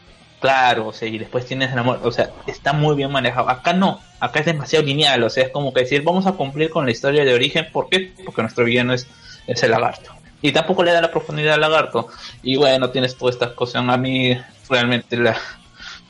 [0.44, 3.48] Claro, o sea, y después tienes el amor, o sea, está muy bien manejado.
[3.48, 6.68] Acá no, acá es demasiado lineal, o sea, es como que decir, vamos a cumplir
[6.68, 8.12] con la historia de origen, ¿por qué?
[8.26, 9.06] Porque nuestro villano es,
[9.47, 10.10] es el lagarto.
[10.42, 12.08] Y tampoco le da la profundidad al lagarto.
[12.42, 13.89] Y bueno, tienes todas estas cosas.
[13.89, 14.36] A mí,
[14.68, 15.34] realmente, la,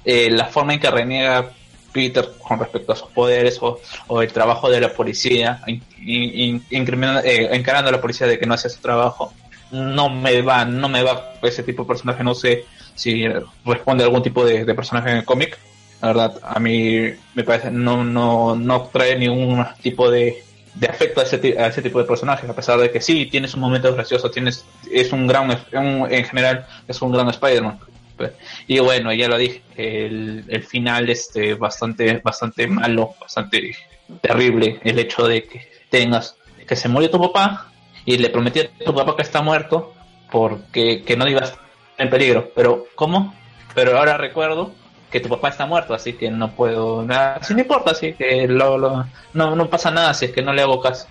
[0.05, 1.51] eh, forma en que reniega
[1.93, 7.89] Peter con respecto a sus poderes o, el trabajo de la policía, in- eh, encarando
[7.89, 9.33] a la policía de que no hace su trabajo,
[9.71, 12.65] no me va, no me va ese tipo de personaje, no sé
[12.95, 13.27] si
[13.65, 15.59] responde a algún tipo de, de personaje en el cómic.
[16.01, 20.43] La verdad, a mí me parece, no, no, no trae ningún tipo de,
[20.75, 23.55] de afecto a ese, a ese tipo de personajes, a pesar de que sí, tienes
[23.55, 27.79] un momento gracioso, tienes, es un gran, un- en general, es un gran Spider-Man.
[28.69, 33.75] Y bueno, ya lo dije, el, el final este bastante, bastante malo, bastante
[34.21, 37.73] terrible, el hecho de que tengas, que se murió tu papá
[38.05, 39.95] y le prometí a tu papá que está muerto
[40.31, 41.55] porque que no ibas
[41.99, 42.51] en peligro.
[42.55, 43.35] Pero, ¿cómo?
[43.75, 44.73] Pero ahora recuerdo
[45.11, 47.43] que tu papá está muerto, así que no puedo nada.
[47.43, 50.53] Si no importa, así que lo, lo- no, no pasa nada si es que no
[50.53, 51.07] le hago caso.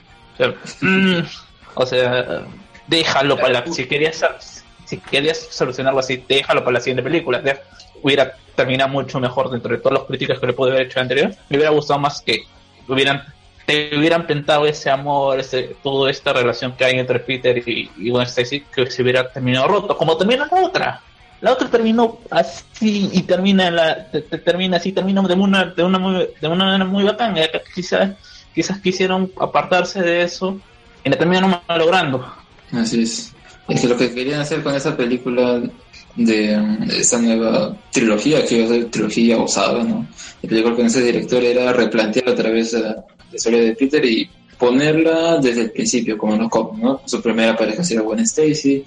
[1.76, 2.46] O sea, mm,
[2.88, 4.24] déjalo para la, si querías
[4.86, 7.40] si querías solucionarlo así, déjalo para la siguiente película.
[7.40, 7.60] De-
[8.02, 11.32] hubiera terminado mucho mejor dentro de todas las críticas que le pude haber hecho anterior.
[11.50, 12.44] Me hubiera gustado más que
[12.88, 13.24] hubieran
[13.66, 18.10] te hubieran pintado ese amor, ese, toda esta relación que hay entre Peter y, y
[18.10, 21.02] Gwen Stacy, que se hubiera terminado roto, como termina la otra.
[21.42, 25.84] La otra terminó así y termina la, te- te- termina así, termina de una, de
[25.84, 27.04] una muy, de una manera muy.
[27.04, 27.34] Y acá
[27.76, 28.12] Quizás,
[28.56, 30.58] quizás quisieron apartarse de eso
[31.04, 32.26] y la terminaron logrando.
[32.72, 33.34] Así es.
[33.68, 35.62] Es que lo que querían hacer con esa película
[36.16, 40.06] de esta nueva trilogía, que iba a ser trilogía osada, ¿no?
[40.42, 42.96] La película con ese director era replantear otra vez eh,
[43.34, 47.02] la historia de Peter y ponerla desde el principio, como no como, ¿no?
[47.06, 48.84] Su primera pareja será Gwen Stacy.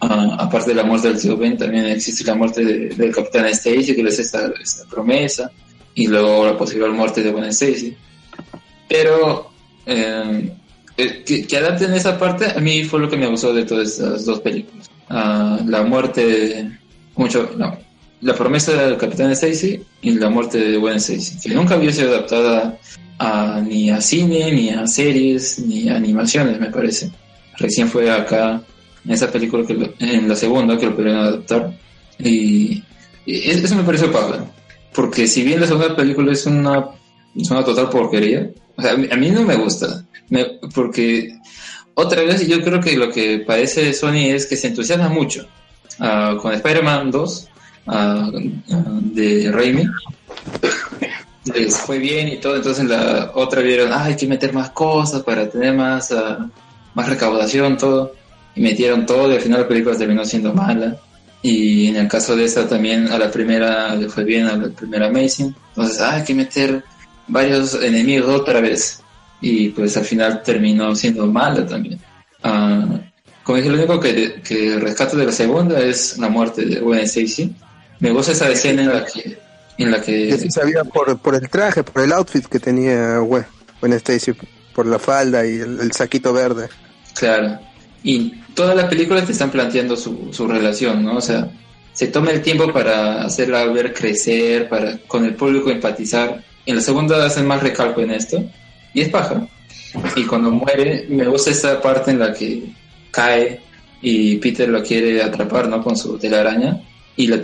[0.00, 3.46] Ah, aparte de la muerte del tío Ben, también existe la muerte de- del capitán
[3.46, 5.50] Stacy, que les esta, esta promesa,
[5.94, 7.96] y luego la posible muerte de Gwen Stacy.
[8.88, 9.50] Pero
[9.86, 10.52] eh,
[10.96, 13.88] eh, que, que adapten esa parte, a mí fue lo que me gustó de todas
[13.88, 14.90] estas dos películas.
[15.08, 16.70] Ah, la muerte,
[17.16, 17.78] mucho, no,
[18.20, 22.10] la promesa del Capitán Stacy y la muerte de Gwen Stacy, que nunca había sido
[22.10, 22.78] adaptada
[23.18, 27.10] a, ni a cine, ni a series, ni a animaciones, me parece.
[27.58, 28.62] Recién fue acá
[29.04, 31.72] en esa película, que lo- en la segunda, que lo pudieron adaptar.
[32.18, 32.82] Y,
[33.26, 34.44] y es- eso me pareció paja.
[34.92, 36.86] Porque si bien la segunda película es una,
[37.36, 40.04] es una total porquería, o sea, a mí, a mí no me gusta.
[40.30, 41.36] Me- porque
[41.94, 45.46] otra vez yo creo que lo que parece Sony es que se entusiasma mucho.
[46.00, 47.48] Ah, con Spider-Man 2
[47.86, 48.30] ah,
[48.72, 49.84] ah, de Raimi
[51.44, 54.70] les fue bien y todo, entonces en la otra vieron, ah, hay que meter más
[54.70, 56.48] cosas para tener más, ah,
[56.94, 58.14] más recaudación, todo,
[58.54, 60.96] y metieron todo y al final la película terminó siendo mala.
[61.42, 64.68] Y en el caso de esa también a la primera le fue bien, a la
[64.68, 65.54] primera Amazing.
[65.68, 66.82] Entonces, ah, hay que meter
[67.28, 69.02] varios enemigos otra vez.
[69.42, 72.00] Y pues al final terminó siendo mala también.
[72.42, 72.86] Ah,
[73.42, 77.00] como dije, lo único que, que rescato de la segunda es la muerte de Gwen
[77.00, 77.54] Stacy.
[78.00, 79.43] Me gusta esa escena en la que...
[79.78, 83.18] En la que Que se sabía por, por el traje, por el outfit que tenía
[83.18, 84.32] Gwen Stacy,
[84.74, 86.68] por la falda y el, el saquito verde.
[87.14, 87.58] Claro.
[88.02, 91.16] Y todas las películas te están planteando su, su relación, ¿no?
[91.16, 91.50] O sea,
[91.92, 96.42] se toma el tiempo para hacerla ver crecer, para con el público empatizar.
[96.66, 98.44] En la segunda hacen más recalco en esto.
[98.92, 99.46] Y es paja.
[100.16, 102.64] Y cuando muere, me gusta esta parte en la que
[103.10, 103.60] cae
[104.02, 105.82] y Peter lo quiere atrapar, ¿no?
[105.82, 106.80] Con su telaraña.
[107.16, 107.40] Y la,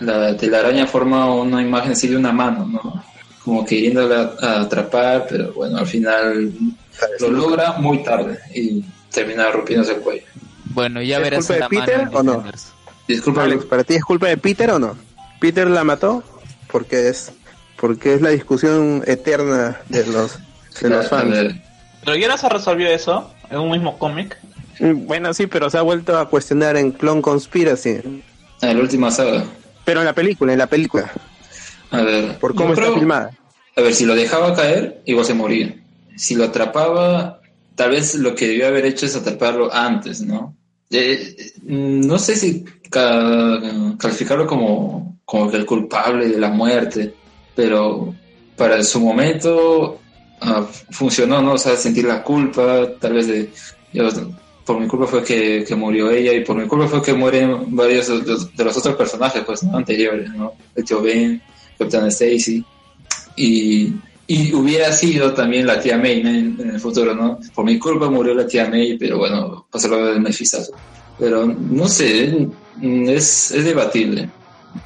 [0.00, 3.04] la telaraña forma una imagen así de una mano, ¿no?
[3.42, 6.50] Como queriéndola a atrapar, pero bueno, al final
[7.20, 10.26] lo logra muy tarde y termina rompiéndose el cuello.
[10.66, 12.44] Bueno, ya ¿Es verás culpa de Peter o no?
[13.06, 14.96] Disculpa, Alex, ¿para ti es culpa de Peter o no?
[15.40, 16.22] ¿Peter la mató?
[16.70, 17.32] Porque es
[17.76, 20.38] porque es la discusión eterna de los
[20.82, 21.54] de los fans.
[22.04, 24.36] Pero ya no se resolvió eso en un mismo cómic.
[24.80, 28.22] Mm, Bueno, sí, pero se ha vuelto a cuestionar en Clone Conspiracy.
[28.60, 29.44] A la última saga.
[29.84, 31.10] Pero en la película, en la película,
[31.90, 33.30] A ver, por cómo está creo- filmada.
[33.76, 35.74] A ver, si lo dejaba caer, igual se moría.
[36.16, 37.40] Si lo atrapaba,
[37.76, 40.56] tal vez lo que debió haber hecho es atraparlo antes, ¿no?
[40.90, 43.60] Eh, eh, no sé si ca-
[43.98, 47.14] calificarlo como, como el culpable de la muerte,
[47.54, 48.14] pero
[48.56, 50.00] para su momento
[50.40, 51.52] ah, funcionó, ¿no?
[51.52, 53.50] O sea, sentir la culpa, tal vez de...
[53.92, 54.08] yo-
[54.68, 57.74] por mi culpa fue que, que murió ella y por mi culpa fue que mueren
[57.74, 59.78] varios de, de- de los otros personajes pues, ¿no?
[59.78, 60.52] anteriores, ¿no?
[60.76, 61.40] El tío Ben,
[61.78, 62.62] Capitán Stacy
[63.36, 63.92] y,
[64.26, 66.28] y hubiera sido también la tía May ¿no?
[66.28, 67.38] en, en el futuro, ¿no?
[67.54, 70.58] Por mi culpa murió la tía May, pero bueno, pasó lo del Mephisto.
[71.18, 72.46] Pero no sé,
[72.82, 74.28] es, es debatible.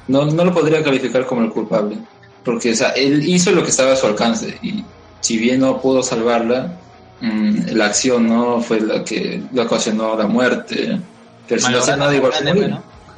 [0.07, 1.97] No, no lo podría calificar como el culpable,
[2.45, 4.83] porque o sea, él hizo lo que estaba a su alcance y
[5.19, 6.79] si bien no pudo salvarla,
[7.21, 10.99] mm, la acción no fue la que le ocasionó la muerte.
[11.47, 12.33] Pero si no hace nada, igual.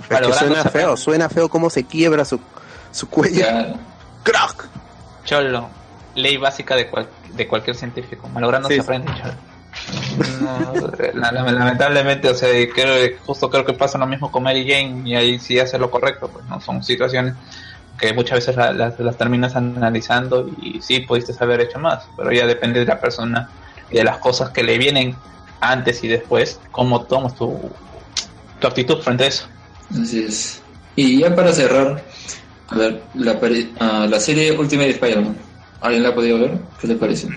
[0.09, 2.39] Es que suena feo, suena feo cómo se quiebra su,
[2.91, 3.39] su cuello.
[3.39, 3.73] Ya,
[4.23, 4.67] ¡Crack!
[5.23, 5.69] Cholo,
[6.15, 8.27] ley básica de, cual- de cualquier científico.
[8.29, 9.33] Malogrando Sí, se aprende, cholo.
[10.41, 10.73] No,
[11.13, 15.01] la- la- lamentablemente, o sea, creo, justo creo que pasa lo mismo con Mary Jane
[15.09, 17.33] y ahí sí hace lo correcto, pues no son situaciones
[17.97, 22.31] que muchas veces la- las, las terminas analizando y sí pudiste haber hecho más, pero
[22.31, 23.49] ya depende de la persona
[23.91, 25.15] de las cosas que le vienen
[25.61, 27.59] antes y después, cómo tomas tu,
[28.59, 29.47] tu actitud frente a eso.
[30.01, 30.61] Así es.
[30.95, 32.03] Y ya para cerrar,
[32.67, 33.39] a ver, la,
[33.79, 35.35] ah, la serie Ultimate Spider-Man.
[35.81, 36.57] ¿Alguien la ha podido ver?
[36.79, 37.27] ¿Qué le parece?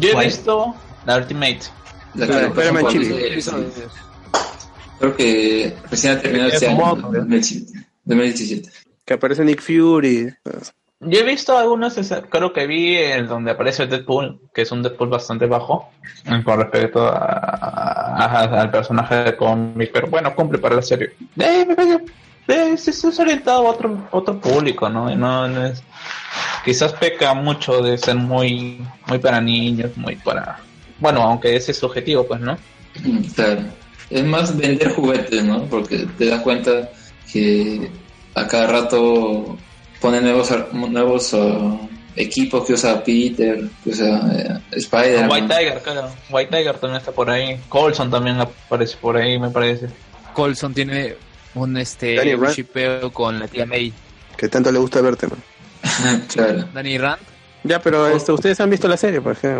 [0.00, 0.26] Yo he ¿Cuál?
[0.26, 0.74] visto
[1.04, 1.60] la Ultimate.
[2.14, 3.40] La que Spider-Man Chile.
[3.42, 3.50] sí.
[4.98, 7.18] Creo que recién ha terminado este Es año, moto, ¿eh?
[7.18, 7.86] 2017.
[8.04, 8.70] 2017.
[9.04, 10.34] Que aparece Nick Fury.
[11.00, 11.94] Yo he visto algunos,
[12.30, 15.90] creo que vi el donde aparece Deadpool, que es un Deadpool bastante bajo
[16.42, 21.12] con respecto a, a- al personaje de cómic, pero bueno, cumple para la serie.
[21.38, 21.66] Eh,
[22.48, 25.10] eh, es, orientado a otro, otro público, ¿no?
[26.64, 30.58] Quizás peca mucho de ser muy, muy para niños, muy para,
[30.98, 32.56] bueno, aunque ese es su objetivo, pues, ¿no?
[33.34, 33.60] Claro.
[34.08, 35.62] Es más vender juguetes, ¿no?
[35.64, 36.88] Porque te das cuenta
[37.30, 37.90] que
[38.34, 39.58] a cada rato
[40.00, 41.76] pone nuevos ar- nuevos ah,
[42.16, 45.30] equipos que usa Peter, que usa eh, Spider-Man.
[45.30, 46.10] White Tiger, claro.
[46.30, 47.60] White Tiger también está por ahí.
[47.68, 49.88] Colson también aparece por ahí, me parece.
[50.32, 51.16] Colson tiene
[51.54, 53.92] un este un shipeo con la tía May.
[54.36, 56.22] Que tanto le gusta verte, man.
[56.32, 56.64] claro.
[56.74, 57.20] Danny Rand.
[57.64, 59.38] Ya, pero esto, ustedes han visto la serie, pues.
[59.38, 59.54] ¿Qué,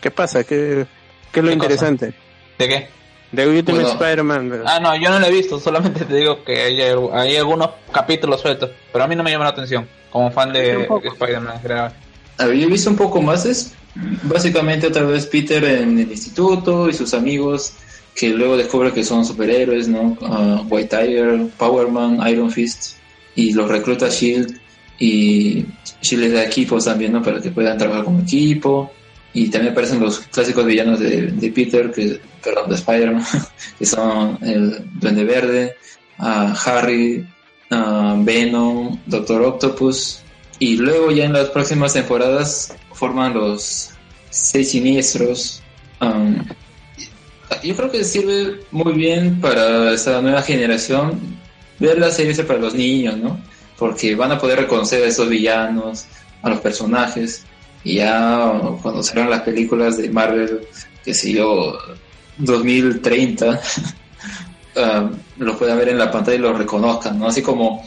[0.00, 0.44] qué pasa?
[0.44, 0.86] ¿Qué,
[1.32, 1.66] qué es lo ¿Qué cosa?
[1.66, 2.14] interesante?
[2.58, 2.88] ¿De qué?
[3.32, 3.88] De Ultimate Bueno.
[3.88, 4.62] Spider-Man.
[4.66, 8.40] Ah, no, yo no lo he visto, solamente te digo que hay, hay algunos capítulos
[8.40, 11.62] sueltos, pero a mí no me llama la atención, como fan de, de Spider-Man en
[11.62, 11.92] general.
[12.38, 13.74] A ver, yo he visto un poco más, es
[14.22, 17.74] básicamente otra vez Peter en el instituto y sus amigos
[18.14, 20.16] que luego descubre que son superhéroes, ¿no?
[20.22, 22.96] Ah, White Tiger, Power Man, Iron Fist
[23.34, 24.58] y los recluta Shield
[24.98, 25.64] y
[26.02, 27.22] Shield les da equipos también, ¿no?
[27.22, 28.90] Para que puedan trabajar como equipo
[29.32, 33.24] Y también aparecen los clásicos villanos de, de Peter, que, perdón, de Spider-Man,
[33.78, 35.76] que son el Duende Verde,
[36.18, 37.26] ah, Harry,
[37.70, 40.22] ah, Venom, Doctor Octopus.
[40.58, 43.90] Y luego ya en las próximas temporadas forman los
[44.28, 45.62] seis siniestros.
[46.00, 46.44] Um,
[47.62, 51.18] yo creo que sirve muy bien para esta nueva generación
[51.78, 53.40] ver la serie para los niños, ¿no?
[53.78, 56.06] Porque van a poder reconocer a esos villanos,
[56.42, 57.44] a los personajes,
[57.82, 58.52] y ya
[58.82, 60.60] cuando salgan las películas de Marvel,
[61.04, 61.78] que sé yo,
[62.38, 63.60] 2030,
[64.76, 67.26] ah, los puedan ver en la pantalla y los reconozcan, ¿no?
[67.28, 67.84] Así como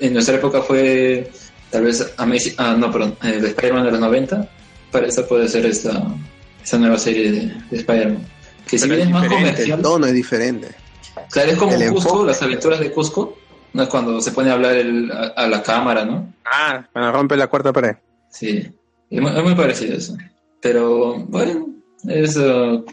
[0.00, 1.30] en nuestra época fue
[1.70, 4.48] tal vez Amazing, ah, no, perdón, el Spider-Man de los 90,
[4.92, 6.02] para esa puede ser esta,
[6.62, 7.40] esta nueva serie de,
[7.70, 8.26] de Spider-Man.
[8.66, 10.68] Que si bien es es más comercial, el tono es diferente.
[11.30, 12.26] Claro, es como El Cusco, enfoque.
[12.26, 13.38] las aventuras de Cusco,
[13.72, 13.82] ¿no?
[13.84, 16.32] Es cuando se pone a hablar el- a, a la cámara, ¿no?
[16.44, 17.96] Ah, cuando rompe la cuarta pared.
[18.30, 18.68] Sí,
[19.10, 20.16] es muy, es muy parecido eso.
[20.60, 21.68] Pero bueno,
[22.08, 22.84] es uh,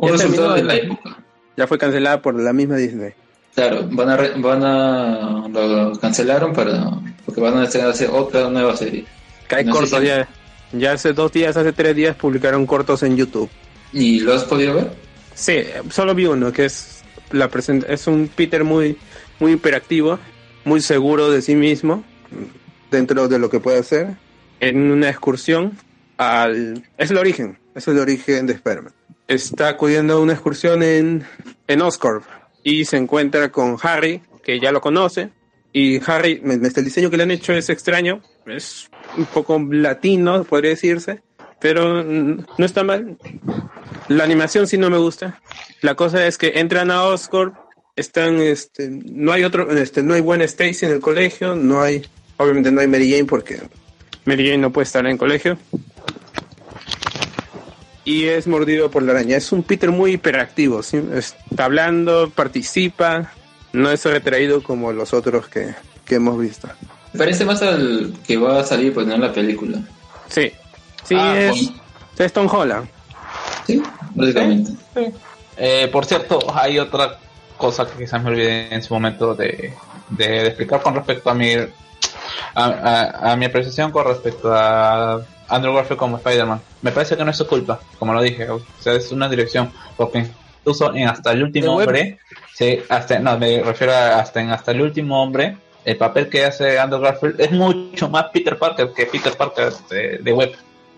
[0.00, 1.16] un Ya resultado de la época.
[1.56, 3.12] Ya fue cancelada por la misma Disney.
[3.54, 6.90] Claro, van a, re- van a lo cancelaron para
[7.26, 9.04] porque van a hacer otra nueva serie.
[9.48, 10.28] Cae No corto ya.
[10.72, 13.50] Ya hace dos días, hace tres días publicaron cortos en YouTube.
[13.92, 14.92] ¿Y lo has podido ver?
[15.34, 18.96] Sí, solo vi uno, que es la present es un Peter muy,
[19.40, 20.18] muy hiperactivo,
[20.64, 22.04] muy seguro de sí mismo,
[22.90, 24.14] dentro de lo que puede hacer,
[24.60, 25.76] en una excursión
[26.18, 26.84] al...
[26.98, 28.92] Es el origen, es el origen de Spider-Man.
[29.30, 31.24] Está acudiendo a una excursión en,
[31.68, 32.24] en Oscorp
[32.64, 35.30] y se encuentra con Harry, que ya lo conoce,
[35.72, 40.70] y Harry, el diseño que le han hecho es extraño, es un poco latino, podría
[40.70, 41.22] decirse,
[41.60, 43.18] pero no está mal.
[44.08, 45.40] La animación sí no me gusta.
[45.80, 47.54] La cosa es que entran a Oscorp,
[47.94, 52.04] están, este, no hay otro, este, no hay buena Stacy en el colegio, no hay,
[52.36, 53.60] obviamente no hay Mary Jane porque
[54.24, 55.56] Mary Jane no puede estar en colegio.
[58.10, 59.36] Y es mordido por la araña.
[59.36, 61.00] Es un Peter muy hiperactivo, ¿sí?
[61.14, 63.30] está hablando, participa,
[63.72, 65.74] no es retraído como los otros que,
[66.04, 66.68] que hemos visto.
[67.16, 69.78] Parece más al que va a salir pues en la película.
[70.28, 70.50] Sí,
[71.04, 71.70] sí, Ah, es,
[72.18, 72.88] es Tom Holland.
[73.66, 73.80] Sí,
[74.14, 74.72] básicamente.
[75.56, 77.16] Eh, por cierto, hay otra
[77.56, 79.72] cosa que quizás me olvidé en su momento de,
[80.08, 81.68] de- de explicar con respecto a mi a,
[82.64, 86.60] a- a mi apreciación con respecto a Andrew Garfield como Spider-Man.
[86.82, 89.70] Me parece que no es su culpa, como lo dije, o sea, es una dirección,
[89.96, 90.26] porque
[90.60, 92.18] incluso en hasta el último hombre,
[92.54, 96.44] sí, hasta, no, me refiero a hasta en hasta el último hombre, el papel que
[96.44, 100.52] hace Andrew Garfield es mucho más Peter Parker que Peter Parker de, de web.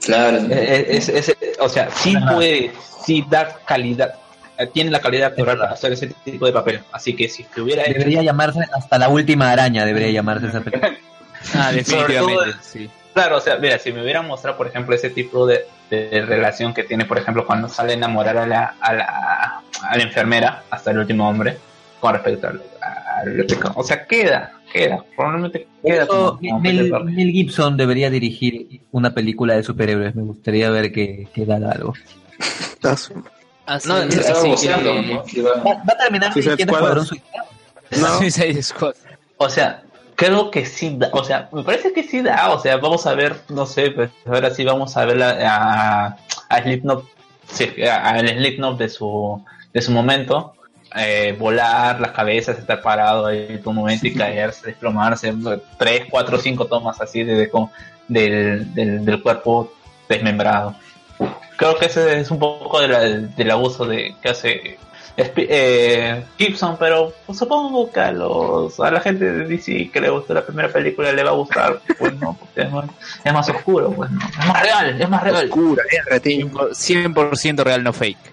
[0.05, 0.39] Claro.
[0.50, 2.72] Es, es- o sea, sí puede,
[3.05, 4.14] sí da calidad,
[4.58, 6.81] eh, tiene la calidad para hacer ese tipo de papel.
[6.90, 10.92] Así que si hubiera hecho, Debería llamarse hasta la última araña, debería llamarse esa película.
[11.56, 12.89] Ah, definitivamente, todo- sí.
[13.15, 16.73] Claro, o sea, mira, si me hubieran mostrado, por ejemplo, ese tipo de, de relación
[16.74, 20.65] que tiene, por ejemplo, cuando sale a enamorar a la, a la, a la enfermera,
[20.70, 21.57] hasta el último hombre,
[22.00, 26.60] con respecto al, al- o sea, queda, queda, probablemente queda Eso, como- como
[27.05, 30.15] Mel, Gibson debería dirigir una película de superhéroes.
[30.16, 31.94] Me gustaría ver que, que da algo.
[33.66, 36.60] Así, No, Va, va a terminar Squad.
[36.60, 37.44] Escuadrón Suicida.
[38.00, 38.07] No.
[38.18, 38.94] Suicide Squad.
[39.36, 39.82] O sea,
[40.26, 43.15] creo que sí da, o sea, me parece que sí da, o sea, vamos a
[43.15, 46.17] ver, no sé, pues ahora sí vamos a ver la- a,
[46.49, 47.05] a Slipknot,
[47.51, 49.42] sí, a- al Slipknot de su,
[49.73, 50.55] de su momento,
[50.97, 55.34] eh, volar las cabezas, estar parado ahí en un momento y caerse, desplomarse,
[55.78, 57.51] tres, cuatro, cinco tomas así de,
[58.09, 59.73] del, del, del cuerpo
[60.09, 60.75] desmembrado.
[61.57, 64.78] Creo que ese es un poco de la- del abuso de que hace
[65.16, 70.10] eh, Gibson, pero pues, supongo que a los a la gente de DC que le
[70.10, 72.86] gustó la primera película le va a gustar, pues no, porque es más,
[73.24, 75.44] es más oscuro, pues no, es más real, es más real.
[75.44, 78.32] Oscura, R, 100% real, no fake.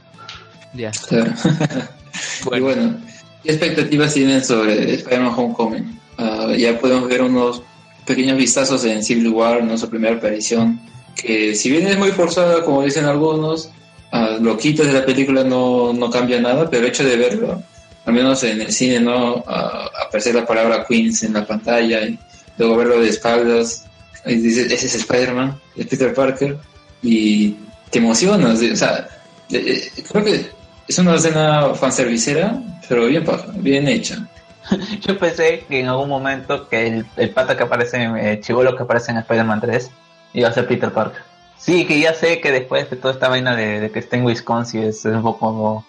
[0.73, 0.91] Ya.
[1.07, 1.31] Claro.
[2.43, 2.57] Bueno.
[2.57, 2.97] Y bueno,
[3.43, 5.99] ¿qué expectativas tienen sobre Spider-Man Homecoming?
[6.17, 7.61] Ah, ya podemos ver unos
[8.05, 9.77] pequeños vistazos en Civil War, ¿no?
[9.77, 10.81] su primera aparición,
[11.15, 13.69] que si bien es muy forzada, como dicen algunos,
[14.11, 17.61] ah, lo quitas de la película no, no cambia nada, pero el hecho de verlo,
[18.05, 19.43] al menos en el cine, ¿no?
[19.47, 22.17] Ah, aparecer la palabra Queens en la pantalla y
[22.57, 23.85] luego verlo de espaldas,
[24.25, 26.57] y dices, ese es Spider-Man, es Peter Parker,
[27.01, 27.55] y
[27.89, 29.07] te emocionas, o sea,
[29.49, 30.49] eh, eh, creo que
[30.87, 34.27] es una escena fanservicera, pero bien bien hecha.
[35.07, 38.75] Yo pensé que en algún momento que el, el pata que aparece, en el chivolo
[38.75, 39.89] que aparece en Spider-Man 3
[40.33, 41.21] iba a ser Peter Parker.
[41.59, 44.25] Sí, que ya sé que después de toda esta vaina de, de que esté en
[44.25, 45.85] Wisconsin es, es un poco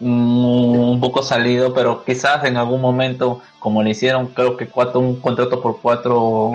[0.00, 5.00] mm, un poco salido, pero quizás en algún momento, como le hicieron, creo que cuatro,
[5.00, 6.52] un contrato por cuatro,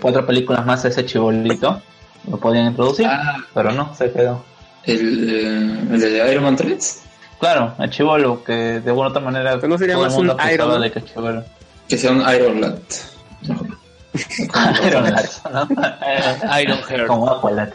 [0.00, 1.82] cuatro películas más a ese chibolito,
[2.30, 3.36] lo podían introducir, Ah.
[3.54, 4.42] pero no, se quedó.
[4.84, 7.02] El, eh, el de Iron Man 3.
[7.40, 10.36] Claro, el chivolo, que de alguna otra manera Pero no sería todo el más mundo
[10.42, 10.80] un Iron Man.
[10.82, 11.02] de que.
[11.88, 12.78] Que sea un Iron Lad.
[14.86, 15.04] Iron
[15.52, 15.68] ¿no?
[16.60, 17.06] Iron Heart.
[17.06, 17.68] Como Aqualad.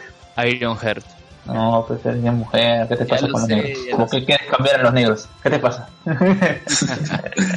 [0.44, 1.04] Iron Heart.
[1.46, 3.78] No, pues eres mujer, ¿qué te pasa lo con los sé, negros?
[3.84, 5.28] ya ¿Cómo lo que quieres cambiar a los negros?
[5.42, 5.88] ¿Qué te pasa?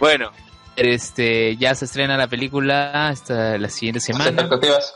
[0.00, 0.30] Bueno,
[0.76, 4.30] este ya se estrena la película hasta la siguiente ¿Tus semana.
[4.30, 4.94] expectativas?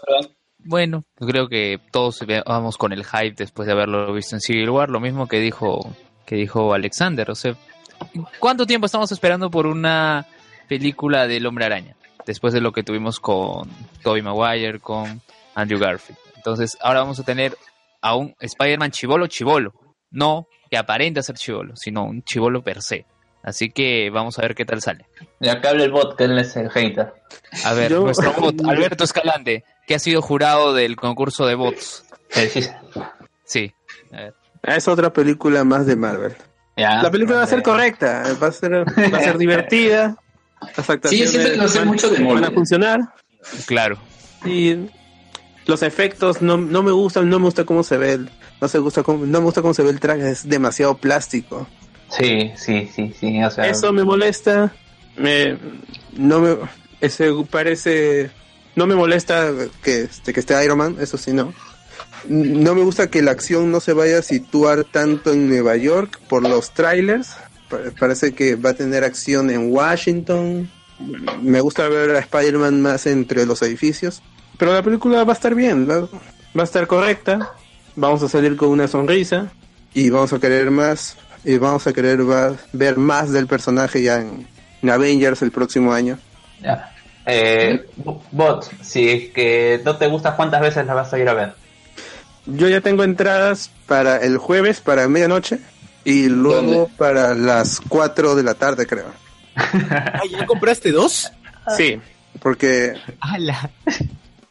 [0.58, 4.70] Bueno, yo creo que todos vamos con el hype después de haberlo visto en Civil
[4.70, 5.94] War, lo mismo que dijo
[6.26, 7.54] que dijo Alexander, o sea,
[8.38, 10.26] ¿cuánto tiempo estamos esperando por una
[10.68, 11.96] película del Hombre Araña?
[12.26, 13.68] Después de lo que tuvimos con
[14.02, 15.20] Tobey Maguire, con
[15.54, 16.18] Andrew Garfield.
[16.36, 17.56] Entonces, ahora vamos a tener
[18.00, 19.72] a un Spider-Man chivolo chivolo,
[20.10, 23.04] no que aparenta ser chivolo, sino un chivolo per se.
[23.42, 25.04] Así que vamos a ver qué tal sale.
[25.40, 27.12] Ya que hable el bot, que él es el hater.
[27.64, 32.04] A ver, Yo- nuestro bot, Alberto Escalante, que ha sido jurado del concurso de bots.
[33.44, 33.72] Sí.
[34.12, 34.34] A ver.
[34.62, 36.36] Es otra película más de Marvel.
[36.76, 40.16] Ya, La película va a ser correcta, va a ser, va a ser divertida.
[40.76, 43.00] Las actuaciones siento que va a ser van- mucho de van a funcionar.
[43.66, 43.98] Claro.
[44.44, 44.76] Y
[45.66, 48.78] los efectos no, no me gustan, no me gusta cómo se ve, el- no se
[48.78, 51.66] gusta cómo, no me gusta cómo se ve el traje, es demasiado plástico.
[52.10, 53.42] Sí, sí, sí, sí.
[53.42, 54.72] O sea, Eso me molesta.
[55.16, 55.58] Me,
[56.16, 56.56] no me,
[57.00, 58.30] ese parece,
[58.76, 59.50] no me molesta
[59.82, 61.52] que, este, que esté Iron Man, eso sí no.
[62.28, 66.18] No me gusta que la acción no se vaya a situar tanto en Nueva York
[66.28, 67.30] por los trailers.
[67.72, 70.70] Pa- Parece que va a tener acción en Washington.
[71.42, 74.22] Me gusta ver a Spider-Man más entre los edificios.
[74.58, 77.52] Pero la película va a estar bien, va, va a estar correcta.
[77.96, 79.50] Vamos a salir con una sonrisa
[79.94, 81.16] y vamos a querer más.
[81.44, 84.46] Y vamos a querer va- ver más del personaje ya en,
[84.82, 86.18] en Avengers el próximo año.
[86.62, 86.88] ya.
[87.26, 87.86] Eh,
[88.32, 91.54] bot, si es que no te gusta, ¿cuántas veces la vas a ir a ver?
[92.46, 95.60] Yo ya tengo entradas para el jueves, para medianoche.
[96.04, 96.92] Y luego ¿Dónde?
[96.98, 99.06] para las 4 de la tarde, creo.
[99.54, 101.30] Ah, ¿Ya compraste dos?
[101.76, 102.00] Sí,
[102.40, 103.70] porque ¡Hala!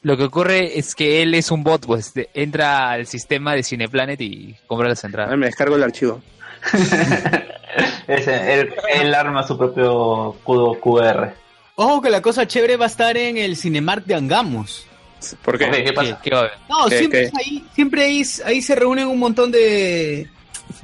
[0.04, 3.64] Lo que ocurre es que él es un bot, pues de- entra al sistema de
[3.64, 5.38] Cineplanet y compra las entradas.
[5.38, 6.22] me descargo el archivo.
[8.08, 11.34] Ese, él, él arma su propio cubo QR.
[11.76, 14.86] Ojo que la cosa chévere va a estar en el Cinemark de Angamos.
[15.44, 15.70] ¿Por qué?
[15.70, 16.20] ¿Qué ¿Qué, pasa?
[16.22, 16.52] qué va a haber?
[16.70, 17.26] No, ¿Qué, siempre qué?
[17.28, 20.28] es ahí, siempre ahí, ahí se reúnen un montón de,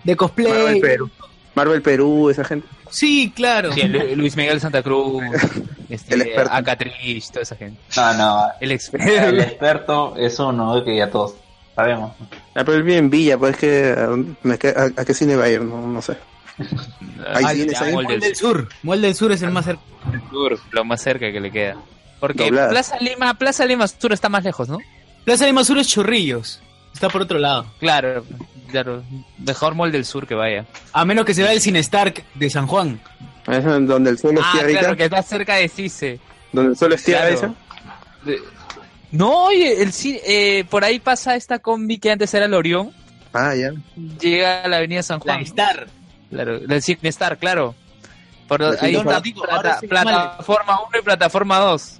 [0.03, 0.51] de cosplay.
[0.51, 1.09] Marvel Perú.
[1.56, 2.67] Marvel Perú, esa gente.
[2.91, 3.74] Sí, claro.
[3.74, 5.24] Sí, Lu- Luis Miguel Santa Cruz,
[5.90, 6.51] este, El experto.
[6.53, 7.80] Acatriz, toda esa gente.
[7.95, 8.45] No, no.
[8.61, 9.41] El El experto.
[9.41, 11.33] experto es uno que ya todos
[11.75, 12.11] sabemos.
[12.56, 15.49] Ah, pero él vive en Villa, pues que ¿a, a- a qué cine va a
[15.49, 15.61] ir?
[15.61, 16.16] No, no sé.
[17.33, 17.93] Hay Ah, cines ya, ahí.
[17.93, 18.69] Mall del del Sur.
[18.83, 19.82] Mall del Sur es el más cerca.
[20.32, 21.75] Sur, lo más cerca que le queda.
[22.19, 22.69] Porque Doblada.
[22.69, 24.77] Plaza Lima, Plaza Lima Sur está más lejos, ¿no?
[25.25, 26.61] Plaza de Sur es Chorrillos.
[26.93, 27.66] Está por otro lado.
[27.80, 28.24] Claro,
[28.68, 29.04] claro.
[29.38, 30.66] Mejor Mall del Sur que vaya.
[30.94, 33.00] A menos que se vea el Cine Stark de San Juan.
[33.48, 34.80] Es donde el suelo Ah, esté ahorita.
[34.80, 36.20] claro, que está cerca de Cise.
[36.52, 37.28] Donde el suelo esté Claro.
[37.28, 37.54] ahorita.
[38.26, 38.42] De-
[39.12, 42.92] No, oye, el, ci- eh, por ahí pasa esta combi que antes era el Orión.
[43.34, 43.72] Ah, ya.
[44.20, 45.44] Llega a la avenida San La Juan.
[45.46, 45.88] Star.
[46.30, 47.74] Claro, el Cine Star, claro.
[48.50, 49.04] Por, La ahí Cine
[49.88, 52.00] plataforma 1 y plataforma 2.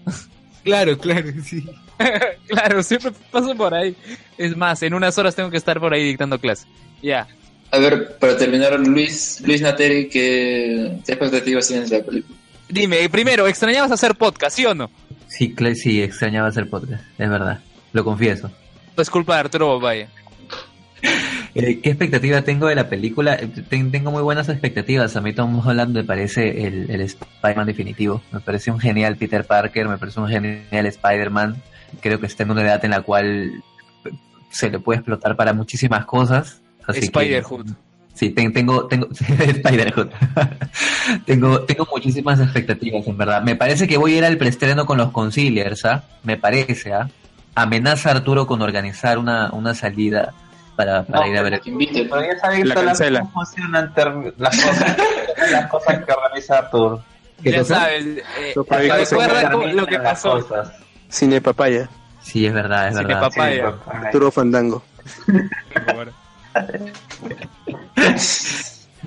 [0.64, 1.66] Claro, claro, sí.
[2.48, 3.95] claro, siempre paso por ahí.
[4.38, 6.67] Es más, en unas horas tengo que estar por ahí dictando clase.
[7.01, 7.27] Ya.
[7.72, 12.38] A ver, para terminar, Luis, Luis Nateri, ¿qué, qué expectativas tienes de la película?
[12.69, 14.90] Dime, primero, ¿extrañabas hacer podcast, sí o no?
[15.27, 17.59] Sí, sí, extrañaba hacer podcast, es verdad,
[17.93, 18.50] lo confieso.
[18.98, 20.08] Es culpa de Arturo Valle.
[21.56, 23.34] Eh, ¿Qué expectativa tengo de la película?
[23.34, 25.16] Eh, ten- tengo muy buenas expectativas.
[25.16, 28.22] A mí Tom Holland me parece el, el Spider-Man definitivo.
[28.32, 31.56] Me parece un genial Peter Parker, me parece un genial Spider-Man.
[32.01, 33.64] Creo que está en una edad en la cual
[34.50, 36.61] se le puede explotar para muchísimas cosas.
[36.88, 37.67] Spider-Hood.
[38.14, 40.08] Sí, ten- tengo, tengo, Spider-Hood.
[41.26, 43.42] tengo, tengo muchísimas expectativas, en verdad.
[43.43, 46.03] Me parece que voy a ir al preestreno con los Conciliers, ¿ah?
[46.24, 47.09] Me parece, ¿ah?
[47.56, 50.34] Amenaza a Arturo con organizar una, una salida
[50.76, 51.61] para, para No, ir a ver.
[51.66, 52.06] Invite.
[52.06, 53.19] Pero ya saben La cancela.
[53.22, 53.93] cómo funcionan
[54.38, 54.98] las cosas,
[55.51, 57.01] las cosas que organiza Artur.
[57.43, 60.32] ¿Qué Ya sabes, eh, proyectos recuerda lo que pasó.
[60.40, 60.72] cosas.
[61.10, 61.90] Cine Papaya.
[62.22, 63.22] Sí, es verdad, es Cine verdad.
[63.22, 63.56] papaya.
[63.56, 64.00] Sí, papá.
[64.08, 64.84] Arturo Fandango.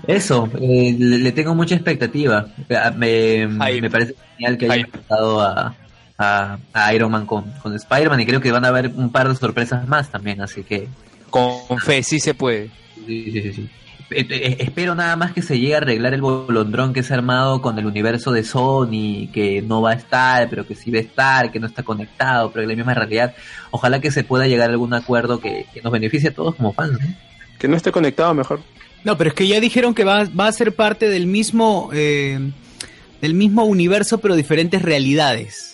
[0.06, 2.46] Eso, eh, le, le tengo mucha expectativa.
[2.68, 5.74] Eh, Me, parece genial que hayan empezado a,
[6.16, 9.28] a, a Iron Man con, con Spider-Man y creo que van a haber un par
[9.28, 10.88] de sorpresas más también, así que
[11.28, 12.70] Con fe, sí se puede.
[13.06, 13.70] sí, sí, sí, sí.
[14.10, 17.78] Espero nada más que se llegue a arreglar el bolondrón que se ha armado con
[17.78, 21.52] el universo de Sony, que no va a estar, pero que sí va a estar,
[21.52, 23.34] que no está conectado, pero que la misma realidad.
[23.70, 26.72] Ojalá que se pueda llegar a algún acuerdo que, que nos beneficie a todos como
[26.72, 26.92] fans.
[26.92, 26.98] ¿no?
[27.58, 28.60] Que no esté conectado mejor.
[29.04, 32.50] No, pero es que ya dijeron que va, va a ser parte del mismo, eh,
[33.20, 35.69] del mismo universo, pero diferentes realidades.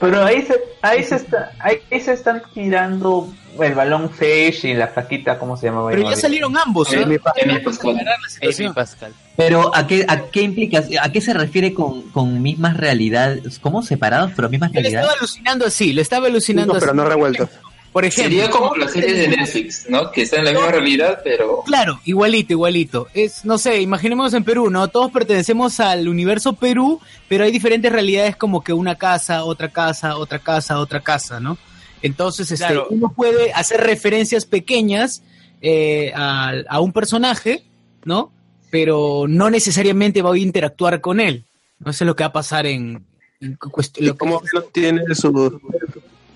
[0.00, 3.28] Pero ahí se, ahí se está, ahí se están tirando
[3.60, 5.88] el balón Fish y la flaquita, ¿cómo se llama?
[5.90, 7.02] Pero ya salieron ambos, ¿eh?
[7.02, 8.00] Amy Pascal.
[8.42, 9.12] Amy Pascal.
[9.36, 13.58] Pero ¿a qué, a qué implica, a qué se refiere con, con mismas realidades?
[13.58, 15.20] ¿Cómo separados, pero mismas le estaba realidades?
[15.20, 17.48] alucinando así, lo estaba alucinando No, pero no revueltos.
[17.94, 20.10] Por ejemplo, Sería como las series de Netflix, ¿no?
[20.10, 23.06] Que están en la misma realidad, pero Claro, igualito, igualito.
[23.14, 24.88] Es, no sé, imaginemos en Perú, ¿no?
[24.88, 30.16] Todos pertenecemos al universo Perú, pero hay diferentes realidades como que una casa, otra casa,
[30.16, 31.56] otra casa, otra casa, ¿no?
[32.02, 32.88] Entonces, este, Claro.
[32.90, 35.22] uno puede hacer referencias pequeñas
[35.62, 37.62] eh, a, a un personaje,
[38.04, 38.32] ¿no?
[38.72, 41.44] Pero no necesariamente va a interactuar con él.
[41.78, 43.06] No sé lo que va a pasar en...
[43.40, 43.56] en
[44.00, 45.60] lo no tiene su,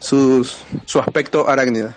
[0.01, 1.94] sus- su aspecto arácnido.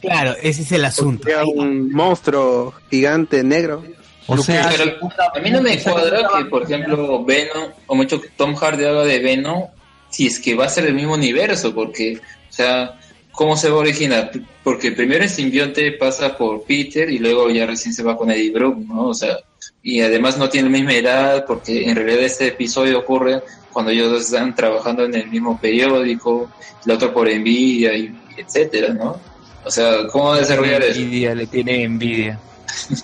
[0.00, 1.24] claro, ese es el asunto.
[1.28, 3.84] Sea un monstruo gigante negro.
[4.30, 8.28] O sea, Pero a mí no me cuadra que, por ejemplo, Venom, o mucho que
[8.28, 9.64] Tom Hardy haga de Venom,
[10.10, 12.98] si es que va a ser el mismo universo, porque, o sea,
[13.32, 14.30] ¿cómo se va a originar?
[14.62, 18.50] Porque primero el simbionte pasa por Peter y luego ya recién se va con Eddie
[18.50, 19.06] Brock, ¿no?
[19.08, 19.38] O sea,
[19.82, 24.22] y además no tiene la misma edad, porque en realidad este episodio ocurre cuando ellos
[24.22, 26.50] están trabajando en el mismo periódico,
[26.84, 29.16] el otro por envidia, y etcétera, ¿no?
[29.64, 31.00] O sea, ¿cómo desarrollar eso?
[31.00, 32.38] envidia, le tiene envidia.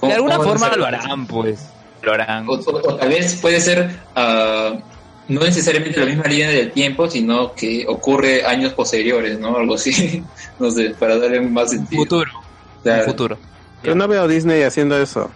[0.00, 1.68] ¿Cómo- De alguna forma lo harán, pues.
[2.02, 2.48] Lo harán.
[2.48, 4.72] O, o- o tal vez puede ser ah,
[5.28, 9.56] no necesariamente la misma línea del tiempo, sino que ocurre años posteriores, ¿no?
[9.56, 10.22] Algo así.
[10.58, 12.02] no sé, para darle más sentido.
[12.02, 12.30] Futuro.
[12.82, 13.04] Claro.
[13.04, 13.38] Futuro.
[13.82, 15.30] Pero no veo a Disney haciendo eso.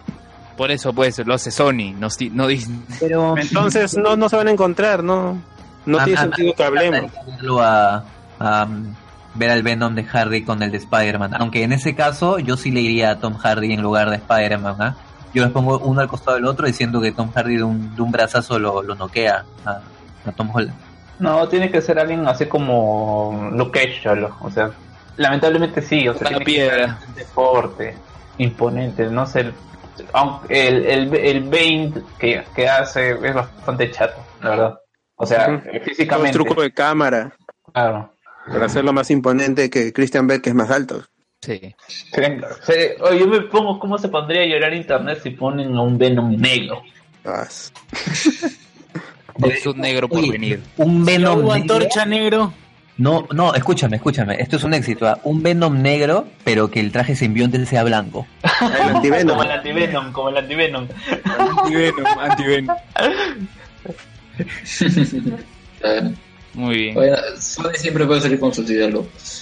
[0.57, 2.79] Por eso, pues, lo hace Sony, no, no Disney.
[2.99, 3.37] pero...
[3.41, 5.37] Entonces no, no se van a encontrar, ¿no?
[5.85, 7.11] No A- tiene a- sentido que hablemos.
[7.61, 8.03] a,
[8.39, 8.93] a, um,
[9.35, 11.31] ver al Venom de Hardy con el de Spider-Man.
[11.37, 14.75] Aunque en ese caso yo sí le iría a Tom Hardy en lugar de Spider-Man.
[14.79, 14.95] ¿ah?
[15.33, 18.01] Yo les pongo uno al costado del otro diciendo que Tom Hardy de un, de
[18.01, 19.79] un brazazo lo, lo noquea a,
[20.25, 20.73] a Tom Holland.
[21.19, 24.07] No, tiene que ser alguien así como Luke Cage.
[24.41, 24.71] O sea,
[25.17, 26.99] lamentablemente sí, o sea, tiene piedra.
[27.13, 27.95] que ser fuerte,
[28.37, 29.51] imponente, no sé.
[30.13, 34.79] Aunque el, el, el Bane que, que hace es bastante chato, la verdad.
[35.15, 36.33] O sea, es físicamente.
[36.33, 37.33] truco de cámara
[37.73, 38.13] Claro.
[38.47, 41.03] para hacerlo más imponente que Christian Bale, que es más alto.
[41.41, 41.73] Sí.
[43.01, 46.35] Oye, yo me pongo cómo se pondría a llorar internet si ponen a un Venom
[46.35, 46.81] negro.
[49.43, 50.63] Es un negro por Oye, venir.
[50.77, 51.51] Un Venom negro.
[51.53, 52.53] antorcha negro.
[52.97, 54.37] No, no, escúchame, escúchame.
[54.39, 55.05] Esto es un éxito.
[55.07, 55.19] ¿ah?
[55.23, 58.25] Un Venom negro, pero que el traje simbionte sea blanco.
[58.61, 59.35] el antivenom.
[59.37, 60.87] Como el antivenom, como el antivenom.
[61.23, 62.75] Antivenom, antivenom.
[66.53, 69.41] Muy bien, Bueno, Sony siempre puede salir con sus ideas locas.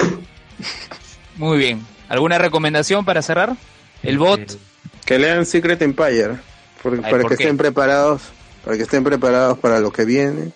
[1.36, 1.86] muy bien.
[2.10, 3.56] ¿Alguna recomendación para cerrar?
[4.02, 4.58] El bot.
[5.06, 6.38] Que lean Secret Empire.
[6.82, 7.44] por- Ay, para ¿por que qué?
[7.44, 8.24] estén preparados.
[8.66, 10.52] Para que estén preparados para lo que viene.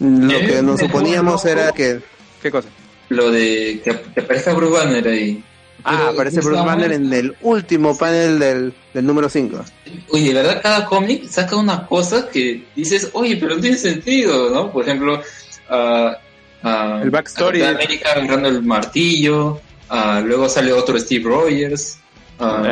[0.00, 2.00] Lo Eh, que nos suponíamos era que.
[2.42, 2.68] ¿Qué cosa?
[3.08, 5.42] Lo de que, que aparezca Bruce Banner ahí.
[5.84, 9.64] Ah, Pero aparece Bruce Banner en el último panel del, del número 5.
[10.10, 14.50] Oye, de verdad, cada cómic saca una cosa que dices, oye, pero no tiene sentido,
[14.50, 14.70] ¿no?
[14.72, 15.22] Por ejemplo,
[15.70, 16.18] ah,
[16.64, 17.60] ah, El backstory.
[17.60, 21.98] Capitán América agarrando el martillo, ah, luego sale otro Steve Rogers.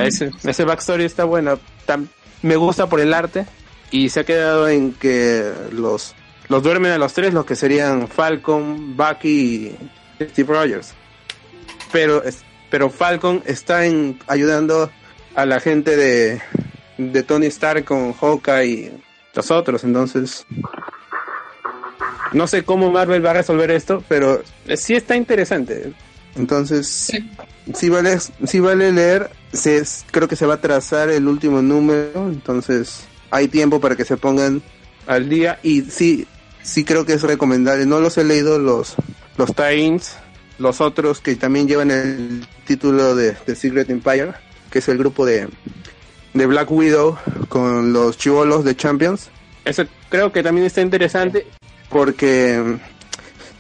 [0.04, 1.58] ese, ese backstory está bueno.
[1.86, 2.08] Tam-
[2.42, 3.46] me gusta por el arte.
[3.92, 6.12] Y se ha quedado en que los,
[6.48, 9.28] los duermen a los tres, los que serían Falcon, Bucky
[10.18, 10.94] y Steve Rogers.
[11.92, 12.22] Pero,
[12.70, 14.90] pero Falcon está en, ayudando
[15.34, 16.40] a la gente de,
[16.98, 18.92] de Tony Stark con Hawkeye y
[19.34, 19.84] los otros.
[19.84, 20.46] Entonces,
[22.32, 24.42] no sé cómo Marvel va a resolver esto, pero
[24.76, 25.92] sí está interesante.
[26.36, 27.10] Entonces,
[27.74, 29.30] sí vale, sí vale leer.
[29.52, 34.04] Se, creo que se va a trazar el último número, entonces hay tiempo para que
[34.04, 34.62] se pongan
[35.06, 35.58] al día.
[35.62, 36.26] Y sí,
[36.66, 37.86] sí creo que es recomendable.
[37.86, 38.96] No los he leído los,
[39.38, 40.16] los tie-ins,
[40.58, 44.32] los otros que también llevan el título de, de Secret Empire,
[44.70, 45.48] que es el grupo de,
[46.34, 47.16] de Black Widow
[47.48, 49.30] con los chivolos de Champions.
[49.64, 51.46] Eso creo que también está interesante
[51.88, 52.78] porque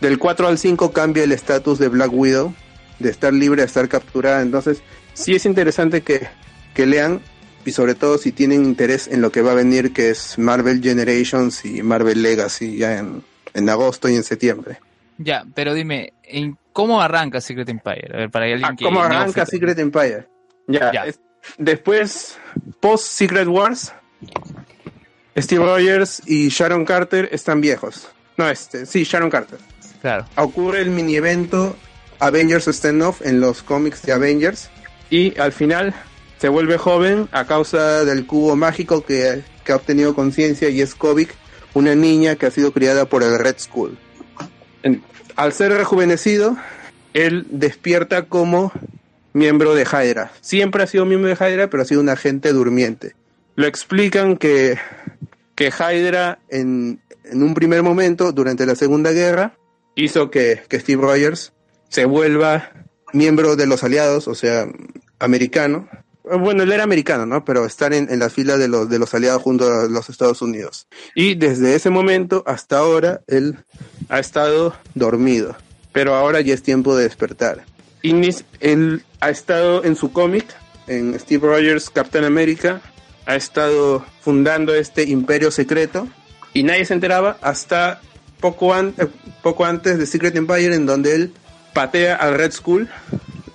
[0.00, 2.54] del 4 al 5 cambia el estatus de Black Widow,
[2.98, 4.42] de estar libre a estar capturada.
[4.42, 4.82] Entonces,
[5.14, 6.28] sí es interesante que,
[6.74, 7.20] que lean
[7.66, 10.80] y sobre todo si tienen interés en lo que va a venir, que es Marvel
[10.82, 13.22] Generations y Marvel Legacy ya en,
[13.54, 14.78] en agosto y en septiembre.
[15.18, 18.08] Ya, pero dime, ¿en ¿cómo arranca Secret Empire?
[18.14, 20.26] A ver, para alguien Ah, que ¿Cómo arranca Secret Empire?
[20.68, 21.06] Ya, Ya.
[21.06, 21.20] es-
[21.58, 22.38] después,
[22.80, 23.92] post Secret Wars,
[25.36, 28.08] Steve Rogers y Sharon Carter están viejos.
[28.36, 29.58] No, este, sí, Sharon Carter.
[30.00, 30.26] Claro.
[30.36, 31.76] Ocurre el mini evento
[32.20, 34.70] Avengers Standoff en los cómics de Avengers
[35.10, 35.94] y al final
[36.38, 40.94] se vuelve joven a causa del cubo mágico que, que ha obtenido conciencia y es
[40.94, 41.34] Kovic,
[41.74, 43.98] una niña que ha sido criada por el Red Skull.
[45.36, 46.56] Al ser rejuvenecido,
[47.12, 48.72] él despierta como
[49.32, 50.32] miembro de Hydra.
[50.40, 53.14] Siempre ha sido miembro de Hydra, pero ha sido un agente durmiente.
[53.54, 54.78] Lo explican que,
[55.54, 59.58] que Hydra en, en un primer momento, durante la Segunda Guerra,
[59.94, 61.52] hizo que, que Steve Rogers
[61.88, 62.70] se vuelva
[63.12, 64.66] miembro de los aliados, o sea,
[65.18, 65.88] americano.
[66.40, 67.44] Bueno, él era americano, ¿no?
[67.44, 70.42] Pero estar en, en la fila de los, de los aliados junto a los Estados
[70.42, 70.88] Unidos.
[71.14, 73.58] Y desde ese momento hasta ahora, él
[74.08, 75.56] ha estado dormido.
[75.92, 77.64] Pero ahora ya es tiempo de despertar.
[78.02, 80.44] Y Nis- él ha estado en su cómic,
[80.88, 82.80] en Steve Rogers Captain America,
[83.24, 86.06] ha estado fundando este imperio secreto
[86.52, 88.00] y nadie se enteraba hasta
[88.40, 89.06] poco, an- eh,
[89.42, 91.32] poco antes de Secret Empire en donde él
[91.72, 92.88] patea al Red Skull,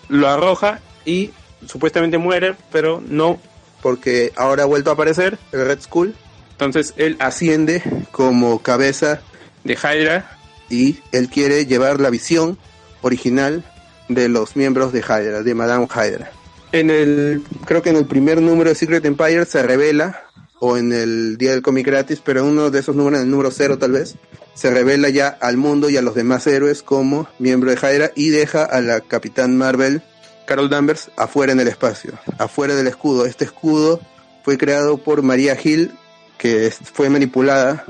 [0.10, 1.32] lo arroja y
[1.68, 3.40] supuestamente muere, pero no
[3.82, 6.16] porque ahora ha vuelto a aparecer el Red Skull.
[6.52, 7.82] Entonces él asciende
[8.12, 9.22] como cabeza
[9.64, 10.38] de Hydra
[10.70, 12.58] y él quiere llevar la visión
[13.02, 13.64] original
[14.08, 16.32] de los miembros de Hydra, de Madame Hydra.
[16.72, 20.24] En el, creo que en el primer número de Secret Empire se revela,
[20.60, 23.52] o en el día del cómic gratis, pero uno de esos números, en el número
[23.52, 24.16] cero tal vez,
[24.54, 28.30] se revela ya al mundo y a los demás héroes como miembro de Hydra y
[28.30, 30.02] deja a la Capitán Marvel,
[30.46, 33.26] Carol Danvers, afuera en el espacio, afuera del escudo.
[33.26, 34.00] Este escudo
[34.44, 35.92] fue creado por María Hill,
[36.38, 37.86] que fue manipulada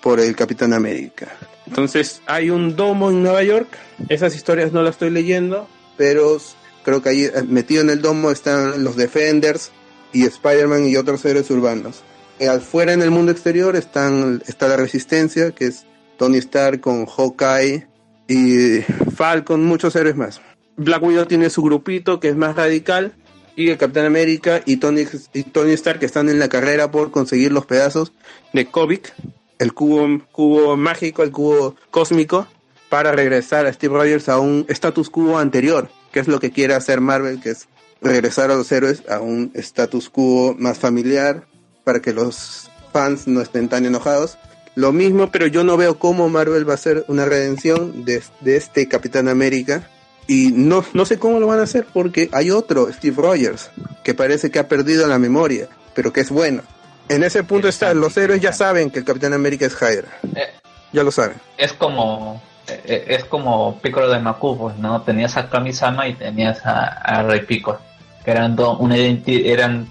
[0.00, 1.28] por el Capitán América.
[1.66, 3.68] Entonces hay un domo en Nueva York.
[4.08, 6.38] Esas historias no las estoy leyendo, pero
[6.82, 9.70] creo que ahí eh, metido en el domo están los Defenders
[10.12, 12.02] y Spider-Man y otros héroes urbanos.
[12.38, 15.84] Eh, afuera en el mundo exterior están, está la Resistencia, que es
[16.16, 17.86] Tony Stark con Hawkeye
[18.28, 18.80] y
[19.16, 20.40] Falcon, muchos héroes más.
[20.78, 23.12] Black Widow tiene su grupito que es más radical
[23.56, 27.10] y el Capitán América y Tony, y Tony Stark que están en la carrera por
[27.10, 28.12] conseguir los pedazos
[28.52, 29.12] de Kovic,
[29.58, 32.46] el cubo, cubo mágico, el cubo cósmico,
[32.88, 36.74] para regresar a Steve Rogers a un status quo anterior, que es lo que quiere
[36.74, 37.68] hacer Marvel, que es
[38.00, 41.44] regresar a los héroes a un status quo más familiar,
[41.82, 44.38] para que los fans no estén tan enojados.
[44.76, 48.56] Lo mismo, pero yo no veo cómo Marvel va a hacer una redención de, de
[48.56, 49.90] este Capitán América.
[50.28, 53.70] Y no, no sé cómo lo van a hacer porque hay otro, Steve Rogers,
[54.04, 56.62] que parece que ha perdido la memoria, pero que es bueno.
[57.08, 60.08] En ese punto está, los héroes ya saben que el Capitán América es Hydra.
[60.36, 60.48] Eh,
[60.92, 61.38] Ya lo saben.
[61.56, 65.00] es como eh, es como Piccolo de Macu, pues, ¿no?
[65.00, 67.80] Tenías a Kamisama y tenías a, a Rey Piccolo,
[68.22, 69.88] que eran do- una eran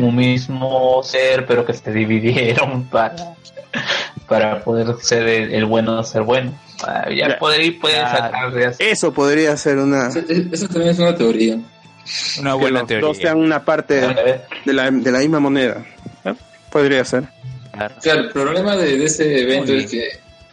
[0.00, 3.16] un mismo ser, pero que se dividieron para
[4.28, 6.52] para poder ser el, el bueno ser bueno.
[6.86, 7.28] Ah, ya
[7.60, 8.16] ir, Claro.
[8.24, 8.84] sacar de así.
[8.84, 10.08] Eso podría ser una...
[10.08, 10.20] Eso,
[10.52, 11.58] eso también es una teoría.
[12.40, 13.06] Una que buena los teoría.
[13.08, 13.94] dos sean una parte
[14.64, 15.84] de la, de la misma moneda.
[16.24, 16.34] ¿Eh?
[16.70, 17.24] Podría ser.
[17.72, 17.94] Claro.
[18.02, 20.08] Claro, el problema de, de ese evento es que,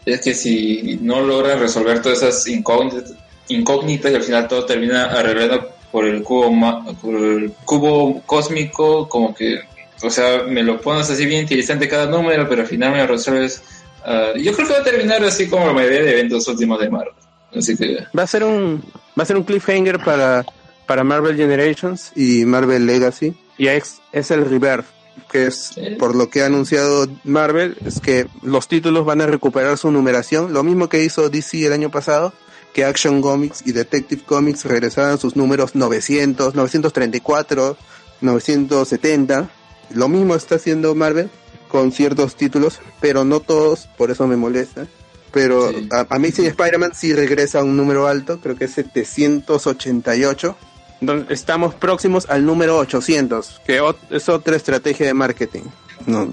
[0.06, 3.14] es que si no logran resolver todas esas incógnitas,
[3.48, 9.08] incógnitas y al final todo termina arreglado por el cubo ma- por el cubo cósmico,
[9.08, 9.60] como que,
[10.04, 13.08] o sea, me lo pones así bien interesante cada número, pero al final me lo
[13.08, 13.62] resuelves.
[14.06, 16.90] ah, yo creo que va a terminar así como la mayoría de eventos últimos de
[16.90, 17.14] Marvel.
[17.56, 18.84] Así que Va a ser un
[19.18, 20.44] va a ser un cliffhanger para,
[20.88, 23.34] para Marvel Generations y Marvel Legacy.
[23.58, 24.86] Y es, es el Rebirth,
[25.32, 25.96] que es Sí.
[26.00, 30.52] por lo que ha anunciado Marvel, es que los títulos van a recuperar su numeración,
[30.54, 32.34] lo mismo que hizo DC el año pasado,
[32.74, 37.78] que Action Comics y Detective Comics regresaban sus números 900, 934,
[38.22, 39.50] 970.
[39.94, 41.30] Lo mismo está haciendo Marvel
[41.70, 44.86] con ciertos títulos, pero no todos, por eso me molesta.
[45.32, 45.90] Pero Sí.
[45.92, 50.56] a, Amazing Spider-Man sí regresa a un número alto, creo que es 788.
[51.02, 55.64] Entonces, estamos próximos al número 800, que ot- es otra estrategia de marketing.
[56.06, 56.30] No,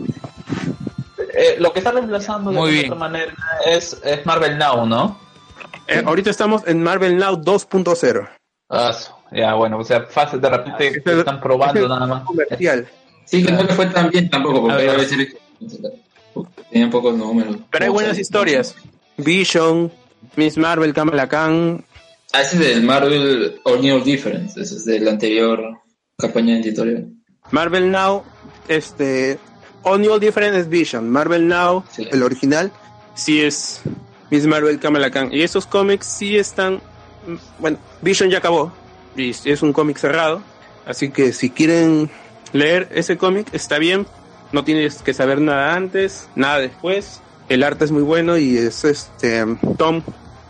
[1.35, 2.85] eh, lo que está reemplazando de Muy bien.
[2.93, 3.33] otra manera
[3.67, 5.19] es, es Marvel Now, ¿no?
[5.87, 8.29] Eh, ahorita estamos en Marvel Now 2.0.
[8.69, 8.93] Ah,
[9.33, 12.25] ya, bueno, o sea, fase de repente Es el- están probando es el nada más.
[12.25, 12.89] Comercial.
[13.31, 15.35] Sí, que no le fue tan bien tampoco, porque A veces
[16.71, 17.57] tenían pocos números.
[17.71, 18.75] Pero hay buenas historias.
[19.17, 19.93] Vision,
[20.37, 21.85] Miss Marvel, Kamala Khan.
[22.33, 25.79] Ah, ese es del Marvel All New Difference, ese es del anterior
[26.19, 27.09] campaña editorial.
[27.51, 28.23] Marvel Now,
[28.69, 29.39] este.
[29.83, 31.09] All New Different es Vision.
[31.11, 32.07] Marvel Now, Sí.
[32.11, 32.71] el original,
[33.15, 33.81] sí es
[34.31, 35.31] Miss Marvel, Kamala Khan.
[35.33, 36.75] Y esos cómics sí están.
[37.27, 38.73] mm, Bueno, Vision ya acabó.
[39.17, 40.43] Y es un cómic cerrado.
[40.87, 42.11] Así que si quieren
[42.53, 44.07] leer ese cómic, está bien.
[44.53, 47.21] No tienes que saber nada antes, nada después.
[47.49, 49.45] El arte es muy bueno y es este
[49.77, 50.03] Tom,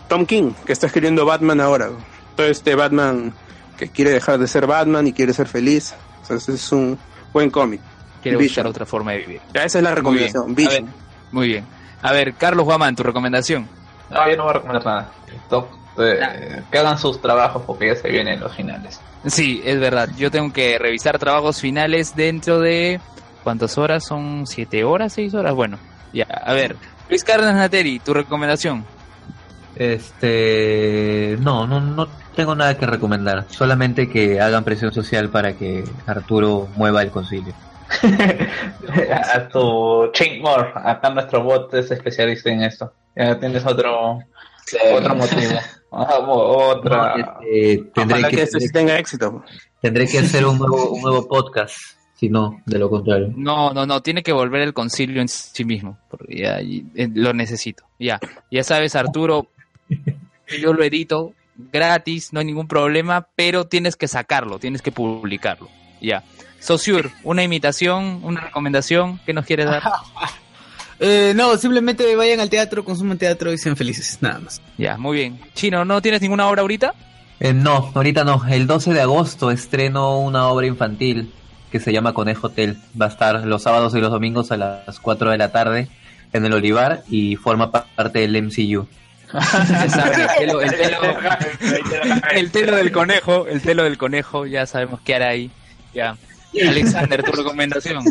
[0.09, 1.91] Tom King, que está escribiendo Batman ahora.
[2.37, 3.33] Todo este Batman
[3.79, 5.95] que quiere dejar de ser Batman y quiere ser feliz.
[6.23, 6.99] Entonces es un
[7.33, 7.81] buen cómic.
[8.23, 8.65] Quiere Vision.
[8.65, 9.41] buscar otra forma de vivir.
[9.55, 10.47] Ya, esa es la recomendación.
[10.47, 10.69] Muy bien.
[10.69, 10.85] A Vision.
[10.87, 10.95] ver,
[11.33, 11.65] muy bien.
[12.03, 13.69] A ver, Carlos Guamán, tu recomendación.
[14.11, 15.11] No, yo no voy a recomendar nada.
[15.49, 19.01] Top, eh, que hagan sus trabajos porque ya se vienen los finales.
[19.27, 20.09] Sí, es verdad.
[20.17, 23.01] Yo tengo que revisar trabajos finales dentro de...
[23.43, 24.05] ¿Cuántas horas?
[24.05, 25.15] ¿Son siete horas?
[25.15, 25.55] ¿Seis horas?
[25.55, 25.79] Bueno,
[26.13, 26.25] ya.
[26.25, 26.77] A ver,
[27.09, 28.85] Luis Cárdenas Nateri, tu recomendación.
[29.77, 33.47] Este, no, no, no tengo nada que recomendar.
[33.49, 37.55] Solamente que hagan presión social para que Arturo mueva el concilio.
[39.35, 42.93] a tu Chinkmore, acá nuestro bot es especialista en esto.
[43.17, 44.21] Ya tienes otro,
[44.95, 45.59] otro motivo.
[45.91, 47.39] O- Otra.
[47.47, 49.43] Eh, tendré, Ojalá que, que este sí tenga éxito.
[49.81, 51.77] tendré que hacer un nuevo, un nuevo podcast.
[52.15, 53.33] Si no, de lo contrario.
[53.35, 57.09] No, no, no, tiene que volver el concilio en sí mismo, porque ya y- eh,
[57.15, 57.85] lo necesito.
[57.99, 58.21] Ya,
[58.51, 59.47] ya sabes, Arturo,
[60.61, 61.33] yo lo edito
[61.73, 65.69] gratis, no hay ningún problema, pero tienes que sacarlo, tienes que publicarlo.
[66.01, 66.23] Ya.
[66.59, 69.83] Sosur, una imitación, una recomendación, ¿qué nos quieres dar?
[71.01, 74.61] Eh, no, simplemente vayan al teatro, consuman teatro y sean felices, nada más.
[74.77, 75.41] Ya, muy bien.
[75.55, 76.93] Chino, ¿no tienes ninguna obra ahorita?
[77.41, 78.43] Eh, no, ahorita no.
[78.49, 81.33] El 12 de agosto estreno una obra infantil
[81.73, 82.77] que se llama Conejo Hotel.
[83.01, 85.89] Va a estar los sábados y los domingos a las 4 de la tarde
[86.35, 88.87] en el Olivar y forma parte del MCU.
[90.39, 91.01] Telo, el telo-
[92.33, 95.51] el telo del conejo, el telo del conejo, ya sabemos qué hará ahí.
[95.95, 96.17] Ya.
[96.69, 98.05] Alexander, tu recomendación.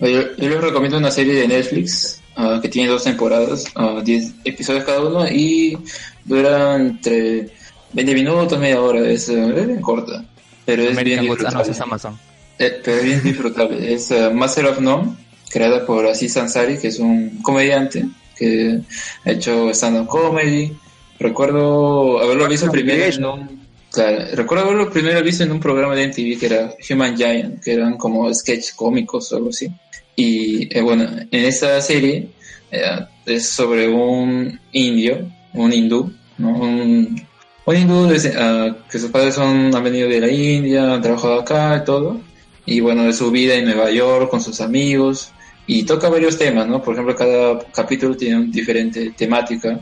[0.00, 4.34] Yo, yo les recomiendo una serie de Netflix ah, que tiene dos temporadas, ah, 10
[4.44, 5.78] episodios cada uno y
[6.24, 7.50] dura entre
[7.92, 10.24] 20 minutos, media hora, es eh, corta,
[10.64, 11.62] pero es American ah, no, disfrutable.
[11.62, 12.18] ese es Amazon.
[12.58, 13.94] Eh, pero es bien disfrutable.
[13.94, 15.16] Es eh, Master of None,
[15.48, 18.04] creada por Aziz Ansari, que es un comediante
[18.36, 18.80] que
[19.24, 20.72] ha hecho stand-up comedy.
[21.18, 23.63] Recuerdo haberlo visto primero en un...
[23.94, 27.74] claro, recuerdo haberlo primero visto en un programa de MTV que era Human Giant, que
[27.74, 29.68] eran como sketch cómicos o algo así.
[30.16, 32.28] Y eh, bueno, en esta serie
[32.70, 36.50] eh, es sobre un indio, un hindú, ¿no?
[36.50, 37.22] Un,
[37.66, 41.80] un hindú ah, que sus padres son, han venido de la India, han trabajado acá
[41.80, 42.20] y todo.
[42.66, 45.32] Y bueno, de su vida en Nueva York con sus amigos.
[45.66, 46.82] Y toca varios temas, ¿no?
[46.82, 49.80] Por ejemplo, cada capítulo tiene una diferente temática.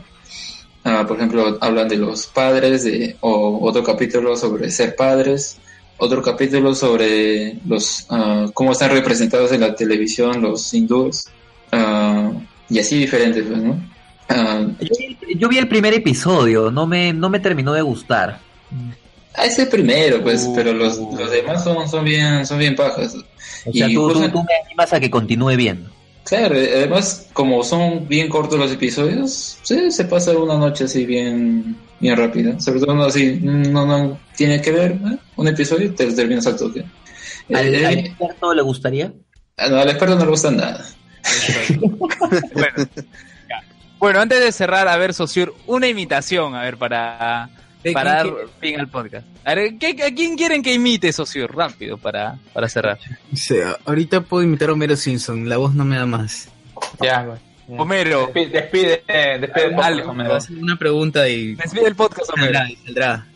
[0.85, 5.57] Ah, por ejemplo, hablan de los padres, de, o otro capítulo sobre ser padres,
[5.97, 11.29] otro capítulo sobre los ah, cómo están representados en la televisión los hindúes,
[11.71, 12.31] ah,
[12.69, 13.79] y así diferentes, pues, ¿no?
[14.79, 18.39] Yo, vi- yo vi el primer episodio, no me, no me terminó de gustar.
[19.35, 23.15] ah, es el primero, pues, pero los, los demás son, son bien, son bien pajas.
[23.65, 25.89] O sea, Y tú, tú- tú me animas a que continúe viendo.
[26.25, 31.05] Claro, eh, además, como son bien cortos los episodios, sí, se pasa una noche así
[31.05, 32.59] bien, bien rápida.
[32.59, 35.17] Sobre todo no, así, no, no tiene que ver ¿eh?
[35.35, 36.79] un episodio y te terminas al toque.
[37.49, 39.13] Eh, ¿Al, eh, al experto le gustaría?
[39.69, 40.85] no, al experto no le gusta nada.
[42.53, 42.89] Bueno.
[43.99, 48.27] Bueno, antes de cerrar, a ver, Sosur, una imitación, a ver, para, ¿De para dar
[48.61, 49.27] fin al podcast.
[49.43, 51.53] A ver, ¿qué- ¿a quién quieren que imite Sosur?
[51.55, 52.97] Rápido, para, para cerrar.
[53.31, 56.47] O sea, ahorita puedo imitar a Homero Simpson, la voz no me da más.
[57.01, 57.39] Ya, güey.
[57.77, 60.61] Homero, Despide, despide, eh, despide el Dale, podcast, Homero.
[60.63, 62.59] una pregunta y despide el podcast, Homero.
[62.85, 63.27] saldrá.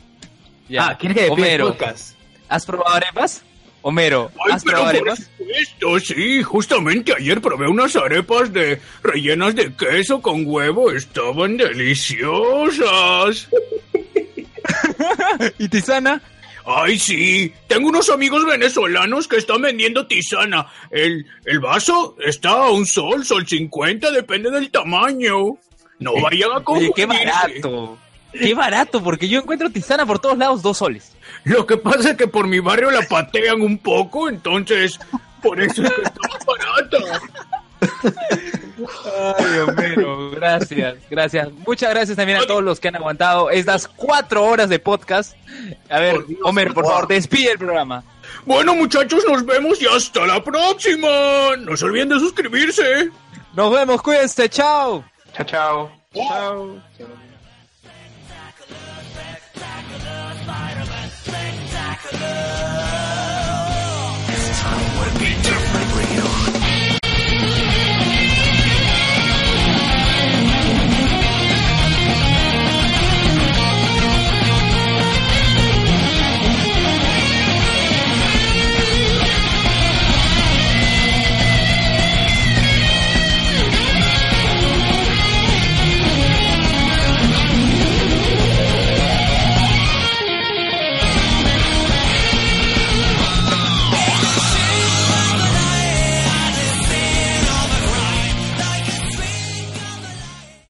[0.69, 0.87] Ya.
[0.89, 2.15] Ah, ¿quieres que despida el Homero, podcast?
[2.49, 3.41] ¿has probado arepas?
[3.83, 5.29] Homero, ¿has probado arepas?
[5.61, 13.47] Esto sí, justamente ayer probé unas arepas de rellenas de queso con huevo, estaban deliciosas.
[15.59, 16.21] ¿Y tisana?
[16.65, 20.67] Ay, sí, tengo unos amigos venezolanos que están vendiendo tisana.
[20.91, 25.57] El, el vaso está a un sol, sol 50, depende del tamaño.
[25.99, 27.61] No vayan a Oye, qué confundirse.
[27.61, 27.97] barato.
[28.33, 31.15] Qué barato, porque yo encuentro tisana por todos lados, dos soles.
[31.45, 34.99] Lo que pasa es que por mi barrio la patean un poco, entonces
[35.41, 37.21] por eso es que está más barata.
[38.03, 41.49] Ay, Homero, gracias, gracias.
[41.65, 45.35] Muchas gracias también a todos los que han aguantado estas cuatro horas de podcast.
[45.89, 48.03] A ver, Homero, por favor, despide el programa.
[48.45, 51.55] Bueno, muchachos, nos vemos y hasta la próxima.
[51.59, 53.09] No se olviden de suscribirse.
[53.55, 55.03] Nos vemos, cuídense, chao.
[55.33, 55.91] Chao, chao.
[56.13, 57.26] Chao.